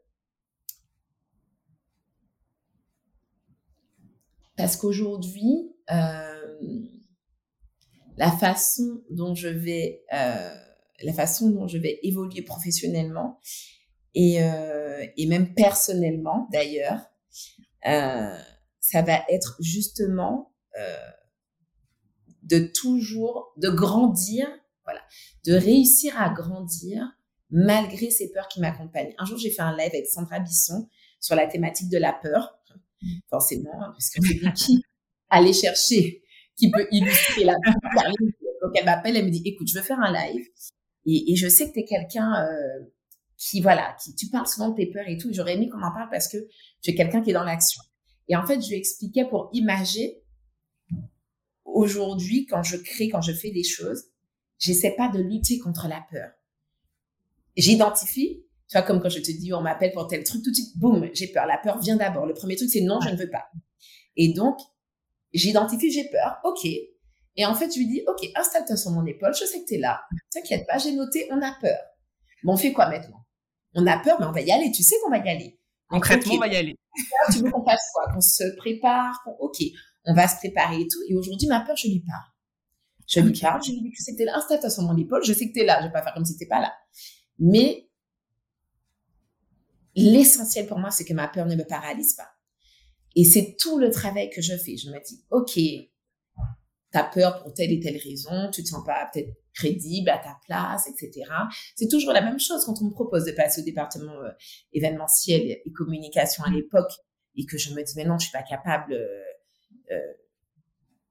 Parce 4.57 4.77
qu'aujourd'hui, 4.77 5.75
euh, 5.91 6.83
la 8.17 8.31
façon 8.33 9.03
dont 9.11 9.35
je 9.35 9.49
vais, 9.49 10.05
euh, 10.13 10.55
la 11.03 11.13
façon 11.13 11.51
dont 11.51 11.69
je 11.69 11.79
vais 11.79 11.99
évoluer 12.03 12.43
professionnellement 12.43 13.39
et, 14.15 14.43
euh, 14.43 15.05
et 15.17 15.27
même 15.27 15.55
personnellement 15.55 16.49
d'ailleurs, 16.53 17.01
ça 17.83 19.03
va 19.03 19.23
être 19.29 19.57
justement 19.61 20.53
de 22.43 22.59
toujours, 22.59 23.53
de 23.59 23.69
grandir, 23.69 24.49
voilà, 24.85 25.01
de 25.45 25.53
réussir 25.53 26.21
à 26.21 26.31
grandir 26.31 27.17
malgré 27.51 28.11
ces 28.11 28.33
peurs 28.33 28.49
qui 28.49 28.61
m'accompagnent. 28.61 29.15
Un 29.19 29.25
jour, 29.25 29.39
j'ai 29.39 29.51
fait 29.51 29.63
un 29.63 29.77
live 29.77 29.91
avec 29.93 30.07
Sandra 30.07 30.41
Bisson 30.41 30.89
sur 31.21 31.37
la 31.37 31.47
thématique 31.47 31.89
de 31.89 31.99
la 31.99 32.13
peur, 32.13 32.56
forcément, 33.29 33.71
parce 33.79 34.11
que 34.11 34.21
c'est 34.27 34.53
qui 34.55 34.83
aller 35.29 35.53
chercher, 35.53 36.23
qui 36.57 36.71
peut 36.71 36.87
illustrer 36.91 37.45
la 37.45 37.55
peur. 37.65 38.13
Donc 38.63 38.73
elle 38.75 38.85
m'appelle, 38.85 39.17
elle 39.17 39.27
me 39.27 39.31
dit, 39.31 39.43
écoute, 39.45 39.69
je 39.69 39.79
veux 39.79 39.85
faire 39.85 40.01
un 40.01 40.13
live, 40.13 40.47
et, 41.07 41.33
et 41.33 41.37
je 41.37 41.49
sais 41.49 41.69
que 41.69 41.75
tu 41.75 41.81
es 41.81 41.85
quelqu'un 41.85 42.45
euh, 42.45 42.85
qui, 43.37 43.61
voilà, 43.61 43.97
qui, 44.03 44.15
tu 44.15 44.29
parles 44.29 44.47
souvent 44.47 44.71
de 44.71 44.77
tes 44.77 44.87
peurs 44.87 45.09
et 45.09 45.19
tout. 45.19 45.29
J'aurais 45.33 45.55
aimé 45.55 45.69
qu'on 45.69 45.83
en 45.83 45.93
parle 45.93 46.09
parce 46.11 46.29
que 46.29 46.39
tu 46.83 46.91
es 46.91 46.95
quelqu'un 46.95 47.23
qui 47.23 47.31
est 47.31 47.35
dans 47.35 47.45
l'action. 47.45 47.83
Et 48.29 48.37
en 48.37 48.47
fait, 48.47 48.61
je 48.61 48.69
lui 48.69 48.77
expliquais 48.77 49.25
pour 49.25 49.51
imager 49.53 50.23
aujourd'hui, 51.65 52.47
quand 52.47 52.63
je 52.63 52.77
crée, 52.77 53.09
quand 53.09 53.21
je 53.21 53.33
fais 53.33 53.51
des 53.51 53.63
choses, 53.63 54.05
j'essaie 54.59 54.95
pas 54.97 55.09
de 55.09 55.21
lutter 55.21 55.59
contre 55.59 55.89
la 55.89 56.05
peur. 56.11 56.31
J'identifie, 57.57 58.46
tu 58.69 58.77
vois, 58.77 58.83
comme 58.83 59.01
quand 59.01 59.09
je 59.09 59.21
te 59.21 59.31
dis, 59.31 59.53
on 59.53 59.61
m'appelle 59.61 59.93
pour 59.93 60.09
tel 60.09 60.25
truc, 60.25 60.43
tout 60.43 60.51
de 60.51 60.55
suite, 60.55 60.77
boum, 60.77 61.09
j'ai 61.13 61.29
peur. 61.29 61.47
La 61.47 61.59
peur 61.59 61.79
vient 61.79 61.97
d'abord. 61.97 62.27
Le 62.27 62.35
premier 62.35 62.57
truc, 62.57 62.69
c'est 62.69 62.81
non, 62.81 63.01
je 63.01 63.11
ne 63.11 63.17
veux 63.17 63.31
pas. 63.31 63.45
Et 64.17 64.33
donc, 64.33 64.59
j'identifie, 65.33 65.91
j'ai 65.93 66.09
peur, 66.09 66.39
ok. 66.45 66.65
Et 67.39 67.45
en 67.45 67.55
fait, 67.55 67.71
je 67.73 67.79
lui 67.79 67.87
dis, 67.87 68.03
ok, 68.09 68.29
installe-toi 68.35 68.77
sur 68.77 68.91
mon 68.91 69.05
épaule, 69.07 69.35
je 69.35 69.45
sais 69.45 69.61
que 69.61 69.67
tu 69.67 69.75
es 69.75 69.79
là. 69.79 70.01
T'inquiète 70.33 70.67
pas, 70.67 70.79
j'ai 70.79 70.93
noté, 70.93 71.29
on 71.31 71.41
a 71.43 71.53
peur. 71.61 71.79
Bon, 72.43 72.55
on 72.55 72.57
fait 72.57 72.73
quoi 72.73 72.89
maintenant? 72.89 73.25
On 73.75 73.87
a 73.87 73.99
peur, 73.99 74.17
mais 74.19 74.27
on 74.27 74.33
va 74.33 74.41
y 74.41 74.51
aller, 74.51 74.73
tu 74.73 74.83
sais 74.83 74.97
qu'on 75.03 75.11
va 75.11 75.19
y 75.19 75.29
aller. 75.29 75.61
Concrètement, 75.89 76.35
on 76.35 76.39
va 76.39 76.49
y 76.49 76.57
aller. 76.57 76.75
Tu 77.31 77.39
veux 77.39 77.51
qu'on 77.51 77.65
fasse 77.65 77.83
quoi? 77.93 78.13
Qu'on 78.13 78.21
se 78.21 78.57
prépare 78.57 79.23
Ok, 79.39 79.59
on 80.07 80.15
va 80.15 80.27
se 80.27 80.37
préparer 80.37 80.81
et 80.81 80.89
tout. 80.89 80.99
Et 81.09 81.15
aujourd'hui, 81.15 81.47
ma 81.47 81.61
peur, 81.61 81.77
je 81.77 81.89
lui 81.89 82.01
parle. 82.01 82.25
Je 83.07 83.21
lui 83.21 83.39
parle, 83.39 83.63
je 83.63 83.71
lui 83.71 83.83
dis 83.83 83.91
que 83.91 84.03
c'était 84.03 84.25
là, 84.25 84.37
installe-toi 84.37 84.71
sur 84.71 84.83
mon 84.83 84.97
épaule, 84.97 85.23
je 85.25 85.33
sais 85.33 85.47
que 85.47 85.53
tu 85.53 85.61
es 85.61 85.65
là, 85.65 85.79
je 85.81 85.87
vais 85.87 85.93
pas 85.93 86.03
faire 86.03 86.15
comme 86.15 86.25
si 86.25 86.37
tu 86.37 86.47
pas 86.49 86.61
là. 86.61 86.73
Mais 87.39 87.86
l'essentiel 89.97 90.67
pour 90.67 90.79
moi, 90.79 90.91
c'est 90.91 91.05
que 91.05 91.15
ma 91.15 91.27
peur 91.27 91.47
ne 91.47 91.57
me 91.57 91.65
paralyse 91.65 92.15
pas. 92.15 92.29
Et 93.17 93.25
c'est 93.25 93.57
tout 93.59 93.79
le 93.79 93.91
travail 93.91 94.31
que 94.31 94.43
je 94.43 94.57
fais. 94.57 94.77
Je 94.77 94.91
me 94.91 95.03
dis, 95.05 95.25
OK, 95.31 95.55
tu 95.55 95.89
as 96.93 97.05
peur 97.05 97.43
pour 97.43 97.53
telle 97.55 97.73
et 97.73 97.81
telle 97.81 97.97
raison, 97.97 98.51
tu 98.53 98.63
te 98.63 98.69
sens 98.69 98.85
pas 98.85 99.11
peut-être 99.13 99.35
crédible 99.55 100.11
à 100.11 100.19
ta 100.19 100.39
place, 100.47 100.87
etc. 100.87 101.25
C'est 101.75 101.89
toujours 101.89 102.13
la 102.13 102.21
même 102.21 102.39
chose 102.39 102.65
quand 102.67 102.75
on 102.83 102.85
me 102.85 102.91
propose 102.91 103.25
de 103.25 103.33
passer 103.33 103.63
au 103.63 103.65
département 103.65 104.13
euh, 104.13 104.31
événementiel 104.75 105.59
et 105.65 105.73
communication 105.73 106.45
à 106.45 106.51
l'époque 106.51 106.93
et 107.35 107.47
que 107.47 107.57
je 107.57 107.73
me 107.73 107.83
dis, 107.83 107.93
mais 107.97 108.05
non, 108.05 108.19
je 108.19 108.25
suis 108.29 108.33
pas 108.33 108.43
capable. 108.43 108.93
Euh, 108.93 109.23
euh, 109.93 110.13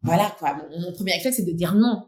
voilà 0.03 0.35
quoi. 0.37 0.55
Mon, 0.79 0.93
premier 0.93 1.13
réflexe, 1.13 1.37
c'est 1.37 1.45
de 1.45 1.51
dire 1.51 1.73
non. 1.73 2.07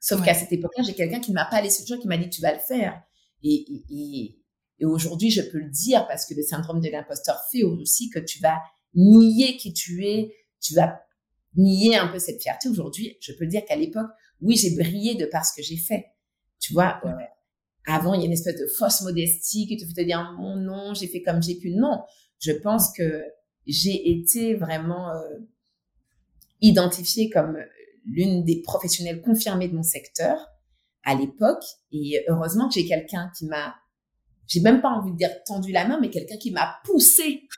Sauf 0.00 0.24
qu'à 0.24 0.32
cette 0.32 0.52
époque-là, 0.52 0.82
j'ai 0.82 0.94
quelqu'un 0.94 1.20
qui 1.20 1.30
ne 1.32 1.34
m'a 1.34 1.44
pas 1.44 1.60
laissé 1.60 1.82
le 1.82 1.88
choix, 1.88 1.98
qui 1.98 2.08
m'a 2.08 2.16
dit, 2.16 2.30
tu 2.30 2.40
vas 2.40 2.54
le 2.54 2.58
faire. 2.58 3.02
Et, 3.42 3.54
et, 3.54 3.84
et 3.90 4.38
aujourd'hui, 4.84 5.30
je 5.30 5.42
peux 5.42 5.58
le 5.58 5.70
dire 5.70 6.06
parce 6.06 6.26
que 6.26 6.34
le 6.34 6.42
syndrome 6.42 6.80
de 6.80 6.88
l'imposteur 6.88 7.38
fait 7.50 7.62
aussi 7.62 8.10
que 8.10 8.18
tu 8.18 8.40
vas 8.40 8.58
nier 8.94 9.56
qui 9.56 9.72
tu 9.72 10.04
es, 10.06 10.34
tu 10.60 10.74
vas 10.74 11.00
nier 11.56 11.96
un 11.96 12.08
peu 12.08 12.18
cette 12.18 12.42
fierté. 12.42 12.68
Aujourd'hui, 12.68 13.16
je 13.20 13.32
peux 13.32 13.44
le 13.44 13.50
dire 13.50 13.64
qu'à 13.64 13.76
l'époque, 13.76 14.10
oui, 14.40 14.56
j'ai 14.56 14.76
brillé 14.76 15.14
de 15.14 15.26
par 15.26 15.46
ce 15.46 15.54
que 15.56 15.62
j'ai 15.62 15.76
fait. 15.76 16.06
Tu 16.60 16.72
vois, 16.72 17.00
euh, 17.04 17.10
avant, 17.86 18.14
il 18.14 18.20
y 18.20 18.22
a 18.24 18.26
une 18.26 18.32
espèce 18.32 18.58
de 18.58 18.66
fausse 18.66 19.02
modestie 19.02 19.66
qui 19.66 19.76
te 19.76 19.86
fait 19.86 19.94
te 19.94 20.00
dire, 20.02 20.34
mon 20.38 20.56
nom, 20.56 20.94
j'ai 20.94 21.06
fait 21.06 21.22
comme 21.22 21.42
j'ai 21.42 21.56
pu. 21.56 21.70
Non, 21.70 22.02
je 22.40 22.52
pense 22.52 22.92
que 22.92 23.24
j'ai 23.66 24.10
été 24.10 24.54
vraiment 24.54 25.10
euh, 25.10 25.38
identifiée 26.60 27.30
comme 27.30 27.58
l'une 28.04 28.44
des 28.44 28.62
professionnelles 28.62 29.22
confirmées 29.22 29.68
de 29.68 29.74
mon 29.74 29.82
secteur 29.82 30.48
à 31.04 31.14
l'époque. 31.14 31.64
Et 31.92 32.24
heureusement 32.28 32.68
que 32.68 32.74
j'ai 32.74 32.86
quelqu'un 32.86 33.30
qui 33.36 33.46
m'a, 33.46 33.74
j'ai 34.46 34.60
même 34.60 34.80
pas 34.80 34.90
envie 34.90 35.12
de 35.12 35.16
dire 35.16 35.30
tendu 35.44 35.72
la 35.72 35.86
main, 35.86 35.98
mais 36.00 36.10
quelqu'un 36.10 36.36
qui 36.36 36.50
m'a 36.50 36.76
poussé 36.84 37.48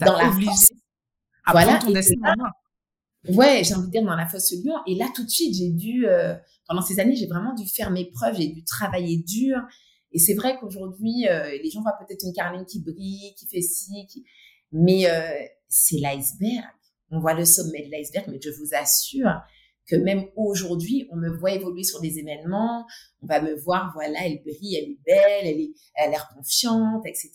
dans 0.00 0.16
la 0.16 0.32
force. 0.32 0.72
Voilà. 1.46 1.78
Ton 1.78 1.90
destin 1.90 2.34
ouais, 3.28 3.62
j'ai 3.64 3.74
envie 3.74 3.86
de 3.86 3.92
dire 3.92 4.02
dans 4.02 4.16
la 4.16 4.26
fosse 4.26 4.52
lion. 4.64 4.74
Et 4.86 4.94
là, 4.94 5.08
tout 5.14 5.24
de 5.24 5.30
suite, 5.30 5.54
j'ai 5.54 5.70
dû, 5.70 6.06
euh, 6.06 6.34
pendant 6.66 6.82
ces 6.82 6.98
années, 7.00 7.16
j'ai 7.16 7.26
vraiment 7.26 7.54
dû 7.54 7.66
faire 7.68 7.90
mes 7.90 8.10
preuves, 8.10 8.36
j'ai 8.36 8.48
dû 8.48 8.64
travailler 8.64 9.18
dur. 9.18 9.58
Et 10.12 10.18
c'est 10.18 10.34
vrai 10.34 10.58
qu'aujourd'hui, 10.58 11.26
euh, 11.28 11.50
les 11.62 11.70
gens 11.70 11.82
voient 11.82 11.96
peut-être 11.98 12.24
une 12.24 12.32
Caroline 12.32 12.66
qui 12.66 12.80
brille, 12.80 13.34
qui 13.36 13.46
fait 13.46 13.62
ci, 13.62 14.06
qui... 14.06 14.24
mais 14.72 15.08
euh, 15.08 15.30
c'est 15.68 15.96
l'iceberg. 15.96 16.64
On 17.10 17.20
voit 17.20 17.34
le 17.34 17.44
sommet 17.44 17.86
de 17.86 17.90
l'iceberg, 17.90 18.26
mais 18.28 18.40
je 18.42 18.50
vous 18.50 18.74
assure 18.74 19.40
que 19.86 19.96
même 19.96 20.26
aujourd'hui, 20.36 21.08
on 21.10 21.16
me 21.16 21.28
voit 21.28 21.52
évoluer 21.52 21.82
sur 21.82 22.00
des 22.00 22.18
événements, 22.18 22.86
on 23.20 23.26
va 23.26 23.40
me 23.40 23.54
voir, 23.54 23.90
voilà, 23.94 24.20
elle 24.24 24.40
brille, 24.42 24.76
elle 24.76 24.90
est 24.90 24.98
belle, 25.04 25.46
elle, 25.46 25.60
est, 25.60 25.74
elle 25.96 26.08
a 26.08 26.10
l'air 26.10 26.28
confiante, 26.34 27.04
etc. 27.06 27.32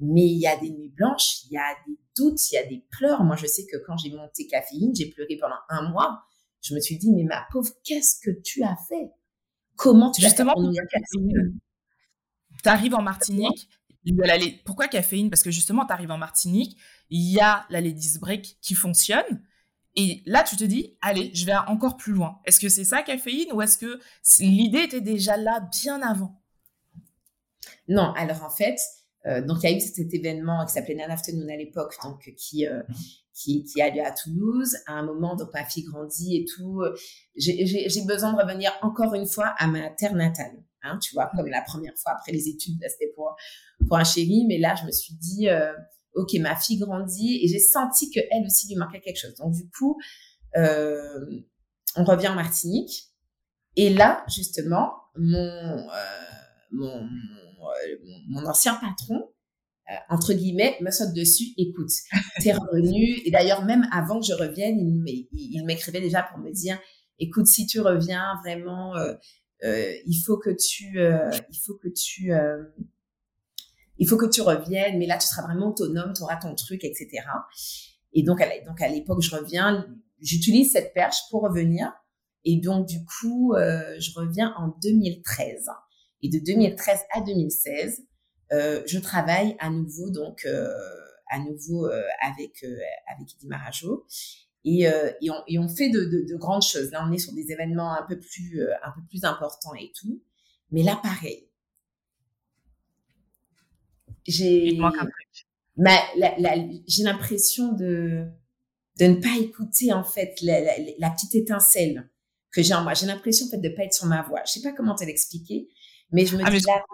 Mais 0.00 0.26
il 0.26 0.38
y 0.38 0.46
a 0.46 0.56
des 0.56 0.70
nuits 0.70 0.92
blanches, 0.96 1.44
il 1.44 1.52
y 1.52 1.56
a 1.56 1.74
des 1.86 1.96
doutes, 2.16 2.50
il 2.50 2.54
y 2.54 2.58
a 2.58 2.66
des 2.66 2.84
pleurs. 2.90 3.22
Moi, 3.22 3.36
je 3.36 3.46
sais 3.46 3.64
que 3.70 3.76
quand 3.86 3.96
j'ai 3.96 4.10
monté 4.10 4.46
caféine, 4.46 4.94
j'ai 4.94 5.10
pleuré 5.10 5.36
pendant 5.40 5.60
un 5.68 5.88
mois. 5.90 6.22
Je 6.60 6.74
me 6.74 6.80
suis 6.80 6.98
dit, 6.98 7.12
mais 7.12 7.24
ma 7.24 7.46
pauvre, 7.52 7.70
qu'est-ce 7.84 8.18
que 8.20 8.30
tu 8.42 8.62
as 8.64 8.76
fait? 8.88 9.10
Comment 9.76 10.10
tu 10.10 10.22
Justement, 10.22 10.54
tu 12.62 12.68
arrives 12.68 12.94
en 12.94 13.02
Martinique, 13.02 13.68
il 14.04 14.16
y 14.16 14.22
a 14.22 14.36
la 14.36 14.44
pourquoi 14.64 14.88
caféine? 14.88 15.30
Parce 15.30 15.42
que 15.42 15.50
justement, 15.50 15.86
tu 15.86 15.92
arrives 15.92 16.10
en 16.10 16.18
Martinique, 16.18 16.76
il 17.10 17.32
y 17.32 17.40
a 17.40 17.66
la 17.70 17.80
Ladies 17.80 18.18
Break 18.18 18.58
qui 18.60 18.74
fonctionne. 18.74 19.42
Et 19.96 20.22
là, 20.26 20.42
tu 20.42 20.56
te 20.56 20.64
dis, 20.64 20.96
allez, 21.00 21.30
je 21.34 21.46
vais 21.46 21.54
encore 21.68 21.96
plus 21.96 22.12
loin. 22.12 22.40
Est-ce 22.44 22.58
que 22.58 22.68
c'est 22.68 22.84
ça, 22.84 23.02
caféine, 23.02 23.52
ou 23.52 23.62
est-ce 23.62 23.78
que 23.78 24.00
l'idée 24.40 24.80
était 24.80 25.00
déjà 25.00 25.36
là 25.36 25.60
bien 25.82 26.02
avant? 26.02 26.40
Non, 27.86 28.12
alors 28.14 28.42
en 28.42 28.50
fait, 28.50 28.76
euh, 29.26 29.40
donc 29.42 29.58
il 29.62 29.70
y 29.70 29.72
a 29.72 29.76
eu 29.76 29.80
cet 29.80 30.12
événement 30.12 30.64
qui 30.66 30.72
s'appelait 30.72 30.94
Nan 30.94 31.10
Afternoon 31.10 31.48
à 31.48 31.56
l'époque, 31.56 31.94
donc 32.02 32.32
qui, 32.36 32.66
euh, 32.66 32.82
qui 33.32 33.64
a 33.80 33.90
lieu 33.90 34.04
à 34.04 34.10
Toulouse. 34.10 34.76
À 34.86 34.94
un 34.94 35.04
moment, 35.04 35.36
donc 35.36 35.50
ma 35.52 35.64
fille 35.64 35.84
grandit 35.84 36.38
et 36.38 36.44
tout. 36.44 36.82
J'ai 37.36 38.04
besoin 38.06 38.32
de 38.32 38.38
revenir 38.38 38.72
encore 38.82 39.14
une 39.14 39.26
fois 39.26 39.54
à 39.58 39.66
ma 39.66 39.90
terre 39.90 40.14
natale. 40.14 40.62
Hein, 40.82 40.98
tu 40.98 41.14
vois, 41.14 41.30
comme 41.34 41.46
la 41.46 41.62
première 41.62 41.94
fois 41.96 42.12
après 42.12 42.32
les 42.32 42.48
études, 42.48 42.78
c'était 42.88 43.12
pour 43.14 43.34
pour 43.88 43.96
un 43.96 44.04
chéri, 44.04 44.44
mais 44.46 44.58
là 44.58 44.74
je 44.80 44.86
me 44.86 44.92
suis 44.92 45.14
dit, 45.14 45.48
euh, 45.48 45.72
ok, 46.14 46.34
ma 46.40 46.56
fille 46.56 46.78
grandit 46.78 47.40
et 47.42 47.48
j'ai 47.48 47.58
senti 47.58 48.10
que 48.10 48.20
elle 48.30 48.44
aussi 48.46 48.68
lui 48.68 48.76
manquait 48.76 49.00
quelque 49.00 49.20
chose. 49.20 49.34
Donc 49.36 49.54
du 49.54 49.68
coup, 49.70 49.98
euh, 50.56 51.26
on 51.96 52.04
revient 52.04 52.28
en 52.28 52.34
Martinique 52.34 53.10
et 53.76 53.90
là 53.90 54.24
justement, 54.28 54.92
mon 55.16 55.38
euh, 55.38 55.82
mon 56.72 57.08
euh, 57.64 57.96
mon 58.28 58.46
ancien 58.46 58.74
patron, 58.74 59.30
euh, 59.90 59.94
entre 60.08 60.32
guillemets, 60.32 60.76
me 60.80 60.90
saute 60.90 61.12
dessus, 61.14 61.52
écoute, 61.56 61.90
t'es 62.40 62.52
revenu. 62.52 63.20
Et 63.24 63.30
d'ailleurs, 63.30 63.64
même 63.64 63.86
avant 63.92 64.20
que 64.20 64.26
je 64.26 64.34
revienne, 64.34 64.78
il 65.32 65.64
m'écrivait 65.64 66.00
déjà 66.00 66.22
pour 66.22 66.38
me 66.38 66.50
dire, 66.52 66.78
écoute, 67.18 67.46
si 67.46 67.66
tu 67.66 67.80
reviens, 67.80 68.38
vraiment, 68.42 68.96
euh, 68.96 69.14
il 70.06 70.22
faut 70.24 70.38
que 70.38 70.50
tu, 70.50 70.98
il 70.98 71.58
faut 71.64 71.74
que 71.74 71.88
tu, 71.88 72.32
il 73.98 74.08
faut 74.08 74.16
que 74.16 74.26
tu 74.26 74.42
reviennes, 74.42 74.98
mais 74.98 75.06
là, 75.06 75.18
tu 75.18 75.26
seras 75.26 75.42
vraiment 75.42 75.68
autonome, 75.68 76.12
tu 76.14 76.22
auras 76.22 76.36
ton 76.36 76.54
truc, 76.54 76.84
etc. 76.84 77.08
Et 78.12 78.22
donc, 78.22 78.40
à, 78.40 78.88
l'époque, 78.88 79.22
je 79.22 79.34
reviens, 79.34 79.86
j'utilise 80.20 80.72
cette 80.72 80.94
perche 80.94 81.18
pour 81.30 81.42
revenir. 81.42 81.92
Et 82.44 82.60
donc, 82.60 82.86
du 82.86 83.04
coup, 83.04 83.54
je 83.56 84.18
reviens 84.18 84.54
en 84.56 84.68
2013. 84.82 85.68
Et 86.22 86.28
de 86.28 86.38
2013 86.38 87.00
à 87.14 87.20
2016, 87.20 88.02
euh, 88.52 88.82
je 88.86 88.98
travaille 88.98 89.56
à 89.58 89.70
nouveau 89.70 90.10
donc 90.10 90.44
euh, 90.46 90.68
à 91.30 91.38
nouveau 91.38 91.86
euh, 91.86 92.02
avec 92.22 92.64
avec 93.14 93.34
Idi 93.34 93.46
Marajo. 93.46 94.06
Et, 94.66 94.84
et, 95.20 95.30
on, 95.30 95.42
et, 95.46 95.58
on, 95.58 95.68
fait 95.68 95.90
de, 95.90 96.06
de, 96.06 96.26
de, 96.26 96.36
grandes 96.36 96.62
choses. 96.62 96.90
Là, 96.90 97.06
on 97.06 97.12
est 97.12 97.18
sur 97.18 97.34
des 97.34 97.52
événements 97.52 97.92
un 97.92 98.02
peu 98.08 98.18
plus 98.18 98.66
un 98.82 98.92
peu 98.92 99.02
plus 99.10 99.22
importants 99.24 99.74
et 99.74 99.92
tout. 99.94 100.22
Mais 100.70 100.82
là, 100.82 100.98
pareil. 101.02 101.50
J'ai 104.26 104.78
j'ai 106.86 107.02
l'impression 107.02 107.72
de 107.72 108.26
de 108.98 109.06
ne 109.06 109.14
pas 109.16 109.36
écouter 109.40 109.92
en 109.92 110.04
fait 110.04 110.40
la, 110.42 110.60
la, 110.60 110.72
la 110.98 111.10
petite 111.10 111.34
étincelle 111.34 112.08
que 112.52 112.62
j'ai 112.62 112.74
en 112.74 112.82
moi. 112.82 112.94
J'ai 112.94 113.06
l'impression 113.06 113.46
en 113.46 113.50
fait 113.50 113.58
de 113.58 113.68
pas 113.70 113.84
être 113.84 113.94
sur 113.94 114.06
ma 114.06 114.22
voie. 114.22 114.40
Je 114.46 114.52
sais 114.52 114.62
pas 114.62 114.72
comment 114.72 114.94
te 114.94 115.04
l'expliquer, 115.04 115.68
mais 116.12 116.26
je 116.26 116.36
me 116.36 116.42
ah, 116.44 116.50
dis 116.50 116.60
là, 116.60 116.84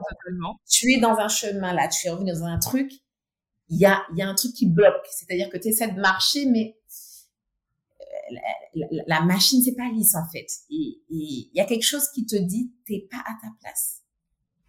tu 0.67 0.93
es 0.93 0.99
dans 0.99 1.17
un 1.17 1.29
chemin 1.29 1.75
là, 1.75 1.89
tu 1.89 2.07
es 2.07 2.11
revenu 2.11 2.33
dans 2.33 2.45
un 2.45 2.59
truc, 2.59 2.91
il 3.69 3.79
y 3.79 3.85
a, 3.85 4.03
y 4.17 4.23
a 4.23 4.29
un 4.29 4.35
truc 4.35 4.53
qui 4.55 4.67
bloque. 4.67 5.07
C'est-à-dire 5.11 5.51
que 5.51 5.59
tu 5.59 5.69
essaies 5.69 5.93
de 5.93 6.01
marcher, 6.01 6.47
mais 6.47 6.77
euh, 8.01 8.05
la, 8.75 8.87
la, 8.91 9.03
la 9.07 9.21
machine, 9.21 9.63
c'est 9.63 9.77
pas 9.77 9.89
lisse 9.93 10.15
en 10.15 10.29
fait. 10.33 10.47
Et 10.71 11.03
il 11.11 11.51
y 11.55 11.61
a 11.61 11.65
quelque 11.65 11.85
chose 11.85 12.09
qui 12.15 12.27
te 12.27 12.37
dit, 12.37 12.73
t'es 12.87 13.07
pas 13.11 13.19
à 13.19 13.33
ta 13.43 13.49
place. 13.61 14.00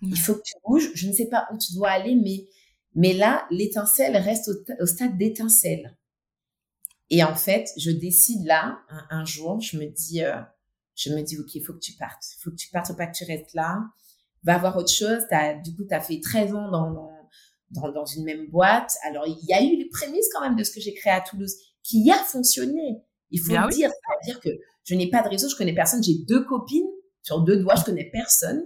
Il 0.01 0.17
faut 0.17 0.35
que 0.35 0.41
tu 0.43 0.53
bouges. 0.65 0.91
Je 0.95 1.07
ne 1.07 1.13
sais 1.13 1.27
pas 1.27 1.47
où 1.53 1.57
tu 1.57 1.73
dois 1.73 1.89
aller, 1.89 2.15
mais, 2.15 2.47
mais 2.95 3.13
là, 3.13 3.45
l'étincelle 3.51 4.17
reste 4.17 4.49
au, 4.49 4.83
au 4.83 4.85
stade 4.85 5.17
d'étincelle. 5.17 5.97
Et 7.11 7.23
en 7.23 7.35
fait, 7.35 7.69
je 7.77 7.91
décide 7.91 8.45
là, 8.45 8.79
un, 9.09 9.25
jour, 9.25 9.59
je 9.59 9.77
me 9.77 9.85
dis, 9.85 10.23
euh, 10.23 10.39
je 10.95 11.13
me 11.13 11.21
dis, 11.21 11.37
OK, 11.37 11.55
il 11.55 11.63
faut 11.63 11.73
que 11.73 11.79
tu 11.79 11.91
partes. 11.93 12.23
Il 12.37 12.41
faut 12.41 12.51
que 12.51 12.55
tu 12.55 12.69
partes, 12.69 12.87
faut 12.87 12.95
pas 12.95 13.07
que 13.07 13.15
tu 13.15 13.25
restes 13.25 13.53
là. 13.53 13.79
Va 14.43 14.57
voir 14.57 14.77
autre 14.77 14.91
chose. 14.91 15.21
As, 15.29 15.55
du 15.55 15.75
coup, 15.75 15.83
tu 15.83 15.93
as 15.93 15.99
fait 15.99 16.21
13 16.21 16.55
ans 16.55 16.71
dans, 16.71 17.11
dans, 17.71 17.91
dans, 17.91 18.05
une 18.05 18.23
même 18.23 18.47
boîte. 18.49 18.95
Alors, 19.03 19.27
il 19.27 19.45
y 19.45 19.53
a 19.53 19.61
eu 19.61 19.75
les 19.75 19.89
prémices 19.89 20.29
quand 20.33 20.41
même 20.41 20.55
de 20.55 20.63
ce 20.63 20.71
que 20.71 20.79
j'ai 20.79 20.93
créé 20.93 21.11
à 21.11 21.19
Toulouse 21.19 21.53
qui 21.83 22.09
a 22.09 22.15
fonctionné. 22.15 23.03
Il 23.29 23.41
faut 23.41 23.51
le 23.51 23.69
dire. 23.69 23.91
C'est-à-dire 23.91 24.39
que 24.39 24.49
je 24.85 24.95
n'ai 24.95 25.09
pas 25.09 25.21
de 25.21 25.27
réseau, 25.27 25.49
je 25.49 25.55
connais 25.57 25.75
personne. 25.75 26.01
J'ai 26.01 26.19
deux 26.27 26.45
copines 26.45 26.89
sur 27.23 27.41
deux 27.41 27.57
doigts, 27.57 27.75
je 27.75 27.83
connais 27.83 28.09
personne. 28.09 28.63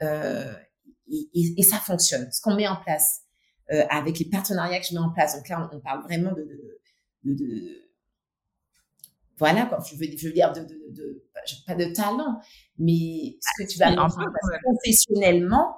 Euh, 0.00 0.52
et, 1.10 1.28
et, 1.34 1.62
ça 1.62 1.78
fonctionne. 1.78 2.30
Ce 2.32 2.40
qu'on 2.40 2.54
met 2.54 2.68
en 2.68 2.76
place 2.76 3.22
euh, 3.72 3.84
avec 3.90 4.18
les 4.18 4.26
partenariats 4.26 4.80
que 4.80 4.86
je 4.86 4.94
mets 4.94 5.00
en 5.00 5.12
place. 5.12 5.36
Donc 5.36 5.48
là, 5.48 5.68
on, 5.72 5.80
parle 5.80 6.02
vraiment 6.04 6.32
de, 6.32 6.46
de, 7.24 7.34
de, 7.34 7.82
voilà 9.38 9.66
quoi. 9.66 9.78
Je 9.84 9.96
veux, 9.96 10.06
je 10.16 10.28
veux 10.28 10.32
dire 10.32 10.52
de, 10.52 10.60
de, 10.60 11.28
pas 11.66 11.74
de 11.74 11.86
talent, 11.92 12.40
mais 12.78 13.38
ce 13.40 13.62
que 13.62 13.68
tu 13.68 13.78
vas 13.78 13.90
mettre 13.90 14.04
en 14.04 14.08
place 14.08 14.60
professionnellement, 14.62 15.76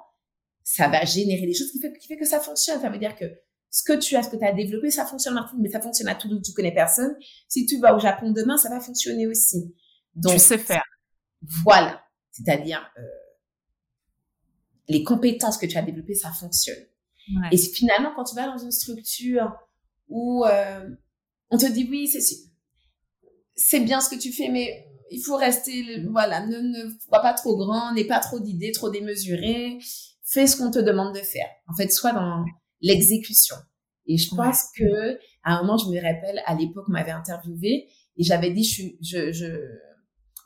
ça 0.63 0.87
va 0.87 1.05
générer 1.05 1.45
des 1.45 1.53
choses 1.53 1.71
qui 1.71 1.79
fait, 1.79 1.93
qui 1.97 2.07
fait 2.07 2.17
que 2.17 2.25
ça 2.25 2.39
fonctionne. 2.39 2.81
Ça 2.81 2.89
veut 2.89 2.97
dire 2.97 3.15
que 3.15 3.25
ce 3.69 3.83
que 3.83 3.99
tu 3.99 4.15
as, 4.15 4.23
ce 4.23 4.29
que 4.29 4.37
tu 4.37 4.45
as 4.45 4.53
développé, 4.53 4.89
ça 4.89 5.05
fonctionne 5.05 5.33
Martine, 5.33 5.59
mais 5.61 5.69
ça 5.69 5.81
fonctionne 5.81 6.07
à 6.07 6.15
tout 6.15 6.29
où 6.29 6.41
tu 6.41 6.53
connais 6.53 6.73
personne. 6.73 7.15
Si 7.47 7.65
tu 7.65 7.79
vas 7.79 7.95
au 7.95 7.99
Japon 7.99 8.31
demain, 8.31 8.57
ça 8.57 8.69
va 8.69 8.79
fonctionner 8.79 9.27
aussi. 9.27 9.75
Donc, 10.15 10.33
tu 10.33 10.39
sais 10.39 10.57
faire. 10.57 10.83
Voilà. 11.63 12.01
C'est-à-dire, 12.31 12.89
euh, 12.97 13.01
les 14.87 15.03
compétences 15.03 15.57
que 15.57 15.65
tu 15.65 15.77
as 15.77 15.81
développées, 15.81 16.15
ça 16.15 16.31
fonctionne. 16.31 16.83
Ouais. 17.29 17.49
Et 17.51 17.57
finalement, 17.57 18.11
quand 18.15 18.23
tu 18.23 18.35
vas 18.35 18.45
dans 18.45 18.57
une 18.57 18.71
structure 18.71 19.51
où 20.07 20.45
euh, 20.45 20.89
on 21.49 21.57
te 21.57 21.65
dit 21.65 21.87
oui, 21.89 22.07
c'est 22.07 22.21
c'est 23.55 23.79
bien 23.79 24.01
ce 24.01 24.09
que 24.09 24.19
tu 24.19 24.31
fais, 24.31 24.49
mais 24.49 24.85
il 25.09 25.21
faut 25.21 25.37
rester, 25.37 26.03
voilà, 26.09 26.45
ne, 26.45 26.59
ne 26.59 26.89
sois 27.07 27.21
pas 27.21 27.33
trop 27.33 27.55
grand, 27.57 27.93
n'aie 27.93 28.05
pas 28.05 28.19
trop 28.19 28.39
d'idées, 28.39 28.71
trop 28.71 28.89
démesurées, 28.89 29.77
fais 30.23 30.45
ce 30.45 30.57
qu'on 30.57 30.71
te 30.71 30.79
demande 30.79 31.15
de 31.15 31.21
faire. 31.21 31.47
En 31.67 31.75
fait, 31.75 31.89
sois 31.89 32.11
dans 32.11 32.43
l'exécution. 32.81 33.55
Et 34.07 34.17
je 34.17 34.35
pense 34.35 34.63
que 34.77 35.17
à 35.43 35.57
un 35.57 35.61
moment, 35.61 35.77
je 35.77 35.87
me 35.87 35.95
rappelle, 35.95 36.41
à 36.45 36.55
l'époque, 36.55 36.85
on 36.89 36.91
m'avait 36.91 37.11
interviewé 37.11 37.87
et 38.17 38.23
j'avais 38.23 38.51
dit, 38.51 38.63
je, 38.63 38.83
je, 39.01 39.31
je, 39.31 39.45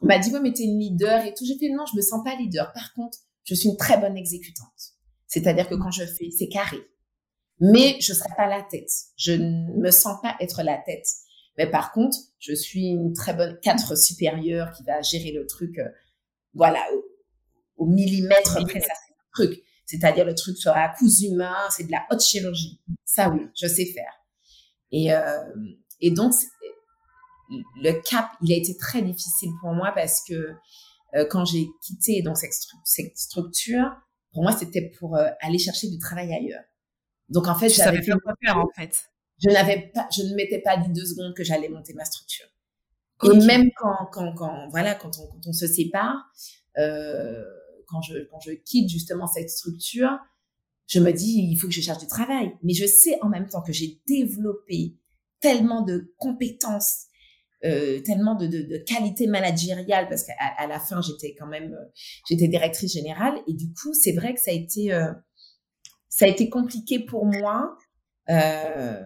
on 0.02 0.08
m'a 0.08 0.20
dit, 0.20 0.32
ouais, 0.32 0.40
mais 0.40 0.54
t'es 0.54 0.64
une 0.64 0.80
leader 0.80 1.26
et 1.26 1.34
tout. 1.34 1.46
J'ai 1.46 1.58
fait, 1.58 1.70
non, 1.70 1.86
je 1.86 1.96
me 1.96 2.02
sens 2.02 2.24
pas 2.24 2.36
leader. 2.36 2.72
Par 2.74 2.94
contre, 2.94 3.18
je 3.50 3.56
suis 3.56 3.70
une 3.70 3.78
très 3.78 3.98
bonne 3.98 4.16
exécutante. 4.16 4.94
C'est-à-dire 5.26 5.68
que 5.68 5.74
quand 5.74 5.90
je 5.90 6.06
fais, 6.06 6.30
c'est 6.30 6.50
carré. 6.50 6.78
Mais 7.60 7.98
je 8.00 8.14
serai 8.14 8.30
pas 8.38 8.48
la 8.48 8.62
tête. 8.62 8.92
Je 9.18 9.32
ne 9.32 9.82
me 9.82 9.90
sens 9.90 10.22
pas 10.22 10.36
être 10.40 10.62
la 10.62 10.78
tête. 10.78 11.08
Mais 11.58 11.66
par 11.70 11.92
contre, 11.92 12.16
je 12.38 12.54
suis 12.54 12.90
une 12.90 13.14
très 13.14 13.34
bonne 13.34 13.60
cadre 13.60 13.96
supérieure 13.96 14.72
qui 14.72 14.84
va 14.84 15.02
gérer 15.02 15.32
le 15.32 15.48
truc, 15.48 15.80
euh, 15.80 15.90
voilà, 16.54 16.80
au, 17.78 17.88
millimètre 17.88 18.64
près, 18.68 18.82
truc. 19.34 19.64
C'est-à-dire 19.88 20.26
le 20.26 20.36
truc 20.36 20.56
sur 20.58 20.72
la 20.72 20.90
couche 20.90 21.22
humain, 21.22 21.58
c'est 21.72 21.86
de 21.86 21.92
la 21.92 22.06
haute 22.12 22.22
chirurgie. 22.22 22.80
Ça 23.04 23.30
oui, 23.30 23.42
je 23.60 23.68
sais 23.68 23.86
faire. 23.86 24.14
Et, 24.92 25.12
euh, 25.12 25.44
et 26.02 26.12
donc, 26.12 26.34
le 27.50 27.94
cap, 28.08 28.30
il 28.44 28.54
a 28.54 28.56
été 28.56 28.78
très 28.78 29.02
difficile 29.02 29.50
pour 29.60 29.74
moi 29.74 29.92
parce 29.96 30.22
que 30.28 30.54
euh, 31.16 31.26
quand 31.26 31.46
j'ai 31.46 31.68
quitté 31.82 32.22
donc 32.22 32.38
cette, 32.38 33.18
structure, 33.18 33.92
pour 34.32 34.44
moi, 34.44 34.52
c'était 34.52 34.92
pour 35.00 35.16
euh, 35.16 35.28
aller 35.42 35.58
chercher 35.58 35.90
du 35.90 35.98
travail 35.98 36.34
ailleurs. 36.34 36.64
Donc 37.30 37.48
en 37.48 37.56
fait, 37.56 37.70
j'avais 37.70 38.02
fait 38.02 38.12
quoi 38.24 38.34
faire 38.44 38.58
en 38.58 38.70
fait. 38.76 39.06
Je 39.42 39.50
n'avais 39.50 39.92
pas, 39.94 40.08
je 40.16 40.24
ne 40.24 40.36
m'étais 40.36 40.62
pas 40.62 40.78
dit 40.78 40.92
deux 40.92 41.06
secondes 41.06 41.34
que 41.34 41.44
j'allais 41.44 41.70
monter 41.70 41.94
ma 41.94 42.06
structure. 42.06 42.48
Et 43.24 43.38
même 43.46 43.70
quand, 43.76 44.08
quand, 44.12 44.34
quand, 44.34 44.70
voilà, 44.70 44.96
quand 44.96 45.12
on, 45.20 45.28
quand 45.28 45.48
on 45.48 45.54
se 45.54 45.68
sépare, 45.68 46.16
euh, 46.78 47.44
quand 47.88 48.02
je, 48.02 48.20
quand 48.30 48.40
je 48.40 48.52
quitte 48.52 48.90
justement 48.90 49.28
cette 49.28 49.50
structure, 49.50 50.18
je 50.88 51.00
me 51.00 51.12
dis, 51.12 51.48
il 51.52 51.58
faut 51.58 51.68
que 51.68 51.74
je 51.74 51.82
cherche 51.82 52.00
du 52.00 52.08
travail. 52.08 52.52
Mais 52.64 52.74
je 52.74 52.86
sais 52.86 53.18
en 53.22 53.30
même 53.30 53.48
temps 53.48 53.62
que 53.62 53.74
j'ai 53.74 54.02
développé 54.08 54.98
tellement 55.40 55.82
de 55.82 56.14
compétences 56.18 57.06
euh, 57.66 58.00
tellement 58.02 58.36
de, 58.36 58.48
de, 58.48 58.62
de, 58.62 58.78
qualité 58.78 59.28
managériale 59.28 60.08
parce 60.08 60.24
qu'à 60.24 60.34
à 60.58 60.66
la 60.66 60.80
fin 60.80 61.02
j'étais 61.02 61.36
quand 61.38 61.48
même 61.48 61.74
euh, 61.74 61.92
j'étais 62.28 62.48
directrice 62.48 62.94
générale. 62.94 63.36
Et 63.48 63.54
du 63.54 63.68
coup 63.74 63.94
c'est 63.94 64.14
vrai 64.14 64.34
que 64.34 64.40
ça 64.40 64.52
a 64.52 64.54
été 64.54 64.94
euh, 64.94 65.12
ça 66.08 66.26
a 66.26 66.28
été 66.30 66.50
compliqué 66.50 67.00
pour 67.00 67.26
moi 67.26 67.78
euh, 68.30 69.02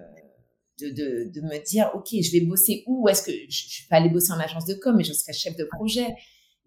de, 0.80 0.89
de, 0.89 1.32
de, 1.34 1.41
me 1.41 1.66
dire 1.66 1.89
ok 1.95 2.10
je 2.12 2.32
vais 2.32 2.41
bosser 2.41 2.84
où? 2.86 3.08
Est-ce 3.08 3.24
que 3.24 3.32
je, 3.32 3.47
je 3.49 3.84
vais 3.84 3.88
pas 3.89 3.95
aller 3.97 4.10
bosser 4.10 4.32
en 4.32 4.39
agence 4.39 4.66
de 4.66 4.76
com 4.76 4.95
mais 4.95 5.04
je 5.04 5.14
serai 5.14 5.34
chef 5.34 5.56
de 5.58 5.66
projet. 5.66 6.16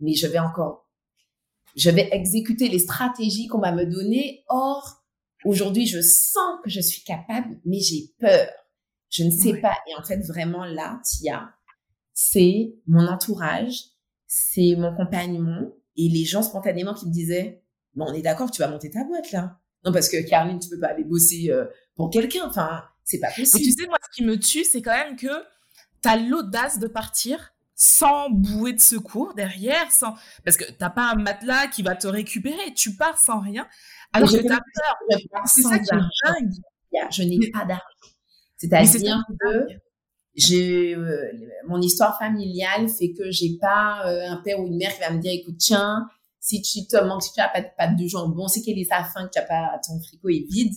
Mais 0.00 0.14
je 0.14 0.26
vais 0.26 0.40
encore 0.40 0.88
je 1.76 1.90
vais 1.90 2.08
exécuter 2.10 2.68
les 2.68 2.80
stratégies 2.80 3.46
qu'on 3.46 3.60
va 3.60 3.70
me 3.70 3.84
donner 3.84 4.44
or 4.48 5.04
aujourd'hui 5.44 5.86
je 5.86 6.00
sens 6.00 6.58
que 6.64 6.70
je 6.70 6.80
suis 6.80 7.04
capable 7.04 7.60
mais 7.64 7.78
j'ai 7.78 8.10
peur. 8.18 8.48
Je 9.08 9.22
ne 9.22 9.30
sais 9.30 9.60
pas. 9.60 9.76
Et 9.88 9.94
en 9.94 10.02
fait 10.02 10.18
vraiment 10.26 10.64
là 10.64 11.00
Tia 11.04 11.55
c'est 12.18 12.74
mon 12.86 13.06
entourage, 13.06 13.90
c'est 14.26 14.74
mon 14.74 14.96
compagnon 14.96 15.70
et 15.98 16.08
les 16.08 16.24
gens 16.24 16.42
spontanément 16.42 16.94
qui 16.94 17.06
me 17.06 17.12
disaient 17.12 17.62
bon, 17.94 18.06
on 18.08 18.14
est 18.14 18.22
d'accord, 18.22 18.50
tu 18.50 18.62
vas 18.62 18.68
monter 18.68 18.90
ta 18.90 19.04
boîte 19.04 19.32
là. 19.32 19.60
Non, 19.84 19.92
parce 19.92 20.08
que 20.08 20.26
Caroline, 20.26 20.58
tu 20.58 20.70
peux 20.70 20.80
pas 20.80 20.88
aller 20.88 21.04
bosser 21.04 21.50
euh, 21.50 21.66
pour 21.94 22.08
quelqu'un. 22.08 22.48
Enfin, 22.48 22.82
c'est 23.04 23.20
pas 23.20 23.28
possible. 23.28 23.62
tu 23.62 23.70
sais, 23.70 23.86
moi, 23.86 23.98
ce 24.02 24.16
qui 24.16 24.24
me 24.24 24.38
tue, 24.38 24.64
c'est 24.64 24.80
quand 24.80 24.96
même 24.96 25.14
que 25.16 25.44
tu 26.02 26.08
as 26.08 26.16
l'audace 26.16 26.78
de 26.78 26.88
partir 26.88 27.52
sans 27.74 28.30
bouée 28.30 28.72
de 28.72 28.80
secours 28.80 29.34
derrière, 29.34 29.92
sans 29.92 30.14
parce 30.42 30.56
que 30.56 30.64
t'as 30.72 30.88
pas 30.88 31.10
un 31.10 31.16
matelas 31.16 31.66
qui 31.68 31.82
va 31.82 31.94
te 31.94 32.06
récupérer. 32.06 32.72
Tu 32.74 32.96
pars 32.96 33.18
sans 33.18 33.40
rien. 33.40 33.68
Alors 34.14 34.30
que 34.30 34.38
t'as 34.38 34.56
peur. 34.56 35.20
C'est 35.44 35.62
ça 35.62 35.78
qui 35.78 35.94
est 35.94 35.98
dingue. 36.24 37.10
Je 37.10 37.22
n'ai 37.24 37.50
pas 37.50 37.66
d'argent. 37.66 37.84
C'est-à-dire 38.56 39.22
que 39.38 39.66
j'ai 40.36 40.94
euh, 40.94 41.32
mon 41.66 41.80
histoire 41.80 42.18
familiale 42.18 42.88
fait 42.88 43.12
que 43.12 43.30
j'ai 43.30 43.56
pas 43.58 44.06
euh, 44.06 44.28
un 44.28 44.36
père 44.36 44.60
ou 44.60 44.66
une 44.66 44.76
mère 44.76 44.94
qui 44.94 45.00
va 45.00 45.10
me 45.10 45.20
dire 45.20 45.32
écoute 45.32 45.56
tiens 45.58 46.08
si 46.40 46.62
tu 46.62 46.86
te 46.86 46.96
manques 47.02 47.22
si 47.22 47.32
tu 47.32 47.40
n'as 47.40 47.48
pas 47.48 47.62
de 47.62 47.68
pâte 47.76 47.96
de 47.96 48.06
jambon 48.06 48.46
c'est 48.46 48.62
qu'elle 48.62 48.78
est 48.78 48.84
sa 48.84 49.02
faim 49.02 49.26
que 49.26 49.32
tu 49.32 49.38
as 49.38 49.42
pas 49.42 49.80
ton 49.86 49.98
frigo 50.00 50.28
est 50.28 50.46
vide. 50.50 50.74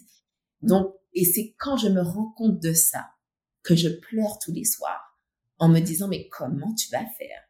Donc 0.62 0.94
et 1.14 1.26
c'est 1.26 1.56
quand 1.58 1.78
je 1.78 1.90
me 1.90 2.02
rends 2.02 2.34
compte 2.38 2.60
de 2.60 2.74
ça 2.74 3.06
que 3.64 3.76
je 3.76 3.90
pleure 3.90 4.40
tous 4.40 4.52
les 4.52 4.66
soirs 4.66 5.20
en 5.58 5.68
me 5.68 5.80
disant 5.80 6.08
mais 6.08 6.28
comment 6.30 6.74
tu 6.74 6.90
vas 6.92 7.06
faire? 7.18 7.42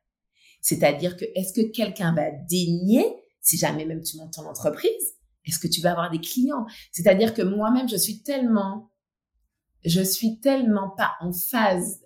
C'est-à-dire 0.62 1.16
que 1.16 1.26
est-ce 1.36 1.54
que 1.54 1.72
quelqu'un 1.72 2.14
va 2.14 2.32
daigner 2.50 3.06
si 3.42 3.58
jamais 3.58 3.86
même 3.86 4.02
tu 4.02 4.18
montes 4.18 4.34
ton 4.34 4.46
entreprise 4.46 5.16
est-ce 5.50 5.60
que 5.60 5.68
tu 5.68 5.82
vas 5.82 5.92
avoir 5.92 6.12
des 6.12 6.20
clients? 6.20 6.66
C'est-à-dire 6.92 7.34
que 7.34 7.42
moi-même 7.42 7.90
je 7.90 7.98
suis 7.98 8.22
tellement 8.22 8.90
je 9.86 10.02
suis 10.02 10.40
tellement 10.40 10.90
pas 10.90 11.14
en 11.22 11.32
phase 11.32 12.02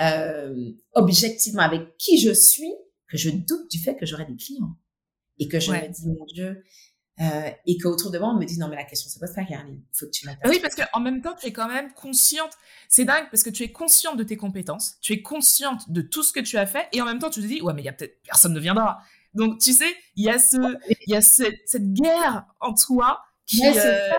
euh, 0.00 0.72
objectivement 0.94 1.62
avec 1.62 1.96
qui 1.98 2.18
je 2.18 2.32
suis 2.32 2.72
que 3.08 3.16
je 3.16 3.30
doute 3.30 3.70
du 3.70 3.78
fait 3.78 3.96
que 3.96 4.06
j'aurai 4.06 4.24
des 4.24 4.36
clients. 4.36 4.76
Et 5.38 5.48
que 5.48 5.58
je 5.58 5.72
me 5.72 5.88
dis 5.88 6.06
mon 6.06 6.26
Dieu 6.26 6.62
euh, 7.20 7.50
et 7.66 7.78
qu'autour 7.78 8.10
de 8.10 8.18
moi 8.18 8.28
on 8.28 8.38
me 8.38 8.44
dit 8.44 8.58
non 8.58 8.68
mais 8.68 8.76
la 8.76 8.84
question 8.84 9.10
c'est 9.10 9.20
pas 9.20 9.26
ça 9.26 9.42
Caroline 9.44 9.82
il 9.82 9.98
faut 9.98 10.06
que 10.06 10.10
tu 10.10 10.26
m'appelles. 10.26 10.50
Oui 10.50 10.58
parce 10.60 10.74
qu'en 10.74 11.00
même 11.00 11.22
temps 11.22 11.34
tu 11.34 11.46
es 11.46 11.52
quand 11.52 11.68
même 11.68 11.92
consciente. 11.94 12.50
C'est 12.88 13.04
dingue 13.04 13.24
parce 13.30 13.42
que 13.42 13.50
tu 13.50 13.62
es 13.62 13.72
consciente 13.72 14.16
de 14.18 14.22
tes 14.22 14.36
compétences 14.36 14.96
tu 15.00 15.14
es 15.14 15.22
consciente 15.22 15.90
de 15.90 16.02
tout 16.02 16.22
ce 16.22 16.32
que 16.32 16.40
tu 16.40 16.56
as 16.58 16.66
fait 16.66 16.88
et 16.92 17.00
en 17.00 17.06
même 17.06 17.18
temps 17.18 17.30
tu 17.30 17.40
te 17.40 17.46
dis 17.46 17.60
ouais 17.62 17.72
mais 17.72 17.82
il 17.82 17.86
y 17.86 17.88
a 17.88 17.92
peut-être 17.92 18.22
personne 18.22 18.52
ne 18.52 18.60
viendra. 18.60 19.02
Donc 19.34 19.58
tu 19.58 19.72
sais 19.72 19.94
il 20.16 20.24
y 20.24 20.30
a 20.30 20.38
ce 20.38 20.56
il 21.06 21.12
y 21.12 21.16
a 21.16 21.22
cette, 21.22 21.60
cette 21.66 21.92
guerre 21.92 22.44
en 22.60 22.74
toi 22.74 23.22
qui 23.46 23.66
euh, 23.66 24.10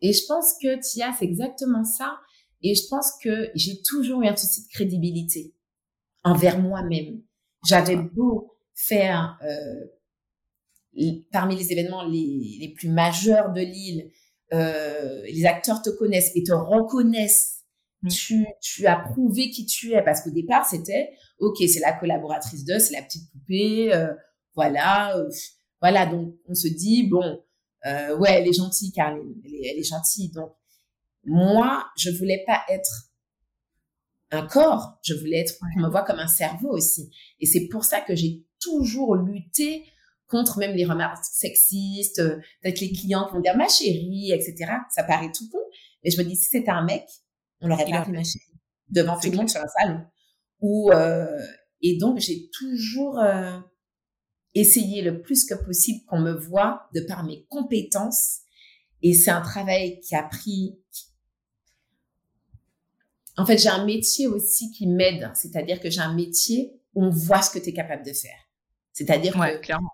et 0.00 0.12
je 0.12 0.24
pense 0.26 0.54
que 0.62 0.78
Tia, 0.80 1.12
c'est 1.18 1.24
exactement 1.24 1.84
ça. 1.84 2.18
Et 2.62 2.74
je 2.74 2.86
pense 2.88 3.12
que 3.22 3.50
j'ai 3.54 3.82
toujours 3.82 4.22
eu 4.22 4.26
un 4.26 4.36
souci 4.36 4.64
de 4.64 4.68
crédibilité 4.68 5.54
envers 6.24 6.60
moi-même. 6.60 7.22
J'avais 7.66 7.96
beau 7.96 8.52
faire 8.74 9.38
euh, 9.44 11.12
parmi 11.32 11.56
les 11.56 11.72
événements 11.72 12.04
les, 12.04 12.58
les 12.60 12.72
plus 12.76 12.88
majeurs 12.88 13.52
de 13.52 13.60
l'île, 13.60 14.10
euh, 14.52 15.22
les 15.24 15.46
acteurs 15.46 15.82
te 15.82 15.90
connaissent 15.90 16.32
et 16.34 16.42
te 16.42 16.52
reconnaissent. 16.52 17.64
Mm. 18.02 18.08
Tu, 18.08 18.46
tu 18.60 18.86
as 18.86 18.96
prouvé 18.96 19.50
qui 19.50 19.66
tu 19.66 19.92
es 19.92 20.02
parce 20.02 20.22
qu'au 20.22 20.30
départ 20.30 20.64
c'était 20.64 21.10
ok 21.40 21.56
c'est 21.66 21.80
la 21.80 21.92
collaboratrice 21.92 22.64
de 22.64 22.78
c'est 22.78 22.94
la 22.94 23.02
petite 23.02 23.28
poupée 23.32 23.92
euh, 23.92 24.14
voilà 24.54 25.16
euh, 25.16 25.28
voilà 25.80 26.06
donc 26.06 26.32
on 26.46 26.54
se 26.54 26.68
dit 26.68 27.08
bon 27.08 27.42
euh, 27.86 28.16
ouais, 28.16 28.32
elle 28.32 28.48
est 28.48 28.52
gentille, 28.52 28.92
Caroline, 28.92 29.34
elle 29.44 29.54
est, 29.54 29.70
elle 29.70 29.78
est 29.78 29.88
gentille. 29.88 30.30
Donc, 30.30 30.52
moi, 31.24 31.86
je 31.96 32.10
voulais 32.10 32.42
pas 32.46 32.62
être 32.68 33.08
un 34.30 34.46
corps, 34.46 34.98
je 35.02 35.14
voulais 35.14 35.40
être, 35.40 35.58
qu'on 35.58 35.80
me 35.80 35.88
voit 35.88 36.02
comme 36.02 36.18
un 36.18 36.28
cerveau 36.28 36.70
aussi. 36.70 37.10
Et 37.40 37.46
c'est 37.46 37.68
pour 37.68 37.84
ça 37.84 38.00
que 38.00 38.14
j'ai 38.14 38.44
toujours 38.60 39.14
lutté 39.14 39.84
contre 40.26 40.58
même 40.58 40.74
les 40.74 40.84
remarques 40.84 41.24
sexistes, 41.24 42.18
euh, 42.18 42.36
peut-être 42.62 42.80
les 42.80 42.92
clients 42.92 43.26
qui 43.26 43.34
vont 43.34 43.40
dire 43.40 43.56
ma 43.56 43.68
chérie, 43.68 44.32
etc. 44.32 44.72
Ça 44.94 45.02
paraît 45.02 45.32
tout 45.32 45.48
con. 45.50 45.58
Mais 46.04 46.10
je 46.10 46.18
me 46.18 46.28
dis, 46.28 46.36
si 46.36 46.44
c'était 46.44 46.70
un 46.70 46.84
mec, 46.84 47.04
on 47.60 47.68
l'aurait 47.68 47.86
pas 47.86 48.00
appelé 48.00 48.18
ma 48.18 48.24
chérie. 48.24 48.44
devant 48.88 49.18
tout 49.18 49.30
le 49.30 49.36
monde 49.36 49.48
sur 49.48 49.60
un 49.60 49.68
salon. 49.68 50.00
Ou 50.60 50.90
euh, 50.92 51.40
et 51.80 51.96
donc 51.98 52.18
j'ai 52.18 52.50
toujours 52.50 53.18
euh, 53.20 53.58
essayé 54.54 55.02
le 55.02 55.20
plus 55.20 55.44
que 55.44 55.54
possible 55.54 56.04
qu'on 56.06 56.20
me 56.20 56.32
voit 56.32 56.88
de 56.94 57.00
par 57.00 57.24
mes 57.24 57.44
compétences. 57.48 58.40
Et 59.02 59.14
c'est 59.14 59.30
un 59.30 59.40
travail 59.40 60.00
qui 60.00 60.14
a 60.14 60.22
pris. 60.22 60.78
En 63.36 63.46
fait, 63.46 63.58
j'ai 63.58 63.68
un 63.68 63.84
métier 63.84 64.26
aussi 64.26 64.70
qui 64.72 64.86
m'aide, 64.86 65.30
c'est-à-dire 65.34 65.80
que 65.80 65.90
j'ai 65.90 66.00
un 66.00 66.14
métier 66.14 66.72
où 66.94 67.04
on 67.04 67.10
voit 67.10 67.42
ce 67.42 67.50
que 67.50 67.58
tu 67.58 67.68
es 67.70 67.72
capable 67.72 68.04
de 68.04 68.12
faire. 68.12 68.48
C'est-à-dire 68.92 69.36
ouais, 69.36 69.60
que 69.60 69.66
clairement. 69.66 69.90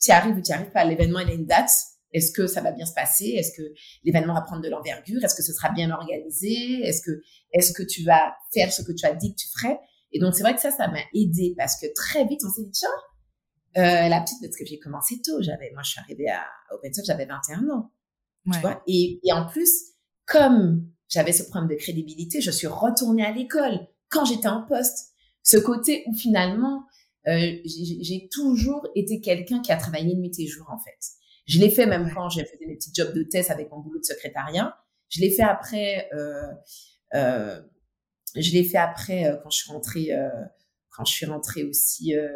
tu 0.00 0.10
arrives 0.10 0.36
ou 0.36 0.40
tu 0.40 0.52
arrives 0.52 0.70
pas, 0.70 0.84
l'événement 0.84 1.18
il 1.20 1.28
a 1.28 1.34
une 1.34 1.44
date. 1.44 1.70
Est-ce 2.14 2.32
que 2.32 2.46
ça 2.46 2.62
va 2.62 2.72
bien 2.72 2.86
se 2.86 2.94
passer? 2.94 3.26
Est-ce 3.26 3.52
que 3.54 3.62
l'événement 4.04 4.32
va 4.32 4.40
prendre 4.40 4.62
de 4.62 4.70
l'envergure? 4.70 5.22
Est-ce 5.22 5.34
que 5.34 5.42
ce 5.42 5.52
sera 5.52 5.68
bien 5.70 5.90
organisé? 5.90 6.80
Est-ce 6.82 7.02
que 7.02 7.10
est-ce 7.52 7.72
que 7.72 7.82
tu 7.82 8.04
vas 8.04 8.34
faire 8.54 8.72
ce 8.72 8.80
que 8.80 8.92
tu 8.92 9.04
as 9.04 9.14
dit 9.14 9.34
que 9.34 9.40
tu 9.40 9.48
ferais? 9.48 9.78
Et 10.12 10.18
donc 10.18 10.34
c'est 10.34 10.42
vrai 10.42 10.54
que 10.54 10.62
ça, 10.62 10.70
ça 10.70 10.88
m'a 10.88 11.00
aidé 11.14 11.54
parce 11.58 11.78
que 11.78 11.86
très 11.94 12.24
vite 12.24 12.40
on 12.42 12.50
s'est 12.50 12.62
dit 12.62 12.70
tiens, 12.70 12.88
euh, 13.76 14.08
la 14.08 14.20
petite 14.20 14.38
parce 14.42 14.56
que 14.56 14.64
j'ai 14.64 14.78
commencé 14.78 15.20
tôt. 15.22 15.42
J'avais, 15.42 15.70
moi 15.72 15.82
je 15.82 15.90
suis 15.90 16.00
arrivée 16.00 16.28
à 16.28 16.44
OpenSoft, 16.72 17.06
j'avais 17.06 17.26
21 17.26 17.68
ans. 17.70 17.90
Ouais. 18.46 18.54
Tu 18.54 18.60
vois 18.60 18.82
et, 18.86 19.20
et 19.24 19.32
en 19.32 19.46
plus, 19.46 19.70
comme 20.24 20.88
j'avais 21.08 21.32
ce 21.32 21.42
problème 21.44 21.68
de 21.68 21.74
crédibilité, 21.74 22.40
je 22.40 22.50
suis 22.50 22.66
retournée 22.66 23.24
à 23.24 23.32
l'école 23.32 23.86
quand 24.08 24.24
j'étais 24.24 24.48
en 24.48 24.62
poste. 24.66 25.10
Ce 25.42 25.56
côté 25.56 26.04
où 26.06 26.14
finalement, 26.14 26.84
euh, 27.28 27.56
j'ai 27.64 28.28
toujours 28.32 28.86
été 28.94 29.20
quelqu'un 29.20 29.60
qui 29.60 29.72
a 29.72 29.76
travaillé 29.76 30.14
nuit 30.14 30.32
et 30.38 30.46
jour 30.46 30.68
en 30.70 30.78
fait. 30.78 30.98
Je 31.46 31.60
l'ai 31.60 31.70
fait 31.70 31.86
même 31.86 32.10
quand 32.12 32.28
j'ai 32.28 32.44
fait 32.44 32.58
mes 32.66 32.74
petits 32.76 32.90
jobs 32.94 33.14
de 33.14 33.22
thèse 33.22 33.50
avec 33.50 33.70
mon 33.70 33.78
boulot 33.80 34.00
de 34.00 34.04
secrétariat. 34.04 34.76
Je 35.08 35.20
l'ai 35.20 35.30
fait 35.30 35.42
après. 35.42 36.08
Euh, 36.12 36.50
euh, 37.14 37.60
je 38.34 38.50
l'ai 38.52 38.64
fait 38.64 38.78
après 38.78 39.26
euh, 39.26 39.36
quand 39.42 39.50
je 39.50 39.56
suis 39.58 39.72
rentrée. 39.72 40.12
euh, 40.12 40.28
quand 40.90 41.04
je 41.04 41.12
suis 41.12 41.26
rentrée 41.26 41.62
aussi 41.64 42.16
euh, 42.16 42.28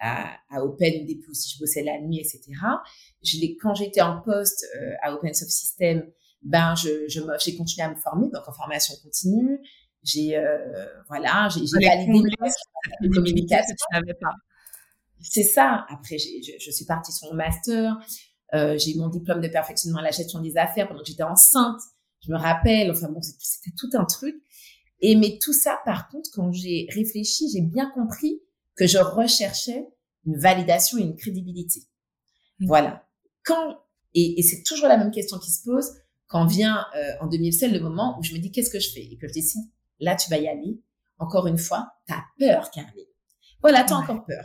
à, 0.00 0.36
à 0.50 0.62
Open 0.64 1.06
début 1.06 1.26
aussi, 1.30 1.54
je 1.54 1.58
bossais 1.60 1.82
la 1.82 2.00
nuit, 2.00 2.20
etc. 2.20 2.82
Je 3.22 3.38
l'ai 3.38 3.56
quand 3.56 3.74
j'étais 3.74 4.00
en 4.02 4.20
poste 4.20 4.66
euh, 4.76 4.92
à 5.02 5.14
Open 5.14 5.32
Soft 5.34 5.50
System, 5.50 6.04
ben 6.42 6.74
je 6.76 7.08
je 7.08 7.20
me- 7.20 7.38
j'ai 7.40 7.56
continué 7.56 7.86
à 7.86 7.90
me 7.90 7.96
former 7.96 8.28
donc 8.30 8.46
en 8.48 8.52
formation 8.52 8.94
continue. 9.02 9.60
J'ai 10.02 10.36
euh, 10.36 10.86
voilà, 11.08 11.48
j'ai 11.50 11.60
validé 11.82 12.12
que 13.68 13.72
tu 13.72 13.84
n'avais 13.92 14.14
pas? 14.14 14.32
C'est 15.20 15.42
ça. 15.44 15.86
Après, 15.88 16.18
je, 16.18 16.52
je 16.60 16.70
suis 16.70 16.84
partie 16.84 17.12
sur 17.12 17.28
mon 17.28 17.34
master. 17.34 17.96
Euh, 18.54 18.78
j'ai 18.78 18.92
eu 18.94 18.98
mon 18.98 19.08
diplôme 19.08 19.40
de 19.40 19.48
perfectionnement 19.48 20.00
à 20.00 20.02
la 20.02 20.10
gestion 20.10 20.40
des 20.40 20.56
affaires 20.56 20.88
pendant 20.88 21.00
que 21.02 21.06
j'étais 21.08 21.22
enceinte. 21.24 21.80
Je 22.26 22.32
me 22.32 22.38
rappelle. 22.38 22.90
Enfin 22.90 23.08
bon, 23.10 23.20
c'était 23.22 23.74
tout 23.78 23.90
un 23.94 24.04
truc. 24.06 24.36
Et 25.00 25.16
mais 25.16 25.38
tout 25.42 25.52
ça, 25.52 25.80
par 25.84 26.08
contre, 26.08 26.30
quand 26.34 26.52
j'ai 26.52 26.88
réfléchi, 26.94 27.50
j'ai 27.52 27.62
bien 27.62 27.90
compris 27.90 28.40
que 28.76 28.86
je 28.86 28.98
recherchais 28.98 29.86
une 30.26 30.36
validation 30.38 30.98
et 30.98 31.02
une 31.02 31.16
crédibilité. 31.16 31.80
Mm. 32.60 32.66
Voilà. 32.66 33.06
Quand 33.44 33.78
et, 34.14 34.38
et 34.38 34.42
c'est 34.42 34.62
toujours 34.62 34.88
la 34.88 34.96
même 34.96 35.10
question 35.10 35.38
qui 35.38 35.50
se 35.50 35.62
pose 35.64 35.90
quand 36.28 36.46
vient 36.46 36.84
euh, 36.96 37.12
en 37.20 37.26
2016 37.26 37.72
le 37.72 37.80
moment 37.80 38.16
où 38.18 38.22
je 38.22 38.32
me 38.32 38.38
dis 38.38 38.50
qu'est-ce 38.50 38.70
que 38.70 38.80
je 38.80 38.90
fais? 38.90 39.02
Et 39.04 39.16
que 39.18 39.28
je 39.28 39.32
décide 39.32 39.62
là 40.00 40.16
tu 40.16 40.30
vas 40.30 40.38
y 40.38 40.48
aller. 40.48 40.80
Encore 41.18 41.46
une 41.46 41.58
fois, 41.58 41.92
t'as 42.08 42.22
peur, 42.38 42.70
Carly. 42.72 43.06
Voilà, 43.62 43.84
t'as 43.84 43.96
Ouais. 43.96 44.02
encore 44.02 44.24
peur. 44.24 44.44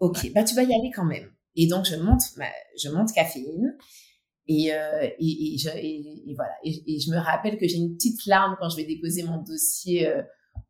Ok, 0.00 0.32
bah 0.34 0.42
tu 0.42 0.54
vas 0.56 0.64
y 0.64 0.74
aller 0.74 0.90
quand 0.94 1.04
même. 1.04 1.30
Et 1.54 1.66
donc 1.68 1.84
je 1.86 1.94
monte, 1.96 2.22
ma- 2.36 2.46
je 2.82 2.88
monte 2.88 3.12
caféine. 3.12 3.76
Et, 4.46 4.74
euh, 4.74 5.08
et, 5.18 5.54
et, 5.54 5.58
je, 5.58 5.70
et, 5.70 6.30
et 6.30 6.34
voilà. 6.34 6.52
Et, 6.64 6.82
et 6.96 7.00
je 7.00 7.10
me 7.10 7.16
rappelle 7.16 7.56
que 7.58 7.66
j'ai 7.68 7.76
une 7.76 7.94
petite 7.94 8.26
larme 8.26 8.56
quand 8.60 8.68
je 8.68 8.76
vais 8.76 8.84
déposer 8.84 9.22
mon 9.22 9.38
dossier 9.42 10.06
euh, 10.08 10.22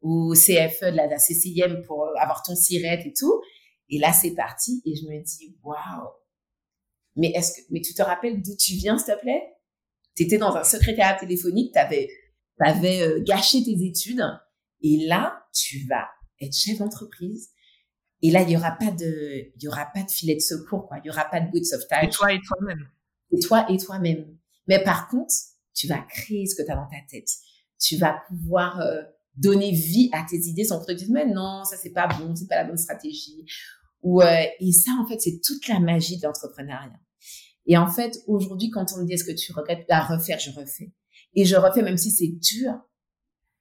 au 0.05 0.35
CFE 0.35 0.91
de 0.93 0.97
la, 0.97 1.07
la 1.07 1.17
CCIM 1.19 1.83
pour 1.87 2.07
avoir 2.19 2.43
ton 2.43 2.55
SIRET 2.55 3.03
et 3.07 3.13
tout. 3.19 3.41
Et 3.89 3.99
là, 3.99 4.13
c'est 4.13 4.35
parti. 4.35 4.83
Et 4.85 4.95
je 4.95 5.07
me 5.07 5.23
dis, 5.25 5.57
waouh. 5.63 6.11
Mais 7.17 7.29
est-ce 7.35 7.53
que, 7.55 7.67
mais 7.71 7.81
tu 7.81 7.95
te 7.95 8.03
rappelles 8.03 8.43
d'où 8.43 8.55
tu 8.57 8.75
viens, 8.75 8.99
s'il 8.99 9.15
te 9.15 9.21
plaît? 9.21 9.43
T'étais 10.15 10.37
dans 10.37 10.55
un 10.55 10.63
secrétariat 10.63 11.19
téléphonique, 11.19 11.73
t'avais, 11.73 12.09
t'avais 12.59 13.01
euh, 13.01 13.23
gâché 13.25 13.65
tes 13.65 13.83
études. 13.83 14.23
Et 14.83 15.07
là, 15.07 15.43
tu 15.55 15.87
vas 15.87 16.07
être 16.41 16.55
chef 16.55 16.79
d'entreprise. 16.79 17.49
Et 18.21 18.31
là, 18.31 18.43
il 18.43 18.51
y 18.51 18.57
aura 18.57 18.73
pas 18.73 18.91
de, 18.91 19.53
il 19.57 19.63
y 19.63 19.69
aura 19.69 19.87
pas 19.87 20.03
de 20.03 20.11
filet 20.11 20.35
de 20.35 20.41
secours, 20.41 20.87
quoi. 20.87 20.99
Il 21.03 21.07
y 21.07 21.11
aura 21.11 21.25
pas 21.25 21.41
de 21.41 21.47
bout 21.51 21.59
de 21.59 21.65
Et 21.65 21.65
sauvetage. 21.65 22.11
toi 22.15 22.33
et 22.33 22.41
toi-même. 22.47 22.91
C'est 23.33 23.41
toi 23.47 23.67
et 23.71 23.79
toi-même. 23.79 24.37
Mais 24.67 24.83
par 24.83 25.09
contre, 25.09 25.33
tu 25.75 25.87
vas 25.87 25.99
créer 26.01 26.47
ce 26.47 26.55
que 26.55 26.63
tu 26.63 26.71
as 26.71 26.77
dans 26.77 26.89
ta 26.89 26.97
tête. 27.11 27.29
Tu 27.81 27.97
vas 27.97 28.23
pouvoir 28.29 28.81
euh, 28.81 29.03
donner 29.37 29.73
vie 29.73 30.11
à 30.13 30.25
tes 30.29 30.37
idées 30.37 30.65
sans 30.65 30.81
que 30.81 30.87
tu 30.87 30.95
te 30.95 30.99
dises, 30.99 31.11
mais 31.11 31.27
non, 31.27 31.65
ça 31.65 31.77
c'est 31.77 31.91
pas 31.93 32.07
bon, 32.07 32.35
c'est 32.35 32.49
pas 32.49 32.57
la 32.57 32.65
bonne 32.65 32.79
stratégie. 32.79 33.45
Ou, 34.03 34.21
euh, 34.23 34.45
et 34.61 34.73
ça, 34.73 34.93
en 35.01 35.07
fait, 35.07 35.19
c'est 35.21 35.41
toute 35.43 35.67
la 35.67 35.81
magie 35.81 36.19
de 36.19 36.23
l'entrepreneuriat. 36.25 36.93
Et 37.67 37.79
en 37.79 37.89
fait, 37.89 38.19
aujourd'hui, 38.27 38.71
quand 38.71 38.93
on 38.95 39.01
me 39.01 39.07
dit 39.07 39.15
est-ce 39.15 39.25
que 39.25 39.33
tu 39.33 39.53
regrettes? 39.53 39.87
À 39.89 40.05
refaire, 40.05 40.39
je 40.39 40.51
refais. 40.51 40.93
Et 41.35 41.45
je 41.45 41.57
refais 41.57 41.83
même 41.83 41.97
si 41.97 42.11
c'est 42.11 42.29
dur. 42.29 42.75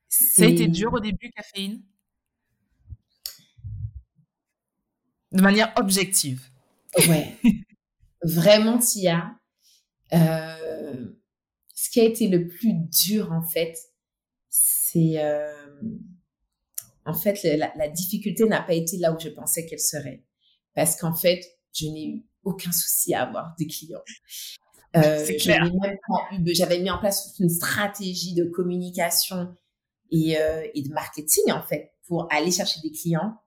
Ça 0.09 0.43
a 0.43 0.47
été 0.47 0.67
dur 0.67 0.93
au 0.93 0.99
début, 0.99 1.31
caféine? 1.31 1.81
De 5.31 5.41
manière 5.41 5.73
objective. 5.77 6.49
Ouais. 7.07 7.37
Vraiment, 8.23 8.77
Tia. 8.77 9.35
Euh, 10.11 11.07
ce 11.73 11.89
qui 11.89 12.01
a 12.01 12.03
été 12.03 12.27
le 12.27 12.47
plus 12.47 12.73
dur, 12.73 13.31
en 13.31 13.41
fait, 13.41 13.75
c'est... 14.49 15.23
euh, 15.23 15.62
en 17.05 17.13
fait, 17.13 17.43
la, 17.43 17.73
la 17.75 17.87
difficulté 17.89 18.45
n'a 18.45 18.61
pas 18.61 18.73
été 18.73 18.97
là 18.97 19.13
où 19.13 19.19
je 19.19 19.29
pensais 19.29 19.65
qu'elle 19.65 19.79
serait. 19.79 20.23
Parce 20.73 20.95
qu'en 20.95 21.13
fait, 21.13 21.41
je 21.73 21.87
n'ai 21.87 22.07
eu 22.07 22.25
aucun 22.43 22.71
souci 22.71 23.13
à 23.13 23.23
avoir 23.23 23.55
des 23.57 23.67
clients. 23.67 24.01
Euh, 24.95 25.25
J'avais 26.45 26.79
mis 26.79 26.89
en 26.89 26.99
place 26.99 27.35
une 27.39 27.49
stratégie 27.49 28.33
de 28.33 28.45
communication 28.45 29.55
et, 30.11 30.37
euh, 30.37 30.65
et 30.73 30.81
de 30.83 30.93
marketing, 30.93 31.51
en 31.51 31.61
fait, 31.61 31.93
pour 32.07 32.27
aller 32.31 32.51
chercher 32.51 32.79
des 32.81 32.91
clients. 32.91 33.37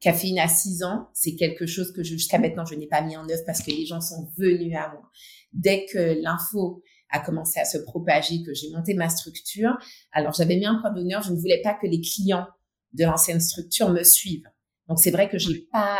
Caféine 0.00 0.38
à 0.38 0.48
6 0.48 0.84
ans, 0.84 1.08
c'est 1.12 1.34
quelque 1.34 1.66
chose 1.66 1.92
que 1.92 2.04
jusqu'à 2.04 2.38
maintenant, 2.38 2.64
je 2.64 2.74
n'ai 2.76 2.86
pas 2.86 3.02
mis 3.02 3.16
en 3.16 3.28
œuvre 3.28 3.42
parce 3.44 3.62
que 3.62 3.70
les 3.70 3.84
gens 3.84 4.00
sont 4.00 4.30
venus 4.36 4.76
à 4.76 4.92
moi. 4.92 5.10
Dès 5.52 5.86
que 5.86 6.20
l'info 6.22 6.82
a 7.10 7.20
commencé 7.20 7.60
à 7.60 7.64
se 7.64 7.78
propager, 7.78 8.42
que 8.42 8.54
j'ai 8.54 8.70
monté 8.70 8.94
ma 8.94 9.08
structure, 9.08 9.76
alors 10.12 10.32
j'avais 10.32 10.56
mis 10.56 10.66
un 10.66 10.80
point 10.80 10.92
d'honneur, 10.92 11.22
je 11.22 11.32
ne 11.32 11.36
voulais 11.38 11.60
pas 11.62 11.74
que 11.74 11.86
les 11.86 12.00
clients 12.00 12.46
de 12.92 13.04
l'ancienne 13.04 13.40
structure 13.40 13.90
me 13.90 14.02
suivent. 14.02 14.48
Donc 14.88 14.98
c'est 14.98 15.10
vrai 15.10 15.28
que 15.28 15.38
j'ai 15.38 15.68
pas 15.72 15.98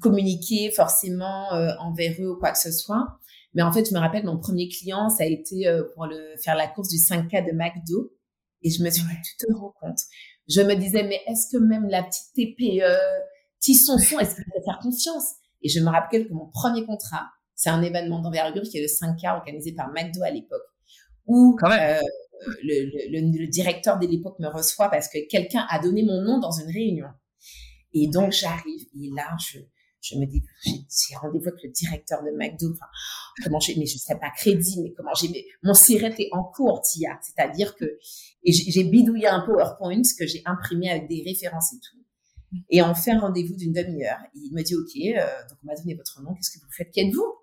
communiqué 0.00 0.70
forcément 0.70 1.52
euh, 1.52 1.70
envers 1.78 2.14
eux 2.20 2.30
ou 2.30 2.38
quoi 2.38 2.52
que 2.52 2.58
ce 2.58 2.72
soit. 2.72 3.06
Mais 3.54 3.62
en 3.62 3.72
fait, 3.72 3.88
je 3.88 3.94
me 3.94 3.98
rappelle, 3.98 4.24
mon 4.24 4.38
premier 4.38 4.68
client, 4.68 5.08
ça 5.08 5.24
a 5.24 5.26
été 5.26 5.66
euh, 5.66 5.84
pour 5.94 6.06
le, 6.06 6.34
faire 6.42 6.54
la 6.54 6.68
course 6.68 6.88
du 6.88 6.96
5K 6.96 7.46
de 7.46 7.52
McDo. 7.52 8.12
Et 8.62 8.70
je 8.70 8.82
me 8.82 8.90
suis 8.90 9.02
dit, 9.02 9.08
tu 9.24 9.46
te 9.46 9.52
rends 9.52 9.74
compte? 9.80 9.98
Je 10.48 10.60
me 10.60 10.74
disais, 10.74 11.02
mais 11.04 11.20
est-ce 11.26 11.48
que 11.52 11.62
même 11.62 11.86
la 11.88 12.02
petite 12.02 12.32
TPE, 12.34 12.82
petit 13.60 13.74
sonson, 13.74 14.18
est-ce 14.18 14.34
qu'il 14.34 14.44
peut 14.44 14.62
faire 14.64 14.78
confiance? 14.82 15.34
Et 15.62 15.68
je 15.68 15.80
me 15.80 15.88
rappelle 15.88 16.28
que 16.28 16.32
mon 16.32 16.46
premier 16.46 16.84
contrat, 16.84 17.26
c'est 17.58 17.70
un 17.70 17.82
événement 17.82 18.20
d'envergure 18.20 18.62
qui 18.62 18.78
est 18.78 18.82
le 18.82 18.86
5K 18.86 19.36
organisé 19.36 19.72
par 19.72 19.90
McDo 19.92 20.22
à 20.22 20.30
l'époque, 20.30 20.62
où 21.26 21.56
euh, 21.64 22.00
le, 22.62 22.84
le, 22.84 23.20
le, 23.20 23.38
le 23.40 23.46
directeur 23.48 23.98
de 23.98 24.06
l'époque 24.06 24.38
me 24.38 24.46
reçoit 24.46 24.88
parce 24.88 25.08
que 25.08 25.18
quelqu'un 25.28 25.66
a 25.68 25.80
donné 25.80 26.04
mon 26.04 26.22
nom 26.22 26.38
dans 26.38 26.52
une 26.52 26.70
réunion. 26.72 27.08
Et 27.92 28.06
donc, 28.06 28.30
j'arrive, 28.30 28.82
et 28.94 29.10
là, 29.12 29.36
je, 29.44 29.58
je 30.00 30.14
me 30.16 30.26
dis, 30.26 30.40
j'ai 30.64 31.16
rendez-vous 31.16 31.48
avec 31.48 31.60
le 31.64 31.70
directeur 31.70 32.22
de 32.22 32.30
McDo. 32.30 32.70
Enfin, 32.74 32.86
comment 33.42 33.58
j'ai, 33.58 33.74
mais 33.76 33.86
je 33.86 33.98
sais 33.98 34.16
pas 34.20 34.30
crédit, 34.30 34.80
mais 34.80 34.92
comment 34.92 35.14
j'ai, 35.20 35.28
mais 35.28 35.44
mon 35.64 35.74
siret 35.74 36.14
est 36.16 36.28
en 36.30 36.44
cours, 36.44 36.80
Tia. 36.82 37.18
C'est-à-dire 37.22 37.74
que, 37.74 37.98
et 38.44 38.52
j'ai 38.52 38.70
j'ai 38.70 38.84
bidouillé 38.84 39.26
un 39.26 39.40
PowerPoint 39.40 40.02
que 40.16 40.28
j'ai 40.28 40.42
imprimé 40.44 40.90
avec 40.90 41.08
des 41.08 41.24
références 41.26 41.72
et 41.72 41.80
tout. 41.80 41.98
Et 42.70 42.82
on 42.82 42.94
fait 42.94 43.10
un 43.10 43.18
rendez-vous 43.18 43.56
d'une 43.56 43.72
demi-heure. 43.72 44.20
Il 44.36 44.54
me 44.54 44.62
dit, 44.62 44.76
OK, 44.76 44.94
euh, 44.96 45.48
donc 45.48 45.58
on 45.64 45.66
m'a 45.66 45.74
donné 45.74 45.94
votre 45.96 46.22
nom, 46.22 46.34
qu'est-ce 46.34 46.52
que 46.52 46.60
vous 46.64 46.70
faites, 46.70 46.92
qui 46.92 47.00
êtes-vous? 47.00 47.37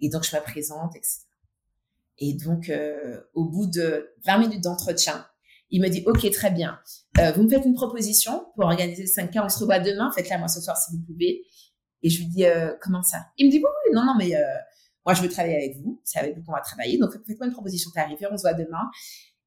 Et 0.00 0.08
donc, 0.08 0.24
je 0.24 0.34
me 0.34 0.40
présente, 0.42 0.96
etc. 0.96 1.20
Et 2.18 2.34
donc, 2.34 2.68
euh, 2.68 3.20
au 3.34 3.44
bout 3.44 3.66
de 3.66 4.10
20 4.26 4.38
minutes 4.38 4.62
d'entretien, 4.62 5.26
il 5.70 5.80
me 5.80 5.88
dit, 5.88 6.02
OK, 6.06 6.28
très 6.30 6.50
bien. 6.50 6.78
Euh, 7.18 7.32
vous 7.32 7.44
me 7.44 7.48
faites 7.48 7.64
une 7.64 7.74
proposition 7.74 8.46
pour 8.54 8.64
organiser 8.64 9.02
le 9.02 9.08
5K. 9.08 9.44
On 9.44 9.48
se 9.48 9.58
revoit 9.60 9.78
demain. 9.78 10.10
Faites-la 10.14 10.38
moi 10.38 10.48
ce 10.48 10.60
soir 10.60 10.76
si 10.76 10.92
vous 10.92 11.02
pouvez. 11.02 11.44
Et 12.02 12.10
je 12.10 12.18
lui 12.18 12.26
dis, 12.26 12.44
euh, 12.44 12.72
comment 12.80 13.02
ça? 13.02 13.26
Il 13.38 13.46
me 13.46 13.50
dit, 13.50 13.58
oui, 13.58 13.64
oui, 13.64 13.94
non, 13.94 14.04
non, 14.04 14.14
mais 14.18 14.32
moi, 15.06 15.14
je 15.14 15.22
veux 15.22 15.28
travailler 15.28 15.56
avec 15.56 15.76
vous. 15.78 16.00
C'est 16.04 16.18
avec 16.18 16.36
vous 16.36 16.42
qu'on 16.42 16.52
va 16.52 16.60
travailler. 16.60 16.98
Donc, 16.98 17.12
faites-moi 17.12 17.46
une 17.46 17.52
proposition 17.52 17.90
tarifaire. 17.92 18.28
On 18.32 18.36
se 18.36 18.42
voit 18.42 18.54
demain. 18.54 18.90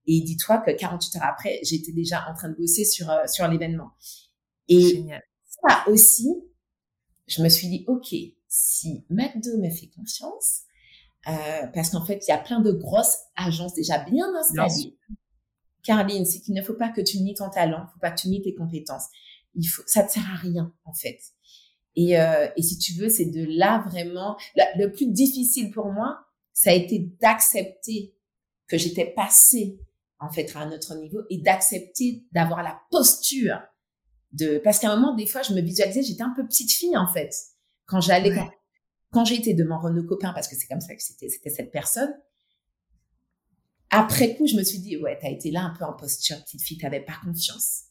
Et 0.06 0.22
dis-toi 0.22 0.58
que 0.60 0.72
48 0.72 1.18
heures 1.18 1.28
après, 1.30 1.60
j'étais 1.64 1.92
déjà 1.92 2.26
en 2.30 2.34
train 2.34 2.50
de 2.50 2.56
bosser 2.56 2.86
sur, 2.86 3.12
sur 3.28 3.48
l'événement. 3.48 3.92
Et 4.68 4.82
Génial. 4.82 5.22
ça 5.46 5.84
aussi, 5.88 6.28
je 7.28 7.42
me 7.42 7.50
suis 7.50 7.68
dit, 7.68 7.86
OK, 7.88 8.14
si 8.56 9.04
McDo 9.10 9.58
me 9.58 9.72
fait 9.72 9.88
confiance, 9.88 10.62
euh, 11.28 11.68
parce 11.74 11.90
qu'en 11.90 12.06
fait, 12.06 12.24
il 12.28 12.30
y 12.30 12.34
a 12.34 12.38
plein 12.38 12.60
de 12.60 12.72
grosses 12.72 13.18
agences 13.36 13.74
déjà 13.74 13.98
bien 14.04 14.28
installées 14.36 14.96
Carline, 15.82 16.24
c'est 16.24 16.40
qu'il 16.40 16.54
ne 16.54 16.62
faut 16.62 16.76
pas 16.76 16.90
que 16.90 17.02
tu 17.02 17.18
nies 17.20 17.34
ton 17.34 17.50
talent, 17.50 17.88
faut 17.92 18.00
pas 18.00 18.12
que 18.12 18.22
tu 18.22 18.30
nies 18.30 18.44
tes 18.44 18.54
compétences. 18.54 19.08
Il 19.56 19.66
faut, 19.66 19.82
ça 19.88 20.04
ne 20.04 20.08
sert 20.08 20.24
à 20.32 20.36
rien, 20.36 20.72
en 20.86 20.94
fait. 20.94 21.20
Et, 21.96 22.20
euh, 22.20 22.48
et 22.56 22.62
si 22.62 22.78
tu 22.78 22.94
veux, 22.94 23.10
c'est 23.10 23.26
de 23.26 23.44
là 23.58 23.84
vraiment. 23.90 24.38
le 24.56 24.88
plus 24.88 25.08
difficile 25.08 25.72
pour 25.72 25.92
moi, 25.92 26.20
ça 26.54 26.70
a 26.70 26.74
été 26.74 27.12
d'accepter 27.22 28.16
que 28.68 28.78
j'étais 28.78 29.14
passée 29.16 29.80
en 30.20 30.30
fait 30.30 30.56
à 30.56 30.60
un 30.60 30.72
autre 30.72 30.96
niveau 30.96 31.22
et 31.32 31.40
d'accepter 31.40 32.24
d'avoir 32.32 32.62
la 32.62 32.80
posture 32.92 33.60
de 34.32 34.60
parce 34.64 34.80
qu'à 34.80 34.92
un 34.92 34.96
moment 34.96 35.16
des 35.16 35.28
fois 35.28 35.42
je 35.42 35.54
me 35.54 35.60
visualisais 35.60 36.02
j'étais 36.02 36.24
un 36.24 36.34
peu 36.34 36.46
petite 36.46 36.72
fille 36.72 36.96
en 36.96 37.12
fait 37.12 37.34
quand 37.86 38.02
j'allais 38.02 38.34
quand, 38.34 38.50
quand 39.12 39.26
j'étais 39.26 39.54
devant 39.54 39.80
Renaud 39.80 40.04
Copain 40.04 40.34
parce 40.34 40.48
que 40.48 40.56
c'est 40.56 40.68
comme 40.68 40.82
ça 40.82 40.96
que 40.96 41.02
c'était 41.02 41.30
c'était 41.30 41.50
cette 41.50 41.72
personne 41.72 42.14
après 43.90 44.36
coup 44.36 44.48
je 44.48 44.56
me 44.56 44.64
suis 44.64 44.80
dit 44.80 44.98
ouais 44.98 45.18
t'as 45.22 45.30
été 45.30 45.52
là 45.52 45.62
un 45.62 45.74
peu 45.78 45.86
en 45.86 45.94
posture 45.94 46.38
petite 46.44 46.62
fille 46.62 46.78
t'avais 46.78 47.02
pas 47.02 47.20
confiance. 47.24 47.84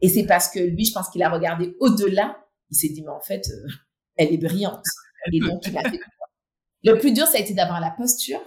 Et 0.00 0.08
c'est 0.08 0.24
parce 0.24 0.48
que 0.48 0.58
lui 0.58 0.84
je 0.84 0.92
pense 0.92 1.08
qu'il 1.10 1.22
a 1.22 1.30
regardé 1.30 1.76
au-delà 1.80 2.44
il 2.70 2.76
s'est 2.76 2.88
dit 2.88 3.02
mais 3.02 3.10
en 3.10 3.20
fait 3.20 3.48
euh, 3.48 3.68
elle 4.16 4.32
est 4.32 4.38
brillante. 4.38 4.84
Et 5.32 5.38
donc 5.38 5.64
il 5.66 5.76
a 5.76 5.82
fait 5.90 6.00
le 6.84 6.98
plus 6.98 7.12
dur 7.12 7.26
ça 7.26 7.38
a 7.38 7.40
été 7.40 7.54
d'avoir 7.54 7.80
la 7.80 7.90
posture 7.90 8.40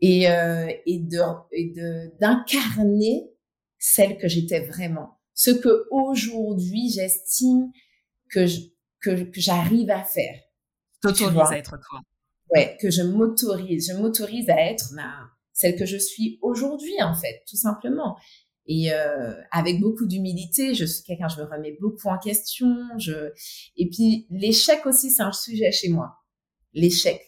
et, 0.00 0.30
euh, 0.30 0.72
et 0.86 0.98
de 0.98 1.20
et 1.52 1.70
de 1.70 2.18
d'incarner 2.20 3.30
celle 3.78 4.18
que 4.18 4.28
j'étais 4.28 4.66
vraiment. 4.66 5.18
Ce 5.34 5.50
que 5.50 5.86
aujourd'hui 5.90 6.90
j'estime 6.90 7.70
que 8.30 8.46
je, 8.46 8.60
que, 9.00 9.24
que 9.24 9.40
j'arrive 9.40 9.90
à 9.90 10.02
faire. 10.02 10.34
T'autorises 11.00 11.50
à 11.50 11.58
être 11.58 11.76
toi. 11.88 12.00
Ouais 12.54 12.76
que 12.80 12.90
je 12.90 13.02
m'autorise 13.02 13.88
je 13.90 13.96
m'autorise 13.96 14.48
à 14.50 14.60
être 14.70 14.92
ma 14.92 15.30
celle 15.52 15.76
que 15.76 15.86
je 15.86 15.96
suis 15.96 16.38
aujourd'hui 16.42 17.02
en 17.02 17.14
fait 17.14 17.42
tout 17.48 17.56
simplement. 17.56 18.16
Et 18.66 18.92
euh, 18.92 19.34
avec 19.50 19.80
beaucoup 19.80 20.06
d'humilité 20.06 20.74
je 20.74 20.84
suis 20.84 21.04
quelqu'un 21.04 21.28
je 21.28 21.40
me 21.40 21.46
remets 21.46 21.76
beaucoup 21.80 22.08
en 22.08 22.18
question 22.18 22.76
je 22.98 23.32
et 23.76 23.88
puis 23.90 24.26
l'échec 24.30 24.86
aussi 24.86 25.10
c'est 25.10 25.22
un 25.22 25.32
sujet 25.32 25.72
chez 25.72 25.88
moi. 25.88 26.16
L'échec. 26.74 27.20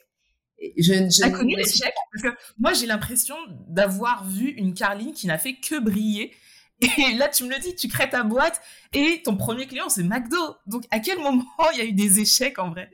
Je, 0.77 0.93
je 0.93 1.25
As 1.25 1.31
connu 1.31 1.57
l'échec? 1.57 1.93
Parce 2.13 2.23
que 2.23 2.41
moi, 2.59 2.75
j'ai 2.75 2.85
l'impression 2.87 3.35
d'avoir 3.69 4.29
vu 4.29 4.51
une 4.51 4.75
Carline 4.75 5.15
qui 5.15 5.27
n'a 5.27 5.39
fait 5.39 5.55
que 5.55 5.81
briller. 5.81 6.33
Et 6.81 7.15
là, 7.15 7.29
tu 7.29 7.45
me 7.45 7.51
le 7.51 7.61
dis, 7.61 7.75
tu 7.75 7.89
crées 7.89 8.09
ta 8.09 8.23
boîte 8.23 8.61
et 8.93 9.23
ton 9.23 9.37
premier 9.37 9.67
client, 9.67 9.89
c'est 9.89 10.03
McDo. 10.03 10.37
Donc, 10.67 10.85
à 10.91 11.01
quel 11.01 11.19
moment 11.19 11.45
il 11.75 11.79
y 11.79 11.81
a 11.83 11.85
eu 11.85 11.93
des 11.93 12.21
échecs 12.21 12.59
en 12.59 12.71
vrai? 12.71 12.91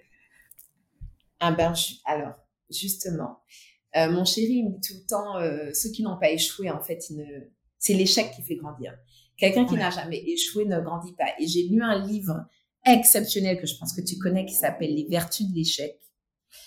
Ah 1.38 1.52
ben, 1.52 1.72
alors, 2.04 2.34
justement, 2.70 3.40
euh, 3.96 4.10
mon 4.10 4.24
chéri 4.24 4.64
me 4.64 4.70
dit 4.70 4.80
tout 4.80 4.94
le 4.94 5.06
temps, 5.06 5.36
euh, 5.36 5.70
ceux 5.72 5.90
qui 5.90 6.02
n'ont 6.02 6.18
pas 6.18 6.30
échoué, 6.30 6.70
en 6.70 6.82
fait, 6.82 6.98
ne... 7.10 7.24
c'est 7.78 7.94
l'échec 7.94 8.32
qui 8.34 8.42
fait 8.42 8.56
grandir. 8.56 8.94
Quelqu'un 9.36 9.66
qui 9.66 9.74
n'a 9.74 9.90
jamais 9.90 10.22
échoué 10.26 10.64
ne 10.64 10.80
grandit 10.80 11.14
pas. 11.14 11.28
Et 11.38 11.46
j'ai 11.46 11.64
lu 11.64 11.82
un 11.82 12.06
livre 12.06 12.46
exceptionnel 12.84 13.60
que 13.60 13.66
je 13.66 13.76
pense 13.76 13.92
que 13.92 14.00
tu 14.00 14.16
connais 14.18 14.46
qui 14.46 14.54
s'appelle 14.54 14.94
Les 14.94 15.06
vertus 15.08 15.46
de 15.46 15.54
l'échec 15.54 15.98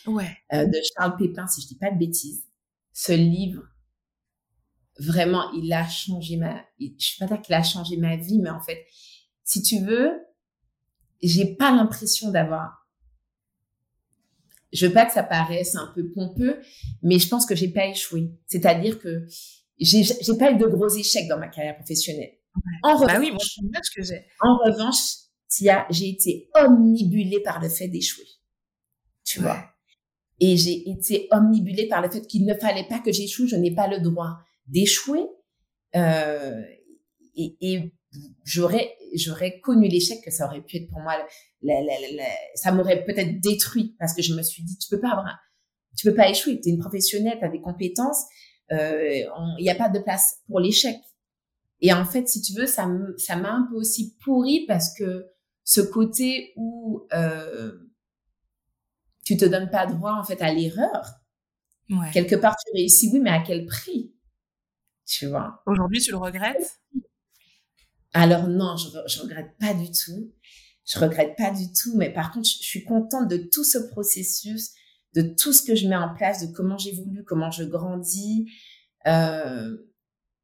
ouais. 0.06 0.30
Euh, 0.54 0.66
de 0.66 0.78
Charles 0.94 1.18
Pépin, 1.18 1.48
si 1.48 1.62
je 1.62 1.68
dis 1.68 1.78
pas 1.78 1.92
de 1.92 1.98
bêtises. 1.98 2.46
Ce 2.94 3.12
livre, 3.12 3.64
vraiment, 5.00 5.52
il 5.54 5.72
a 5.74 5.88
changé 5.88 6.38
ma, 6.38 6.62
je 6.80 6.88
suis 6.98 7.18
pas 7.20 7.26
dire 7.26 7.42
qu'il 7.42 7.56
a 7.56 7.64
changé 7.64 7.98
ma 7.98 8.18
vie, 8.18 8.40
mais 8.40 8.50
en 8.50 8.60
fait, 8.60 8.86
si 9.44 9.62
tu 9.64 9.80
veux, 9.80 10.12
j'ai 11.22 11.56
pas 11.56 11.72
l'impression 11.72 12.32
d'avoir, 12.32 12.88
je 14.72 14.86
veux 14.86 14.94
pas 14.94 15.06
que 15.06 15.14
ça 15.14 15.24
paraisse 15.24 15.76
un 15.76 15.92
peu 15.96 16.12
pompeux, 16.12 16.60
mais 17.02 17.18
je 17.18 17.28
pense 17.28 17.46
que 17.46 17.56
j'ai 17.56 17.70
pas 17.70 17.88
échoué. 17.88 18.32
C'est-à-dire 18.46 19.00
que 19.00 19.26
j'ai, 19.80 20.04
j'ai 20.04 20.38
pas 20.38 20.52
eu 20.52 20.58
de 20.58 20.68
gros 20.68 20.90
échecs 20.90 21.28
dans 21.28 21.40
ma 21.40 21.48
carrière 21.48 21.76
professionnelle. 21.76 22.34
En 22.84 22.96
revanche, 22.96 23.14
bah 23.14 23.20
oui, 23.20 23.32
moi, 23.32 23.40
que 23.96 24.04
j'ai. 24.04 24.26
En 24.42 24.58
revanche, 24.58 25.30
j'ai 25.90 26.10
été 26.10 26.50
omnibulée 26.56 27.42
par 27.42 27.62
le 27.62 27.70
fait 27.70 27.88
d'échouer. 27.88 28.28
Tu 29.24 29.40
vois? 29.40 29.64
Et 30.40 30.58
j'ai 30.58 30.90
été 30.90 31.28
omnibulée 31.32 31.88
par 31.88 32.02
le 32.02 32.10
fait 32.10 32.26
qu'il 32.28 32.46
ne 32.46 32.54
fallait 32.54 32.88
pas 32.88 33.00
que 33.00 33.12
j'échoue, 33.12 33.48
je 33.48 33.56
n'ai 33.56 33.74
pas 33.74 33.88
le 33.88 34.00
droit 34.00 34.40
d'échouer. 34.70 35.26
Euh, 35.96 36.62
et, 37.36 37.58
et 37.62 37.94
j'aurais 38.44 38.96
j'aurais 39.16 39.60
connu 39.60 39.88
l'échec 39.88 40.20
que 40.24 40.32
ça 40.32 40.46
aurait 40.46 40.62
pu 40.62 40.78
être 40.78 40.90
pour 40.90 41.00
moi 41.00 41.14
la, 41.62 41.82
la, 41.82 41.94
la, 42.16 42.24
ça 42.56 42.72
m'aurait 42.72 43.04
peut-être 43.06 43.40
détruit 43.40 43.96
parce 44.00 44.14
que 44.14 44.22
je 44.22 44.34
me 44.34 44.42
suis 44.42 44.64
dit 44.64 44.78
tu 44.78 44.88
peux 44.90 45.00
pas 45.00 45.12
avoir 45.12 45.38
tu 45.98 46.08
peux 46.10 46.16
pas 46.16 46.30
échouer 46.30 46.60
tu 46.60 46.70
es 46.70 46.72
une 46.72 46.80
professionnelle 46.80 47.38
tu 47.40 47.46
as 47.46 47.50
des 47.50 47.62
compétences 47.62 48.24
euh, 48.72 49.24
il 49.58 49.62
n'y 49.64 49.70
a 49.70 49.76
pas 49.76 49.90
de 49.90 50.00
place 50.00 50.38
pour 50.48 50.60
l'échec 50.60 50.98
et 51.82 51.94
en 51.94 52.06
fait 52.06 52.28
si 52.28 52.42
tu 52.42 52.54
veux 52.54 52.68
ça 52.68 52.88
ça 53.18 53.36
m'a 53.36 53.52
un 53.52 53.68
peu 53.70 53.76
aussi 53.76 54.16
pourri 54.24 54.66
parce 54.68 54.94
que 54.96 55.28
ce 55.64 55.82
côté 55.82 56.54
où 56.56 57.08
euh, 57.14 57.90
tu 59.30 59.38
te 59.38 59.46
donnes 59.46 59.70
pas 59.70 59.86
droit 59.86 60.14
en 60.14 60.24
fait 60.24 60.42
à 60.42 60.52
l'erreur. 60.52 61.22
Ouais. 61.92 62.10
Quelque 62.12 62.36
part, 62.36 62.56
tu 62.56 62.72
réussis, 62.76 63.12
oui, 63.14 63.20
mais 63.20 63.30
à 63.30 63.44
quel 63.46 63.68
prix? 63.68 64.12
Tu 65.10 65.26
vois 65.26 65.64
Aujourd'hui, 65.66 66.00
tu 66.00 66.12
le 66.12 66.18
regrettes? 66.18 66.80
Alors 68.14 68.48
non, 68.48 68.78
je, 68.78 68.90
je 69.08 69.22
regrette 69.22 69.58
pas 69.60 69.74
du 69.74 69.90
tout. 69.90 70.32
Je 70.86 71.00
regrette 71.00 71.36
pas 71.36 71.52
du 71.52 71.72
tout, 71.74 71.96
mais 71.98 72.14
par 72.14 72.32
contre, 72.32 72.48
je, 72.48 72.64
suis 72.64 72.84
contente 72.84 73.28
de 73.28 73.38
tout 73.38 73.64
ce 73.64 73.78
processus, 73.78 74.72
de 75.16 75.22
tout 75.22 75.52
ce 75.52 75.64
que 75.64 75.76
je 75.76 75.88
mets 75.88 75.96
en 75.96 76.14
place, 76.14 76.48
de 76.48 76.54
comment 76.54 76.78
j'évolue, 76.78 77.24
comment 77.26 77.50
je 77.50 77.64
grandis. 77.64 78.52
Euh, 79.08 79.78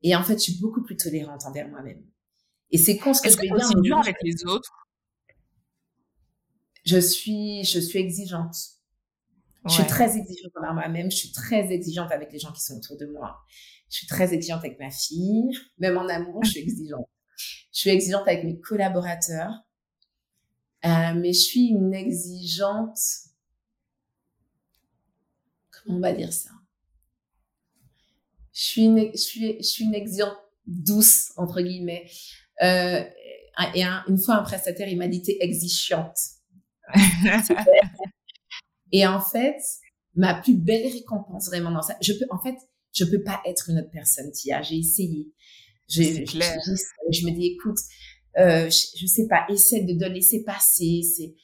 et 0.02 0.16
en 0.16 0.24
fait, 0.24 0.34
je 0.34 0.52
suis 0.52 0.60
beaucoup 0.60 0.84
plus 0.84 0.98
tolérante 0.98 1.46
envers 1.46 1.68
moi-même. 1.70 2.04
Et 2.72 2.80
c'est 2.80 2.98
con 2.98 3.14
ce 3.14 3.22
que 3.22 3.30
je 3.30 3.38
vais 3.38 3.48
dire. 3.48 3.82
dur 3.82 3.98
avec 4.00 4.18
les 4.24 4.46
autres? 4.46 4.88
Je 6.86 6.98
suis, 6.98 7.64
je 7.64 7.80
suis 7.80 8.00
exigeante. 8.00 8.56
Je 9.68 9.74
suis 9.74 9.88
très 9.88 10.18
exigeante 10.18 10.52
envers 10.58 10.74
moi-même. 10.74 11.12
Je 11.12 11.18
suis 11.18 11.32
très 11.32 11.72
exigeante 11.72 12.12
avec 12.12 12.32
les 12.32 12.40
gens 12.40 12.52
qui 12.52 12.62
sont 12.62 12.78
autour 12.78 12.98
de 12.98 13.06
moi. 13.08 13.44
Je 13.90 13.98
suis 13.98 14.08
très 14.08 14.34
exigeante 14.34 14.60
avec 14.60 14.80
ma 14.80 14.90
fille. 14.90 15.50
Même 15.78 15.98
en 15.98 16.08
amour, 16.08 16.44
je 16.44 16.52
suis 16.52 16.60
exigeante. 16.64 17.08
Je 17.38 17.80
suis 17.80 17.90
exigeante 17.90 18.28
avec 18.28 18.44
mes 18.44 18.60
collaborateurs. 18.60 19.54
Euh, 20.86 21.14
mais 21.16 21.34
je 21.34 21.40
suis 21.40 21.68
une 21.68 21.94
exigeante. 21.94 23.00
Comment 25.72 25.98
on 25.98 26.02
va 26.02 26.14
dire 26.14 26.32
ça? 26.32 26.52
Je 28.54 28.62
suis 28.62 28.84
une, 28.84 29.12
je 29.12 29.18
suis, 29.18 29.58
je 29.58 29.64
suis 29.64 29.84
une 29.86 29.96
exigeante 29.96 30.38
douce 30.66 31.34
entre 31.38 31.62
guillemets. 31.62 32.10
Euh, 32.62 33.04
et 33.74 33.84
une 33.84 34.18
fois 34.18 34.36
un 34.36 34.44
prestataire, 34.44 34.88
il 34.88 34.98
m'a 34.98 35.08
dit 35.08 35.22
t'es 35.22 35.38
exigeante. 35.40 36.18
Et 38.92 39.06
en 39.06 39.20
fait, 39.20 39.62
ma 40.16 40.36
plus 40.36 40.56
belle 40.56 40.92
récompense 40.92 41.48
vraiment 41.48 41.72
dans 41.72 41.82
ça, 41.82 41.98
je 42.02 42.14
peux, 42.14 42.26
en 42.30 42.40
fait, 42.40 42.56
je 42.96 43.06
peux 43.06 43.22
pas 43.22 43.42
être 43.46 43.70
une 43.70 43.80
autre 43.80 43.92
personne, 43.92 44.32
Tia. 44.32 44.62
J'ai 44.62 44.78
essayé. 44.78 45.32
Je, 45.88 46.02
je, 46.02 46.40
je, 47.12 47.26
me 47.26 47.32
dis, 47.32 47.48
écoute, 47.48 47.78
euh, 48.38 48.70
je, 48.70 48.98
je, 48.98 49.06
sais 49.06 49.28
pas, 49.28 49.46
essaie 49.50 49.82
de, 49.82 49.94
de 49.94 50.06
laisser 50.06 50.44
passer. 50.44 51.02
C'est 51.04 51.36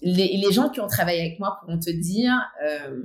les, 0.00 0.36
les, 0.36 0.52
gens 0.52 0.70
qui 0.70 0.80
ont 0.80 0.86
travaillé 0.86 1.20
avec 1.20 1.38
moi 1.38 1.58
pourront 1.60 1.78
te 1.78 1.90
dire, 1.90 2.32
euh, 2.64 3.02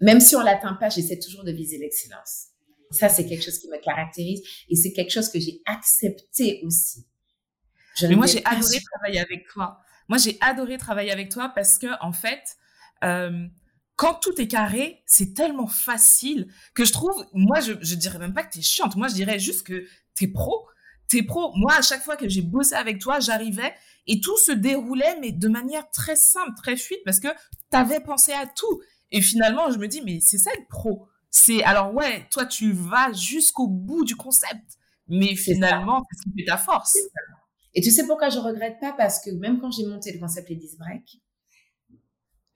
même 0.00 0.20
si 0.20 0.34
on 0.34 0.40
l'atteint 0.40 0.74
pas, 0.74 0.88
j'essaie 0.88 1.18
toujours 1.18 1.44
de 1.44 1.52
viser 1.52 1.78
l'excellence. 1.78 2.48
Ça, 2.90 3.08
c'est 3.08 3.26
quelque 3.26 3.42
chose 3.42 3.58
qui 3.58 3.68
me 3.68 3.80
caractérise 3.80 4.42
et 4.68 4.76
c'est 4.76 4.92
quelque 4.92 5.10
chose 5.10 5.30
que 5.30 5.38
j'ai 5.38 5.62
accepté 5.64 6.60
aussi. 6.64 7.06
Mais 8.02 8.16
moi, 8.16 8.26
j'ai 8.26 8.44
adoré 8.44 8.78
travailler 8.92 9.20
avec 9.20 9.46
toi. 9.48 9.78
Moi, 10.08 10.18
j'ai 10.18 10.36
adoré 10.40 10.76
travailler 10.76 11.12
avec 11.12 11.30
toi 11.30 11.52
parce 11.54 11.78
que, 11.78 11.86
en 12.02 12.12
fait, 12.12 12.42
euh, 13.04 13.46
quand 14.02 14.14
tout 14.14 14.40
est 14.40 14.48
carré, 14.48 15.00
c'est 15.06 15.32
tellement 15.32 15.68
facile 15.68 16.48
que 16.74 16.84
je 16.84 16.92
trouve, 16.92 17.24
moi, 17.34 17.60
je, 17.60 17.74
je 17.82 17.94
dirais 17.94 18.18
même 18.18 18.34
pas 18.34 18.42
que 18.42 18.52
tu 18.52 18.58
es 18.58 18.62
chiante. 18.62 18.96
Moi, 18.96 19.06
je 19.06 19.14
dirais 19.14 19.38
juste 19.38 19.64
que 19.64 19.86
tu 20.16 20.24
es 20.24 20.26
pro. 20.26 20.66
Tu 21.08 21.18
es 21.18 21.22
pro. 21.22 21.52
Moi, 21.54 21.72
à 21.72 21.82
chaque 21.82 22.02
fois 22.02 22.16
que 22.16 22.28
j'ai 22.28 22.42
bossé 22.42 22.74
avec 22.74 22.98
toi, 22.98 23.20
j'arrivais 23.20 23.72
et 24.08 24.20
tout 24.20 24.36
se 24.38 24.50
déroulait, 24.50 25.20
mais 25.20 25.30
de 25.30 25.46
manière 25.46 25.88
très 25.92 26.16
simple, 26.16 26.50
très 26.56 26.76
fluide 26.76 26.98
parce 27.04 27.20
que 27.20 27.28
tu 27.28 27.76
avais 27.76 28.00
pensé 28.00 28.32
à 28.32 28.44
tout. 28.44 28.82
Et 29.12 29.22
finalement, 29.22 29.70
je 29.70 29.78
me 29.78 29.86
dis, 29.86 30.02
mais 30.02 30.18
c'est 30.18 30.38
ça 30.38 30.50
le 30.58 30.66
pro. 30.68 31.06
C'est, 31.30 31.62
alors 31.62 31.94
ouais, 31.94 32.26
toi, 32.32 32.44
tu 32.44 32.72
vas 32.72 33.12
jusqu'au 33.12 33.68
bout 33.68 34.04
du 34.04 34.16
concept. 34.16 34.78
Mais 35.06 35.36
finalement, 35.36 36.02
c'est 36.10 36.18
ce 36.18 36.22
qui 36.24 36.40
fait 36.40 36.50
ta 36.50 36.56
force. 36.56 36.98
Et 37.74 37.80
tu 37.80 37.92
sais 37.92 38.04
pourquoi 38.08 38.30
je 38.30 38.40
regrette 38.40 38.80
pas? 38.80 38.94
Parce 38.98 39.20
que 39.24 39.30
même 39.30 39.60
quand 39.60 39.70
j'ai 39.70 39.86
monté 39.86 40.12
le 40.12 40.18
concept 40.18 40.48
Les 40.48 40.56
10 40.56 40.76
Break, 40.78 41.20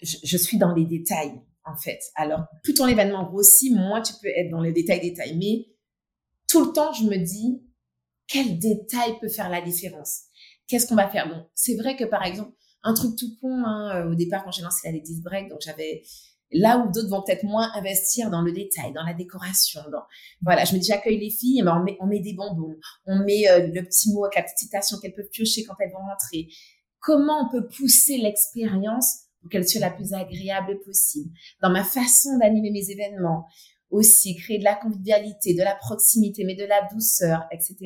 je, 0.02 0.16
je, 0.22 0.36
suis 0.36 0.58
dans 0.58 0.74
les 0.74 0.84
détails, 0.84 1.40
en 1.64 1.76
fait. 1.76 2.00
Alors, 2.14 2.44
plus 2.62 2.74
ton 2.74 2.86
événement 2.86 3.24
grossit, 3.24 3.72
moins 3.74 4.00
tu 4.00 4.12
peux 4.20 4.28
être 4.28 4.50
dans 4.50 4.60
les 4.60 4.72
détails, 4.72 5.00
détails. 5.00 5.36
Mais 5.36 5.66
tout 6.48 6.64
le 6.64 6.72
temps, 6.72 6.92
je 6.92 7.04
me 7.04 7.16
dis, 7.16 7.62
quel 8.28 8.58
détail 8.58 9.18
peut 9.20 9.28
faire 9.28 9.48
la 9.48 9.60
différence? 9.60 10.22
Qu'est-ce 10.68 10.86
qu'on 10.86 10.96
va 10.96 11.08
faire? 11.08 11.28
Bon, 11.28 11.46
c'est 11.54 11.76
vrai 11.76 11.96
que 11.96 12.04
par 12.04 12.24
exemple, 12.24 12.52
un 12.82 12.94
truc 12.94 13.16
tout 13.16 13.36
con, 13.40 13.64
hein, 13.64 13.96
euh, 13.96 14.12
au 14.12 14.14
départ, 14.14 14.44
quand 14.44 14.52
j'ai 14.52 14.62
lancé 14.62 14.90
les 14.90 15.00
10 15.00 15.22
Break, 15.22 15.48
donc 15.48 15.60
j'avais 15.60 16.02
Là 16.52 16.78
où 16.78 16.92
d'autres 16.92 17.08
vont 17.08 17.22
peut-être 17.22 17.42
moins 17.42 17.72
investir 17.74 18.30
dans 18.30 18.40
le 18.40 18.52
détail, 18.52 18.92
dans 18.92 19.02
la 19.02 19.14
décoration. 19.14 19.80
Dans... 19.90 20.02
Voilà, 20.42 20.64
je 20.64 20.74
me 20.74 20.78
dis, 20.78 20.86
j'accueille 20.86 21.18
les 21.18 21.30
filles, 21.30 21.62
mais 21.62 21.70
on 21.72 21.82
met, 21.82 21.96
on 22.00 22.06
met 22.06 22.20
des 22.20 22.34
bonbons, 22.34 22.76
on 23.04 23.18
met 23.24 23.48
euh, 23.48 23.66
le 23.66 23.82
petit 23.82 24.12
mot 24.12 24.24
avec 24.24 24.36
la 24.36 24.42
petite 24.42 24.58
citation 24.58 24.98
qu'elles 24.98 25.14
peuvent 25.14 25.28
piocher 25.32 25.64
quand 25.64 25.74
elles 25.80 25.90
vont 25.90 25.98
rentrer. 25.98 26.48
Comment 27.00 27.46
on 27.46 27.50
peut 27.50 27.66
pousser 27.66 28.18
l'expérience 28.18 29.25
pour 29.46 29.50
qu'elle 29.50 29.68
soit 29.68 29.80
la 29.80 29.90
plus 29.90 30.12
agréable 30.12 30.78
possible 30.84 31.30
Dans 31.62 31.70
ma 31.70 31.84
façon 31.84 32.38
d'animer 32.38 32.70
mes 32.70 32.90
événements, 32.90 33.46
aussi 33.90 34.36
créer 34.36 34.58
de 34.58 34.64
la 34.64 34.74
convivialité, 34.74 35.54
de 35.54 35.62
la 35.62 35.76
proximité, 35.76 36.44
mais 36.44 36.56
de 36.56 36.64
la 36.64 36.88
douceur, 36.92 37.44
etc. 37.52 37.76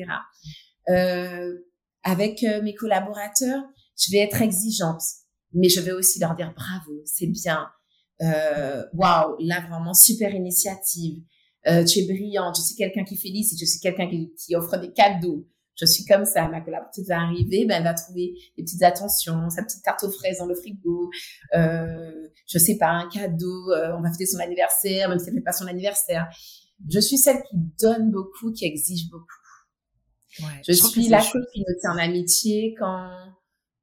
Euh, 0.89 1.57
avec 2.03 2.43
euh, 2.43 2.61
mes 2.63 2.73
collaborateurs, 2.73 3.63
je 3.97 4.11
vais 4.11 4.17
être 4.17 4.41
exigeante, 4.41 5.03
mais 5.53 5.69
je 5.69 5.79
vais 5.79 5.91
aussi 5.91 6.19
leur 6.19 6.35
dire 6.35 6.53
bravo, 6.55 7.01
c'est 7.05 7.27
bien, 7.27 7.67
euh, 8.23 8.83
waouh, 8.93 9.35
là 9.39 9.63
vraiment 9.69 9.93
super 9.93 10.33
initiative, 10.33 11.21
euh, 11.67 11.85
tu 11.85 11.99
es 11.99 12.05
brillante, 12.07 12.55
je 12.57 12.61
suis 12.61 12.75
quelqu'un 12.75 13.03
qui 13.03 13.15
félicite, 13.15 13.59
je 13.59 13.65
suis 13.65 13.79
quelqu'un 13.79 14.09
qui, 14.09 14.55
offre 14.55 14.77
des 14.77 14.91
cadeaux. 14.91 15.47
Je 15.75 15.85
suis 15.85 16.05
comme 16.05 16.25
ça, 16.25 16.47
ma 16.47 16.61
collaboratrice 16.61 17.07
va 17.07 17.21
arriver, 17.21 17.65
ben 17.65 17.77
elle 17.77 17.83
va 17.83 17.93
trouver 17.93 18.33
des 18.57 18.63
petites 18.63 18.83
attentions, 18.83 19.49
sa 19.49 19.63
petite 19.63 19.83
tarte 19.83 20.03
aux 20.03 20.11
fraises 20.11 20.39
dans 20.39 20.45
le 20.45 20.55
frigo, 20.55 21.09
euh, 21.55 22.27
je 22.45 22.57
sais 22.57 22.77
pas, 22.77 22.89
un 22.89 23.09
cadeau, 23.09 23.71
euh, 23.71 23.95
on 23.97 24.01
va 24.01 24.11
fêter 24.11 24.25
son 24.25 24.39
anniversaire, 24.39 25.09
même 25.09 25.17
si 25.17 25.29
elle 25.29 25.35
fait 25.35 25.41
pas 25.41 25.53
son 25.53 25.67
anniversaire. 25.67 26.27
Je 26.89 26.99
suis 26.99 27.17
celle 27.17 27.41
qui 27.43 27.55
donne 27.79 28.11
beaucoup, 28.11 28.51
qui 28.51 28.65
exige 28.65 29.09
beaucoup. 29.09 29.25
Ouais, 30.39 30.61
je, 30.67 30.73
je 30.73 30.77
suis 30.77 31.07
la 31.07 31.21
copine 31.21 31.63
aussi 31.69 31.87
en 31.87 31.97
amitié 31.97 32.75
quand 32.79 33.09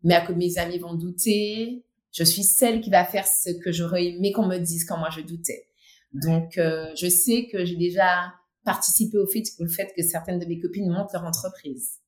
mes, 0.02 0.18
mes 0.36 0.58
amis 0.58 0.78
vont 0.78 0.94
douter. 0.94 1.84
Je 2.12 2.24
suis 2.24 2.42
celle 2.42 2.80
qui 2.80 2.90
va 2.90 3.04
faire 3.04 3.26
ce 3.26 3.50
que 3.62 3.70
j'aurais 3.70 4.06
aimé 4.06 4.32
qu'on 4.32 4.46
me 4.46 4.58
dise 4.58 4.84
quand 4.84 4.98
moi 4.98 5.10
je 5.10 5.20
doutais. 5.20 5.68
Donc, 6.12 6.56
euh, 6.56 6.90
je 6.96 7.08
sais 7.08 7.48
que 7.52 7.64
j'ai 7.64 7.76
déjà 7.76 8.32
participé 8.68 9.16
au 9.16 9.26
fait, 9.26 9.44
au 9.60 9.66
fait 9.66 9.94
que 9.96 10.02
certaines 10.02 10.38
de 10.38 10.44
mes 10.44 10.60
copines 10.60 10.90
montent 10.90 11.14
leur 11.14 11.24
entreprise. 11.24 12.00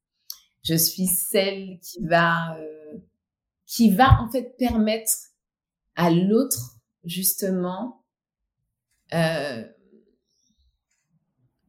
Je 0.63 0.75
suis 0.75 1.07
celle 1.07 1.81
qui 1.81 2.05
va, 2.05 2.55
euh, 2.59 2.99
qui 3.65 3.95
va 3.95 4.21
en 4.21 4.31
fait 4.31 4.59
permettre 4.59 5.11
à 5.97 6.11
l'autre 6.11 6.77
justement 7.03 8.05
euh, 9.15 9.65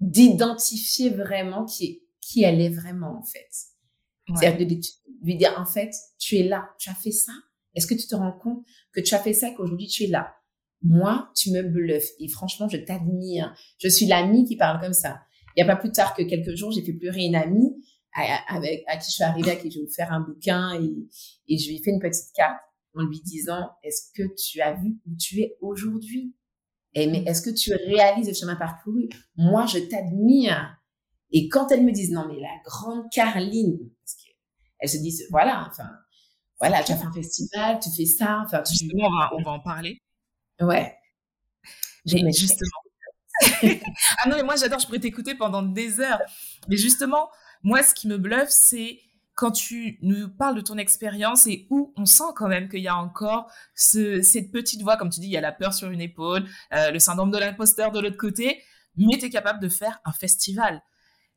d'identifier 0.01 1.09
vraiment 1.09 1.63
qui, 1.63 2.03
qui 2.19 2.43
elle 2.43 2.59
est 2.59 2.75
vraiment 2.75 3.17
en 3.17 3.23
fait. 3.23 3.49
C'est-à-dire 4.35 4.67
de 4.67 4.75
lui 5.23 5.37
dire 5.37 5.57
en 5.57 5.65
fait, 5.65 5.93
tu 6.19 6.35
es 6.35 6.43
là, 6.43 6.69
tu 6.77 6.89
as 6.89 6.95
fait 6.95 7.11
ça. 7.11 7.31
Est-ce 7.75 7.87
que 7.87 7.93
tu 7.93 8.07
te 8.07 8.15
rends 8.15 8.37
compte 8.37 8.65
que 8.91 8.99
tu 8.99 9.15
as 9.15 9.19
fait 9.19 9.33
ça 9.33 9.47
et 9.47 9.53
qu'aujourd'hui 9.55 9.87
tu 9.87 10.03
es 10.03 10.07
là? 10.07 10.35
Moi, 10.83 11.31
tu 11.35 11.51
me 11.51 11.61
bluffes 11.61 12.09
et 12.19 12.27
franchement, 12.27 12.67
je 12.67 12.77
t'admire. 12.77 13.53
Je 13.77 13.87
suis 13.87 14.05
l'amie 14.05 14.45
qui 14.45 14.57
parle 14.57 14.79
comme 14.79 14.93
ça. 14.93 15.21
Il 15.55 15.63
n'y 15.63 15.69
a 15.69 15.75
pas 15.75 15.79
plus 15.79 15.91
tard 15.91 16.13
que 16.13 16.23
quelques 16.23 16.55
jours, 16.55 16.71
j'ai 16.71 16.81
fait 16.81 16.93
pleurer 16.93 17.25
une 17.25 17.35
amie 17.35 17.75
avec 18.13 18.83
à 18.87 18.97
qui 18.97 19.05
je 19.09 19.15
suis 19.15 19.23
arrivée, 19.23 19.51
à 19.51 19.55
qui 19.55 19.69
vous 19.69 19.91
faire 19.91 20.11
un 20.11 20.19
bouquin 20.21 20.73
et, 20.81 21.07
et 21.47 21.57
je 21.57 21.69
lui 21.69 21.77
ai 21.77 21.83
fait 21.83 21.91
une 21.91 21.99
petite 21.99 22.33
carte 22.35 22.59
en 22.95 23.03
lui 23.03 23.21
disant 23.21 23.69
est-ce 23.83 24.11
que 24.13 24.23
tu 24.35 24.61
as 24.61 24.73
vu 24.73 24.97
où 25.05 25.15
tu 25.17 25.41
es 25.41 25.57
aujourd'hui? 25.61 26.35
Et 26.93 27.07
mais 27.07 27.23
est-ce 27.25 27.41
que 27.41 27.49
tu 27.49 27.73
réalises 27.73 28.27
le 28.27 28.33
chemin 28.33 28.55
parcouru? 28.55 29.07
Moi, 29.37 29.65
je 29.65 29.79
t'admire. 29.79 30.77
Et 31.31 31.47
quand 31.47 31.71
elles 31.71 31.85
me 31.85 31.91
disent 31.91 32.11
non 32.11 32.27
mais 32.27 32.39
la 32.39 32.49
grande 32.65 33.05
Carline, 33.11 33.77
parce 34.01 34.15
qu'elles 34.15 34.89
se 34.89 34.97
disent 34.97 35.25
voilà, 35.29 35.67
enfin 35.69 35.89
voilà, 36.59 36.83
tu 36.83 36.91
as 36.91 36.97
fait 36.97 37.05
un 37.05 37.13
festival, 37.13 37.79
tu 37.81 37.89
fais 37.95 38.05
ça, 38.05 38.41
enfin 38.45 38.61
justement 38.69 39.07
on 39.07 39.09
va, 39.09 39.31
on 39.37 39.43
va 39.43 39.51
en 39.51 39.59
parler. 39.61 40.01
Ouais. 40.61 40.95
Mais 42.05 42.31
justement. 42.31 42.69
ah 44.19 44.29
non 44.29 44.35
mais 44.35 44.43
moi 44.43 44.55
j'adore, 44.55 44.79
je 44.79 44.85
pourrais 44.85 44.99
t'écouter 44.99 45.35
pendant 45.35 45.63
des 45.63 45.99
heures. 45.99 46.21
Mais 46.67 46.77
justement, 46.77 47.29
moi 47.63 47.83
ce 47.83 47.93
qui 47.93 48.07
me 48.07 48.17
bluffe 48.17 48.49
c'est 48.49 48.99
quand 49.33 49.51
tu 49.51 49.97
nous 50.01 50.29
parles 50.29 50.55
de 50.55 50.61
ton 50.61 50.77
expérience 50.77 51.47
et 51.47 51.65
où 51.69 51.93
on 51.97 52.05
sent 52.05 52.31
quand 52.35 52.47
même 52.47 52.69
qu'il 52.69 52.81
y 52.81 52.87
a 52.87 52.95
encore 52.95 53.51
ce, 53.73 54.21
cette 54.21 54.51
petite 54.51 54.83
voix, 54.83 54.97
comme 54.97 55.09
tu 55.09 55.19
dis, 55.19 55.27
il 55.27 55.31
y 55.31 55.37
a 55.37 55.41
la 55.41 55.51
peur 55.51 55.73
sur 55.73 55.89
une 55.89 56.01
épaule, 56.01 56.45
euh, 56.73 56.91
le 56.91 56.99
syndrome 56.99 57.31
de 57.31 57.37
l'imposteur 57.37 57.91
de 57.91 57.99
l'autre 57.99 58.17
côté, 58.17 58.61
mais 58.97 59.17
tu 59.17 59.25
es 59.25 59.29
capable 59.29 59.59
de 59.59 59.69
faire 59.69 59.99
un 60.05 60.11
festival. 60.11 60.83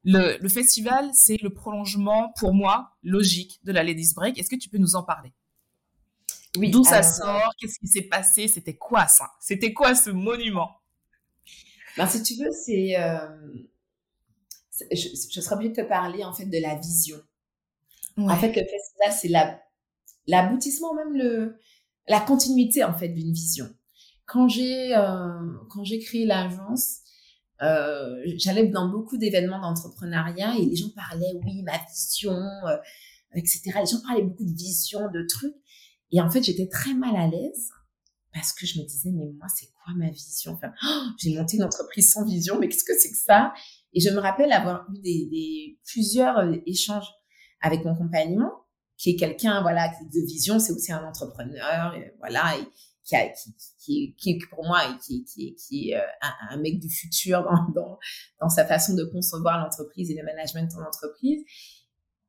Le, 0.03 0.37
le 0.39 0.49
festival, 0.49 1.09
c'est 1.15 1.41
le 1.41 1.51
prolongement, 1.51 2.33
pour 2.39 2.53
moi, 2.53 2.91
logique 3.03 3.61
de 3.65 3.73
la 3.73 3.83
Ladies 3.83 4.13
Break. 4.15 4.39
Est-ce 4.39 4.51
que 4.51 4.57
tu 4.57 4.69
peux 4.69 4.79
nous 4.79 4.97
en 4.97 5.03
parler? 5.03 5.33
Oui, 6.59 6.71
D'où 6.71 6.85
ça 6.85 7.03
sort? 7.03 7.53
Qu'est-ce 7.59 7.79
qui 7.79 7.89
s'est 7.89 8.03
passé? 8.03 8.49
C'était 8.49 8.77
quoi 8.77 9.07
ça? 9.07 9.31
C'était 9.41 9.73
quoi 9.73 9.95
ce 9.95 10.11
monument? 10.11 10.71
Ben, 11.97 12.07
Si 12.07 12.23
tu 12.23 12.35
veux, 12.35 12.51
c'est... 12.53 12.97
Euh... 12.99 13.29
Je, 14.91 15.09
je 15.31 15.41
serais 15.41 15.55
obligée 15.55 15.71
de 15.73 15.83
te 15.83 15.89
parler 15.89 16.25
en 16.25 16.33
fait 16.33 16.47
de 16.47 16.59
la 16.61 16.75
vision. 16.75 17.17
En 18.17 18.37
fait, 18.37 18.49
le 18.49 18.63
festival, 18.63 19.13
c'est 19.13 19.29
la, 19.29 19.61
l'aboutissement, 20.27 20.95
même 20.95 21.15
le, 21.15 21.57
la 22.09 22.21
continuité, 22.21 22.85
en 22.85 22.97
fait, 22.97 23.09
d'une 23.09 23.33
vision. 23.33 23.69
Quand 24.27 24.49
j'ai, 24.49 24.95
euh, 24.97 25.53
quand 25.71 25.85
j'ai 25.85 25.99
créé 25.99 26.25
l'agence, 26.25 26.99
euh, 27.63 28.23
j'allais 28.37 28.67
dans 28.69 28.89
beaucoup 28.89 29.17
d'événements 29.17 29.61
d'entrepreneuriat 29.61 30.57
et 30.59 30.65
les 30.65 30.77
gens 30.77 30.91
parlaient, 30.95 31.35
oui, 31.45 31.63
ma 31.63 31.79
vision, 31.93 32.33
euh, 32.33 32.77
etc. 33.35 33.61
Les 33.81 33.87
gens 33.87 34.01
parlaient 34.07 34.23
beaucoup 34.23 34.45
de 34.45 34.57
vision, 34.57 35.11
de 35.11 35.23
trucs. 35.29 35.55
Et 36.15 36.21
en 36.21 36.31
fait, 36.31 36.45
j'étais 36.45 36.69
très 36.69 36.95
mal 36.95 37.17
à 37.17 37.27
l'aise 37.27 37.71
parce 38.33 38.53
que 38.53 38.67
je 38.67 38.79
me 38.79 38.85
disais, 38.85 39.11
mais 39.11 39.27
moi, 39.37 39.49
c'est 39.55 39.67
quoi 39.67 39.95
ma 39.97 40.11
vision? 40.11 40.53
Enfin, 40.53 40.73
oh, 40.87 41.07
J'ai 41.19 41.37
monté 41.37 41.57
une 41.57 41.65
entreprise 41.65 42.13
sans 42.13 42.25
vision, 42.25 42.59
mais 42.59 42.69
qu'est-ce 42.69 42.85
que 42.85 42.97
c'est 42.97 43.11
que 43.11 43.17
ça? 43.17 43.53
Et 43.93 44.01
je 44.01 44.11
me 44.11 44.19
rappelle 44.19 44.53
avoir 44.53 44.87
eu 44.93 44.99
des, 45.01 45.29
des 45.31 45.79
plusieurs 45.85 46.39
euh, 46.39 46.55
échanges 46.67 47.09
avec 47.61 47.85
mon 47.85 47.97
compagnon, 47.97 48.49
qui 48.97 49.11
est 49.11 49.17
quelqu'un, 49.17 49.61
voilà, 49.63 49.89
de 49.89 50.21
vision, 50.21 50.61
c'est 50.61 50.73
aussi 50.73 50.93
un 50.93 51.05
entrepreneur, 51.05 51.95
voilà, 52.19 52.59
et 52.59 52.67
qui, 53.03 53.17
a, 53.17 53.29
qui, 53.29 53.55
qui, 53.79 54.15
qui, 54.17 54.39
pour 54.51 54.65
moi, 54.65 54.85
et 54.89 54.99
qui, 54.99 55.25
qui, 55.25 55.57
qui 55.57 55.91
est 55.91 55.97
euh, 55.97 56.29
un, 56.51 56.57
mec 56.59 56.79
du 56.79 56.89
futur 56.89 57.43
dans, 57.43 57.73
dans, 57.75 57.99
dans 58.41 58.49
sa 58.49 58.65
façon 58.65 58.95
de 58.95 59.05
concevoir 59.05 59.59
l'entreprise 59.65 60.11
et 60.13 60.15
le 60.15 60.23
management 60.23 60.73
en 60.77 60.87
entreprise. 60.87 61.43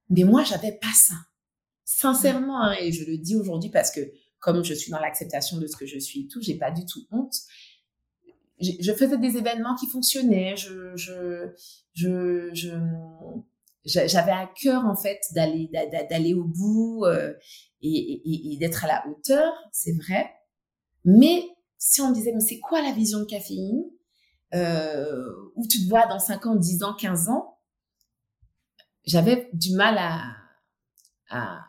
Mais 0.10 0.24
moi, 0.24 0.44
j'avais 0.44 0.72
pas 0.72 0.94
ça. 0.94 1.16
Sincèrement, 1.86 2.62
hein, 2.62 2.76
et 2.82 2.92
je 2.92 3.06
le 3.06 3.18
dis 3.18 3.36
aujourd'hui 3.36 3.70
parce 3.70 3.92
que 3.92 4.02
comme 4.40 4.64
je 4.64 4.74
suis 4.74 4.92
dans 4.92 5.00
l'acceptation 5.00 5.58
de 5.58 5.68
ce 5.68 5.78
que 5.78 5.86
je 5.86 5.98
suis 6.00 6.22
et 6.22 6.28
tout, 6.28 6.42
j'ai 6.42 6.58
pas 6.58 6.72
du 6.72 6.86
tout 6.86 7.06
honte. 7.12 7.36
Je, 8.60 8.72
je 8.80 8.92
faisais 8.94 9.18
des 9.18 9.38
événements 9.38 9.76
qui 9.76 9.88
fonctionnaient. 9.88 10.56
Je, 10.58 10.96
je, 10.96 11.52
je, 11.94 12.50
je 12.54 12.70
j'avais 13.86 14.32
à 14.32 14.52
cœur 14.60 14.84
en 14.86 14.96
fait 14.96 15.20
d'aller 15.36 15.70
d'aller 16.10 16.34
au 16.34 16.44
bout 16.44 17.06
euh, 17.06 17.34
et, 17.82 17.88
et, 17.90 18.54
et 18.54 18.58
d'être 18.58 18.84
à 18.84 18.88
la 18.88 19.08
hauteur, 19.08 19.54
c'est 19.72 19.96
vrai. 19.96 20.34
Mais 21.04 21.44
si 21.78 22.02
on 22.02 22.10
me 22.10 22.16
disait 22.16 22.32
mais 22.34 22.40
c'est 22.40 22.60
quoi 22.60 22.82
la 22.82 22.92
vision 22.94 23.20
de 23.20 23.26
caféine 23.26 23.84
euh, 24.56 25.32
Où 25.56 25.68
tu 25.68 25.84
te 25.84 25.90
vois 25.90 26.08
dans 26.08 26.18
5 26.18 26.48
ans, 26.48 26.56
10 26.56 26.82
ans, 26.84 26.96
15 26.96 27.30
ans 27.30 27.60
J'avais 29.06 29.50
du 29.54 29.76
mal 29.76 30.00
à, 30.00 30.36
à 31.30 31.64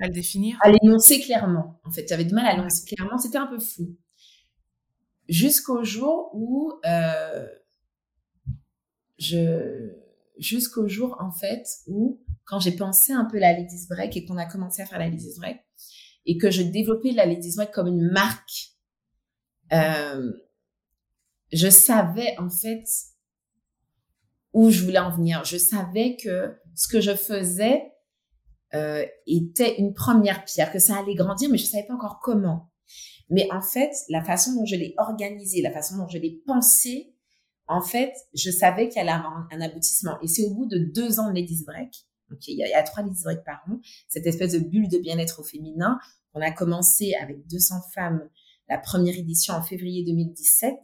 à 0.00 0.06
le 0.06 0.12
définir 0.12 0.58
À 0.62 0.70
l'énoncer 0.70 1.20
clairement. 1.20 1.80
En 1.84 1.90
fait, 1.90 2.06
j'avais 2.08 2.24
du 2.24 2.34
mal 2.34 2.46
à 2.46 2.54
l'énoncer 2.54 2.84
clairement. 2.84 3.18
C'était 3.18 3.38
un 3.38 3.46
peu 3.46 3.58
flou. 3.58 3.96
Jusqu'au 5.28 5.84
jour 5.84 6.30
où 6.32 6.72
euh, 6.86 7.46
je 9.18 9.92
jusqu'au 10.38 10.88
jour, 10.88 11.16
en 11.20 11.30
fait, 11.30 11.64
où, 11.86 12.20
quand 12.44 12.60
j'ai 12.60 12.72
pensé 12.72 13.12
un 13.12 13.24
peu 13.24 13.38
la 13.38 13.52
Ladies 13.52 13.86
Break 13.88 14.16
et 14.16 14.24
qu'on 14.24 14.36
a 14.36 14.46
commencé 14.46 14.82
à 14.82 14.86
faire 14.86 14.98
la 14.98 15.08
Ladies 15.08 15.34
Break, 15.36 15.58
et 16.26 16.38
que 16.38 16.50
je 16.50 16.62
développais 16.62 17.10
la 17.10 17.26
Ladies 17.26 17.54
Break 17.56 17.70
comme 17.72 17.88
une 17.88 18.10
marque, 18.10 18.72
euh, 19.72 20.32
je 21.52 21.68
savais, 21.68 22.38
en 22.38 22.48
fait, 22.48 22.84
où 24.52 24.70
je 24.70 24.84
voulais 24.84 24.98
en 24.98 25.14
venir. 25.14 25.44
Je 25.44 25.56
savais 25.56 26.16
que 26.16 26.56
ce 26.74 26.88
que 26.88 27.00
je 27.00 27.14
faisais 27.14 27.92
euh, 28.74 29.04
était 29.26 29.78
une 29.78 29.94
première 29.94 30.44
pierre, 30.44 30.72
que 30.72 30.78
ça 30.78 30.98
allait 30.98 31.14
grandir, 31.14 31.50
mais 31.50 31.58
je 31.58 31.66
savais 31.66 31.86
pas 31.86 31.94
encore 31.94 32.20
comment. 32.20 32.70
Mais 33.30 33.48
en 33.52 33.60
fait, 33.60 33.92
la 34.08 34.22
façon 34.22 34.54
dont 34.54 34.64
je 34.64 34.76
l'ai 34.76 34.94
organisé, 34.98 35.62
la 35.62 35.72
façon 35.72 35.96
dont 35.98 36.08
je 36.08 36.18
l'ai 36.18 36.42
pensé, 36.46 37.14
en 37.66 37.82
fait, 37.82 38.12
je 38.34 38.50
savais 38.50 38.88
qu'il 38.88 39.00
allait 39.00 39.10
avoir 39.10 39.46
un, 39.50 39.60
aboutissement. 39.60 40.18
Et 40.22 40.28
c'est 40.28 40.44
au 40.46 40.54
bout 40.54 40.66
de 40.66 40.78
deux 40.78 41.20
ans 41.20 41.30
de 41.30 41.38
Ladies 41.38 41.64
Break, 41.66 41.92
donc 42.30 42.46
il 42.46 42.56
y, 42.56 42.62
a, 42.62 42.66
il 42.66 42.70
y 42.70 42.74
a 42.74 42.82
trois 42.82 43.02
Ladies 43.02 43.22
Break 43.24 43.44
par 43.44 43.62
an, 43.68 43.80
cette 44.08 44.26
espèce 44.26 44.52
de 44.52 44.58
bulle 44.58 44.88
de 44.88 44.98
bien-être 44.98 45.40
au 45.40 45.44
féminin. 45.44 45.98
On 46.34 46.40
a 46.40 46.50
commencé 46.50 47.14
avec 47.20 47.46
200 47.46 47.76
femmes 47.94 48.28
la 48.68 48.78
première 48.78 49.16
édition 49.16 49.54
en 49.54 49.62
février 49.62 50.04
2017. 50.04 50.74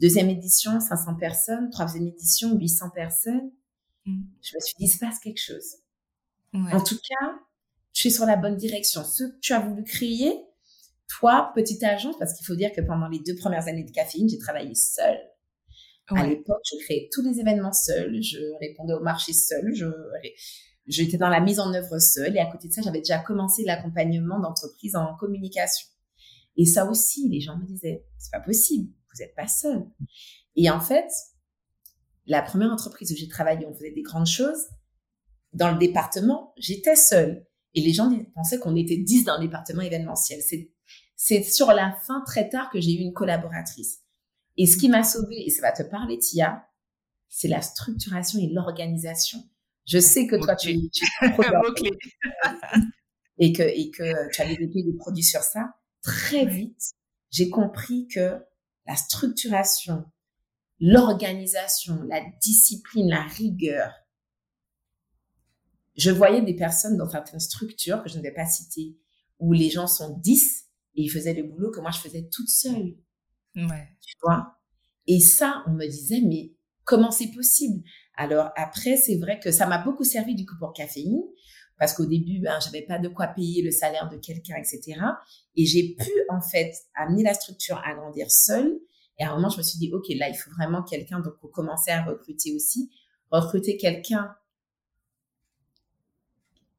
Deuxième 0.00 0.28
édition, 0.28 0.80
500 0.80 1.16
personnes. 1.16 1.70
Troisième 1.70 2.06
édition, 2.06 2.56
800 2.56 2.90
personnes. 2.90 3.50
Mm. 4.06 4.22
Je 4.42 4.56
me 4.56 4.60
suis 4.60 4.74
dit, 4.78 4.84
il 4.84 4.88
se 4.88 4.98
passe 4.98 5.18
quelque 5.18 5.40
chose. 5.40 5.76
Ouais. 6.54 6.72
En 6.72 6.82
tout 6.82 6.96
cas, 6.96 7.32
je 7.92 8.00
suis 8.00 8.10
sur 8.10 8.26
la 8.26 8.36
bonne 8.36 8.56
direction. 8.56 9.04
Ce 9.04 9.24
que 9.24 9.40
tu 9.40 9.52
as 9.52 9.60
voulu 9.60 9.84
créer, 9.84 10.32
toi, 11.08 11.52
petite 11.54 11.82
agence, 11.82 12.16
parce 12.18 12.34
qu'il 12.34 12.46
faut 12.46 12.54
dire 12.54 12.72
que 12.72 12.80
pendant 12.80 13.08
les 13.08 13.18
deux 13.18 13.34
premières 13.36 13.66
années 13.68 13.84
de 13.84 13.90
caféine, 13.90 14.28
j'ai 14.28 14.38
travaillé 14.38 14.74
seule. 14.74 15.18
À 16.08 16.26
l'époque, 16.26 16.60
je 16.70 16.84
créais 16.84 17.08
tous 17.12 17.22
les 17.22 17.40
événements 17.40 17.72
seule, 17.72 18.22
je 18.22 18.38
répondais 18.60 18.92
au 18.92 19.00
marché 19.00 19.32
seule, 19.32 19.74
je, 19.74 19.86
j'étais 20.86 21.16
dans 21.16 21.30
la 21.30 21.40
mise 21.40 21.60
en 21.60 21.72
œuvre 21.72 21.98
seule 21.98 22.36
et 22.36 22.40
à 22.40 22.46
côté 22.46 22.68
de 22.68 22.74
ça, 22.74 22.82
j'avais 22.82 22.98
déjà 22.98 23.18
commencé 23.18 23.64
l'accompagnement 23.64 24.38
d'entreprises 24.38 24.96
en 24.96 25.14
communication. 25.16 25.88
Et 26.56 26.66
ça 26.66 26.84
aussi, 26.84 27.28
les 27.30 27.40
gens 27.40 27.56
me 27.56 27.64
disaient, 27.64 28.04
c'est 28.18 28.30
pas 28.30 28.40
possible, 28.40 28.92
vous 28.92 29.22
n'êtes 29.22 29.34
pas 29.34 29.48
seule. 29.48 29.86
Et 30.56 30.68
en 30.68 30.80
fait, 30.80 31.08
la 32.26 32.42
première 32.42 32.70
entreprise 32.70 33.10
où 33.12 33.16
j'ai 33.16 33.28
travaillé, 33.28 33.66
on 33.66 33.74
faisait 33.74 33.92
des 33.92 34.02
grandes 34.02 34.26
choses. 34.26 34.66
Dans 35.54 35.72
le 35.72 35.78
département, 35.78 36.52
j'étais 36.56 36.96
seule. 36.96 37.46
Et 37.74 37.80
les 37.80 37.92
gens 37.92 38.10
pensaient 38.34 38.58
qu'on 38.58 38.76
était 38.76 38.96
10 38.96 39.24
dans 39.24 39.36
le 39.36 39.46
département 39.46 39.82
événementiel. 39.82 40.40
C'est 41.16 41.42
sur 41.42 41.72
la 41.72 41.96
fin, 42.06 42.22
très 42.26 42.48
tard, 42.48 42.70
que 42.70 42.80
j'ai 42.80 42.92
eu 42.92 43.00
une 43.00 43.12
collaboratrice. 43.12 44.00
Et 44.56 44.66
ce 44.66 44.76
qui 44.76 44.88
m'a 44.88 45.02
sauvée, 45.02 45.46
et 45.46 45.50
ça 45.50 45.62
va 45.62 45.72
te 45.72 45.82
parler, 45.82 46.18
Tia, 46.18 46.68
c'est 47.28 47.48
la 47.48 47.62
structuration 47.62 48.38
et 48.38 48.48
l'organisation. 48.48 49.40
Je 49.86 49.98
sais 49.98 50.26
que 50.26 50.36
toi, 50.36 50.56
tu, 50.56 50.88
tu 50.90 51.04
et 53.38 53.52
que 53.52 53.62
et 53.62 53.90
que 53.90 54.32
tu 54.32 54.42
as 54.42 54.46
développé 54.46 54.82
des 54.82 54.94
produits 54.94 55.24
sur 55.24 55.42
ça. 55.42 55.74
Très 56.02 56.46
vite, 56.46 56.92
j'ai 57.30 57.50
compris 57.50 58.06
que 58.06 58.38
la 58.86 58.96
structuration, 58.96 60.04
l'organisation, 60.78 62.02
la 62.08 62.20
discipline, 62.40 63.08
la 63.08 63.22
rigueur. 63.22 63.92
Je 65.96 66.10
voyais 66.10 66.42
des 66.42 66.54
personnes 66.54 66.96
dans 66.96 67.08
certaines 67.08 67.40
structures 67.40 68.02
que 68.02 68.08
je 68.08 68.18
ne 68.18 68.22
vais 68.22 68.32
pas 68.32 68.46
citer, 68.46 68.98
où 69.38 69.52
les 69.52 69.70
gens 69.70 69.86
sont 69.86 70.18
10 70.18 70.64
et 70.96 71.02
ils 71.02 71.08
faisaient 71.08 71.34
le 71.34 71.44
boulot 71.44 71.70
que 71.70 71.80
moi 71.80 71.90
je 71.90 71.98
faisais 71.98 72.28
toute 72.30 72.48
seule. 72.48 72.96
Ouais. 73.56 73.88
Tu 74.00 74.14
vois? 74.22 74.56
Et 75.06 75.20
ça, 75.20 75.62
on 75.66 75.72
me 75.72 75.86
disait, 75.86 76.22
mais 76.26 76.54
comment 76.84 77.10
c'est 77.10 77.30
possible? 77.30 77.82
Alors 78.16 78.50
après, 78.56 78.96
c'est 78.96 79.16
vrai 79.18 79.38
que 79.38 79.50
ça 79.50 79.66
m'a 79.66 79.78
beaucoup 79.78 80.04
servi 80.04 80.34
du 80.34 80.46
coup 80.46 80.56
pour 80.58 80.72
caféine, 80.72 81.22
parce 81.78 81.92
qu'au 81.92 82.06
début, 82.06 82.40
ben, 82.40 82.58
j'avais 82.60 82.82
pas 82.82 82.98
de 82.98 83.08
quoi 83.08 83.26
payer 83.28 83.62
le 83.62 83.70
salaire 83.70 84.08
de 84.08 84.16
quelqu'un, 84.16 84.56
etc. 84.56 85.00
Et 85.56 85.66
j'ai 85.66 85.94
pu 85.94 86.10
en 86.30 86.40
fait 86.40 86.72
amener 86.94 87.22
la 87.22 87.34
structure 87.34 87.82
à 87.84 87.94
grandir 87.94 88.30
seule 88.30 88.80
et 89.18 89.24
à 89.24 89.30
un 89.30 89.34
moment, 89.36 89.48
je 89.48 89.58
me 89.58 89.62
suis 89.62 89.78
dit, 89.78 89.92
OK, 89.92 90.06
là, 90.16 90.28
il 90.28 90.34
faut 90.34 90.50
vraiment 90.50 90.82
quelqu'un. 90.82 91.20
Donc, 91.20 91.34
on 91.42 91.48
commençait 91.48 91.92
à 91.92 92.02
recruter 92.02 92.52
aussi. 92.54 92.90
Recruter 93.30 93.76
quelqu'un, 93.76 94.34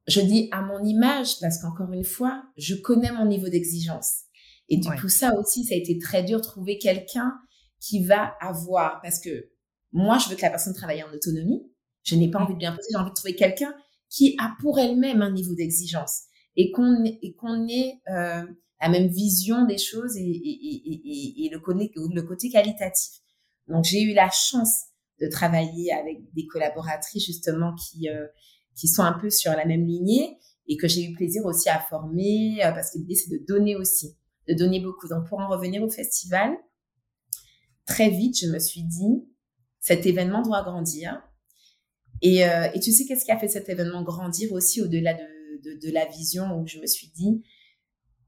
je 0.06 0.20
dis 0.20 0.48
à 0.52 0.62
mon 0.62 0.82
image, 0.84 1.40
parce 1.40 1.60
qu'encore 1.60 1.92
une 1.92 2.04
fois, 2.04 2.44
je 2.56 2.74
connais 2.74 3.10
mon 3.12 3.26
niveau 3.26 3.48
d'exigence. 3.48 4.22
Et 4.68 4.78
du 4.78 4.88
coup, 5.00 5.08
ça 5.08 5.34
aussi, 5.38 5.64
ça 5.64 5.74
a 5.74 5.78
été 5.78 5.98
très 5.98 6.22
dur 6.22 6.38
de 6.38 6.44
trouver 6.44 6.78
quelqu'un 6.78 7.32
qui 7.80 8.04
va 8.04 8.34
avoir, 8.40 9.00
parce 9.02 9.20
que 9.20 9.50
moi, 9.92 10.18
je 10.18 10.28
veux 10.28 10.36
que 10.36 10.42
la 10.42 10.50
personne 10.50 10.74
travaille 10.74 11.02
en 11.02 11.12
autonomie. 11.12 11.62
Je 12.02 12.14
n'ai 12.14 12.30
pas 12.30 12.40
envie 12.40 12.54
de 12.54 12.58
bien 12.58 12.72
poser, 12.72 12.88
j'ai 12.90 12.98
envie 12.98 13.10
de 13.10 13.14
trouver 13.14 13.34
quelqu'un 13.34 13.74
qui 14.08 14.36
a 14.38 14.54
pour 14.60 14.78
elle-même 14.78 15.22
un 15.22 15.32
niveau 15.32 15.54
d'exigence 15.54 16.22
et 16.54 16.70
qu'on 16.70 17.04
et 17.04 17.34
qu'on 17.34 17.66
ait 17.68 18.00
euh, 18.08 18.46
la 18.80 18.88
même 18.88 19.08
vision 19.08 19.66
des 19.66 19.78
choses 19.78 20.16
et, 20.16 20.20
et, 20.20 20.60
et, 20.62 21.46
et 21.46 21.50
le, 21.50 21.58
côté, 21.58 21.90
le 21.96 22.22
côté 22.22 22.48
qualitatif. 22.50 23.20
Donc 23.68 23.84
j'ai 23.84 24.02
eu 24.02 24.14
la 24.14 24.30
chance 24.30 24.84
de 25.20 25.28
travailler 25.28 25.92
avec 25.92 26.18
des 26.34 26.46
collaboratrices 26.46 27.24
justement 27.24 27.74
qui 27.74 28.08
euh, 28.08 28.26
qui 28.76 28.88
sont 28.88 29.02
un 29.02 29.14
peu 29.14 29.30
sur 29.30 29.52
la 29.52 29.64
même 29.64 29.84
lignée 29.86 30.38
et 30.68 30.76
que 30.76 30.86
j'ai 30.86 31.04
eu 31.04 31.14
plaisir 31.14 31.44
aussi 31.44 31.68
à 31.68 31.80
former 31.80 32.64
euh, 32.64 32.72
parce 32.72 32.92
que 32.92 32.98
l'idée 32.98 33.14
c'est 33.14 33.30
de 33.30 33.44
donner 33.46 33.74
aussi, 33.76 34.16
de 34.48 34.54
donner 34.54 34.80
beaucoup. 34.80 35.08
Donc 35.08 35.28
pour 35.28 35.40
en 35.40 35.48
revenir 35.48 35.82
au 35.82 35.90
festival, 35.90 36.56
très 37.86 38.10
vite 38.10 38.38
je 38.40 38.48
me 38.48 38.58
suis 38.58 38.82
dit 38.82 39.26
cet 39.80 40.06
événement 40.06 40.42
doit 40.42 40.62
grandir. 40.62 41.22
Et, 42.22 42.46
euh, 42.46 42.68
et 42.74 42.80
tu 42.80 42.92
sais 42.92 43.04
qu'est-ce 43.04 43.24
qui 43.24 43.32
a 43.32 43.38
fait 43.38 43.48
cet 43.48 43.68
événement 43.68 44.02
grandir 44.02 44.52
aussi 44.52 44.80
au-delà 44.80 45.12
de, 45.12 45.20
de, 45.62 45.86
de, 45.86 45.92
la 45.92 46.06
vision 46.06 46.58
où 46.58 46.66
je 46.66 46.78
me 46.78 46.86
suis 46.86 47.08
dit 47.08 47.42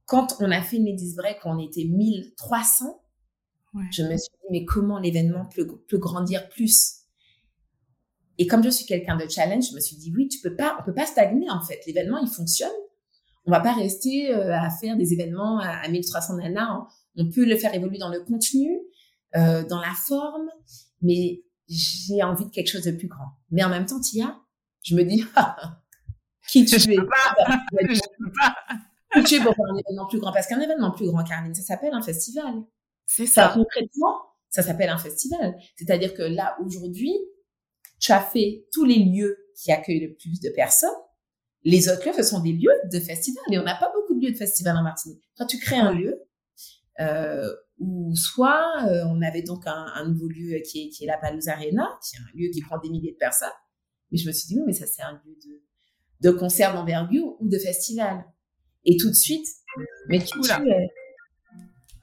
quand 0.09 0.37
on 0.41 0.51
a 0.51 0.63
fait 0.63 0.79
Ladies 0.79 1.15
Break, 1.15 1.41
on 1.45 1.59
était 1.59 1.85
1300, 1.85 2.99
ouais. 3.75 3.83
je 3.93 4.03
me 4.03 4.17
suis 4.17 4.31
dit, 4.41 4.49
mais 4.51 4.65
comment 4.65 4.99
l'événement 4.99 5.45
peut, 5.55 5.67
peut, 5.87 5.99
grandir 5.99 6.49
plus? 6.49 6.98
Et 8.39 8.47
comme 8.47 8.63
je 8.63 8.71
suis 8.71 8.87
quelqu'un 8.87 9.17
de 9.17 9.29
challenge, 9.29 9.71
je 9.71 9.75
me 9.75 9.81
suis 9.81 9.97
dit, 9.97 10.13
oui, 10.17 10.29
tu 10.29 10.39
peux 10.41 10.55
pas, 10.55 10.77
on 10.81 10.85
peut 10.85 10.95
pas 10.95 11.07
stagner 11.07 11.51
en 11.51 11.61
fait. 11.61 11.81
L'événement, 11.87 12.19
il 12.19 12.29
fonctionne. 12.29 12.71
On 13.47 13.51
va 13.51 13.61
pas 13.61 13.73
rester 13.73 14.35
euh, 14.35 14.55
à 14.55 14.71
faire 14.71 14.97
des 14.97 15.13
événements 15.13 15.59
à, 15.59 15.69
à 15.69 15.89
1300 15.89 16.37
nanas. 16.37 16.87
On 17.17 17.29
peut 17.31 17.45
le 17.45 17.57
faire 17.57 17.75
évoluer 17.75 17.99
dans 17.99 18.11
le 18.11 18.21
contenu, 18.21 18.79
euh, 19.37 19.65
dans 19.65 19.81
la 19.81 19.93
forme, 20.07 20.49
mais 21.03 21.43
j'ai 21.69 22.23
envie 22.23 22.47
de 22.47 22.51
quelque 22.51 22.69
chose 22.69 22.85
de 22.85 22.93
plus 22.93 23.09
grand. 23.09 23.29
Mais 23.51 23.65
en 23.65 23.69
même 23.69 23.87
temps, 23.87 24.01
Tia, 24.01 24.39
je 24.83 24.95
me 24.95 25.03
dis, 25.03 25.25
qui 26.49 26.65
tu 26.65 26.77
es? 26.77 26.79
Je 26.79 26.97
peux 26.97 27.07
pas. 27.07 27.35
je 27.73 28.01
peux 28.19 28.33
pas 28.33 28.55
tu 29.25 29.35
es 29.35 29.41
pour 29.41 29.55
faire 29.55 29.65
un 29.71 29.77
événement 29.77 30.07
plus 30.07 30.19
grand? 30.19 30.33
Parce 30.33 30.47
qu'un 30.47 30.61
événement 30.61 30.91
plus 30.91 31.07
grand, 31.07 31.25
Caroline, 31.25 31.55
ça 31.55 31.63
s'appelle 31.63 31.95
un 31.95 32.03
festival. 32.03 32.55
C'est 33.07 33.27
ça. 33.27 33.53
Concrètement, 33.55 34.17
ça 34.51 34.63
s'appelle 34.63 34.91
un 34.91 34.99
festival. 34.99 35.57
C'est-à-dire 35.77 36.15
que 36.15 36.23
là, 36.23 36.57
aujourd'hui, 36.65 37.15
tu 37.99 38.13
as 38.13 38.21
fait 38.21 38.67
tous 38.73 38.85
les 38.85 38.99
lieux 38.99 39.37
qui 39.57 39.73
accueillent 39.73 40.07
le 40.07 40.15
plus 40.15 40.41
de 40.41 40.51
personnes. 40.51 40.91
Les 41.65 41.89
autres 41.89 42.07
lieux, 42.07 42.13
ce 42.17 42.23
sont 42.23 42.41
des 42.41 42.53
lieux 42.53 42.73
de 42.91 43.01
festival. 43.01 43.43
Et 43.51 43.59
on 43.59 43.65
n'a 43.65 43.77
pas 43.77 43.91
beaucoup 43.95 44.19
de 44.19 44.25
lieux 44.25 44.33
de 44.33 44.37
festival 44.37 44.77
en 44.77 44.83
Martinique. 44.83 45.23
Quand 45.37 45.47
tu 45.47 45.59
crées 45.59 45.79
un 45.79 45.93
lieu, 45.93 46.23
euh, 47.01 47.53
où 47.79 48.15
soit 48.17 48.85
euh, 48.89 49.05
on 49.07 49.23
avait 49.23 49.43
donc 49.43 49.67
un, 49.67 49.87
un, 49.95 50.09
nouveau 50.09 50.29
lieu 50.29 50.59
qui 50.61 50.87
est, 50.87 50.89
qui 50.89 51.05
est 51.05 51.07
la 51.07 51.17
Palouse 51.17 51.49
Arena, 51.49 51.89
qui 52.03 52.17
est 52.17 52.19
un 52.19 52.37
lieu 52.37 52.51
qui 52.53 52.61
prend 52.61 52.79
des 52.79 52.89
milliers 52.91 53.13
de 53.13 53.19
personnes. 53.19 53.49
Mais 54.11 54.19
je 54.19 54.27
me 54.27 54.33
suis 54.33 54.49
dit, 54.49 54.57
oui, 54.57 54.65
mais 54.67 54.73
ça 54.73 54.87
c'est 54.87 55.03
un 55.03 55.21
lieu 55.25 55.37
de, 55.45 55.63
de 56.29 56.31
concert 56.37 56.75
d'envergure 56.75 57.37
ou 57.41 57.49
de 57.49 57.59
festival. 57.59 58.25
Et 58.85 58.97
tout 58.97 59.09
de 59.09 59.15
suite, 59.15 59.47
mais 60.09 60.19
qui 60.19 60.33
tu 60.41 60.51
es 60.51 60.89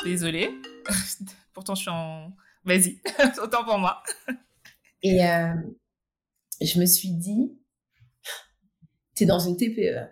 Désolée. 0.04 0.50
Pourtant, 1.54 1.76
je 1.76 1.82
suis 1.82 1.90
en. 1.90 2.32
Vas-y, 2.64 3.00
autant 3.42 3.64
pour 3.64 3.78
moi. 3.78 4.02
Et 5.02 5.26
euh, 5.26 5.54
je 6.61 6.80
me 6.80 6.86
suis 6.86 7.11
dit, 7.11 7.57
tu 9.15 9.23
es 9.23 9.26
dans 9.26 9.40
une 9.40 9.57
TPE. 9.57 10.10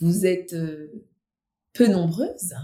Vous 0.00 0.26
êtes 0.26 0.52
euh, 0.54 1.06
peu 1.72 1.86
nombreuses. 1.86 2.54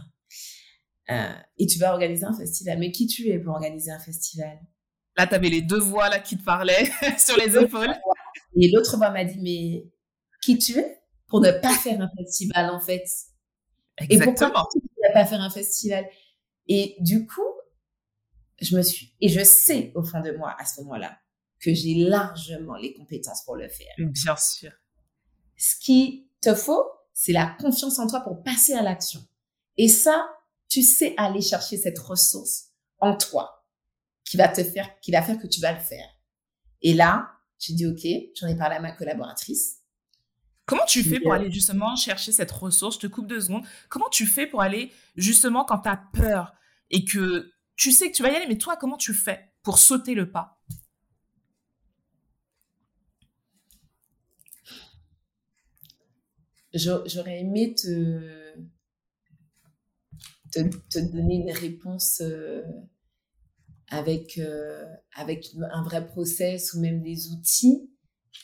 Euh, 1.11 1.33
et 1.59 1.67
tu 1.67 1.79
vas 1.79 1.93
organiser 1.93 2.25
un 2.25 2.37
festival. 2.37 2.79
Mais 2.79 2.91
qui 2.91 3.07
tu 3.07 3.29
es 3.29 3.39
pour 3.39 3.55
organiser 3.55 3.91
un 3.91 3.99
festival? 3.99 4.59
Là, 5.17 5.27
tu 5.27 5.35
avais 5.35 5.49
les 5.49 5.63
deux 5.63 5.79
voix 5.79 6.09
là 6.09 6.19
qui 6.19 6.37
te 6.37 6.45
parlaient 6.45 6.91
sur 7.19 7.37
les 7.37 7.57
épaules. 7.57 7.95
Et 8.61 8.71
l'autre 8.71 8.97
voix 8.97 9.11
m'a 9.11 9.25
dit, 9.25 9.39
mais 9.41 9.91
qui 10.43 10.59
tu 10.59 10.79
es 10.79 11.01
pour 11.29 11.41
ne 11.41 11.51
pas 11.51 11.75
faire 11.75 12.01
un 12.01 12.11
festival, 12.17 12.71
en 12.71 12.81
fait? 12.81 13.05
Exactement. 13.99 14.49
Et 14.49 14.53
pourquoi 14.53 14.69
tu 14.73 14.79
ne 14.79 15.13
pas 15.13 15.27
faire 15.27 15.41
un 15.41 15.51
festival? 15.51 16.07
Et 16.69 16.97
du 17.01 17.27
coup, 17.27 17.43
je 18.61 18.77
me 18.77 18.83
suis, 18.83 19.15
et 19.21 19.29
je 19.29 19.45
sais 19.45 19.93
au 19.95 20.03
fond 20.03 20.21
de 20.21 20.33
moi, 20.33 20.55
à 20.59 20.65
ce 20.65 20.81
moment-là, 20.83 21.19
que 21.61 21.73
j'ai 21.73 21.95
largement 21.95 22.77
les 22.77 22.95
compétences 22.95 23.45
pour 23.45 23.57
le 23.57 23.69
faire. 23.69 23.95
Bien 23.99 24.37
sûr. 24.37 24.73
Ce 25.57 25.75
qui 25.77 26.31
te 26.41 26.55
faut, 26.55 26.85
c'est 27.13 27.33
la 27.33 27.57
confiance 27.59 27.99
en 27.99 28.07
toi 28.07 28.21
pour 28.21 28.43
passer 28.43 28.75
à 28.75 28.83
l'action. 28.83 29.21
Et 29.77 29.89
ça, 29.89 30.29
tu 30.69 30.83
sais 30.83 31.15
aller 31.17 31.41
chercher 31.41 31.77
cette 31.77 31.99
ressource 31.99 32.73
en 32.99 33.17
toi 33.17 33.65
qui 34.25 34.37
va 34.37 34.49
te 34.49 34.63
faire, 34.63 34.99
qui 35.01 35.13
va 35.13 35.23
faire 35.23 35.39
que 35.39 35.47
tu 35.47 35.61
vas 35.61 35.73
le 35.73 35.81
faire. 35.81 36.07
Et 36.83 36.93
là, 36.95 37.31
j'ai 37.59 37.75
dit, 37.75 37.87
OK, 37.87 38.07
j'en 38.35 38.49
ai 38.49 38.57
parlé 38.57 38.77
à 38.77 38.81
ma 38.81 38.93
collaboratrice. 38.93 39.79
Comment 40.67 40.85
tu 40.85 41.05
fais 41.05 41.21
pour 41.21 41.33
aller 41.33 41.51
justement 41.51 41.95
chercher 41.95 42.33
cette 42.33 42.51
ressource? 42.51 42.97
Je 42.97 43.01
te 43.01 43.07
coupe 43.07 43.29
deux 43.29 43.41
secondes. 43.41 43.65
Comment 43.89 44.09
tu 44.11 44.27
fais 44.27 44.47
pour 44.47 44.63
aller 44.63 44.93
justement 45.15 45.65
quand 45.65 45.79
tu 45.79 45.89
as 45.89 46.03
peur 46.13 46.55
et 46.91 47.05
que 47.05 47.53
tu 47.77 47.93
sais 47.93 48.11
que 48.11 48.17
tu 48.17 48.23
vas 48.23 48.31
y 48.31 48.37
aller, 48.37 48.47
mais 48.49 48.59
toi, 48.59 48.77
comment 48.77 48.97
tu 48.97 49.15
fais 49.15 49.53
pour 49.63 49.79
sauter 49.79 50.15
le 50.15 50.31
pas? 50.31 50.56
J'aurais 56.77 57.41
aimé 57.41 57.75
te, 57.75 58.55
te, 60.53 60.61
te, 60.91 60.99
donner 60.99 61.37
une 61.37 61.53
réponse 61.53 62.21
euh, 62.21 62.63
avec, 63.89 64.39
euh, 64.39 64.85
avec 65.15 65.49
un 65.73 65.83
vrai 65.83 66.07
process 66.07 66.75
ou 66.75 66.81
même 66.81 67.03
des 67.03 67.29
outils. 67.29 67.91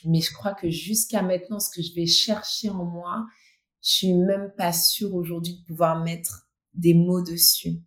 Mais 0.05 0.21
je 0.21 0.33
crois 0.33 0.53
que 0.53 0.69
jusqu'à 0.69 1.21
maintenant, 1.21 1.59
ce 1.59 1.69
que 1.69 1.81
je 1.81 1.93
vais 1.93 2.07
chercher 2.07 2.69
en 2.69 2.83
moi, 2.85 3.25
je 3.81 3.89
suis 3.89 4.13
même 4.13 4.51
pas 4.57 4.73
sûre 4.73 5.13
aujourd'hui 5.13 5.57
de 5.57 5.65
pouvoir 5.65 6.03
mettre 6.03 6.47
des 6.73 6.93
mots 6.93 7.21
dessus. 7.21 7.81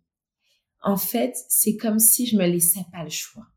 En 0.81 0.97
fait, 0.97 1.35
c'est 1.49 1.75
comme 1.75 1.99
si 1.99 2.27
je 2.27 2.37
me 2.37 2.45
laissais 2.45 2.85
pas 2.91 3.03
le 3.03 3.09
choix. 3.09 3.47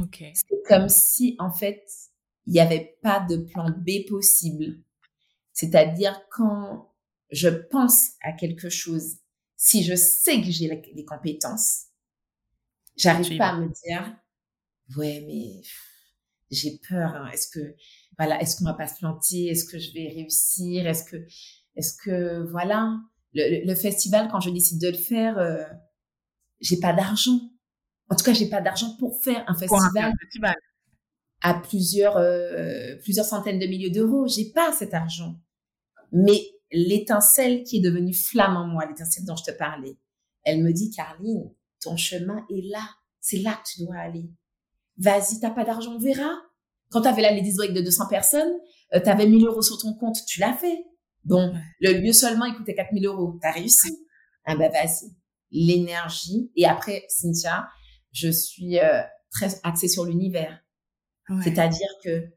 Ok. 0.00 0.24
C'est 0.34 0.62
comme 0.66 0.88
si, 0.88 1.36
en 1.38 1.52
fait, 1.52 1.84
il 2.46 2.52
n'y 2.52 2.60
avait 2.60 2.98
pas 3.02 3.20
de 3.20 3.36
plan 3.36 3.70
B 3.70 4.06
possible. 4.08 4.82
C'est-à-dire 5.54 6.20
quand 6.30 6.94
je 7.30 7.48
pense 7.48 8.10
à 8.22 8.32
quelque 8.32 8.68
chose 8.68 9.16
si 9.56 9.82
je 9.82 9.94
sais 9.94 10.42
que 10.42 10.50
j'ai 10.50 10.68
les 10.94 11.04
compétences, 11.06 11.84
j'arrive 12.96 13.38
pas 13.38 13.48
à 13.48 13.56
me 13.58 13.68
dire, 13.68 14.16
ouais, 14.96 15.24
mais 15.26 15.62
j'ai 16.50 16.78
peur. 16.88 17.14
Hein. 17.14 17.30
Est-ce 17.32 17.48
que, 17.48 17.74
voilà, 18.18 18.40
est-ce 18.40 18.56
qu'on 18.56 18.64
va 18.64 18.74
pas 18.74 18.86
se 18.86 18.98
planter? 18.98 19.46
Est-ce 19.46 19.64
que 19.64 19.78
je 19.78 19.92
vais 19.92 20.08
réussir? 20.08 20.86
Est-ce 20.86 21.04
que, 21.04 21.16
est-ce 21.76 21.96
que, 21.96 22.42
voilà, 22.50 22.98
le, 23.32 23.74
festival, 23.74 24.28
quand 24.30 24.40
je 24.40 24.50
décide 24.50 24.80
de 24.80 24.88
le 24.88 24.98
faire, 24.98 25.38
euh, 25.38 25.64
j'ai 26.60 26.78
pas 26.78 26.92
d'argent. 26.92 27.40
En 28.10 28.16
tout 28.16 28.24
cas, 28.24 28.32
j'ai 28.32 28.48
pas 28.48 28.60
d'argent 28.60 28.96
pour 28.98 29.22
faire 29.22 29.44
un 29.48 29.56
festival, 29.56 30.14
à 31.44 31.52
plusieurs, 31.52 32.16
euh, 32.16 32.96
plusieurs 33.02 33.26
centaines 33.26 33.58
de 33.58 33.66
milliers 33.66 33.90
d'euros. 33.90 34.26
J'ai 34.26 34.50
pas 34.50 34.72
cet 34.72 34.94
argent. 34.94 35.36
Mais 36.10 36.40
l'étincelle 36.72 37.64
qui 37.64 37.76
est 37.76 37.80
devenue 37.82 38.14
flamme 38.14 38.56
en 38.56 38.66
moi, 38.66 38.86
l'étincelle 38.86 39.26
dont 39.26 39.36
je 39.36 39.44
te 39.44 39.50
parlais, 39.50 39.98
elle 40.44 40.62
me 40.62 40.72
dit, 40.72 40.90
Carline, 40.90 41.52
ton 41.82 41.98
chemin 41.98 42.46
est 42.50 42.66
là. 42.70 42.88
C'est 43.20 43.36
là 43.38 43.52
que 43.52 43.68
tu 43.70 43.84
dois 43.84 43.96
aller. 43.96 44.30
Vas-y, 44.96 45.38
t'as 45.38 45.50
pas 45.50 45.64
d'argent, 45.64 45.96
on 45.96 45.98
verra. 45.98 46.30
Quand 46.90 47.02
tu 47.02 47.08
avais 47.08 47.20
la 47.20 47.32
Ladies 47.32 47.56
Break 47.56 47.74
de 47.74 47.82
200 47.82 48.08
personnes, 48.08 48.52
euh, 48.94 49.00
tu 49.00 49.10
avais 49.10 49.26
1000 49.26 49.44
euros 49.44 49.62
sur 49.62 49.76
ton 49.76 49.92
compte, 49.92 50.16
tu 50.26 50.40
l'as 50.40 50.54
fait. 50.54 50.82
Bon, 51.24 51.52
le 51.80 51.92
lieu 51.92 52.14
seulement, 52.14 52.46
il 52.46 52.54
coûtait 52.54 52.74
4000 52.74 53.04
euros. 53.04 53.38
T'as 53.42 53.50
réussi. 53.50 54.06
Ah 54.46 54.56
ben 54.56 54.72
vas-y. 54.72 55.12
L'énergie. 55.50 56.50
Et 56.56 56.64
après, 56.64 57.04
Cynthia, 57.08 57.68
je 58.12 58.30
suis 58.30 58.78
euh, 58.78 59.02
très 59.30 59.60
axée 59.62 59.88
sur 59.88 60.06
l'univers. 60.06 60.63
C'est-à-dire 61.42 61.88
que 62.02 62.30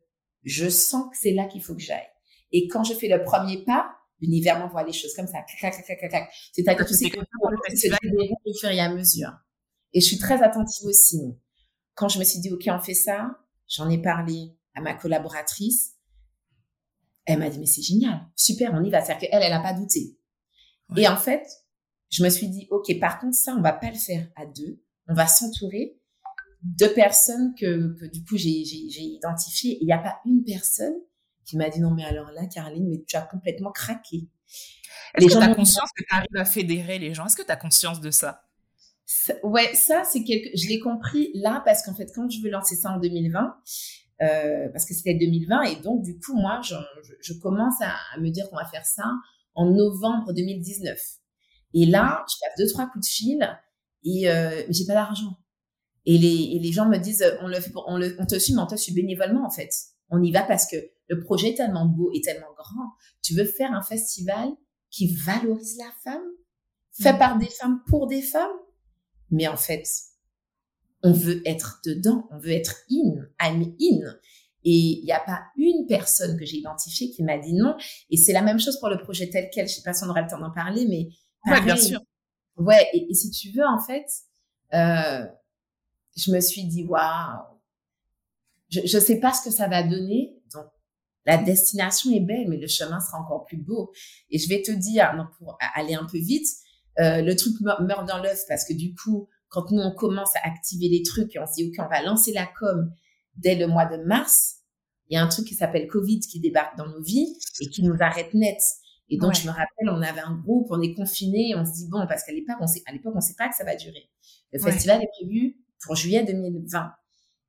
je 0.43 0.69
sens 0.69 1.09
que 1.11 1.17
c'est 1.17 1.33
là 1.33 1.45
qu'il 1.45 1.61
faut 1.61 1.75
que 1.75 1.81
j'aille. 1.81 2.07
Et 2.51 2.67
quand 2.67 2.83
je 2.83 2.93
fais 2.93 3.07
le 3.07 3.23
premier 3.23 3.63
pas, 3.65 3.91
l'univers 4.19 4.59
m'envoie 4.59 4.83
les 4.83 4.93
choses 4.93 5.13
comme 5.13 5.27
ça. 5.27 5.39
C'est-à-dire 5.47 5.77
que 6.77 6.83
tu 6.83 6.93
sais 6.93 7.09
que 7.09 7.19
c'est 7.75 7.89
au 8.45 8.53
fur 8.53 8.69
et 8.69 8.79
à 8.79 8.89
mesure. 8.89 9.33
Et 9.93 10.01
je 10.01 10.05
suis 10.05 10.17
très 10.17 10.41
attentive 10.41 10.87
aussi. 10.87 11.21
Quand 11.95 12.09
je 12.09 12.19
me 12.19 12.23
suis 12.23 12.39
dit, 12.39 12.51
OK, 12.51 12.63
on 12.67 12.79
fait 12.79 12.93
ça, 12.93 13.31
j'en 13.67 13.89
ai 13.89 14.01
parlé 14.01 14.55
à 14.73 14.81
ma 14.81 14.93
collaboratrice. 14.93 15.93
Elle 17.25 17.39
m'a 17.39 17.49
dit, 17.49 17.59
mais 17.59 17.65
c'est 17.65 17.81
génial, 17.81 18.21
super, 18.35 18.73
on 18.73 18.83
y 18.83 18.89
va. 18.89 19.01
C'est-à-dire 19.03 19.29
qu'elle, 19.29 19.43
elle 19.43 19.51
n'a 19.51 19.59
pas 19.59 19.73
douté. 19.73 20.17
Et 20.95 21.07
en 21.07 21.17
fait, 21.17 21.45
je 22.09 22.23
me 22.23 22.29
suis 22.29 22.47
dit, 22.47 22.67
OK, 22.71 22.97
par 22.99 23.19
contre, 23.19 23.35
ça, 23.35 23.53
on 23.57 23.61
va 23.61 23.73
pas 23.73 23.89
le 23.91 23.97
faire 23.97 24.31
à 24.37 24.45
deux. 24.45 24.81
On 25.09 25.13
va 25.13 25.27
s'entourer 25.27 25.96
de 26.75 26.87
personnes 26.87 27.53
que, 27.55 27.95
que 27.99 28.05
du 28.05 28.23
coup, 28.23 28.37
j'ai 28.37 28.49
identifiées. 28.51 29.77
Il 29.81 29.85
n'y 29.85 29.93
a 29.93 29.99
pas 29.99 30.19
une 30.25 30.43
personne 30.43 30.95
qui 31.45 31.55
m'a 31.55 31.69
dit, 31.69 31.79
non, 31.79 31.91
mais 31.91 32.03
alors 32.03 32.31
là, 32.31 32.45
Caroline, 32.45 32.87
mais 32.89 33.03
tu 33.07 33.15
as 33.15 33.21
complètement 33.21 33.71
craqué. 33.71 34.27
Est-ce 35.15 35.27
que 35.27 35.31
tu 35.31 35.37
as 35.37 35.55
conscience 35.55 35.89
que 35.95 36.03
tu 36.03 36.13
arrives 36.13 36.35
à 36.35 36.45
fédérer 36.45 36.99
les 36.99 37.13
gens? 37.13 37.25
Est-ce 37.25 37.37
que 37.37 37.45
tu 37.45 37.51
as 37.51 37.55
conscience 37.55 38.01
de 38.01 38.11
ça? 38.11 38.43
Ouais, 39.43 39.73
ça, 39.73 40.03
c'est 40.03 40.23
quelque. 40.23 40.49
Je 40.55 40.67
l'ai 40.67 40.79
compris 40.79 41.31
là 41.33 41.61
parce 41.63 41.83
qu'en 41.83 41.95
fait, 41.95 42.11
quand 42.13 42.29
je 42.29 42.41
veux 42.41 42.49
lancer 42.49 42.75
ça 42.75 42.91
en 42.91 42.99
2020, 42.99 43.55
euh, 44.21 44.67
parce 44.73 44.85
que 44.85 44.93
c'était 44.93 45.13
2020, 45.13 45.61
et 45.63 45.75
donc 45.77 46.03
du 46.03 46.19
coup, 46.19 46.35
moi, 46.35 46.59
je, 46.61 46.75
je, 47.21 47.33
commence 47.39 47.75
à, 47.81 47.95
me 48.19 48.29
dire 48.29 48.49
qu'on 48.49 48.57
va 48.57 48.65
faire 48.65 48.85
ça 48.85 49.05
en 49.55 49.71
novembre 49.71 50.33
2019. 50.33 50.99
Et 51.73 51.85
là, 51.85 52.25
je 52.27 52.35
passe 52.41 52.57
deux 52.57 52.67
trois 52.73 52.87
coups 52.87 53.07
de 53.07 53.09
fil 53.09 53.59
et 54.03 54.29
euh, 54.29 54.63
j'ai 54.69 54.85
pas 54.85 54.93
d'argent. 54.93 55.37
Et 56.09 56.17
les, 56.17 56.55
et 56.55 56.59
les 56.59 56.71
gens 56.71 56.87
me 56.87 56.97
disent, 56.97 57.25
on 57.41 57.47
le 57.47 57.57
on, 57.85 57.97
le, 57.97 58.15
on 58.17 58.25
te 58.25 58.39
suit, 58.39 58.53
mais 58.53 58.61
on 58.61 58.65
te 58.65 58.77
suit 58.77 58.93
bénévolement 58.93 59.45
en 59.45 59.49
fait. 59.49 59.69
On 60.09 60.23
y 60.23 60.31
va 60.31 60.41
parce 60.41 60.65
que 60.65 60.77
le 61.09 61.19
projet 61.19 61.49
est 61.49 61.55
tellement 61.55 61.85
beau 61.85 62.11
et 62.13 62.21
tellement 62.21 62.47
grand. 62.57 62.93
Tu 63.21 63.35
veux 63.35 63.43
faire 63.43 63.73
un 63.73 63.81
festival 63.81 64.49
qui 64.89 65.13
valorise 65.13 65.77
la 65.77 65.91
femme, 66.05 66.23
fait 66.93 67.11
mm. 67.11 67.19
par 67.19 67.37
des 67.37 67.49
femmes 67.49 67.81
pour 67.87 68.07
des 68.07 68.21
femmes? 68.21 68.55
Mais 69.31 69.49
en 69.49 69.57
fait, 69.57 69.85
on 71.03 71.11
veut 71.11 71.45
être 71.45 71.81
dedans, 71.85 72.25
on 72.31 72.39
veut 72.39 72.51
être 72.51 72.85
in, 72.89 73.25
I'm 73.41 73.75
in. 73.81 74.13
Et 74.63 74.99
il 75.01 75.03
n'y 75.03 75.11
a 75.11 75.19
pas 75.19 75.41
une 75.57 75.87
personne 75.87 76.39
que 76.39 76.45
j'ai 76.45 76.57
identifiée 76.57 77.11
qui 77.11 77.21
m'a 77.23 77.37
dit 77.37 77.53
non. 77.53 77.75
Et 78.09 78.15
c'est 78.15 78.33
la 78.33 78.41
même 78.41 78.61
chose 78.61 78.79
pour 78.79 78.87
le 78.87 78.97
projet 78.97 79.29
tel 79.29 79.49
quel. 79.53 79.67
Je 79.67 79.75
sais 79.75 79.83
pas 79.83 79.91
si 79.91 80.05
on 80.05 80.09
aura 80.09 80.21
le 80.21 80.29
temps 80.29 80.39
d'en 80.39 80.51
parler, 80.51 80.85
mais 80.87 81.09
ouais, 81.51 81.61
bien 81.61 81.75
sûr. 81.75 81.99
Ouais. 82.55 82.87
Et, 82.93 83.13
si 83.13 83.29
tu 83.29 83.51
veux, 83.51 83.65
en 83.65 83.79
fait, 83.79 84.05
euh, 84.73 85.25
je 86.17 86.31
me 86.31 86.39
suis 86.41 86.65
dit 86.65 86.83
waouh, 86.83 87.57
je 88.69 88.81
ne 88.81 89.01
sais 89.01 89.19
pas 89.19 89.31
ce 89.33 89.47
que 89.47 89.55
ça 89.55 89.67
va 89.67 89.83
donner. 89.83 90.35
Donc 90.53 90.65
la 91.25 91.37
destination 91.37 92.11
est 92.11 92.19
belle, 92.19 92.47
mais 92.49 92.57
le 92.57 92.67
chemin 92.67 92.99
sera 92.99 93.19
encore 93.19 93.45
plus 93.45 93.57
beau. 93.57 93.91
Et 94.29 94.39
je 94.39 94.49
vais 94.49 94.61
te 94.61 94.71
dire, 94.71 95.13
non, 95.15 95.25
pour 95.37 95.57
aller 95.75 95.93
un 95.93 96.05
peu 96.05 96.17
vite, 96.17 96.47
euh, 96.99 97.21
le 97.21 97.35
truc 97.35 97.53
meurt 97.61 98.07
dans 98.07 98.21
l'œuf 98.21 98.41
parce 98.47 98.65
que 98.65 98.73
du 98.73 98.93
coup, 98.95 99.29
quand 99.49 99.71
nous 99.71 99.81
on 99.81 99.93
commence 99.93 100.35
à 100.35 100.47
activer 100.47 100.89
les 100.89 101.03
trucs 101.03 101.35
et 101.35 101.39
on 101.39 101.45
se 101.45 101.53
dit 101.53 101.69
ok, 101.69 101.85
on 101.85 101.89
va 101.89 102.01
lancer 102.01 102.33
la 102.33 102.47
com 102.59 102.91
dès 103.35 103.55
le 103.55 103.67
mois 103.67 103.85
de 103.85 103.97
mars, 104.03 104.61
il 105.09 105.13
y 105.13 105.17
a 105.17 105.23
un 105.23 105.27
truc 105.27 105.45
qui 105.45 105.53
s'appelle 105.53 105.87
Covid 105.87 106.19
qui 106.19 106.39
débarque 106.39 106.75
dans 106.75 106.87
nos 106.87 107.01
vies 107.01 107.37
et 107.61 107.69
qui 107.69 107.83
nous 107.83 107.95
arrête 107.99 108.33
net. 108.33 108.59
Et 109.09 109.17
donc 109.17 109.35
je 109.35 109.45
me 109.45 109.51
rappelle, 109.51 109.89
on 109.89 110.01
avait 110.01 110.19
un 110.19 110.35
groupe, 110.35 110.67
on 110.69 110.81
est 110.81 110.93
confiné, 110.93 111.53
on 111.55 111.63
se 111.63 111.71
dit 111.71 111.87
bon 111.87 112.05
parce 112.07 112.23
qu'à 112.25 112.33
l'époque 112.33 112.57
on 112.59 112.67
sait, 112.67 112.81
à 112.87 112.91
l'époque 112.91 113.13
on 113.15 113.21
sait 113.21 113.35
pas 113.37 113.47
que 113.47 113.55
ça 113.55 113.63
va 113.63 113.75
durer. 113.75 114.09
Le 114.51 114.59
festival 114.59 115.01
est 115.01 115.09
prévu 115.17 115.55
pour 115.81 115.95
juillet 115.95 116.23
2020 116.23 116.91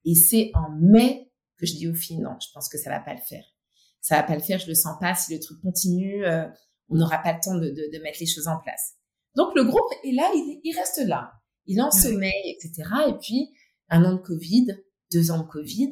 et 0.05 0.14
c'est 0.14 0.50
en 0.55 0.70
mai 0.70 1.30
que 1.56 1.66
je 1.66 1.74
dis 1.74 1.88
aux 1.88 1.94
filles 1.94 2.18
non, 2.18 2.36
je 2.40 2.48
pense 2.52 2.68
que 2.68 2.78
ça 2.78 2.90
va 2.90 3.00
pas 3.00 3.14
le 3.14 3.20
faire. 3.20 3.44
Ça 4.00 4.16
va 4.16 4.22
pas 4.22 4.34
le 4.34 4.42
faire, 4.42 4.59
je 4.59 4.68
le 4.68 4.74
sens 4.74 4.96
pas. 5.00 5.14
Si 5.14 5.34
le 5.34 5.40
truc 5.40 5.60
continue, 5.60 6.24
euh, 6.24 6.46
on 6.88 6.96
n'aura 6.96 7.18
pas 7.18 7.32
le 7.32 7.40
temps 7.42 7.55
de, 7.56 7.68
de, 7.68 7.92
de 7.92 8.02
mettre 8.02 8.18
les 8.20 8.26
choses 8.26 8.46
en 8.46 8.59
place. 8.59 8.94
Donc 9.38 9.55
le 9.55 9.64
groupe 9.64 9.90
est 10.05 10.12
là, 10.12 10.30
il, 10.34 10.76
reste 10.76 11.00
là. 11.06 11.32
Il 11.66 11.80
en 11.80 11.90
sommeil, 11.90 12.32
etc. 12.46 12.88
Et 13.09 13.14
puis 13.20 13.50
un 13.88 14.05
an 14.05 14.14
de 14.14 14.20
Covid, 14.20 14.66
deux 15.12 15.30
ans 15.30 15.38
de 15.38 15.48
Covid. 15.48 15.90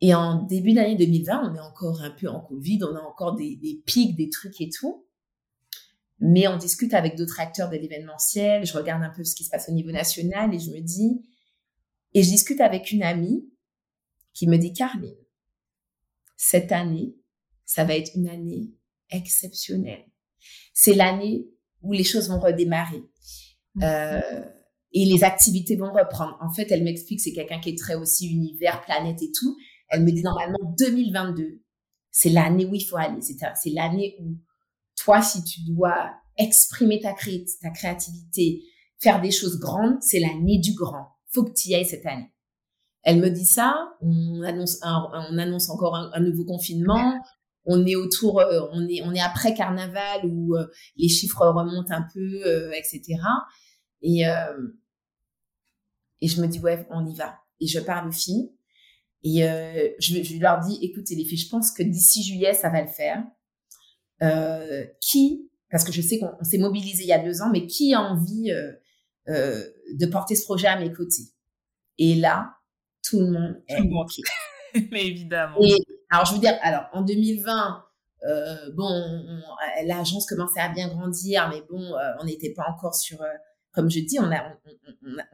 Et 0.00 0.14
en 0.14 0.42
début 0.42 0.74
d'année 0.74 0.96
2020, 0.96 1.50
on 1.50 1.54
est 1.54 1.60
encore 1.60 2.02
un 2.02 2.10
peu 2.10 2.28
en 2.28 2.40
Covid, 2.40 2.80
on 2.82 2.94
a 2.94 3.00
encore 3.00 3.36
des, 3.36 3.82
pics, 3.86 4.16
des 4.16 4.28
trucs 4.28 4.60
et 4.60 4.68
tout. 4.68 5.06
Mais 6.26 6.48
on 6.48 6.56
discute 6.56 6.94
avec 6.94 7.16
d'autres 7.16 7.38
acteurs 7.38 7.68
de 7.68 7.76
l'événementiel, 7.76 8.64
je 8.64 8.72
regarde 8.72 9.02
un 9.02 9.10
peu 9.10 9.22
ce 9.24 9.34
qui 9.34 9.44
se 9.44 9.50
passe 9.50 9.68
au 9.68 9.72
niveau 9.72 9.90
national 9.90 10.54
et 10.54 10.58
je 10.58 10.70
me 10.70 10.80
dis, 10.80 11.22
et 12.14 12.22
je 12.22 12.30
discute 12.30 12.62
avec 12.62 12.92
une 12.92 13.02
amie 13.02 13.46
qui 14.32 14.46
me 14.46 14.56
dit, 14.56 14.72
Carline, 14.72 15.14
cette 16.34 16.72
année, 16.72 17.14
ça 17.66 17.84
va 17.84 17.94
être 17.94 18.12
une 18.14 18.28
année 18.28 18.72
exceptionnelle. 19.10 20.06
C'est 20.72 20.94
l'année 20.94 21.46
où 21.82 21.92
les 21.92 22.04
choses 22.04 22.30
vont 22.30 22.40
redémarrer. 22.40 23.04
Euh, 23.82 24.44
et 24.92 25.04
les 25.04 25.24
activités 25.24 25.76
vont 25.76 25.92
reprendre. 25.92 26.38
En 26.40 26.50
fait, 26.50 26.70
elle 26.70 26.84
m'explique, 26.84 27.20
c'est 27.20 27.32
quelqu'un 27.32 27.60
qui 27.60 27.70
est 27.70 27.78
très 27.78 27.96
aussi 27.96 28.30
univers, 28.30 28.80
planète 28.80 29.20
et 29.20 29.30
tout. 29.30 29.56
Elle 29.90 30.04
me 30.04 30.10
dit 30.10 30.22
normalement 30.22 30.74
2022, 30.78 31.60
c'est 32.10 32.30
l'année 32.30 32.64
où 32.64 32.74
il 32.74 32.84
faut 32.84 32.96
aller. 32.96 33.20
C'est 33.20 33.70
l'année 33.70 34.16
où 34.20 34.38
toi, 34.96 35.22
si 35.22 35.42
tu 35.44 35.60
dois 35.64 36.12
exprimer 36.36 37.00
ta, 37.00 37.12
cré 37.12 37.44
ta 37.60 37.70
créativité, 37.70 38.62
faire 38.98 39.20
des 39.20 39.30
choses 39.30 39.58
grandes, 39.58 40.00
c'est 40.00 40.20
l'année 40.20 40.58
du 40.58 40.74
grand. 40.74 41.08
Faut 41.32 41.44
que 41.44 41.52
tu 41.52 41.68
y 41.68 41.74
ailles 41.74 41.86
cette 41.86 42.06
année. 42.06 42.30
Elle 43.02 43.20
me 43.20 43.28
dit 43.28 43.44
ça, 43.44 43.74
on 44.00 44.42
annonce, 44.42 44.78
on 44.82 45.38
annonce 45.38 45.68
encore 45.68 45.94
un 45.94 46.20
nouveau 46.20 46.44
confinement, 46.44 47.20
on 47.66 47.86
est 47.86 47.96
autour, 47.96 48.40
euh, 48.40 48.68
on 48.72 48.86
est, 48.88 49.02
on 49.02 49.12
est 49.14 49.20
après 49.20 49.54
carnaval 49.54 50.26
où 50.26 50.56
euh, 50.56 50.66
les 50.96 51.08
chiffres 51.08 51.46
remontent 51.46 51.92
un 51.92 52.06
peu, 52.12 52.42
euh, 52.46 52.72
etc. 52.72 53.02
Et 54.02 54.24
et 56.20 56.28
je 56.28 56.40
me 56.40 56.46
dis 56.46 56.60
ouais, 56.60 56.86
on 56.90 57.06
y 57.06 57.14
va. 57.14 57.38
Et 57.60 57.66
je 57.66 57.80
parle 57.80 58.08
aux 58.08 58.12
filles 58.12 58.50
et 59.22 59.40
je, 59.98 60.22
je, 60.22 60.38
leur 60.38 60.60
dis 60.60 60.78
écoutez 60.82 61.14
les 61.14 61.24
filles, 61.24 61.38
je 61.38 61.48
pense 61.48 61.70
que 61.70 61.82
d'ici 61.82 62.22
juillet 62.22 62.52
ça 62.52 62.68
va 62.68 62.82
le 62.82 62.88
faire. 62.88 63.24
Qui, 65.00 65.50
parce 65.70 65.84
que 65.84 65.92
je 65.92 66.00
sais 66.00 66.18
qu'on 66.18 66.44
s'est 66.44 66.58
mobilisé 66.58 67.04
il 67.04 67.08
y 67.08 67.12
a 67.12 67.18
deux 67.18 67.42
ans, 67.42 67.50
mais 67.52 67.66
qui 67.66 67.94
a 67.94 68.00
envie 68.00 68.50
de 69.26 70.06
porter 70.06 70.36
ce 70.36 70.44
projet 70.44 70.68
à 70.68 70.78
mes 70.78 70.92
côtés? 70.92 71.24
Et 71.98 72.16
là, 72.16 72.54
tout 73.02 73.20
le 73.20 73.30
monde 73.30 73.62
est 73.68 73.80
OK. 73.80 74.20
mais 74.90 75.06
évidemment. 75.06 75.56
Et, 75.60 75.76
alors, 76.10 76.26
je 76.26 76.34
veux 76.34 76.40
dire, 76.40 76.56
alors, 76.62 76.84
en 76.92 77.02
2020, 77.02 77.84
euh, 78.26 78.70
bon, 78.74 78.88
l'agence 79.84 80.26
commençait 80.26 80.60
à 80.60 80.68
bien 80.68 80.88
grandir, 80.88 81.48
mais 81.50 81.62
bon, 81.68 81.82
euh, 81.82 82.12
on 82.20 82.24
n'était 82.24 82.52
pas 82.52 82.64
encore 82.68 82.94
sur, 82.94 83.20
euh, 83.20 83.26
comme 83.72 83.90
je 83.90 84.00
dis, 84.00 84.18
on 84.18 84.28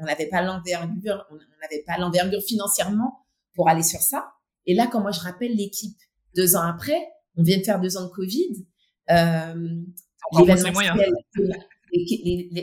n'avait 0.04 0.28
pas 0.28 0.42
l'envergure, 0.42 1.26
on 1.30 1.36
n'avait 1.62 1.84
pas 1.86 1.98
l'envergure 1.98 2.42
financièrement 2.42 3.26
pour 3.54 3.68
aller 3.68 3.82
sur 3.82 4.00
ça. 4.00 4.32
Et 4.66 4.74
là, 4.74 4.88
quand 4.90 5.00
moi 5.00 5.12
je 5.12 5.20
rappelle 5.20 5.54
l'équipe 5.54 5.96
deux 6.34 6.56
ans 6.56 6.62
après, 6.62 7.00
on 7.40 7.42
vient 7.42 7.58
de 7.58 7.62
faire 7.64 7.80
deux 7.80 7.96
ans 7.96 8.04
de 8.04 8.10
Covid, 8.10 8.66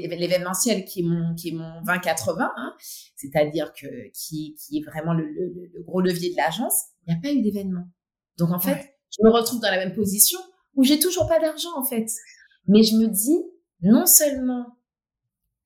l'événementiel 0.10 0.86
qui 0.86 1.02
est 1.02 1.04
mon 1.04 1.36
qui 1.36 1.50
est 1.50 1.54
mon 1.54 1.82
2080, 1.82 2.52
hein, 2.56 2.74
c'est-à-dire 3.16 3.74
que 3.74 3.88
qui, 4.14 4.56
qui 4.56 4.78
est 4.78 4.84
vraiment 4.84 5.14
le, 5.14 5.26
le 5.26 5.84
gros 5.84 6.02
levier 6.02 6.32
de 6.32 6.38
l'agence, 6.38 6.84
il 7.06 7.14
n'y 7.14 7.20
a 7.20 7.22
pas 7.22 7.32
eu 7.32 7.42
d'événement. 7.42 7.88
Donc 8.38 8.52
en 8.52 8.60
fait, 8.60 8.96
je 9.12 9.26
me 9.26 9.32
retrouve 9.32 9.60
dans 9.60 9.72
la 9.72 9.78
même 9.78 9.96
position 9.96 10.40
où 10.76 10.84
j'ai 10.84 11.00
toujours 11.00 11.28
pas 11.28 11.40
d'argent 11.40 11.78
en 11.78 11.84
fait. 11.84 12.08
Mais 12.68 12.84
je 12.84 12.96
me 12.96 13.08
dis, 13.08 13.44
non 13.82 14.06
seulement 14.06 14.78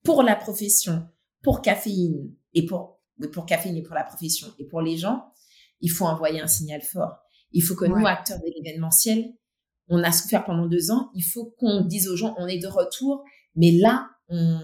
pour 0.02 0.22
la 0.22 0.36
profession, 0.36 1.06
pour 1.42 1.62
caféine 1.62 2.34
et 2.54 2.66
pour, 2.66 3.00
pour 3.32 3.46
caféine 3.46 3.76
et 3.76 3.82
pour 3.82 3.94
la 3.94 4.04
profession 4.04 4.48
et 4.58 4.66
pour 4.66 4.80
les 4.80 4.96
gens, 4.96 5.32
il 5.80 5.90
faut 5.90 6.06
envoyer 6.06 6.40
un 6.40 6.46
signal 6.46 6.80
fort. 6.80 7.21
Il 7.52 7.62
faut 7.62 7.74
que 7.74 7.84
nous, 7.84 8.06
acteurs 8.06 8.38
de 8.38 8.46
l'événementiel, 8.54 9.32
on 9.88 10.02
a 10.02 10.12
souffert 10.12 10.44
pendant 10.44 10.66
deux 10.66 10.90
ans. 10.90 11.10
Il 11.14 11.22
faut 11.22 11.54
qu'on 11.58 11.82
dise 11.82 12.08
aux 12.08 12.16
gens, 12.16 12.34
on 12.38 12.46
est 12.46 12.58
de 12.58 12.66
retour, 12.66 13.24
mais 13.56 13.72
là, 13.72 14.08
on, 14.28 14.60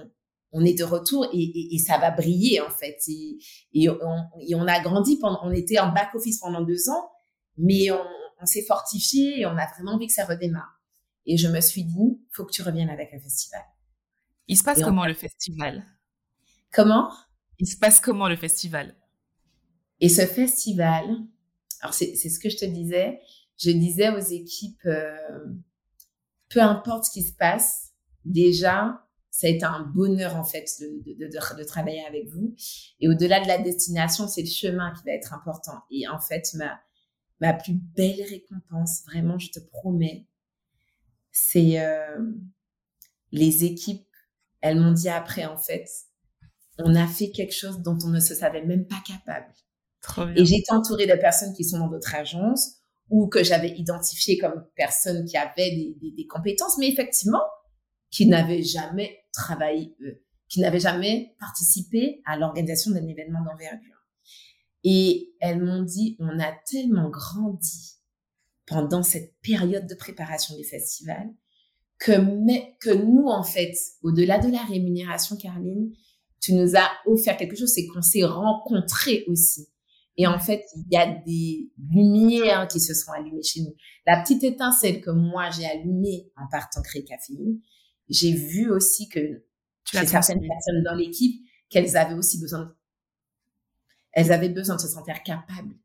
on 0.53 0.65
est 0.65 0.79
de 0.79 0.85
retour 0.85 1.27
et, 1.33 1.39
et, 1.39 1.75
et, 1.75 1.79
ça 1.79 1.99
va 1.99 2.11
briller 2.11 2.61
en 2.61 2.71
fait. 2.71 2.99
Et, 3.09 3.39
et, 3.75 3.91
on, 3.91 3.97
et, 4.41 4.55
on, 4.55 4.67
a 4.67 4.81
grandi 4.81 5.19
pendant, 5.19 5.41
on 5.43 5.51
était 5.51 5.79
en 5.79 5.93
back 5.93 6.15
office 6.15 6.39
pendant 6.39 6.63
deux 6.63 6.89
ans, 6.89 7.11
mais 7.57 7.91
on, 7.91 8.05
on 8.41 8.47
s'est 8.47 8.65
fortifié 8.65 9.41
et 9.41 9.47
on 9.47 9.57
a 9.57 9.67
vraiment 9.75 9.93
envie 9.93 10.07
que 10.07 10.13
ça 10.13 10.25
redémarre. 10.25 10.81
Et 11.27 11.37
je 11.37 11.49
me 11.49 11.61
suis 11.61 11.85
dit, 11.85 12.21
faut 12.33 12.45
que 12.45 12.53
tu 12.53 12.63
reviennes 12.63 12.89
avec 12.91 13.13
un 13.13 13.21
festival. 13.21 13.63
Il 14.47 14.57
se 14.57 14.65
passe 14.65 14.83
comment 14.83 15.05
le 15.05 15.15
festival? 15.15 15.85
Comment? 16.73 17.11
Il 17.59 17.67
se 17.67 17.77
passe 17.77 18.01
comment 18.01 18.29
le 18.29 18.37
festival? 18.37 18.97
Et 20.01 20.09
ce 20.09 20.23
festival, 20.23 21.05
alors 21.81 21.95
c'est 21.95 22.15
ce 22.17 22.39
que 22.39 22.49
je 22.49 22.57
te 22.57 22.65
disais, 22.65 23.21
je 23.59 23.71
disais 23.71 24.11
aux 24.11 24.19
équipes, 24.19 24.85
euh, 24.87 25.47
peu 26.49 26.61
importe 26.61 27.05
ce 27.05 27.11
qui 27.11 27.23
se 27.23 27.33
passe, 27.33 27.93
déjà, 28.25 29.05
ça 29.31 29.47
a 29.47 29.51
été 29.51 29.65
un 29.65 29.83
bonheur 29.83 30.37
en 30.37 30.45
fait 30.45 30.67
de, 30.81 31.03
de, 31.05 31.27
de, 31.27 31.59
de 31.59 31.65
travailler 31.65 32.05
avec 32.07 32.29
vous. 32.29 32.55
Et 33.01 33.09
au-delà 33.09 33.41
de 33.41 33.49
la 33.49 33.59
destination, 33.59 34.27
c'est 34.27 34.43
le 34.43 34.49
chemin 34.49 34.93
qui 34.95 35.05
va 35.05 35.13
être 35.13 35.33
important. 35.33 35.83
Et 35.91 36.09
en 36.09 36.19
fait, 36.19 36.55
ma, 36.55 36.81
ma 37.41 37.53
plus 37.53 37.75
belle 37.75 38.23
récompense, 38.23 39.05
vraiment, 39.07 39.39
je 39.39 39.51
te 39.51 39.61
promets, 39.61 40.27
c'est 41.31 41.81
euh, 41.81 42.21
les 43.33 43.65
équipes. 43.65 44.07
Elles 44.61 44.81
m'ont 44.81 44.93
dit 44.93 45.09
après, 45.09 45.45
en 45.45 45.57
fait, 45.57 45.89
on 46.79 46.95
a 46.95 47.07
fait 47.07 47.31
quelque 47.31 47.55
chose 47.55 47.81
dont 47.81 47.99
on 48.05 48.09
ne 48.09 48.21
se 48.21 48.35
savait 48.35 48.65
même 48.65 48.87
pas 48.87 49.01
capable. 49.07 49.53
Et 50.37 50.45
j'étais 50.45 50.73
entourée 50.73 51.07
de 51.07 51.15
personnes 51.15 51.55
qui 51.55 51.65
sont 51.65 51.79
dans 51.79 51.89
d'autres 51.89 52.15
agences 52.15 52.77
ou 53.11 53.29
que 53.29 53.43
j'avais 53.43 53.71
identifiées 53.71 54.39
comme 54.39 54.67
personnes 54.77 55.25
qui 55.25 55.37
avaient 55.37 55.71
des, 55.71 55.97
des, 56.01 56.13
des 56.13 56.27
compétences, 56.27 56.77
mais 56.79 56.89
effectivement, 56.89 57.43
qui 58.11 58.27
n'avaient 58.27 58.63
jamais 58.63 59.19
travaillé, 59.33 59.95
euh, 60.03 60.23
qui 60.49 60.61
n'avaient 60.61 60.81
jamais 60.81 61.35
participé 61.39 62.23
à 62.27 62.37
l'organisation 62.37 62.91
d'un 62.91 63.07
événement 63.07 63.41
d'envergure. 63.45 63.97
Et 64.85 65.35
elles 65.41 65.63
m'ont 65.63 65.83
dit, 65.83 66.17
on 66.21 66.39
a 66.39 66.53
tellement 66.71 67.11
grandi 67.11 67.99
pendant 68.67 69.03
cette 69.03 69.35
période 69.41 69.87
de 69.87 69.95
préparation 69.95 70.57
des 70.57 70.65
festivals 70.65 71.31
que, 71.99 72.13
mais, 72.13 72.77
que 72.81 72.91
nous, 72.91 73.27
en 73.27 73.43
fait, 73.43 73.75
au-delà 74.03 74.39
de 74.39 74.51
la 74.51 74.63
rémunération, 74.63 75.37
Caroline, 75.37 75.93
tu 76.41 76.53
nous 76.53 76.77
as 76.77 76.89
offert 77.07 77.37
quelque 77.37 77.57
chose, 77.57 77.73
c'est 77.75 77.87
qu'on 77.87 78.03
s'est 78.03 78.25
rencontrés 78.25 79.25
aussi. 79.27 79.69
Et 80.19 80.27
en 80.27 80.41
fait, 80.41 80.65
il 80.75 80.85
y 80.91 80.97
a 80.97 81.07
des 81.07 81.71
lumières 81.79 82.67
qui 82.67 82.81
se 82.81 82.93
sont 82.93 83.13
allumées 83.13 83.43
chez 83.43 83.63
nous. 83.63 83.75
La 84.05 84.21
petite 84.21 84.43
étincelle 84.43 85.01
que 85.01 85.11
moi 85.11 85.49
j'ai 85.51 85.65
allumée 85.65 86.31
en 86.37 86.49
partant 86.51 86.83
créer 86.83 87.05
Caféine, 87.05 87.61
j'ai 88.09 88.33
vu 88.33 88.69
aussi 88.71 89.09
que 89.09 89.45
chez 89.85 90.07
certaines 90.07 90.41
personnes 90.41 90.83
dans 90.85 90.95
l'équipe, 90.95 91.41
qu'elles 91.71 91.97
avaient 91.97 92.15
aussi 92.15 92.41
besoin 92.41 92.61
de... 92.61 92.77
elles 94.13 94.33
avaient 94.33 94.49
besoin 94.49 94.77
de 94.77 94.81
se 94.81 94.89
sentir 94.89 95.23
capables. 95.23 95.77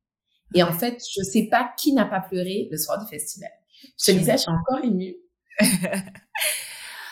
Et 0.56 0.64
en 0.64 0.74
fait, 0.74 1.02
je 1.16 1.24
sais 1.24 1.48
pas 1.50 1.74
qui 1.78 1.94
n'a 1.94 2.06
pas 2.06 2.22
pleuré 2.22 2.68
le 2.72 2.78
soir 2.78 3.00
du 3.00 3.08
festival. 3.08 3.52
Je 4.00 4.06
te 4.06 4.18
disais, 4.18 4.34
je 4.34 4.38
suis 4.38 4.52
encore 4.52 4.84
émue. 4.84 5.16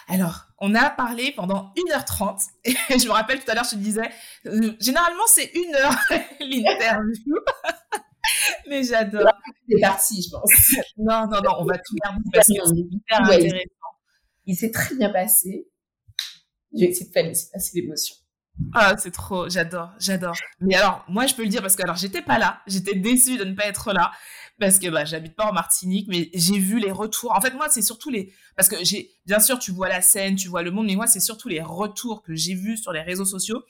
Alors, 0.07 0.47
on 0.61 0.75
a 0.75 0.89
parlé 0.91 1.33
pendant 1.35 1.73
1h30. 1.75 2.47
Et 2.65 2.99
je 2.99 3.07
me 3.07 3.11
rappelle 3.11 3.43
tout 3.43 3.49
à 3.49 3.55
l'heure, 3.55 3.65
je 3.65 3.71
te 3.71 3.75
disais, 3.75 4.09
euh, 4.45 4.73
généralement, 4.79 5.23
c'est 5.27 5.51
une 5.53 5.75
heure 5.75 5.95
l'interview. 6.39 7.35
Mais 8.69 8.83
j'adore. 8.83 9.31
C'est 9.67 9.81
parti, 9.81 10.21
je 10.21 10.29
pense. 10.29 10.51
non, 10.97 11.27
non, 11.27 11.41
non, 11.43 11.51
on 11.59 11.65
va 11.65 11.77
tout 11.77 11.95
garder 12.01 12.21
parce 12.31 12.47
que 12.47 12.53
c'est 12.53 12.75
hyper 12.75 13.21
intéressant. 13.21 13.57
Il 14.45 14.55
s'est 14.55 14.71
très 14.71 14.95
bien 14.95 15.09
passé. 15.09 15.67
J'ai 16.73 16.89
essayé 16.89 17.07
de 17.07 17.11
faire 17.11 17.25
passer 17.51 17.81
l'émotion. 17.81 18.15
Ah, 18.73 18.95
c'est 18.97 19.11
trop, 19.11 19.49
j'adore, 19.49 19.91
j'adore. 19.99 20.35
Mais 20.59 20.75
alors, 20.75 21.03
moi, 21.07 21.25
je 21.25 21.33
peux 21.33 21.41
le 21.41 21.49
dire 21.49 21.61
parce 21.61 21.75
que 21.75 21.83
alors 21.83 21.95
j'étais 21.95 22.21
pas 22.21 22.37
là, 22.37 22.61
j'étais 22.67 22.95
déçue 22.95 23.37
de 23.37 23.43
ne 23.43 23.55
pas 23.55 23.65
être 23.65 23.91
là 23.91 24.11
parce 24.61 24.77
que 24.77 24.87
bah 24.89 25.05
j'habite 25.05 25.35
pas 25.35 25.49
en 25.49 25.53
Martinique, 25.53 26.07
mais 26.07 26.29
j'ai 26.35 26.59
vu 26.59 26.79
les 26.79 26.91
retours. 26.91 27.35
En 27.35 27.41
fait, 27.41 27.55
moi, 27.55 27.67
c'est 27.67 27.81
surtout 27.81 28.11
les 28.11 28.31
parce 28.55 28.69
que 28.69 28.75
bien 29.25 29.39
sûr 29.39 29.57
tu 29.57 29.71
vois 29.71 29.89
la 29.89 30.01
scène, 30.01 30.35
tu 30.35 30.49
vois 30.49 30.61
le 30.61 30.69
monde, 30.69 30.85
mais 30.85 30.95
moi, 30.95 31.07
c'est 31.07 31.19
surtout 31.19 31.49
les 31.49 31.61
retours 31.61 32.21
que 32.21 32.35
j'ai 32.35 32.53
vus 32.53 32.77
sur 32.77 32.93
les 32.93 33.01
réseaux 33.01 33.25
sociaux. 33.25 33.63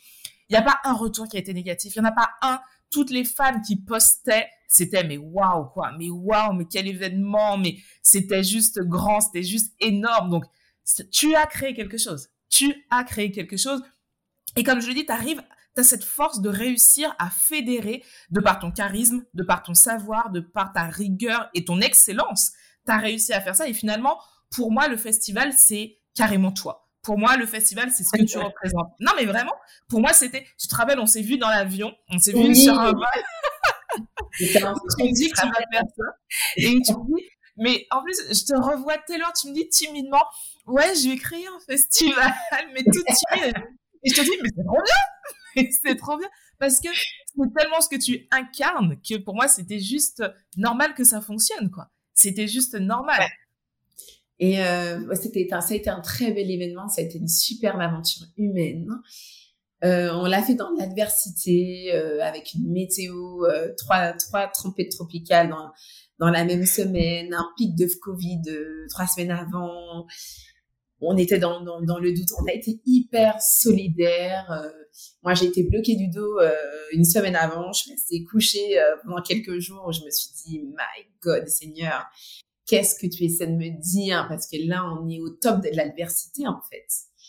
Il 0.50 0.54
y 0.54 0.58
a 0.58 0.62
pas 0.62 0.82
un 0.84 0.92
retour 0.92 1.30
qui 1.30 1.38
a 1.38 1.40
été 1.40 1.54
négatif, 1.54 1.96
il 1.96 2.00
y 2.00 2.02
en 2.02 2.06
a 2.06 2.12
pas 2.12 2.32
un. 2.42 2.60
Toutes 2.90 3.10
les 3.10 3.24
femmes 3.24 3.62
qui 3.62 3.78
postaient, 3.78 4.50
c'était 4.68 5.06
mais 5.06 5.16
waouh 5.16 5.70
quoi, 5.70 5.94
mais 5.98 6.10
waouh, 6.10 6.52
mais 6.52 6.66
quel 6.70 6.90
événement, 6.90 7.58
mais 7.58 7.78
c'était 8.02 8.44
juste 8.44 8.82
grand, 8.82 9.22
c'était 9.22 9.44
juste 9.44 9.74
énorme. 9.80 10.30
Donc 10.30 10.44
tu 11.10 11.34
as 11.36 11.46
créé 11.46 11.74
quelque 11.74 11.98
chose. 11.98 12.28
Tu 12.50 12.86
as 12.90 13.06
créé 13.06 13.32
quelque 13.32 13.56
chose. 13.56 13.82
Et 14.58 14.64
comme 14.64 14.82
je 14.82 14.88
le 14.88 14.94
dis, 14.94 15.06
tu 15.06 15.12
arrives, 15.14 15.42
tu 15.76 15.82
as 15.82 15.84
cette 15.84 16.04
force 16.04 16.42
de 16.42 16.50
réussir 16.50 17.16
à 17.20 17.30
fédérer 17.30 18.04
de 18.30 18.40
par 18.40 18.60
ton 18.60 18.72
charisme, 18.72 19.24
de 19.34 19.44
par 19.44 19.64
ton 19.64 19.74
savoir, 19.74 20.30
de 20.30 20.40
par 20.40 20.74
ta 20.74 20.84
rigueur 20.84 21.50
et 21.54 21.66
ton 21.66 21.82
excellence. 21.82 22.52
Tu 22.86 22.92
as 22.92 22.98
réussi 22.98 23.34
à 23.34 23.42
faire 23.42 23.56
ça. 23.56 23.68
Et 23.68 23.74
finalement, 23.74 24.20
pour 24.50 24.72
moi, 24.72 24.88
le 24.88 24.98
festival, 24.98 25.54
c'est 25.54 26.00
carrément 26.16 26.52
toi. 26.52 26.90
Pour 27.04 27.18
moi, 27.18 27.36
le 27.36 27.46
festival, 27.46 27.90
c'est 27.90 28.04
ce 28.04 28.12
que 28.12 28.24
tu 28.24 28.38
représentes. 28.38 28.92
Non, 29.00 29.12
mais 29.18 29.26
vraiment, 29.26 29.56
pour 29.88 30.02
moi, 30.02 30.14
c'était, 30.14 30.46
tu 30.60 30.68
te 30.68 30.76
rappelles, 30.76 31.00
on 31.00 31.08
s'est 31.08 31.22
vu 31.22 31.38
dans 31.38 31.50
l'avion, 31.50 31.94
on 32.10 32.20
s'est 32.20 32.34
vu 32.34 32.56
sur 32.56 32.80
un 32.80 32.92
vol. 32.92 33.06
tu 34.38 34.46
me 34.46 35.14
dis 35.14 35.30
que 35.30 35.42
tu 35.42 35.48
vas 35.48 35.54
faire 35.72 35.84
ça. 35.98 36.04
Et 36.58 36.68
tu 36.86 36.94
me 36.94 37.18
dis, 37.18 37.26
mais 37.58 37.88
en 37.90 38.04
plus, 38.04 38.18
je 38.30 38.46
te 38.46 38.56
revois 38.56 38.98
tellement, 39.08 39.32
tu 39.40 39.50
me 39.50 39.54
dis 39.54 39.68
timidement, 39.70 40.24
ouais, 40.68 40.94
je 40.96 41.10
vais 41.10 41.18
créer 41.18 41.48
un 41.48 41.60
festival, 41.66 42.34
mais 42.74 42.84
tout 42.84 43.04
timide. 43.04 43.56
Et 44.04 44.10
je 44.10 44.16
te 44.16 44.22
dis, 44.22 44.32
mais 44.42 44.50
c'est 44.56 44.64
trop 44.64 44.82
bien! 44.84 44.96
C'est 45.56 45.96
trop 45.96 46.18
bien! 46.18 46.28
Parce 46.60 46.80
que 46.80 46.90
c'est 46.94 47.54
tellement 47.58 47.82
ce 47.82 47.90
que 47.90 48.00
tu 48.00 48.28
incarnes 48.32 48.98
que 49.08 49.18
pour 49.18 49.36
moi, 49.36 49.48
c'était 49.48 49.80
juste 49.80 50.24
normal 50.58 50.94
que 50.94 51.04
ça 51.04 51.22
fonctionne, 51.22 51.72
quoi. 51.72 51.90
C'était 52.14 52.48
juste 52.48 52.76
normal. 52.76 53.22
Et 54.40 54.64
euh, 54.64 55.14
c'était, 55.16 55.48
ça 55.50 55.60
a 55.70 55.74
été 55.74 55.90
un 55.90 56.02
très 56.02 56.32
bel 56.32 56.50
événement, 56.50 56.88
ça 56.88 57.02
a 57.02 57.04
été 57.04 57.18
une 57.18 57.28
superbe 57.28 57.80
aventure 57.80 58.28
humaine. 58.38 58.88
Euh, 59.84 60.12
on 60.14 60.26
l'a 60.26 60.44
fait 60.44 60.56
dans 60.56 60.70
l'adversité, 60.78 61.92
euh, 61.94 62.24
avec 62.24 62.54
une 62.54 62.72
météo, 62.72 63.44
trois, 63.78 64.14
trois 64.14 64.48
tempêtes 64.48 64.92
tropicales 64.92 65.50
dans, 65.50 65.72
dans 66.20 66.30
la 66.30 66.44
même 66.46 66.66
semaine, 66.66 67.34
un 67.34 67.48
pic 67.58 67.76
de 67.76 67.88
Covid 68.02 68.42
trois 68.90 69.08
semaines 69.08 69.32
avant 69.32 70.06
on 71.02 71.18
était 71.18 71.40
dans, 71.40 71.62
dans, 71.62 71.98
le 71.98 72.14
doute. 72.14 72.28
On 72.40 72.46
a 72.46 72.54
été 72.54 72.80
hyper 72.86 73.42
solidaires. 73.42 74.72
Moi, 75.24 75.34
j'ai 75.34 75.46
été 75.46 75.64
bloquée 75.64 75.96
du 75.96 76.10
dos 76.10 76.40
euh, 76.40 76.52
une 76.94 77.06
semaine 77.06 77.36
avant. 77.36 77.72
Je 77.74 77.82
suis 77.82 77.92
restée 77.92 78.24
couchée 78.24 78.80
euh, 78.80 78.96
pendant 79.04 79.22
quelques 79.22 79.60
jours. 79.60 79.92
Je 79.92 80.04
me 80.04 80.10
suis 80.10 80.30
dit, 80.44 80.62
my 80.62 81.06
God, 81.22 81.48
Seigneur, 81.48 82.06
qu'est-ce 82.66 82.96
que 82.96 83.08
tu 83.08 83.24
essaies 83.24 83.48
de 83.48 83.56
me 83.56 83.82
dire? 83.82 84.26
Parce 84.30 84.48
que 84.48 84.58
là, 84.68 84.84
on 85.00 85.08
est 85.10 85.20
au 85.20 85.30
top 85.30 85.62
de 85.62 85.70
l'adversité, 85.74 86.48
en 86.48 86.60
fait. 86.70 86.88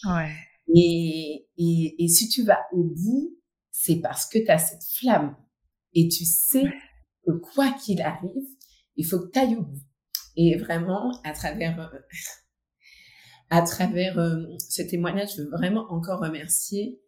Ouais. 0.08 0.32
Et, 0.74 1.46
et, 1.58 2.04
et 2.04 2.08
si 2.08 2.28
tu 2.28 2.44
vas 2.44 2.60
au 2.72 2.84
bout, 2.84 3.38
c'est 3.70 3.96
parce 3.96 4.26
que 4.26 4.38
tu 4.38 4.50
as 4.50 4.58
cette 4.58 4.84
flamme. 4.98 5.36
Et 5.94 6.08
tu 6.08 6.24
sais 6.24 6.64
que 7.26 7.32
quoi 7.32 7.70
qu'il 7.72 8.00
arrive, 8.00 8.46
il 8.96 9.04
faut 9.04 9.18
que 9.20 9.30
tu 9.30 9.38
ailles 9.38 9.56
au 9.56 9.62
bout. 9.62 9.82
Et 10.36 10.56
vraiment, 10.56 11.12
à 11.24 11.32
travers 11.32 11.90
à 13.50 13.60
travers 13.60 14.18
euh, 14.18 14.46
ce 14.70 14.80
témoignage, 14.80 15.36
je 15.36 15.42
veux 15.42 15.50
vraiment 15.50 15.86
encore 15.90 16.20
remercier 16.20 16.98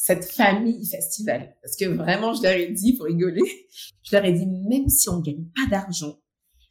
cette 0.00 0.24
famille 0.26 0.86
festival. 0.86 1.56
Parce 1.60 1.74
que 1.74 1.86
vraiment, 1.86 2.32
je 2.32 2.42
leur 2.42 2.52
ai 2.52 2.68
dit, 2.68 2.94
pour 2.94 3.06
rigoler, 3.06 3.42
je 4.04 4.14
leur 4.14 4.24
ai 4.24 4.32
dit, 4.32 4.46
même 4.46 4.88
si 4.88 5.08
on 5.08 5.18
gagne 5.18 5.44
pas 5.56 5.68
d'argent, 5.68 6.20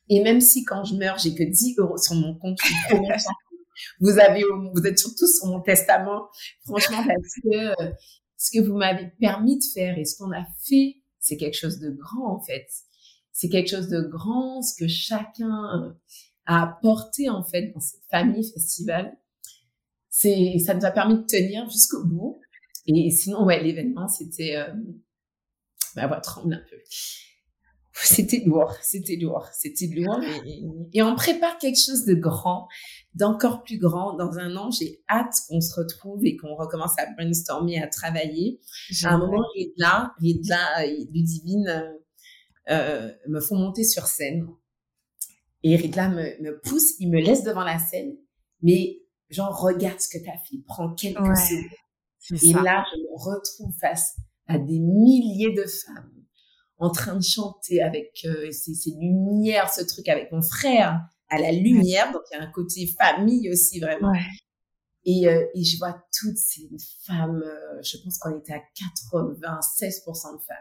et 0.08 0.24
même 0.24 0.40
si 0.40 0.64
quand 0.64 0.86
je 0.86 0.96
meurs, 0.96 1.18
j'ai 1.18 1.36
que 1.36 1.44
10 1.44 1.76
euros 1.78 1.98
sur 1.98 2.16
mon 2.16 2.36
compte, 2.36 2.58
Vous 4.00 4.18
avez, 4.18 4.42
vous 4.74 4.88
êtes 4.88 4.98
surtout 4.98 5.28
sur 5.28 5.46
mon 5.46 5.62
testament. 5.62 6.30
Franchement, 6.66 7.04
parce 7.06 7.34
que 7.44 7.84
euh, 7.84 7.92
ce 8.36 8.58
que 8.58 8.66
vous 8.66 8.76
m'avez 8.76 9.12
permis 9.20 9.60
de 9.60 9.64
faire 9.72 10.00
et 10.00 10.06
ce 10.06 10.18
qu'on 10.18 10.32
a 10.32 10.44
fait, 10.68 10.96
c'est 11.20 11.38
quelque 11.38 11.58
chose 11.58 11.78
de 11.78 11.92
grand, 11.92 12.38
en 12.38 12.40
fait. 12.40 12.66
C'est 13.34 13.50
quelque 13.50 13.70
chose 13.70 13.88
de 13.88 14.02
grand, 14.02 14.64
ce 14.64 14.74
que 14.80 14.88
chacun 14.88 15.96
à 16.48 16.64
apporter 16.64 17.30
en 17.30 17.44
fait 17.44 17.72
dans 17.72 17.80
cette 17.80 18.02
famille 18.10 18.50
festival. 18.52 19.16
C'est, 20.10 20.58
ça 20.58 20.74
nous 20.74 20.86
a 20.86 20.90
permis 20.90 21.18
de 21.18 21.26
tenir 21.28 21.70
jusqu'au 21.70 22.04
bout. 22.04 22.37
Et 22.88 23.10
sinon, 23.12 23.46
ouais, 23.46 23.62
l'événement, 23.62 24.08
c'était, 24.08 24.56
euh, 24.56 24.74
ma 25.96 26.08
voix 26.08 26.22
tremble 26.22 26.54
un 26.54 26.64
peu. 26.70 26.78
c'était 28.04 28.44
lourd, 28.46 28.74
c'était 28.82 29.16
lourd, 29.16 29.48
c'était 29.52 29.88
lourd. 29.88 30.22
Et, 30.94 31.02
on 31.02 31.16
prépare 31.16 31.58
quelque 31.58 31.80
chose 31.80 32.06
de 32.06 32.14
grand, 32.14 32.68
d'encore 33.14 33.64
plus 33.64 33.78
grand. 33.78 34.16
Dans 34.16 34.38
un 34.38 34.56
an, 34.56 34.70
j'ai 34.72 35.02
hâte 35.10 35.34
qu'on 35.50 35.62
se 35.62 35.76
retrouve 35.80 36.26
et 36.26 36.38
qu'on 36.38 36.56
recommence 36.56 36.98
à 36.98 37.08
brainstormer, 37.14 37.82
à 37.82 37.88
travailler. 37.88 38.60
À 39.04 39.16
un 39.16 39.18
moment, 39.18 39.44
Ridla, 39.56 40.14
Ridla 40.20 40.86
et 40.86 41.08
Ludivine 41.12 41.68
euh, 41.68 41.92
euh, 42.70 43.12
me 43.28 43.40
font 43.40 43.56
monter 43.56 43.84
sur 43.84 44.06
scène. 44.06 44.48
Et 45.64 45.76
Ridla 45.76 46.10
me, 46.10 46.42
me 46.42 46.60
pousse, 46.60 47.00
il 47.00 47.10
me 47.10 47.20
laisse 47.20 47.44
devant 47.44 47.64
la 47.64 47.80
scène, 47.80 48.16
mais 48.62 49.02
genre, 49.30 49.60
regarde 49.60 50.00
ce 50.00 50.08
que 50.08 50.24
tu 50.24 50.30
as 50.30 50.38
fait, 50.38 50.58
prends 50.66 50.94
quelques 50.94 51.18
secondes. 51.18 51.72
Et 52.32 52.54
là, 52.54 52.84
je 52.92 53.00
me 53.00 53.16
retrouve 53.16 53.74
face 53.80 54.16
à 54.48 54.58
des 54.58 54.80
milliers 54.80 55.54
de 55.54 55.66
femmes 55.66 56.18
en 56.80 56.92
train 56.92 57.16
de 57.16 57.24
chanter 57.24 57.82
avec 57.82 58.20
euh, 58.26 58.52
ces, 58.52 58.76
ces, 58.76 58.92
lumières, 58.92 59.72
ce 59.74 59.82
truc 59.84 60.08
avec 60.10 60.32
mon 60.32 60.42
frère 60.42 61.02
à 61.30 61.40
la 61.40 61.52
lumière. 61.52 62.12
Donc, 62.12 62.22
il 62.32 62.38
y 62.38 62.40
a 62.40 62.44
un 62.44 62.52
côté 62.52 62.88
famille 62.88 63.50
aussi, 63.50 63.80
vraiment. 63.80 64.14
Et, 65.06 65.28
euh, 65.28 65.46
et, 65.56 65.64
je 65.64 65.78
vois 65.78 65.98
toutes 66.20 66.38
ces 66.38 66.70
femmes, 67.06 67.42
euh, 67.44 67.82
je 67.82 67.98
pense 68.04 68.18
qu'on 68.20 68.38
était 68.38 68.54
à 68.54 68.60
96% 68.60 70.34
de 70.34 70.44
femmes, 70.44 70.58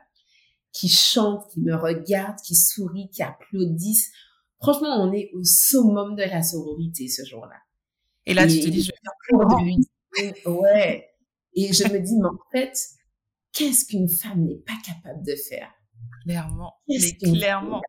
qui 0.72 0.88
chantent, 0.88 1.50
qui 1.50 1.60
me 1.60 1.74
regardent, 1.74 2.40
qui 2.40 2.54
sourient, 2.54 3.10
qui 3.10 3.22
applaudissent. 3.22 4.12
Franchement, 4.60 5.02
on 5.02 5.12
est 5.12 5.30
au 5.34 5.42
summum 5.42 6.14
de 6.14 6.22
la 6.22 6.42
sororité 6.42 7.08
ce 7.08 7.24
jour-là. 7.24 7.56
Et 8.24 8.34
là, 8.34 8.46
tu 8.46 8.60
te 8.60 8.68
dis, 8.68 8.82
je 8.82 8.92
vais 8.92 8.98
faire 9.02 9.12
plus 9.22 10.46
Ouais. 10.46 11.05
Et 11.56 11.72
je 11.72 11.84
me 11.84 11.98
dis, 11.98 12.16
mais 12.16 12.28
en 12.28 12.38
fait, 12.52 12.78
qu'est-ce 13.52 13.86
qu'une 13.86 14.08
femme 14.08 14.44
n'est 14.44 14.58
pas 14.58 14.76
capable 14.84 15.24
de 15.24 15.34
faire? 15.34 15.72
Clairement, 16.22 16.74
mais 16.88 17.12
clairement. 17.16 17.80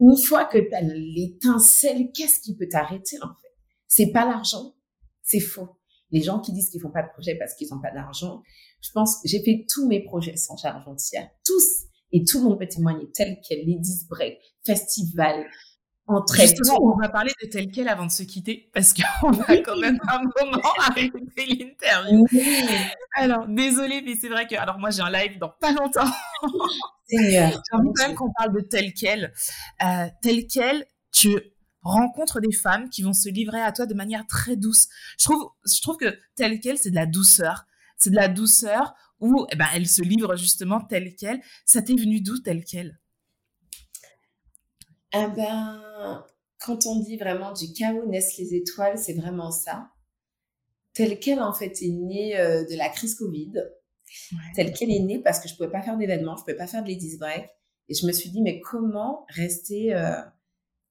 Une 0.00 0.16
fois 0.26 0.44
que 0.46 0.58
tu 0.58 0.74
as 0.74 0.82
l'étincelle, 0.82 2.10
qu'est-ce 2.12 2.40
qui 2.40 2.56
peut 2.56 2.68
t'arrêter 2.68 3.16
en 3.22 3.28
fait? 3.28 3.54
C'est 3.86 4.10
pas 4.10 4.24
l'argent, 4.24 4.74
c'est 5.22 5.40
faux. 5.40 5.78
Les 6.10 6.22
gens 6.22 6.40
qui 6.40 6.52
disent 6.52 6.70
qu'ils 6.70 6.80
font 6.80 6.90
pas 6.90 7.02
de 7.02 7.12
projet 7.12 7.36
parce 7.36 7.54
qu'ils 7.54 7.72
ont 7.72 7.80
pas 7.80 7.92
d'argent, 7.92 8.42
je 8.80 8.90
pense, 8.92 9.18
j'ai 9.24 9.42
fait 9.42 9.64
tous 9.68 9.86
mes 9.86 10.02
projets 10.02 10.36
sans 10.36 10.62
argent 10.64 10.96
tous, 11.44 11.64
et 12.10 12.24
tout 12.24 12.38
le 12.38 12.44
monde 12.44 12.58
peut 12.58 12.66
témoigner 12.66 13.10
tel 13.12 13.38
quel, 13.46 13.60
Ladies 13.60 14.06
Justement, 16.34 16.78
on 16.82 16.96
va 16.96 17.08
parler 17.08 17.32
de 17.42 17.48
tel 17.48 17.70
quel 17.70 17.88
avant 17.88 18.06
de 18.06 18.10
se 18.10 18.24
quitter 18.24 18.70
parce 18.74 18.92
qu'on 18.92 19.30
a 19.48 19.56
quand 19.58 19.76
même 19.76 19.98
un 20.08 20.18
moment 20.18 20.72
à 20.94 20.98
écouter 20.98 21.46
l'interview. 21.46 22.26
Alors, 23.16 23.46
désolé, 23.46 24.02
mais 24.04 24.16
c'est 24.20 24.28
vrai 24.28 24.46
que, 24.46 24.56
alors 24.56 24.78
moi 24.78 24.90
j'ai 24.90 25.02
un 25.02 25.10
live 25.10 25.38
dans 25.38 25.50
pas 25.60 25.72
longtemps. 25.72 26.10
J'ai 27.08 27.44
envie 27.72 27.92
quand 27.94 28.08
même 28.08 28.14
qu'on 28.16 28.32
parle 28.32 28.54
de 28.54 28.60
tel 28.60 28.94
quel. 28.94 29.34
Euh, 29.82 30.06
tel 30.22 30.46
quel, 30.46 30.86
tu 31.12 31.38
rencontres 31.82 32.40
des 32.40 32.52
femmes 32.52 32.88
qui 32.88 33.02
vont 33.02 33.12
se 33.12 33.28
livrer 33.28 33.60
à 33.60 33.70
toi 33.70 33.84
de 33.84 33.92
manière 33.92 34.26
très 34.26 34.56
douce. 34.56 34.88
Je 35.18 35.26
trouve, 35.26 35.50
je 35.66 35.82
trouve 35.82 35.98
que 35.98 36.18
tel 36.36 36.58
quel, 36.60 36.78
c'est 36.78 36.90
de 36.90 36.94
la 36.94 37.04
douceur. 37.04 37.66
C'est 37.98 38.08
de 38.08 38.16
la 38.16 38.28
douceur 38.28 38.94
où 39.20 39.46
eh 39.52 39.56
ben, 39.56 39.66
elles 39.74 39.88
se 39.88 40.00
livrent 40.00 40.36
justement 40.36 40.80
tel 40.80 41.14
quel. 41.14 41.42
Ça 41.66 41.82
t'est 41.82 41.94
venu 41.94 42.22
d'où 42.22 42.38
tel 42.38 42.64
quel 42.64 42.98
eh 45.14 45.26
ben, 45.36 46.24
quand 46.58 46.86
on 46.86 47.00
dit 47.00 47.16
vraiment 47.16 47.52
du 47.52 47.72
chaos 47.72 48.06
naissent 48.06 48.36
les 48.38 48.54
étoiles, 48.54 48.98
c'est 48.98 49.14
vraiment 49.14 49.50
ça. 49.50 49.90
Tel 50.94 51.18
quel, 51.18 51.40
en 51.40 51.52
fait, 51.52 51.82
est 51.82 51.90
né 51.90 52.38
euh, 52.38 52.64
de 52.64 52.76
la 52.76 52.88
crise 52.88 53.14
Covid. 53.14 53.52
Tel 54.54 54.72
quel 54.72 54.90
est 54.90 55.00
né 55.00 55.18
parce 55.18 55.40
que 55.40 55.48
je 55.48 55.56
pouvais 55.56 55.70
pas 55.70 55.82
faire 55.82 55.96
d'événements, 55.96 56.36
je 56.36 56.42
pouvais 56.42 56.56
pas 56.56 56.66
faire 56.66 56.82
de 56.82 56.88
ladies 56.88 57.16
break. 57.16 57.48
Et 57.88 57.94
je 57.94 58.06
me 58.06 58.12
suis 58.12 58.30
dit, 58.30 58.42
mais 58.42 58.60
comment 58.60 59.26
rester 59.28 59.94
euh, 59.94 60.20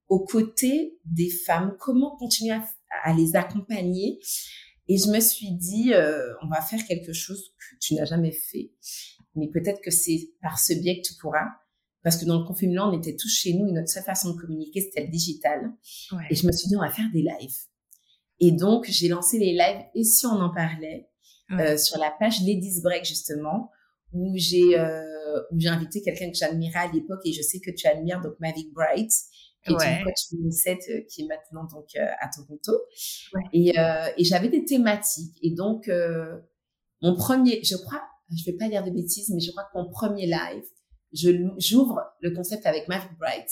aux 0.07 0.23
côtés 0.23 0.99
des 1.05 1.29
femmes? 1.29 1.75
Comment 1.79 2.17
continuer 2.17 2.57
à, 3.03 3.13
les 3.13 3.35
accompagner? 3.35 4.19
Et 4.87 4.97
je 4.97 5.07
me 5.09 5.19
suis 5.19 5.51
dit, 5.51 5.93
euh, 5.93 6.33
on 6.41 6.47
va 6.47 6.61
faire 6.61 6.85
quelque 6.85 7.13
chose 7.13 7.53
que 7.57 7.75
tu 7.79 7.95
n'as 7.95 8.05
jamais 8.05 8.31
fait. 8.31 8.71
Mais 9.35 9.47
peut-être 9.47 9.81
que 9.81 9.91
c'est 9.91 10.31
par 10.41 10.59
ce 10.59 10.73
biais 10.73 11.01
que 11.01 11.07
tu 11.07 11.13
pourras. 11.21 11.47
Parce 12.03 12.17
que 12.17 12.25
dans 12.25 12.39
le 12.39 12.45
confinement, 12.45 12.89
on 12.89 12.97
était 12.97 13.15
tous 13.15 13.29
chez 13.29 13.53
nous 13.53 13.67
et 13.67 13.71
notre 13.71 13.89
seule 13.89 14.03
façon 14.03 14.33
de 14.33 14.39
communiquer, 14.39 14.81
c'était 14.81 15.03
le 15.05 15.11
digital. 15.11 15.71
Et 16.29 16.35
je 16.35 16.47
me 16.47 16.51
suis 16.51 16.67
dit, 16.67 16.75
on 16.75 16.81
va 16.81 16.89
faire 16.89 17.09
des 17.13 17.21
lives. 17.21 17.55
Et 18.39 18.51
donc, 18.51 18.85
j'ai 18.89 19.07
lancé 19.07 19.37
les 19.37 19.53
lives 19.53 19.85
et 19.93 20.03
si 20.03 20.25
on 20.25 20.39
en 20.41 20.53
parlait 20.53 21.07
euh, 21.51 21.77
sur 21.77 21.99
la 21.99 22.11
page 22.19 22.39
Ladies 22.41 22.81
Break, 22.81 23.05
justement, 23.05 23.69
où 24.13 24.33
j'ai 24.35 24.79
euh, 24.79 25.03
où 25.51 25.59
j'ai 25.59 25.69
invité 25.69 26.01
quelqu'un 26.01 26.31
que 26.31 26.37
j'admirais 26.37 26.79
à 26.79 26.91
l'époque 26.91 27.21
et 27.25 27.33
je 27.33 27.41
sais 27.41 27.59
que 27.59 27.71
tu 27.71 27.87
admires, 27.87 28.19
donc 28.21 28.33
Mavic 28.39 28.73
Bright, 28.73 29.11
qui 29.65 29.73
est 29.73 29.99
une 29.99 30.03
coach 30.03 30.29
féministe 30.29 30.67
euh, 30.89 31.01
qui 31.09 31.21
est 31.21 31.27
maintenant 31.27 31.65
donc 31.65 31.87
euh, 31.95 32.07
à 32.19 32.29
Toronto. 32.33 32.73
Et, 33.53 33.77
euh, 33.77 34.09
et 34.17 34.23
j'avais 34.23 34.49
des 34.49 34.65
thématiques. 34.65 35.37
Et 35.41 35.51
donc, 35.51 35.89
mon 37.01 37.15
premier, 37.15 37.63
je 37.63 37.75
crois, 37.75 38.01
je 38.35 38.49
vais 38.49 38.57
pas 38.57 38.69
dire 38.69 38.83
de 38.83 38.91
bêtises, 38.91 39.29
mais 39.33 39.39
je 39.39 39.51
crois 39.51 39.63
que 39.63 39.77
mon 39.77 39.89
premier 39.89 40.25
live, 40.25 40.63
j'ouvre 41.13 42.01
le 42.21 42.31
concept 42.31 42.65
avec 42.65 42.87
Matt 42.87 43.07
Bright 43.19 43.49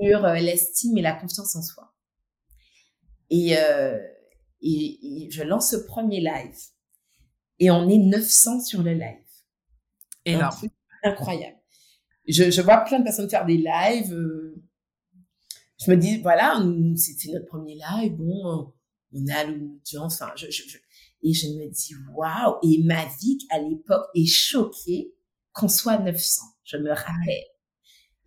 sur 0.00 0.24
euh, 0.24 0.34
l'estime 0.34 0.96
et 0.98 1.02
la 1.02 1.14
confiance 1.14 1.56
en 1.56 1.62
soi. 1.62 1.94
Et, 3.30 3.56
euh, 3.56 3.98
et, 4.60 5.28
je 5.30 5.42
lance 5.42 5.70
ce 5.70 5.76
premier 5.76 6.20
live 6.20 6.58
et 7.58 7.70
on 7.70 7.88
est 7.88 7.98
900 7.98 8.60
sur 8.60 8.82
le 8.82 8.92
live. 8.92 9.18
Énorme. 10.24 10.68
Incroyable. 11.02 11.56
Je, 12.28 12.50
je, 12.50 12.62
vois 12.62 12.78
plein 12.78 12.98
de 12.98 13.04
personnes 13.04 13.28
faire 13.28 13.46
des 13.46 13.56
lives. 13.56 14.12
Euh, 14.12 14.62
je 15.84 15.90
me 15.90 15.96
dis, 15.96 16.18
voilà, 16.18 16.62
c'était 16.96 17.32
notre 17.32 17.46
premier 17.46 17.74
live. 17.74 18.12
Bon, 18.16 18.72
on 19.12 19.26
a 19.28 19.44
l'audience. 19.44 20.20
Enfin, 20.20 20.32
je, 20.36 20.48
je, 20.50 20.78
et 21.22 21.32
je 21.32 21.48
me 21.48 21.68
dis, 21.70 21.94
waouh. 22.14 22.58
Et 22.62 22.82
ma 22.84 23.06
vie 23.20 23.38
à 23.50 23.58
l'époque 23.58 24.06
est 24.14 24.26
choquée 24.26 25.14
qu'on 25.52 25.68
soit 25.68 25.98
900, 25.98 26.42
je 26.64 26.76
me 26.76 26.90
rappelle. 26.90 27.44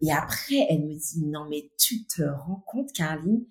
Et 0.02 0.12
après, 0.12 0.68
elle 0.70 0.86
me 0.86 0.94
dit, 0.94 1.26
non, 1.26 1.48
mais 1.50 1.72
tu 1.80 2.06
te 2.06 2.22
rends 2.22 2.64
compte, 2.68 2.92
Caroline, 2.94 3.46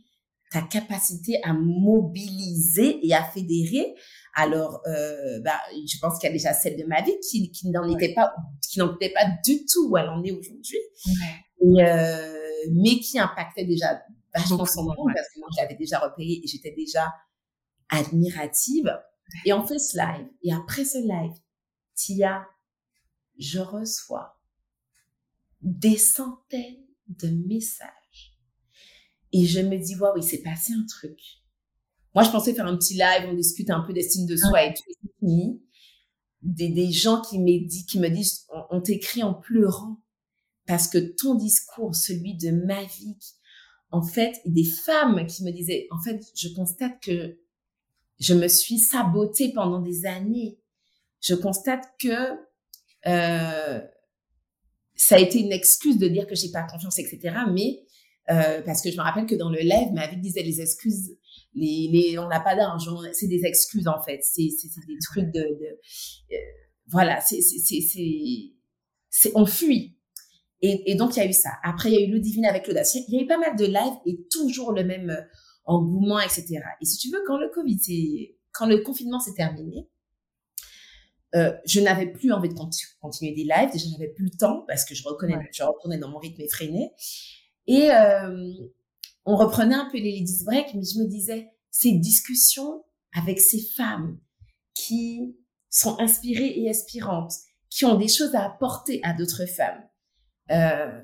ta 0.50 0.62
capacité 0.62 1.40
à 1.42 1.52
mobiliser 1.52 3.04
et 3.04 3.14
à 3.14 3.24
fédérer. 3.24 3.94
Alors, 4.34 4.80
euh, 4.86 5.40
bah, 5.40 5.58
je 5.72 5.98
pense 5.98 6.18
qu'il 6.18 6.28
y 6.28 6.30
a 6.30 6.32
déjà 6.32 6.52
celle 6.52 6.76
de 6.76 6.84
ma 6.84 7.02
vie 7.02 7.18
qui, 7.28 7.50
qui 7.50 7.70
n'en 7.70 7.88
était 7.88 8.14
pas, 8.14 8.32
qui 8.62 8.78
n'en 8.78 8.94
était 8.94 9.12
pas 9.12 9.26
du 9.44 9.64
tout 9.64 9.88
où 9.90 9.96
elle 9.96 10.08
en 10.08 10.22
est 10.22 10.32
aujourd'hui. 10.32 10.78
Euh, 11.62 12.38
mais 12.72 13.00
qui 13.00 13.18
impactait 13.18 13.64
déjà 13.64 14.02
vachement 14.34 14.64
son 14.64 14.84
monde 14.84 15.12
parce 15.14 15.28
que 15.34 15.40
moi, 15.40 15.48
je 15.56 15.62
l'avais 15.62 15.76
déjà 15.76 15.98
repéré 15.98 16.40
et 16.42 16.46
j'étais 16.46 16.74
déjà 16.76 17.12
admirative. 17.88 18.96
Et 19.44 19.52
on 19.52 19.66
fait 19.66 19.78
ce 19.78 19.96
live. 19.96 20.26
Et 20.42 20.52
après 20.52 20.84
ce 20.84 20.98
live, 20.98 21.34
Tia 21.94 22.46
je 23.38 23.58
reçois 23.58 24.38
des 25.60 25.96
centaines 25.96 26.84
de 27.08 27.28
messages. 27.28 28.38
Et 29.32 29.46
je 29.46 29.60
me 29.60 29.76
dis, 29.78 29.96
waouh, 29.96 30.16
il 30.18 30.22
s'est 30.22 30.42
passé 30.42 30.72
un 30.72 30.84
truc. 30.86 31.18
Moi, 32.14 32.22
je 32.22 32.30
pensais 32.30 32.54
faire 32.54 32.66
un 32.66 32.76
petit 32.76 32.94
live, 32.94 33.28
on 33.28 33.34
discute 33.34 33.70
un 33.70 33.80
peu 33.80 33.92
d'estime 33.92 34.26
de 34.26 34.36
soi 34.36 34.66
et 34.66 34.74
tout. 34.74 35.60
Des, 36.42 36.92
gens 36.92 37.22
qui, 37.22 37.38
qui 37.88 37.98
me 37.98 38.08
disent, 38.08 38.46
on, 38.70 38.80
t'écrit 38.80 39.22
en 39.22 39.34
pleurant 39.34 40.00
parce 40.66 40.88
que 40.88 40.98
ton 40.98 41.34
discours, 41.34 41.94
celui 41.96 42.36
de 42.36 42.50
ma 42.50 42.84
vie, 42.84 43.16
en 43.90 44.02
fait, 44.02 44.40
et 44.44 44.50
des 44.50 44.64
femmes 44.64 45.26
qui 45.26 45.42
me 45.42 45.50
disaient, 45.50 45.88
en 45.90 46.00
fait, 46.00 46.20
je 46.36 46.48
constate 46.54 47.00
que 47.02 47.38
je 48.20 48.34
me 48.34 48.46
suis 48.46 48.78
sabotée 48.78 49.52
pendant 49.52 49.80
des 49.80 50.06
années. 50.06 50.60
Je 51.20 51.34
constate 51.34 51.84
que 51.98 52.38
euh, 53.06 53.80
ça 54.96 55.16
a 55.16 55.18
été 55.18 55.40
une 55.40 55.52
excuse 55.52 55.98
de 55.98 56.08
dire 56.08 56.26
que 56.26 56.34
j'ai 56.34 56.50
pas 56.50 56.62
confiance, 56.62 56.98
etc. 56.98 57.36
Mais 57.52 57.84
euh, 58.30 58.62
parce 58.62 58.80
que 58.80 58.90
je 58.90 58.96
me 58.96 59.02
rappelle 59.02 59.26
que 59.26 59.34
dans 59.34 59.50
le 59.50 59.60
live, 59.60 59.92
ma 59.92 60.06
vie 60.06 60.16
disait 60.16 60.42
les 60.42 60.60
excuses, 60.60 61.16
les, 61.54 61.88
les 61.92 62.18
on 62.18 62.28
n'a 62.28 62.40
pas 62.40 62.56
d'argent, 62.56 62.98
c'est 63.12 63.28
des 63.28 63.44
excuses 63.44 63.86
en 63.86 64.00
fait, 64.02 64.20
c'est 64.22 64.42
des 64.42 64.98
trucs 65.02 65.30
de, 65.30 65.40
de 65.40 65.78
euh, 66.32 66.36
voilà, 66.88 67.20
c'est 67.20 67.40
c'est 67.42 69.32
on 69.34 69.46
fuit. 69.46 69.96
Et, 70.62 70.92
et, 70.92 70.94
donc 70.94 71.14
il 71.16 71.18
y 71.18 71.22
a 71.22 71.28
eu 71.28 71.34
ça. 71.34 71.50
Après 71.62 71.90
il 71.90 71.94
y 71.94 72.02
a 72.02 72.06
eu 72.06 72.10
le 72.10 72.20
divine 72.20 72.46
avec 72.46 72.66
l'audace. 72.66 72.94
Il 72.94 73.14
y 73.14 73.18
a 73.18 73.22
eu 73.22 73.26
pas 73.26 73.36
mal 73.36 73.56
de 73.56 73.66
lives 73.66 73.98
et 74.06 74.26
toujours 74.30 74.72
le 74.72 74.84
même 74.84 75.10
euh, 75.10 75.20
engouement, 75.66 76.20
etc. 76.20 76.60
Et 76.80 76.86
si 76.86 76.96
tu 76.96 77.10
veux, 77.10 77.22
quand 77.26 77.36
le 77.36 77.50
Covid, 77.50 77.78
quand 78.52 78.66
le 78.66 78.78
confinement 78.78 79.20
s'est 79.20 79.34
terminé, 79.34 79.86
euh, 81.34 81.52
je 81.64 81.80
n'avais 81.80 82.06
plus 82.06 82.32
envie 82.32 82.48
de 82.48 82.54
continuer 82.54 83.32
des 83.32 83.44
lives. 83.44 83.70
Déjà, 83.72 83.86
j'avais 83.92 84.12
plus 84.12 84.24
le 84.26 84.36
temps 84.38 84.64
parce 84.68 84.84
que 84.84 84.94
je 84.94 85.02
reconnais, 85.02 85.36
je 85.52 85.62
retournais 85.62 85.98
dans 85.98 86.08
mon 86.08 86.18
rythme 86.18 86.40
effréné. 86.42 86.92
Et 87.66 87.90
euh, 87.90 88.52
on 89.24 89.36
reprenait 89.36 89.74
un 89.74 89.88
peu 89.90 89.98
les 89.98 90.18
ladies 90.18 90.44
break, 90.44 90.74
mais 90.74 90.82
je 90.84 90.98
me 90.98 91.06
disais, 91.08 91.48
ces 91.70 91.92
discussions 91.92 92.84
avec 93.16 93.40
ces 93.40 93.60
femmes 93.76 94.18
qui 94.74 95.36
sont 95.70 95.98
inspirées 96.00 96.52
et 96.56 96.68
aspirantes, 96.70 97.32
qui 97.70 97.84
ont 97.84 97.96
des 97.96 98.08
choses 98.08 98.34
à 98.34 98.44
apporter 98.44 99.00
à 99.02 99.12
d'autres 99.12 99.46
femmes. 99.46 99.82
euh, 100.50 101.02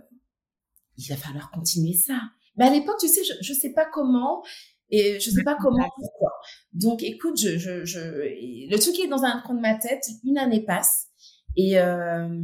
il 0.97 1.09
va 1.09 1.17
falloir 1.17 1.51
continuer 1.51 1.95
ça. 1.95 2.21
Mais 2.57 2.67
à 2.67 2.71
l'époque, 2.71 2.99
tu 3.01 3.09
sais, 3.09 3.23
je 3.25 3.53
ne 3.53 3.59
sais 3.59 3.73
pas 3.73 3.87
comment 3.87 4.43
et 4.91 5.19
je 5.21 5.31
sais 5.31 5.43
pas 5.45 5.57
comment, 5.61 5.89
pourquoi. 5.97 6.30
Donc, 6.73 7.03
écoute, 7.03 7.39
je, 7.39 7.59
je, 7.85 7.99
le 7.99 8.79
truc 8.79 8.99
est 8.99 9.09
dans 9.09 9.23
un 9.23 9.41
coin 9.41 9.55
de 9.55 9.61
ma 9.61 9.75
tête. 9.75 10.05
Une 10.25 10.39
année 10.39 10.65
passe 10.65 11.09
et 11.57 11.79
euh, 11.79 12.43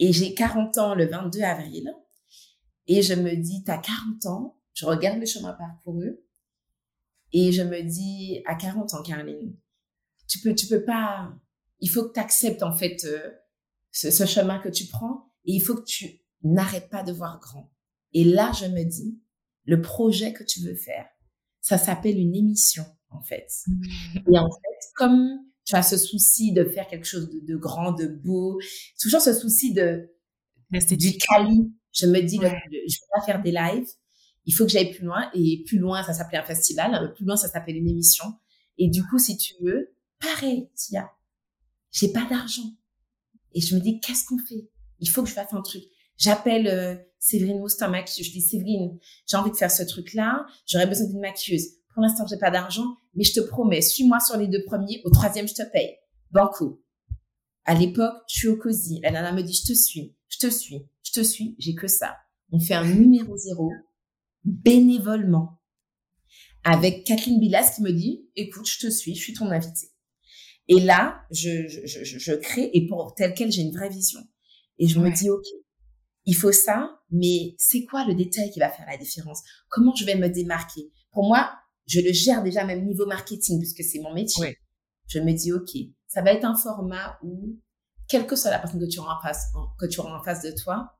j'ai 0.00 0.34
40 0.34 0.78
ans 0.78 0.94
le 0.94 1.06
22 1.06 1.40
avril. 1.42 1.92
Et 2.86 3.02
je 3.02 3.14
me 3.14 3.34
dis, 3.36 3.62
t'as 3.64 3.78
40 3.78 4.26
ans. 4.26 4.58
Je 4.74 4.86
regarde 4.86 5.18
le 5.18 5.26
chemin 5.26 5.52
parcouru 5.52 6.18
et 7.32 7.52
je 7.52 7.62
me 7.62 7.82
dis, 7.82 8.42
à 8.46 8.54
40 8.54 8.94
ans, 8.94 9.02
Caroline, 9.02 9.54
tu 10.28 10.38
peux, 10.40 10.54
tu 10.54 10.66
peux 10.66 10.84
pas. 10.84 11.32
Il 11.80 11.90
faut 11.90 12.04
que 12.08 12.12
tu 12.12 12.20
acceptes 12.20 12.62
en 12.62 12.72
fait 12.72 13.04
euh, 13.04 13.30
ce 13.92 14.24
chemin 14.24 14.58
que 14.58 14.68
tu 14.68 14.86
prends 14.86 15.30
et 15.44 15.52
il 15.52 15.60
faut 15.60 15.74
que 15.74 15.84
tu 15.84 16.22
n'arrêtes 16.42 16.90
pas 16.90 17.02
de 17.02 17.12
voir 17.12 17.40
grand. 17.40 17.70
Et 18.12 18.24
là, 18.24 18.52
je 18.52 18.66
me 18.66 18.84
dis, 18.84 19.20
le 19.64 19.80
projet 19.80 20.32
que 20.32 20.44
tu 20.44 20.60
veux 20.60 20.74
faire, 20.74 21.06
ça 21.60 21.78
s'appelle 21.78 22.18
une 22.18 22.34
émission, 22.34 22.84
en 23.10 23.22
fait. 23.22 23.48
Et 24.30 24.38
en 24.38 24.50
fait, 24.50 24.88
comme 24.94 25.40
tu 25.64 25.74
as 25.74 25.82
ce 25.82 25.98
souci 25.98 26.52
de 26.52 26.64
faire 26.64 26.88
quelque 26.88 27.04
chose 27.04 27.28
de, 27.30 27.56
grand, 27.56 27.92
de 27.92 28.06
beau, 28.06 28.58
toujours 28.98 29.20
ce 29.20 29.34
souci 29.34 29.74
de 29.74 30.10
du 30.70 31.18
quali. 31.18 31.72
Je 31.92 32.06
me 32.06 32.20
dis, 32.20 32.36
je 32.36 32.46
ne 32.46 32.50
vais 32.50 32.88
pas 33.14 33.20
faire 33.24 33.42
des 33.42 33.50
lives. 33.50 33.88
Il 34.46 34.54
faut 34.54 34.64
que 34.64 34.70
j'aille 34.70 34.94
plus 34.94 35.04
loin. 35.04 35.30
Et 35.34 35.62
plus 35.66 35.78
loin, 35.78 36.02
ça 36.02 36.14
s'appelait 36.14 36.38
un 36.38 36.44
festival. 36.44 37.12
Plus 37.14 37.24
loin, 37.24 37.36
ça 37.36 37.48
s'appelle 37.48 37.76
une 37.76 37.88
émission. 37.88 38.24
Et 38.78 38.88
du 38.88 39.04
coup, 39.04 39.18
si 39.18 39.36
tu 39.36 39.54
veux, 39.62 39.94
pareil, 40.20 40.70
Tia, 40.74 41.10
j'ai 41.90 42.12
pas 42.12 42.26
d'argent. 42.28 42.70
Et 43.52 43.60
je 43.60 43.74
me 43.74 43.80
dis, 43.80 44.00
qu'est-ce 44.00 44.24
qu'on 44.24 44.38
fait? 44.38 44.70
Il 45.00 45.08
faut 45.08 45.22
que 45.22 45.28
je 45.28 45.34
fasse 45.34 45.52
un 45.52 45.62
truc. 45.62 45.82
J'appelle 46.18 46.66
euh, 46.66 46.96
Séverine 47.20 47.60
Moustamak, 47.60 48.08
je 48.08 48.30
dis 48.30 48.40
Séverine, 48.40 48.98
j'ai 49.26 49.36
envie 49.36 49.52
de 49.52 49.56
faire 49.56 49.70
ce 49.70 49.84
truc-là, 49.84 50.44
j'aurais 50.66 50.86
besoin 50.86 51.06
d'une 51.06 51.20
maquilleuse. 51.20 51.78
Pour 51.94 52.02
l'instant, 52.02 52.26
j'ai 52.26 52.38
pas 52.38 52.50
d'argent, 52.50 52.96
mais 53.14 53.24
je 53.24 53.32
te 53.32 53.40
promets, 53.40 53.80
suis-moi 53.80 54.18
sur 54.20 54.36
les 54.36 54.48
deux 54.48 54.64
premiers, 54.64 55.00
au 55.04 55.10
troisième, 55.10 55.48
je 55.48 55.54
te 55.54 55.62
paye. 55.72 55.96
Banco. 56.30 56.82
À 57.64 57.74
l'époque, 57.74 58.16
je 58.28 58.38
suis 58.38 58.48
au 58.48 58.56
COSI. 58.56 59.00
La 59.02 59.10
nana 59.10 59.32
me 59.32 59.42
dit, 59.42 59.52
je 59.52 59.72
te 59.72 59.76
suis, 59.76 60.16
je 60.28 60.38
te 60.38 60.50
suis, 60.50 60.86
je 61.04 61.12
te 61.12 61.22
suis, 61.22 61.54
j'ai 61.58 61.74
que 61.74 61.86
ça. 61.86 62.16
On 62.50 62.58
fait 62.58 62.74
un 62.74 62.84
numéro 62.84 63.36
zéro, 63.36 63.70
bénévolement, 64.44 65.60
avec 66.64 67.04
Kathleen 67.04 67.38
Bilas 67.38 67.74
qui 67.76 67.82
me 67.82 67.92
dit, 67.92 68.28
écoute, 68.36 68.66
je 68.66 68.86
te 68.86 68.90
suis, 68.90 69.14
je 69.14 69.20
suis 69.20 69.34
ton 69.34 69.50
invité. 69.50 69.88
Et 70.66 70.80
là, 70.80 71.22
je, 71.30 71.66
je, 71.68 72.04
je, 72.04 72.18
je 72.18 72.32
crée, 72.34 72.70
et 72.72 72.86
pour 72.86 73.14
tel 73.14 73.34
quel, 73.34 73.50
j'ai 73.52 73.62
une 73.62 73.74
vraie 73.74 73.88
vision. 73.88 74.20
Et 74.78 74.86
je 74.86 74.98
me 74.98 75.10
dis, 75.10 75.30
OK, 75.30 75.44
il 76.28 76.36
faut 76.36 76.52
ça, 76.52 77.00
mais 77.10 77.54
c'est 77.56 77.86
quoi 77.86 78.04
le 78.04 78.14
détail 78.14 78.50
qui 78.50 78.60
va 78.60 78.68
faire 78.68 78.84
la 78.86 78.98
différence? 78.98 79.40
Comment 79.70 79.94
je 79.94 80.04
vais 80.04 80.14
me 80.14 80.28
démarquer? 80.28 80.92
Pour 81.10 81.26
moi, 81.26 81.50
je 81.86 82.02
le 82.02 82.12
gère 82.12 82.42
déjà 82.42 82.66
même 82.66 82.84
niveau 82.84 83.06
marketing 83.06 83.58
puisque 83.58 83.82
c'est 83.82 83.98
mon 84.00 84.12
métier. 84.12 84.58
Je 85.06 85.20
me 85.20 85.32
dis 85.32 85.54
ok, 85.54 85.70
ça 86.06 86.20
va 86.20 86.34
être 86.34 86.44
un 86.44 86.54
format 86.54 87.18
où 87.22 87.58
quelle 88.08 88.26
que 88.26 88.36
soit 88.36 88.50
la 88.50 88.58
personne 88.58 88.78
que 88.78 88.90
tu 88.90 88.98
auras 88.98 89.16
en 89.16 89.22
face, 89.22 89.46
que 89.80 89.86
tu 89.86 90.00
auras 90.00 90.18
en 90.18 90.22
face 90.22 90.42
de 90.42 90.50
toi, 90.50 90.98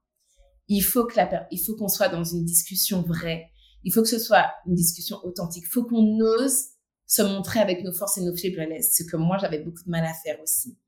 il 0.67 0.81
faut 0.81 1.05
que 1.05 1.17
la, 1.17 1.47
il 1.51 1.59
faut 1.59 1.77
qu'on 1.77 1.89
soit 1.89 2.09
dans 2.09 2.25
une 2.25 2.47
discussion 2.47 3.03
vraie. 3.03 3.51
Il 3.85 3.93
faut 3.93 4.01
que 4.01 4.09
ce 4.09 4.19
soit 4.19 4.51
une 4.67 4.77
discussion 4.77 5.19
authentique. 5.25 5.65
Il 5.67 5.71
faut 5.71 5.85
qu'on 5.85 6.21
ose 6.21 6.59
se 7.07 7.21
montrer 7.21 7.61
avec 7.61 7.85
nos 7.85 7.93
forces 7.93 8.17
et 8.17 8.23
nos 8.23 8.35
faiblesses, 8.35 8.97
ce 8.97 9.03
que 9.03 9.19
moi 9.19 9.37
j'avais 9.39 9.59
beaucoup 9.59 9.85
de 9.85 9.91
mal 9.91 10.07
à 10.07 10.15
faire 10.15 10.41
aussi. 10.41 10.79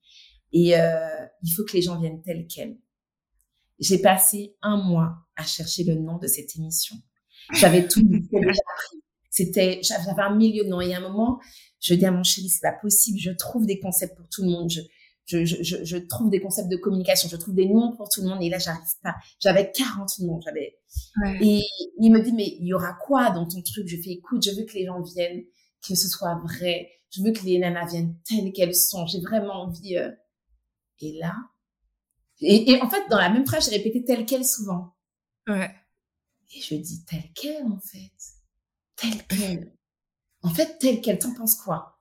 Et 0.52 0.80
euh, 0.80 1.26
il 1.42 1.50
faut 1.52 1.64
que 1.64 1.74
les 1.74 1.82
gens 1.82 2.00
viennent 2.00 2.22
tels 2.22 2.46
quels. 2.46 2.78
J'ai 3.80 3.98
passé 3.98 4.56
un 4.62 4.76
mois 4.76 5.16
à 5.36 5.44
chercher 5.44 5.84
le 5.84 5.94
nom 5.94 6.18
de 6.18 6.26
cette 6.26 6.54
émission. 6.56 6.96
J'avais 7.54 7.88
tout 7.88 8.02
déjà 8.02 8.60
C'était, 9.30 9.80
j'avais 9.82 10.22
un 10.22 10.34
milieu 10.34 10.64
de 10.64 10.68
noms. 10.68 10.80
Et 10.80 10.94
à 10.94 10.98
un 10.98 11.00
moment, 11.00 11.40
je 11.80 11.94
dis 11.94 12.04
à 12.04 12.10
mon 12.10 12.22
chéri, 12.22 12.48
c'est 12.48 12.60
pas 12.60 12.76
possible. 12.80 13.18
Je 13.18 13.30
trouve 13.30 13.66
des 13.66 13.80
concepts 13.80 14.16
pour 14.16 14.28
tout 14.28 14.42
le 14.42 14.50
monde. 14.50 14.70
Je, 14.70 14.80
je, 15.26 15.62
je, 15.62 15.84
je, 15.84 15.96
trouve 15.96 16.30
des 16.30 16.40
concepts 16.40 16.68
de 16.68 16.76
communication. 16.76 17.28
Je 17.30 17.36
trouve 17.36 17.54
des 17.54 17.66
noms 17.66 17.96
pour 17.96 18.08
tout 18.08 18.20
le 18.22 18.28
monde. 18.28 18.42
Et 18.42 18.50
là, 18.50 18.58
j'arrive 18.58 18.82
pas. 19.02 19.14
J'avais 19.40 19.70
40 19.70 20.18
noms. 20.20 20.40
J'avais, 20.40 20.76
et 21.40 21.62
il 22.00 22.10
me 22.10 22.20
dit, 22.20 22.32
mais 22.32 22.56
il 22.60 22.66
y 22.66 22.74
aura 22.74 22.92
quoi 23.06 23.30
dans 23.30 23.46
ton 23.46 23.62
truc? 23.62 23.86
Je 23.86 23.96
fais, 23.96 24.10
écoute, 24.10 24.42
je 24.44 24.50
veux 24.50 24.66
que 24.66 24.74
les 24.74 24.86
gens 24.86 25.00
viennent, 25.00 25.44
que 25.86 25.94
ce 25.94 26.08
soit 26.08 26.38
vrai. 26.44 26.90
Je 27.10 27.22
veux 27.22 27.32
que 27.32 27.44
les 27.44 27.58
nanas 27.58 27.86
viennent 27.86 28.16
telles 28.28 28.52
qu'elles 28.52 28.74
sont. 28.74 29.06
J'ai 29.06 29.20
vraiment 29.20 29.62
envie, 29.62 29.96
euh... 29.96 30.10
et 31.00 31.18
là, 31.18 31.34
et, 32.40 32.80
en 32.80 32.88
fait, 32.88 33.08
dans 33.10 33.18
la 33.18 33.30
même 33.30 33.46
phrase, 33.46 33.68
j'ai 33.68 33.76
répété 33.76 34.04
telle 34.04 34.24
quelle 34.24 34.44
souvent. 34.44 34.94
Ouais. 35.46 35.70
Et 36.54 36.60
je 36.60 36.74
dis 36.74 37.04
telle 37.04 37.30
quelle, 37.34 37.64
en 37.64 37.78
fait. 37.78 38.12
Telle 38.96 39.26
quelle. 39.28 39.72
En 40.42 40.50
fait, 40.50 40.78
telle 40.78 41.00
quelle, 41.00 41.18
t'en 41.18 41.34
penses 41.34 41.54
quoi? 41.54 41.98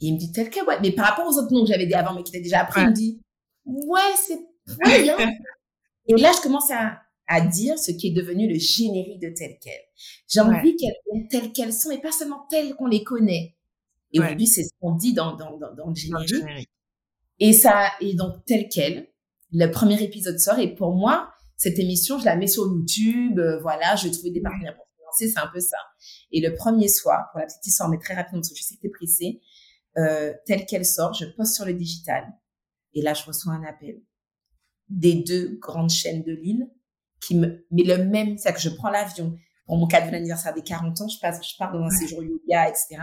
Et 0.00 0.06
il 0.06 0.14
me 0.14 0.18
dit 0.18 0.32
telle 0.32 0.50
quelle, 0.50 0.64
ouais. 0.64 0.78
Mais 0.80 0.92
par 0.92 1.06
rapport 1.06 1.26
aux 1.26 1.38
autres 1.38 1.52
noms 1.52 1.64
que 1.64 1.70
j'avais 1.70 1.86
dit 1.86 1.94
avant, 1.94 2.14
mais 2.14 2.22
qui 2.22 2.34
étaient 2.34 2.42
déjà 2.42 2.60
appris, 2.60 2.82
il 2.82 2.88
me 2.88 2.92
dit, 2.92 3.22
ouais, 3.64 4.00
c'est 4.16 4.38
bien. 4.84 5.16
et 6.06 6.16
là, 6.16 6.32
je 6.36 6.42
commence 6.42 6.70
à, 6.70 7.00
à 7.26 7.40
dire 7.40 7.78
ce 7.78 7.92
qui 7.92 8.08
est 8.08 8.12
devenu 8.12 8.52
le 8.52 8.58
générique 8.58 9.20
de 9.20 9.30
telle 9.30 9.58
quelle. 9.60 9.80
J'ai 10.28 10.40
envie 10.40 10.76
qu'elles 10.76 10.94
soient 11.06 11.20
telles 11.30 11.52
qu'elles 11.52 11.72
sont, 11.72 11.90
et 11.90 12.00
pas 12.00 12.12
seulement 12.12 12.46
telles 12.50 12.74
qu'on 12.74 12.86
les 12.86 13.02
connaît. 13.02 13.56
Et 14.12 14.20
aujourd'hui, 14.20 14.46
c'est 14.46 14.64
ce 14.64 14.70
qu'on 14.80 14.94
dit 14.94 15.14
dans, 15.14 15.34
dans, 15.36 15.56
dans, 15.56 15.72
dans 15.72 15.88
le 15.88 15.94
générique. 15.94 16.68
Et 17.38 17.54
ça, 17.54 17.90
et 18.00 18.14
donc, 18.14 18.44
telle 18.44 18.68
quelle 18.68 19.11
le 19.52 19.70
premier 19.70 20.02
épisode 20.02 20.38
sort 20.38 20.58
et 20.58 20.74
pour 20.74 20.94
moi, 20.94 21.32
cette 21.56 21.78
émission, 21.78 22.18
je 22.18 22.24
la 22.24 22.36
mets 22.36 22.46
sur 22.46 22.66
YouTube, 22.66 23.38
euh, 23.38 23.60
voilà, 23.60 23.94
je 23.96 24.08
vais 24.08 24.10
trouver 24.12 24.30
des 24.30 24.40
partenaires 24.40 24.74
pour 24.74 24.86
financer, 24.96 25.28
c'est 25.28 25.38
un 25.38 25.50
peu 25.52 25.60
ça. 25.60 25.76
Et 26.32 26.40
le 26.40 26.54
premier 26.54 26.88
soir, 26.88 27.28
pour 27.30 27.40
la 27.40 27.46
petite 27.46 27.66
histoire, 27.66 27.88
mais 27.88 27.98
très 27.98 28.14
rapidement, 28.14 28.40
parce 28.40 28.48
que 28.48 28.56
je 28.56 28.62
sais 28.62 28.76
que 28.76 28.80
t'es 28.80 28.88
pressé, 28.88 29.40
euh, 29.98 30.32
telle 30.46 30.66
qu'elle 30.66 30.86
sort, 30.86 31.14
je 31.14 31.26
poste 31.36 31.54
sur 31.54 31.64
le 31.64 31.74
digital. 31.74 32.24
Et 32.94 33.02
là, 33.02 33.14
je 33.14 33.24
reçois 33.24 33.52
un 33.52 33.64
appel 33.64 34.00
des 34.88 35.14
deux 35.14 35.58
grandes 35.60 35.90
chaînes 35.90 36.22
de 36.22 36.32
Lille 36.32 36.68
qui 37.24 37.36
me, 37.36 37.64
mais 37.70 37.84
le 37.84 38.04
même, 38.04 38.36
c'est 38.38 38.52
que 38.52 38.60
je 38.60 38.70
prends 38.70 38.90
l'avion 38.90 39.36
pour 39.66 39.76
mon 39.76 39.86
cadeau 39.86 40.10
d'anniversaire 40.10 40.52
des 40.52 40.62
40 40.62 41.00
ans, 41.00 41.08
je 41.08 41.18
passe, 41.20 41.38
je 41.48 41.56
pars 41.56 41.72
dans 41.72 41.84
un 41.84 41.90
séjour 41.90 42.22
yoga, 42.22 42.68
etc. 42.68 42.96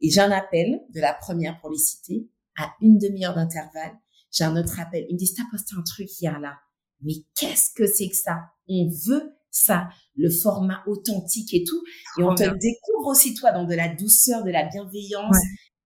Et 0.00 0.10
j'ai 0.10 0.20
un 0.20 0.32
appel 0.32 0.80
de 0.92 1.00
la 1.00 1.14
première 1.14 1.60
pour 1.60 1.70
les 1.70 1.78
citer 1.78 2.28
à 2.58 2.72
une 2.80 2.98
demi-heure 2.98 3.34
d'intervalle 3.34 3.96
j'ai 4.34 4.44
un 4.44 4.56
autre 4.56 4.78
appel. 4.80 5.06
Ils 5.08 5.14
me 5.14 5.18
disent, 5.18 5.34
t'as 5.34 5.48
posté 5.50 5.74
un 5.78 5.82
truc 5.82 6.08
hier 6.20 6.38
là. 6.40 6.58
Mais 7.02 7.14
qu'est-ce 7.36 7.72
que 7.74 7.86
c'est 7.86 8.08
que 8.08 8.16
ça? 8.16 8.40
On 8.68 8.88
veut 9.06 9.34
ça, 9.50 9.88
le 10.16 10.30
format 10.30 10.82
authentique 10.86 11.54
et 11.54 11.64
tout. 11.64 11.80
Et 12.18 12.24
on 12.24 12.34
te 12.34 12.42
découvre 12.42 13.06
aussi 13.06 13.34
toi 13.34 13.52
dans 13.52 13.64
de 13.64 13.74
la 13.74 13.88
douceur, 13.88 14.42
de 14.42 14.50
la 14.50 14.64
bienveillance. 14.64 15.36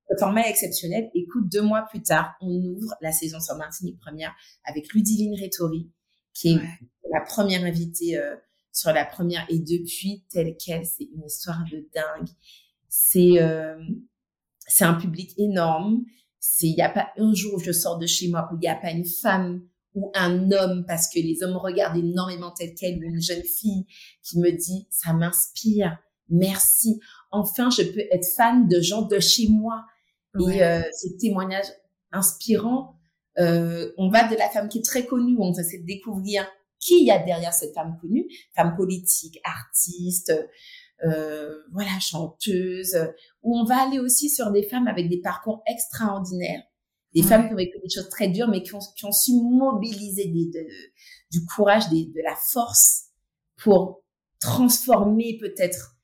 Le 0.09 0.17
format 0.19 0.47
est 0.47 0.51
exceptionnel. 0.51 1.11
Écoute, 1.15 1.51
deux 1.53 1.61
mois 1.61 1.83
plus 1.83 2.03
tard, 2.03 2.35
on 2.41 2.49
ouvre 2.49 2.95
la 3.03 3.13
saison 3.13 3.41
sur 3.41 3.57
Martinique 3.57 3.99
première 3.99 4.35
avec 4.65 4.93
Ludiline 4.95 5.39
Rétori, 5.39 5.91
qui 6.33 6.53
est 6.53 6.61
la 7.13 7.21
première 7.27 7.63
invitée 7.65 8.17
euh, 8.17 8.37
sur 8.73 8.93
la 8.93 9.05
première. 9.05 9.45
Et 9.51 9.59
depuis, 9.59 10.25
telle 10.31 10.57
qu'elle, 10.57 10.87
c'est 10.87 11.05
une 11.05 11.27
histoire 11.27 11.63
de 11.71 11.87
dingue. 11.95 12.29
C'est 12.89 13.43
euh, 13.43 13.77
c'est 14.67 14.85
un 14.85 14.95
public 14.95 15.35
énorme 15.37 16.05
il 16.61 16.75
n'y 16.75 16.83
a 16.83 16.89
pas 16.89 17.09
un 17.17 17.35
jour 17.35 17.55
où 17.55 17.59
je 17.59 17.73
sors 17.73 17.99
de 17.99 18.07
chez 18.07 18.29
moi 18.29 18.49
où 18.53 18.57
il 18.57 18.61
n'y 18.61 18.69
a 18.69 18.77
pas 18.77 18.91
une 18.91 19.05
femme 19.05 19.63
ou 19.95 20.11
un 20.15 20.51
homme 20.53 20.85
parce 20.87 21.09
que 21.09 21.19
les 21.19 21.43
hommes 21.43 21.57
regardent 21.57 21.99
énormément 21.99 22.53
tel 22.57 22.75
quel 22.75 22.99
ou 22.99 23.03
une 23.03 23.21
jeune 23.21 23.43
fille 23.43 23.87
qui 24.23 24.39
me 24.39 24.51
dit 24.51 24.87
ça 24.91 25.13
m'inspire. 25.13 25.99
Merci 26.29 27.01
enfin 27.31 27.71
je 27.71 27.83
peux 27.83 28.05
être 28.11 28.27
fan 28.37 28.69
de 28.69 28.81
gens 28.81 29.03
de 29.03 29.19
chez 29.19 29.49
moi. 29.49 29.85
Et 30.41 30.63
euh, 30.63 30.83
ce 30.93 31.09
témoignage 31.19 31.67
inspirant 32.13 32.95
euh, 33.39 33.93
on 33.97 34.09
va 34.11 34.29
de 34.29 34.37
la 34.37 34.49
femme 34.49 34.69
qui 34.69 34.79
est 34.79 34.85
très 34.85 35.07
connue 35.07 35.37
on 35.39 35.53
essaie 35.53 35.79
de 35.79 35.87
découvrir 35.87 36.47
qui 36.79 37.01
il 37.01 37.07
y 37.07 37.11
a 37.11 37.19
derrière 37.19 37.53
cette 37.53 37.75
femme 37.75 37.99
connue. 38.01 38.27
Femme 38.55 38.77
politique 38.77 39.41
artiste 39.45 40.33
voilà, 41.73 41.99
chanteuse, 42.01 42.97
où 43.43 43.59
on 43.59 43.65
va 43.65 43.83
aller 43.83 43.99
aussi 43.99 44.29
sur 44.29 44.51
des 44.51 44.63
femmes 44.63 44.89
avec 44.89 45.09
des 45.09 45.21
parcours 45.21 45.63
extraordinaires, 45.67 46.63
des 47.15 47.23
femmes 47.23 47.47
qui 47.47 47.55
ont 47.55 47.57
vécu 47.57 47.79
des 47.83 47.91
choses 47.91 48.09
très 48.09 48.29
dures, 48.29 48.49
mais 48.49 48.63
qui 48.63 48.75
ont, 48.75 48.81
qui 48.97 49.05
ont 49.05 49.13
su 49.13 49.33
mobiliser 49.33 50.27
des, 50.27 50.47
de, 50.47 50.67
du 51.31 51.45
courage, 51.47 51.89
des, 51.89 52.07
de 52.07 52.23
la 52.23 52.37
force 52.37 53.07
pour 53.57 54.03
transformer 54.41 55.39
peut-être 55.41 55.97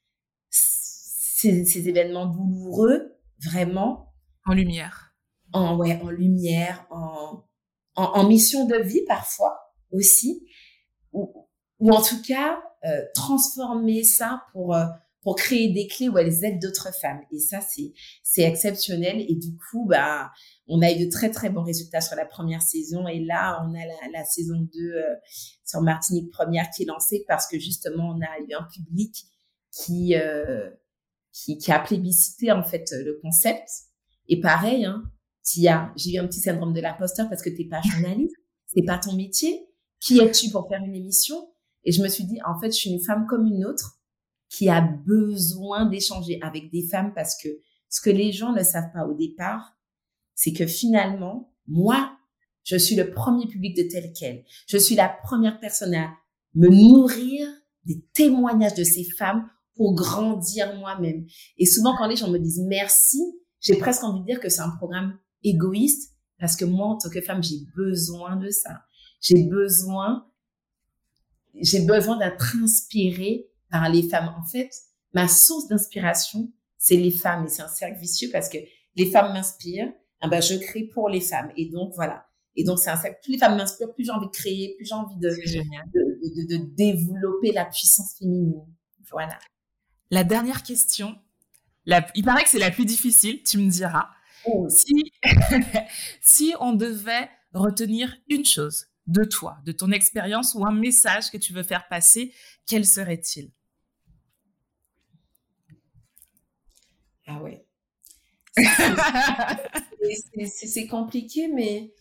ces, 0.50 1.64
ces, 1.64 1.88
événements 1.88 2.26
douloureux 2.26 3.16
vraiment 3.38 4.14
en 4.46 4.54
lumière. 4.54 5.14
En 5.52 5.76
ouais, 5.76 6.00
en 6.02 6.10
lumière, 6.10 6.86
en, 6.90 7.44
en, 7.94 8.02
en 8.02 8.28
mission 8.28 8.66
de 8.66 8.76
vie 8.76 9.04
parfois 9.06 9.56
aussi, 9.92 10.46
ou, 11.12 11.48
ou 11.78 11.90
en 11.92 12.02
tout 12.02 12.20
cas 12.22 12.60
euh, 12.86 13.02
transformer 13.14 14.04
ça 14.04 14.42
pour 14.52 14.74
euh, 14.74 14.84
pour 15.24 15.36
créer 15.36 15.72
des 15.72 15.88
clés 15.88 16.10
où 16.10 16.18
elles 16.18 16.44
aident 16.44 16.60
d'autres 16.60 16.94
femmes. 16.94 17.22
Et 17.32 17.38
ça, 17.38 17.60
c'est, 17.62 17.94
c'est 18.22 18.42
exceptionnel. 18.42 19.24
Et 19.26 19.34
du 19.34 19.56
coup, 19.56 19.86
bah, 19.88 20.30
on 20.68 20.82
a 20.82 20.92
eu 20.92 21.06
de 21.06 21.10
très, 21.10 21.30
très 21.30 21.48
bons 21.48 21.64
résultats 21.64 22.02
sur 22.02 22.14
la 22.14 22.26
première 22.26 22.60
saison. 22.60 23.08
Et 23.08 23.20
là, 23.20 23.64
on 23.64 23.74
a 23.74 23.86
la, 23.86 24.18
la 24.18 24.24
saison 24.24 24.68
2 24.74 24.80
euh, 24.80 25.02
sur 25.64 25.80
Martinique 25.80 26.30
Première 26.30 26.68
qui 26.70 26.82
est 26.82 26.86
lancée 26.86 27.24
parce 27.26 27.46
que 27.46 27.58
justement, 27.58 28.10
on 28.10 28.20
a 28.20 28.38
eu 28.46 28.52
un 28.52 28.64
public 28.64 29.24
qui, 29.72 30.14
euh, 30.14 30.68
qui, 31.32 31.56
qui 31.56 31.72
a 31.72 31.80
plébiscité, 31.80 32.52
en 32.52 32.62
fait, 32.62 32.92
le 32.92 33.18
concept. 33.22 33.68
Et 34.28 34.40
pareil, 34.40 34.84
hein, 34.84 35.04
Tia, 35.42 35.90
j'ai 35.96 36.12
eu 36.12 36.18
un 36.18 36.26
petit 36.26 36.40
syndrome 36.40 36.74
de 36.74 36.82
l'imposteur 36.82 37.30
parce 37.30 37.42
que 37.42 37.50
t'es 37.50 37.64
pas 37.64 37.80
journaliste, 37.80 38.36
c'est 38.66 38.84
pas 38.84 38.98
ton 38.98 39.14
métier. 39.14 39.68
Qui 40.00 40.18
es-tu 40.18 40.50
pour 40.50 40.68
faire 40.68 40.82
une 40.84 40.94
émission? 40.94 41.53
Et 41.84 41.92
je 41.92 42.02
me 42.02 42.08
suis 42.08 42.24
dit, 42.24 42.38
en 42.46 42.58
fait, 42.58 42.68
je 42.68 42.76
suis 42.76 42.90
une 42.90 43.00
femme 43.00 43.26
comme 43.26 43.46
une 43.46 43.64
autre 43.64 43.98
qui 44.48 44.68
a 44.68 44.80
besoin 44.80 45.86
d'échanger 45.86 46.38
avec 46.42 46.70
des 46.70 46.86
femmes 46.86 47.12
parce 47.14 47.36
que 47.42 47.48
ce 47.88 48.00
que 48.00 48.10
les 48.10 48.32
gens 48.32 48.52
ne 48.52 48.62
savent 48.62 48.92
pas 48.92 49.06
au 49.06 49.14
départ, 49.14 49.76
c'est 50.34 50.52
que 50.52 50.66
finalement, 50.66 51.52
moi, 51.66 52.16
je 52.64 52.76
suis 52.76 52.96
le 52.96 53.10
premier 53.10 53.46
public 53.46 53.76
de 53.76 53.82
tel 53.82 54.12
quel. 54.18 54.44
Je 54.66 54.78
suis 54.78 54.94
la 54.94 55.08
première 55.08 55.60
personne 55.60 55.94
à 55.94 56.12
me 56.54 56.68
nourrir 56.68 57.48
des 57.84 58.00
témoignages 58.12 58.74
de 58.74 58.84
ces 58.84 59.04
femmes 59.04 59.48
pour 59.76 59.94
grandir 59.94 60.74
moi-même. 60.76 61.26
Et 61.58 61.66
souvent, 61.66 61.96
quand 61.96 62.06
les 62.06 62.16
gens 62.16 62.30
me 62.30 62.38
disent 62.38 62.62
merci, 62.66 63.20
j'ai 63.60 63.76
presque 63.76 64.04
envie 64.04 64.20
de 64.20 64.26
dire 64.26 64.40
que 64.40 64.48
c'est 64.48 64.60
un 64.60 64.70
programme 64.76 65.18
égoïste 65.42 66.12
parce 66.38 66.56
que 66.56 66.64
moi, 66.64 66.86
en 66.86 66.98
tant 66.98 67.10
que 67.10 67.20
femme, 67.20 67.42
j'ai 67.42 67.60
besoin 67.76 68.36
de 68.36 68.50
ça. 68.50 68.82
J'ai 69.20 69.44
besoin, 69.44 70.26
j'ai 71.60 71.80
besoin 71.80 72.18
d'être 72.18 72.56
inspirée 72.62 73.46
par 73.70 73.88
les 73.88 74.08
femmes. 74.08 74.34
En 74.38 74.44
fait, 74.44 74.70
ma 75.12 75.28
source 75.28 75.68
d'inspiration, 75.68 76.52
c'est 76.78 76.96
les 76.96 77.10
femmes 77.10 77.46
et 77.46 77.48
c'est 77.48 77.62
un 77.62 77.68
cercle 77.68 77.98
vicieux 77.98 78.28
parce 78.32 78.48
que 78.48 78.58
les 78.96 79.06
femmes 79.06 79.32
m'inspirent, 79.32 79.92
eh 80.24 80.28
ben, 80.28 80.40
je 80.40 80.54
crée 80.56 80.84
pour 80.84 81.08
les 81.08 81.20
femmes. 81.20 81.52
Et 81.56 81.68
donc, 81.70 81.92
voilà. 81.94 82.26
Et 82.56 82.64
donc, 82.64 82.78
c'est 82.78 82.90
un 82.90 82.96
cercle. 82.96 83.18
Plus 83.22 83.32
les 83.32 83.38
femmes 83.38 83.56
m'inspirent, 83.56 83.92
plus 83.94 84.04
j'ai 84.04 84.12
envie 84.12 84.26
de 84.26 84.32
créer, 84.32 84.74
plus 84.76 84.86
j'ai 84.86 84.94
envie 84.94 85.16
de, 85.16 85.28
de, 85.28 86.46
de, 86.46 86.56
de, 86.56 86.74
développer 86.74 87.52
la 87.52 87.64
puissance 87.64 88.16
féminine. 88.18 88.64
Voilà. 89.10 89.38
La 90.10 90.24
dernière 90.24 90.62
question, 90.62 91.16
la, 91.86 92.06
il 92.14 92.24
paraît 92.24 92.44
que 92.44 92.50
c'est 92.50 92.58
la 92.58 92.70
plus 92.70 92.84
difficile, 92.84 93.42
tu 93.42 93.58
me 93.58 93.68
diras. 93.68 94.08
Oh. 94.46 94.68
Si, 94.68 95.12
si 96.20 96.54
on 96.60 96.72
devait 96.72 97.28
retenir 97.52 98.14
une 98.28 98.44
chose 98.44 98.86
de 99.06 99.24
toi, 99.24 99.58
de 99.64 99.72
ton 99.72 99.90
expérience 99.90 100.54
ou 100.54 100.64
un 100.64 100.72
message 100.72 101.30
que 101.30 101.36
tu 101.36 101.52
veux 101.52 101.62
faire 101.62 101.88
passer, 101.88 102.32
quel 102.66 102.86
serait-il? 102.86 103.50
Ah 107.26 107.42
ouais. 107.42 107.66
c'est 110.46 110.86
compliqué, 110.86 111.48
mais 111.48 111.92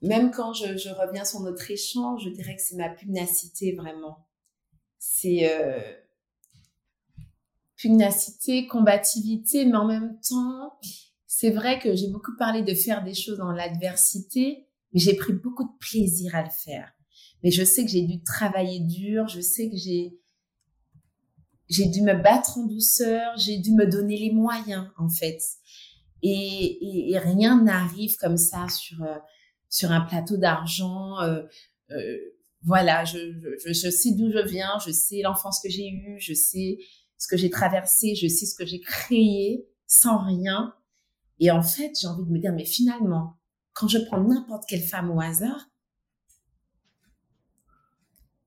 même 0.00 0.30
quand 0.30 0.52
je, 0.52 0.76
je, 0.76 0.88
reviens 0.88 1.24
sur 1.24 1.40
notre 1.40 1.70
échange, 1.70 2.24
je 2.24 2.30
dirais 2.30 2.56
que 2.56 2.62
c'est 2.62 2.76
ma 2.76 2.88
pugnacité 2.88 3.72
vraiment. 3.72 4.26
C'est 4.98 5.50
euh, 5.50 5.80
pugnacité, 7.76 8.66
combativité, 8.66 9.64
mais 9.64 9.76
en 9.76 9.86
même 9.86 10.18
temps, 10.20 10.78
c'est 11.26 11.50
vrai 11.50 11.78
que 11.78 11.94
j'ai 11.94 12.08
beaucoup 12.08 12.36
parlé 12.36 12.62
de 12.62 12.74
faire 12.74 13.02
des 13.02 13.14
choses 13.14 13.38
dans 13.38 13.52
l'adversité, 13.52 14.68
mais 14.92 15.00
j'ai 15.00 15.14
pris 15.14 15.32
beaucoup 15.32 15.64
de 15.64 15.78
plaisir 15.78 16.34
à 16.34 16.42
le 16.42 16.50
faire. 16.50 16.92
Mais 17.42 17.50
je 17.50 17.64
sais 17.64 17.84
que 17.84 17.90
j'ai 17.90 18.02
dû 18.02 18.22
travailler 18.22 18.80
dur, 18.80 19.28
je 19.28 19.40
sais 19.40 19.68
que 19.68 19.76
j'ai 19.76 20.18
j'ai 21.68 21.86
dû 21.86 22.02
me 22.02 22.14
battre 22.14 22.58
en 22.58 22.66
douceur, 22.66 23.36
j'ai 23.38 23.58
dû 23.58 23.72
me 23.72 23.86
donner 23.86 24.18
les 24.18 24.30
moyens 24.30 24.88
en 24.98 25.08
fait. 25.08 25.40
Et, 26.22 27.10
et, 27.10 27.18
rien 27.18 27.62
n'arrive 27.62 28.16
comme 28.16 28.36
ça 28.36 28.68
sur 28.68 29.02
euh, 29.02 29.16
sur 29.68 29.90
un 29.90 30.02
plateau 30.02 30.36
d'argent. 30.36 31.18
Euh, 31.20 31.42
euh, 31.90 32.18
voilà, 32.62 33.04
je, 33.04 33.18
je, 33.64 33.72
je 33.72 33.90
sais 33.90 34.12
d'où 34.12 34.30
je 34.30 34.46
viens, 34.46 34.78
je 34.86 34.92
sais 34.92 35.22
l'enfance 35.22 35.60
que 35.60 35.68
j'ai 35.68 35.88
eue, 35.88 36.16
je 36.20 36.34
sais 36.34 36.78
ce 37.18 37.26
que 37.26 37.36
j'ai 37.36 37.50
traversé, 37.50 38.14
je 38.14 38.28
sais 38.28 38.46
ce 38.46 38.54
que 38.54 38.66
j'ai 38.66 38.80
créé 38.80 39.66
sans 39.86 40.18
rien. 40.24 40.74
Et 41.40 41.50
en 41.50 41.62
fait, 41.62 41.92
j'ai 42.00 42.06
envie 42.06 42.24
de 42.24 42.30
me 42.30 42.38
dire, 42.38 42.52
mais 42.52 42.64
finalement, 42.64 43.36
quand 43.72 43.88
je 43.88 43.98
prends 43.98 44.22
n'importe 44.22 44.64
quelle 44.68 44.82
femme 44.82 45.10
au 45.10 45.20
hasard, 45.20 45.68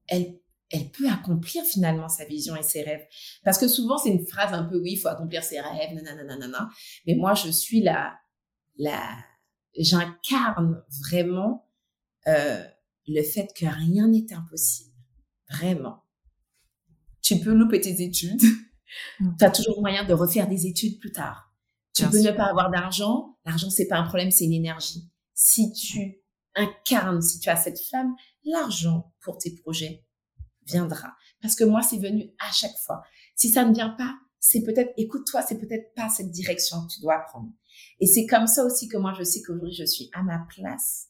elle, 0.07 0.39
elle 0.69 0.89
peut 0.91 1.09
accomplir 1.09 1.63
finalement 1.63 2.09
sa 2.09 2.25
vision 2.25 2.55
et 2.55 2.63
ses 2.63 2.83
rêves. 2.83 3.05
Parce 3.43 3.57
que 3.57 3.67
souvent, 3.67 3.97
c'est 3.97 4.09
une 4.09 4.25
phrase 4.25 4.53
un 4.53 4.63
peu, 4.63 4.79
oui, 4.79 4.93
il 4.93 4.97
faut 4.97 5.07
accomplir 5.07 5.43
ses 5.43 5.59
rêves, 5.59 5.93
nanana, 5.93 6.69
Mais 7.07 7.15
moi, 7.15 7.33
je 7.33 7.49
suis 7.49 7.81
la, 7.81 8.17
la, 8.77 9.17
j'incarne 9.77 10.83
vraiment 11.01 11.67
euh, 12.27 12.63
le 13.07 13.23
fait 13.23 13.47
que 13.55 13.65
rien 13.65 14.07
n'est 14.07 14.33
impossible. 14.33 14.93
Vraiment. 15.49 16.03
Tu 17.21 17.39
peux 17.39 17.53
louper 17.53 17.81
tes 17.81 18.01
études. 18.01 18.41
Mm. 19.19 19.35
tu 19.37 19.45
as 19.45 19.49
toujours 19.49 19.81
moyen 19.81 20.05
de 20.05 20.13
refaire 20.13 20.47
des 20.47 20.67
études 20.67 20.99
plus 20.99 21.11
tard. 21.11 21.51
Tu 21.93 22.05
peux 22.07 22.21
ne 22.21 22.31
pas 22.31 22.45
avoir 22.45 22.69
d'argent. 22.69 23.37
L'argent, 23.45 23.69
c'est 23.69 23.87
pas 23.87 23.97
un 23.97 24.03
problème, 24.03 24.31
c'est 24.31 24.45
une 24.45 24.53
énergie. 24.53 25.09
Si 25.35 25.71
tu 25.73 26.23
incarnes, 26.55 27.21
si 27.21 27.39
tu 27.39 27.49
as 27.49 27.57
cette 27.57 27.79
flamme, 27.79 28.15
l'argent 28.43 29.13
pour 29.21 29.37
tes 29.37 29.53
projets 29.53 30.03
viendra. 30.65 31.13
Parce 31.41 31.55
que 31.55 31.63
moi, 31.63 31.83
c'est 31.83 31.99
venu 31.99 32.31
à 32.39 32.51
chaque 32.51 32.77
fois. 32.77 33.03
Si 33.35 33.49
ça 33.49 33.65
ne 33.65 33.73
vient 33.73 33.89
pas, 33.91 34.15
c'est 34.39 34.63
peut-être, 34.63 34.93
écoute-toi, 34.97 35.41
c'est 35.41 35.59
peut-être 35.59 35.93
pas 35.93 36.09
cette 36.09 36.31
direction 36.31 36.85
que 36.85 36.93
tu 36.93 37.01
dois 37.01 37.19
prendre. 37.19 37.51
Et 37.99 38.07
c'est 38.07 38.25
comme 38.25 38.47
ça 38.47 38.63
aussi 38.63 38.87
que 38.87 38.97
moi, 38.97 39.13
je 39.17 39.23
sais 39.23 39.41
qu'aujourd'hui, 39.41 39.73
je 39.73 39.85
suis 39.85 40.09
à 40.13 40.23
ma 40.23 40.47
place 40.55 41.07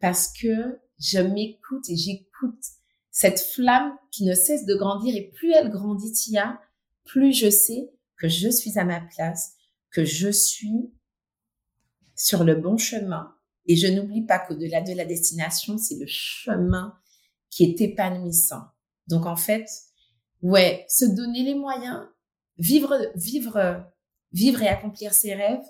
parce 0.00 0.32
que 0.32 0.80
je 0.98 1.18
m'écoute 1.18 1.88
et 1.88 1.96
j'écoute 1.96 2.64
cette 3.10 3.40
flamme 3.40 3.96
qui 4.10 4.24
ne 4.24 4.34
cesse 4.34 4.66
de 4.66 4.74
grandir 4.74 5.14
et 5.16 5.30
plus 5.30 5.52
elle 5.52 5.70
grandit, 5.70 6.12
Tia, 6.12 6.60
plus 7.04 7.32
je 7.32 7.48
sais 7.48 7.90
que 8.16 8.28
je 8.28 8.48
suis 8.48 8.78
à 8.78 8.84
ma 8.84 9.00
place, 9.00 9.54
que 9.90 10.04
je 10.04 10.28
suis 10.28 10.92
sur 12.16 12.44
le 12.44 12.56
bon 12.56 12.76
chemin. 12.76 13.33
Et 13.66 13.76
je 13.76 13.86
n'oublie 13.86 14.26
pas 14.26 14.38
qu'au-delà 14.38 14.80
de 14.80 14.92
la 14.92 15.04
destination, 15.04 15.78
c'est 15.78 15.98
le 15.98 16.06
chemin 16.06 16.94
qui 17.50 17.64
est 17.64 17.80
épanouissant. 17.80 18.62
Donc 19.08 19.26
en 19.26 19.36
fait, 19.36 19.66
ouais, 20.42 20.84
se 20.88 21.04
donner 21.04 21.42
les 21.42 21.54
moyens, 21.54 22.06
vivre, 22.58 22.98
vivre, 23.14 23.84
vivre 24.32 24.62
et 24.62 24.68
accomplir 24.68 25.14
ses 25.14 25.34
rêves, 25.34 25.64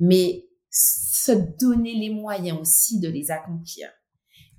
mais 0.00 0.46
se 0.70 1.32
donner 1.32 1.94
les 1.94 2.10
moyens 2.10 2.58
aussi 2.60 3.00
de 3.00 3.08
les 3.08 3.30
accomplir. 3.30 3.88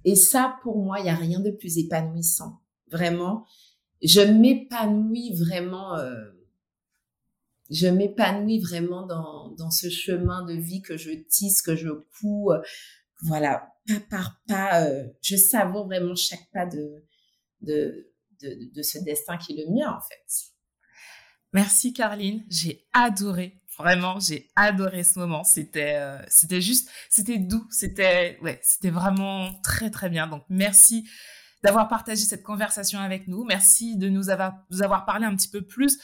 Et 0.05 0.15
ça, 0.15 0.57
pour 0.61 0.77
moi, 0.77 0.99
il 0.99 1.03
n'y 1.03 1.09
a 1.09 1.15
rien 1.15 1.39
de 1.39 1.51
plus 1.51 1.77
épanouissant. 1.77 2.61
Vraiment, 2.91 3.45
je 4.01 4.21
m'épanouis 4.21 5.33
vraiment, 5.33 5.95
euh, 5.95 6.15
je 7.69 7.87
m'épanouis 7.87 8.59
vraiment 8.59 9.05
dans, 9.05 9.49
dans 9.57 9.71
ce 9.71 9.89
chemin 9.89 10.45
de 10.45 10.53
vie 10.53 10.81
que 10.81 10.97
je 10.97 11.11
tisse, 11.11 11.61
que 11.61 11.75
je 11.75 11.89
couds, 11.89 12.51
euh, 12.51 12.61
voilà, 13.21 13.67
pas 13.87 13.99
par 14.09 14.41
pas, 14.47 14.83
euh, 14.83 15.07
je 15.21 15.35
savoure 15.35 15.85
vraiment 15.85 16.15
chaque 16.15 16.49
pas 16.51 16.65
de, 16.65 17.03
de, 17.61 18.13
de, 18.41 18.71
de 18.73 18.81
ce 18.81 18.99
destin 18.99 19.37
qui 19.37 19.53
est 19.53 19.65
le 19.65 19.73
mien, 19.73 19.91
en 19.91 20.01
fait. 20.01 20.51
Merci 21.53 21.93
Carline, 21.93 22.43
j'ai 22.49 22.85
adoré 22.93 23.61
Vraiment, 23.77 24.19
j'ai 24.21 24.49
adoré 24.55 25.03
ce 25.03 25.19
moment. 25.19 25.43
C'était, 25.43 25.99
c'était 26.29 26.61
juste, 26.61 26.89
c'était 27.09 27.37
doux. 27.37 27.67
C'était, 27.69 28.39
ouais, 28.41 28.59
c'était 28.63 28.89
vraiment 28.89 29.51
très 29.63 29.89
très 29.89 30.09
bien. 30.09 30.27
Donc 30.27 30.45
merci 30.49 31.07
d'avoir 31.63 31.87
partagé 31.87 32.21
cette 32.23 32.43
conversation 32.43 32.99
avec 32.99 33.27
nous. 33.27 33.43
Merci 33.43 33.97
de 33.97 34.07
nous 34.07 34.29
avoir, 34.29 34.53
nous 34.69 34.81
avoir 34.81 35.05
parlé 35.05 35.25
un 35.25 35.35
petit 35.35 35.49
peu 35.49 35.61
plus 35.61 35.97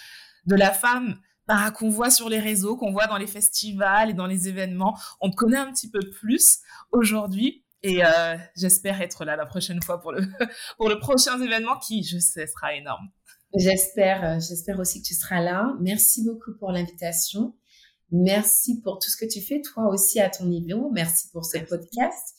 de 0.46 0.56
la 0.56 0.72
femme 0.72 1.18
bah, 1.52 1.72
qu'on 1.72 1.90
voit 1.90 2.10
sur 2.10 2.30
les 2.30 2.40
réseaux, 2.40 2.78
qu'on 2.78 2.92
voit 2.92 3.08
dans 3.08 3.18
les 3.18 3.28
festivals 3.28 4.10
et 4.10 4.14
dans 4.14 4.26
les 4.26 4.48
événements. 4.48 4.98
On 5.20 5.30
te 5.30 5.36
connaît 5.36 5.58
un 5.58 5.72
petit 5.72 5.90
peu 5.90 6.00
plus 6.00 6.60
aujourd'hui. 6.92 7.66
Et 7.84 8.06
euh, 8.06 8.38
j'espère 8.56 9.02
être 9.02 9.26
là 9.26 9.36
la 9.36 9.46
prochaine 9.46 9.82
fois 9.82 10.00
pour 10.00 10.14
le, 10.14 10.22
pour 10.78 10.88
le 10.88 11.00
prochain 11.00 11.42
événement 11.42 11.78
qui, 11.78 12.04
je 12.04 12.20
sais, 12.20 12.48
sera 12.48 12.74
énorme. 12.76 13.10
J'espère, 13.54 14.24
euh, 14.24 14.40
j'espère 14.40 14.80
aussi 14.80 15.02
que 15.02 15.08
tu 15.08 15.14
seras 15.14 15.42
là. 15.42 15.76
Merci 15.82 16.24
beaucoup 16.24 16.56
pour 16.58 16.72
l'invitation. 16.72 17.54
Merci 18.12 18.80
pour 18.82 19.00
tout 19.00 19.10
ce 19.10 19.18
que 19.18 19.30
tu 19.30 19.42
fais, 19.42 19.62
toi 19.62 19.90
aussi 19.90 20.22
à 20.22 20.30
ton 20.30 20.46
niveau. 20.46 20.90
Merci 20.94 21.30
pour 21.32 21.44
ce 21.44 21.58
podcast 21.58 22.36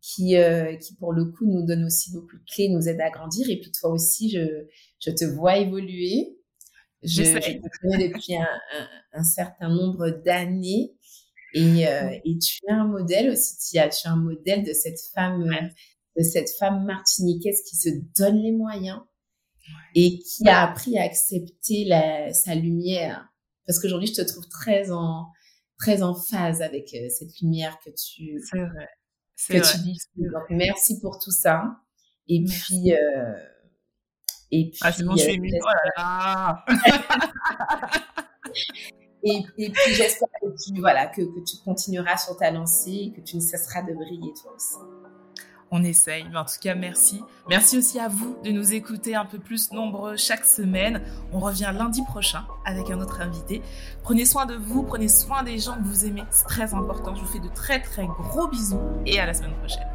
qui, 0.00 0.36
euh, 0.36 0.76
qui 0.76 0.94
pour 0.94 1.12
le 1.12 1.26
coup 1.26 1.44
nous 1.46 1.66
donne 1.66 1.84
aussi 1.84 2.10
beaucoup 2.12 2.36
de 2.36 2.44
clés, 2.54 2.70
nous 2.70 2.88
aide 2.88 3.00
à 3.02 3.10
grandir. 3.10 3.50
Et 3.50 3.60
puis 3.60 3.70
toi 3.70 3.90
aussi, 3.90 4.30
je, 4.30 4.66
je 5.00 5.10
te 5.10 5.26
vois 5.26 5.58
évoluer. 5.58 6.35
Je, 7.02 7.22
je 7.22 7.32
te 7.38 7.78
connais 7.82 8.08
depuis 8.08 8.36
un, 8.36 8.48
un, 9.12 9.24
certain 9.24 9.68
nombre 9.68 10.10
d'années. 10.24 10.94
Et, 11.54 11.86
euh, 11.86 12.10
et 12.24 12.38
tu 12.38 12.58
es 12.68 12.72
un 12.72 12.86
modèle 12.86 13.30
aussi, 13.30 13.56
Tia. 13.58 13.88
Tu 13.88 14.06
es 14.06 14.10
un 14.10 14.16
modèle 14.16 14.64
de 14.64 14.72
cette 14.72 14.98
femme, 15.14 15.44
de 16.16 16.22
cette 16.22 16.50
femme 16.58 16.84
martiniquaise 16.84 17.62
qui 17.68 17.76
se 17.76 17.88
donne 18.18 18.42
les 18.42 18.52
moyens, 18.52 19.00
et 19.94 20.18
qui 20.18 20.48
a 20.48 20.62
appris 20.62 20.98
à 20.98 21.02
accepter 21.02 21.84
la, 21.84 22.32
sa 22.32 22.54
lumière. 22.54 23.28
Parce 23.66 23.78
qu'aujourd'hui, 23.78 24.08
je 24.08 24.22
te 24.22 24.26
trouve 24.26 24.46
très 24.48 24.90
en, 24.90 25.26
très 25.78 26.02
en 26.02 26.14
phase 26.14 26.62
avec 26.62 26.94
euh, 26.94 27.08
cette 27.08 27.38
lumière 27.40 27.78
que 27.84 27.90
tu, 27.90 28.40
c'est 28.44 28.58
vrai. 28.58 28.88
que 29.60 29.72
tu 29.72 29.82
dis. 29.82 29.98
Donc, 30.16 30.44
merci 30.50 31.00
pour 31.00 31.18
tout 31.18 31.30
ça. 31.32 31.62
Et 32.28 32.44
puis, 32.44 32.92
euh, 32.92 33.32
et 34.50 34.70
puis, 34.70 34.78
ah, 34.82 34.92
c'est 34.92 35.04
bon, 35.04 35.16
je 35.16 35.22
suis 35.22 35.32
émue. 35.32 35.50
Oh 35.60 35.66
et, 39.24 39.44
et, 39.58 39.70
puis, 39.70 39.94
j'espère 39.94 40.28
que 40.40 40.46
tu, 40.46 40.80
voilà, 40.80 41.06
que, 41.06 41.22
que 41.22 41.44
tu 41.44 41.56
continueras 41.64 42.16
sur 42.16 42.36
ta 42.36 42.50
lancée 42.50 43.08
et 43.08 43.12
que 43.12 43.20
tu 43.20 43.36
ne 43.36 43.40
cesseras 43.40 43.82
de 43.82 43.92
briller 43.92 44.32
toi 44.40 44.52
aussi 44.54 44.78
on 45.70 45.82
essaye. 45.82 46.24
Mais 46.30 46.38
en 46.38 46.44
tout 46.44 46.56
cas, 46.60 46.74
merci. 46.74 47.22
Merci 47.48 47.78
aussi 47.78 47.98
à 47.98 48.08
vous 48.08 48.36
de 48.44 48.50
nous 48.50 48.74
écouter 48.74 49.14
un 49.14 49.24
peu 49.24 49.38
plus 49.38 49.72
nombreux 49.72 50.16
chaque 50.16 50.44
semaine. 50.44 51.02
On 51.32 51.38
revient 51.38 51.72
lundi 51.74 52.02
prochain 52.04 52.44
avec 52.64 52.90
un 52.90 53.00
autre 53.00 53.20
invité. 53.20 53.62
Prenez 54.02 54.24
soin 54.24 54.46
de 54.46 54.54
vous, 54.54 54.82
prenez 54.82 55.08
soin 55.08 55.42
des 55.42 55.58
gens 55.58 55.76
que 55.76 55.84
vous 55.84 56.06
aimez. 56.06 56.24
C'est 56.30 56.46
très 56.46 56.74
important. 56.74 57.14
Je 57.14 57.22
vous 57.22 57.32
fais 57.32 57.40
de 57.40 57.48
très 57.48 57.80
très 57.80 58.06
gros 58.06 58.48
bisous 58.48 58.80
et 59.06 59.18
à 59.18 59.26
la 59.26 59.34
semaine 59.34 59.56
prochaine. 59.56 59.86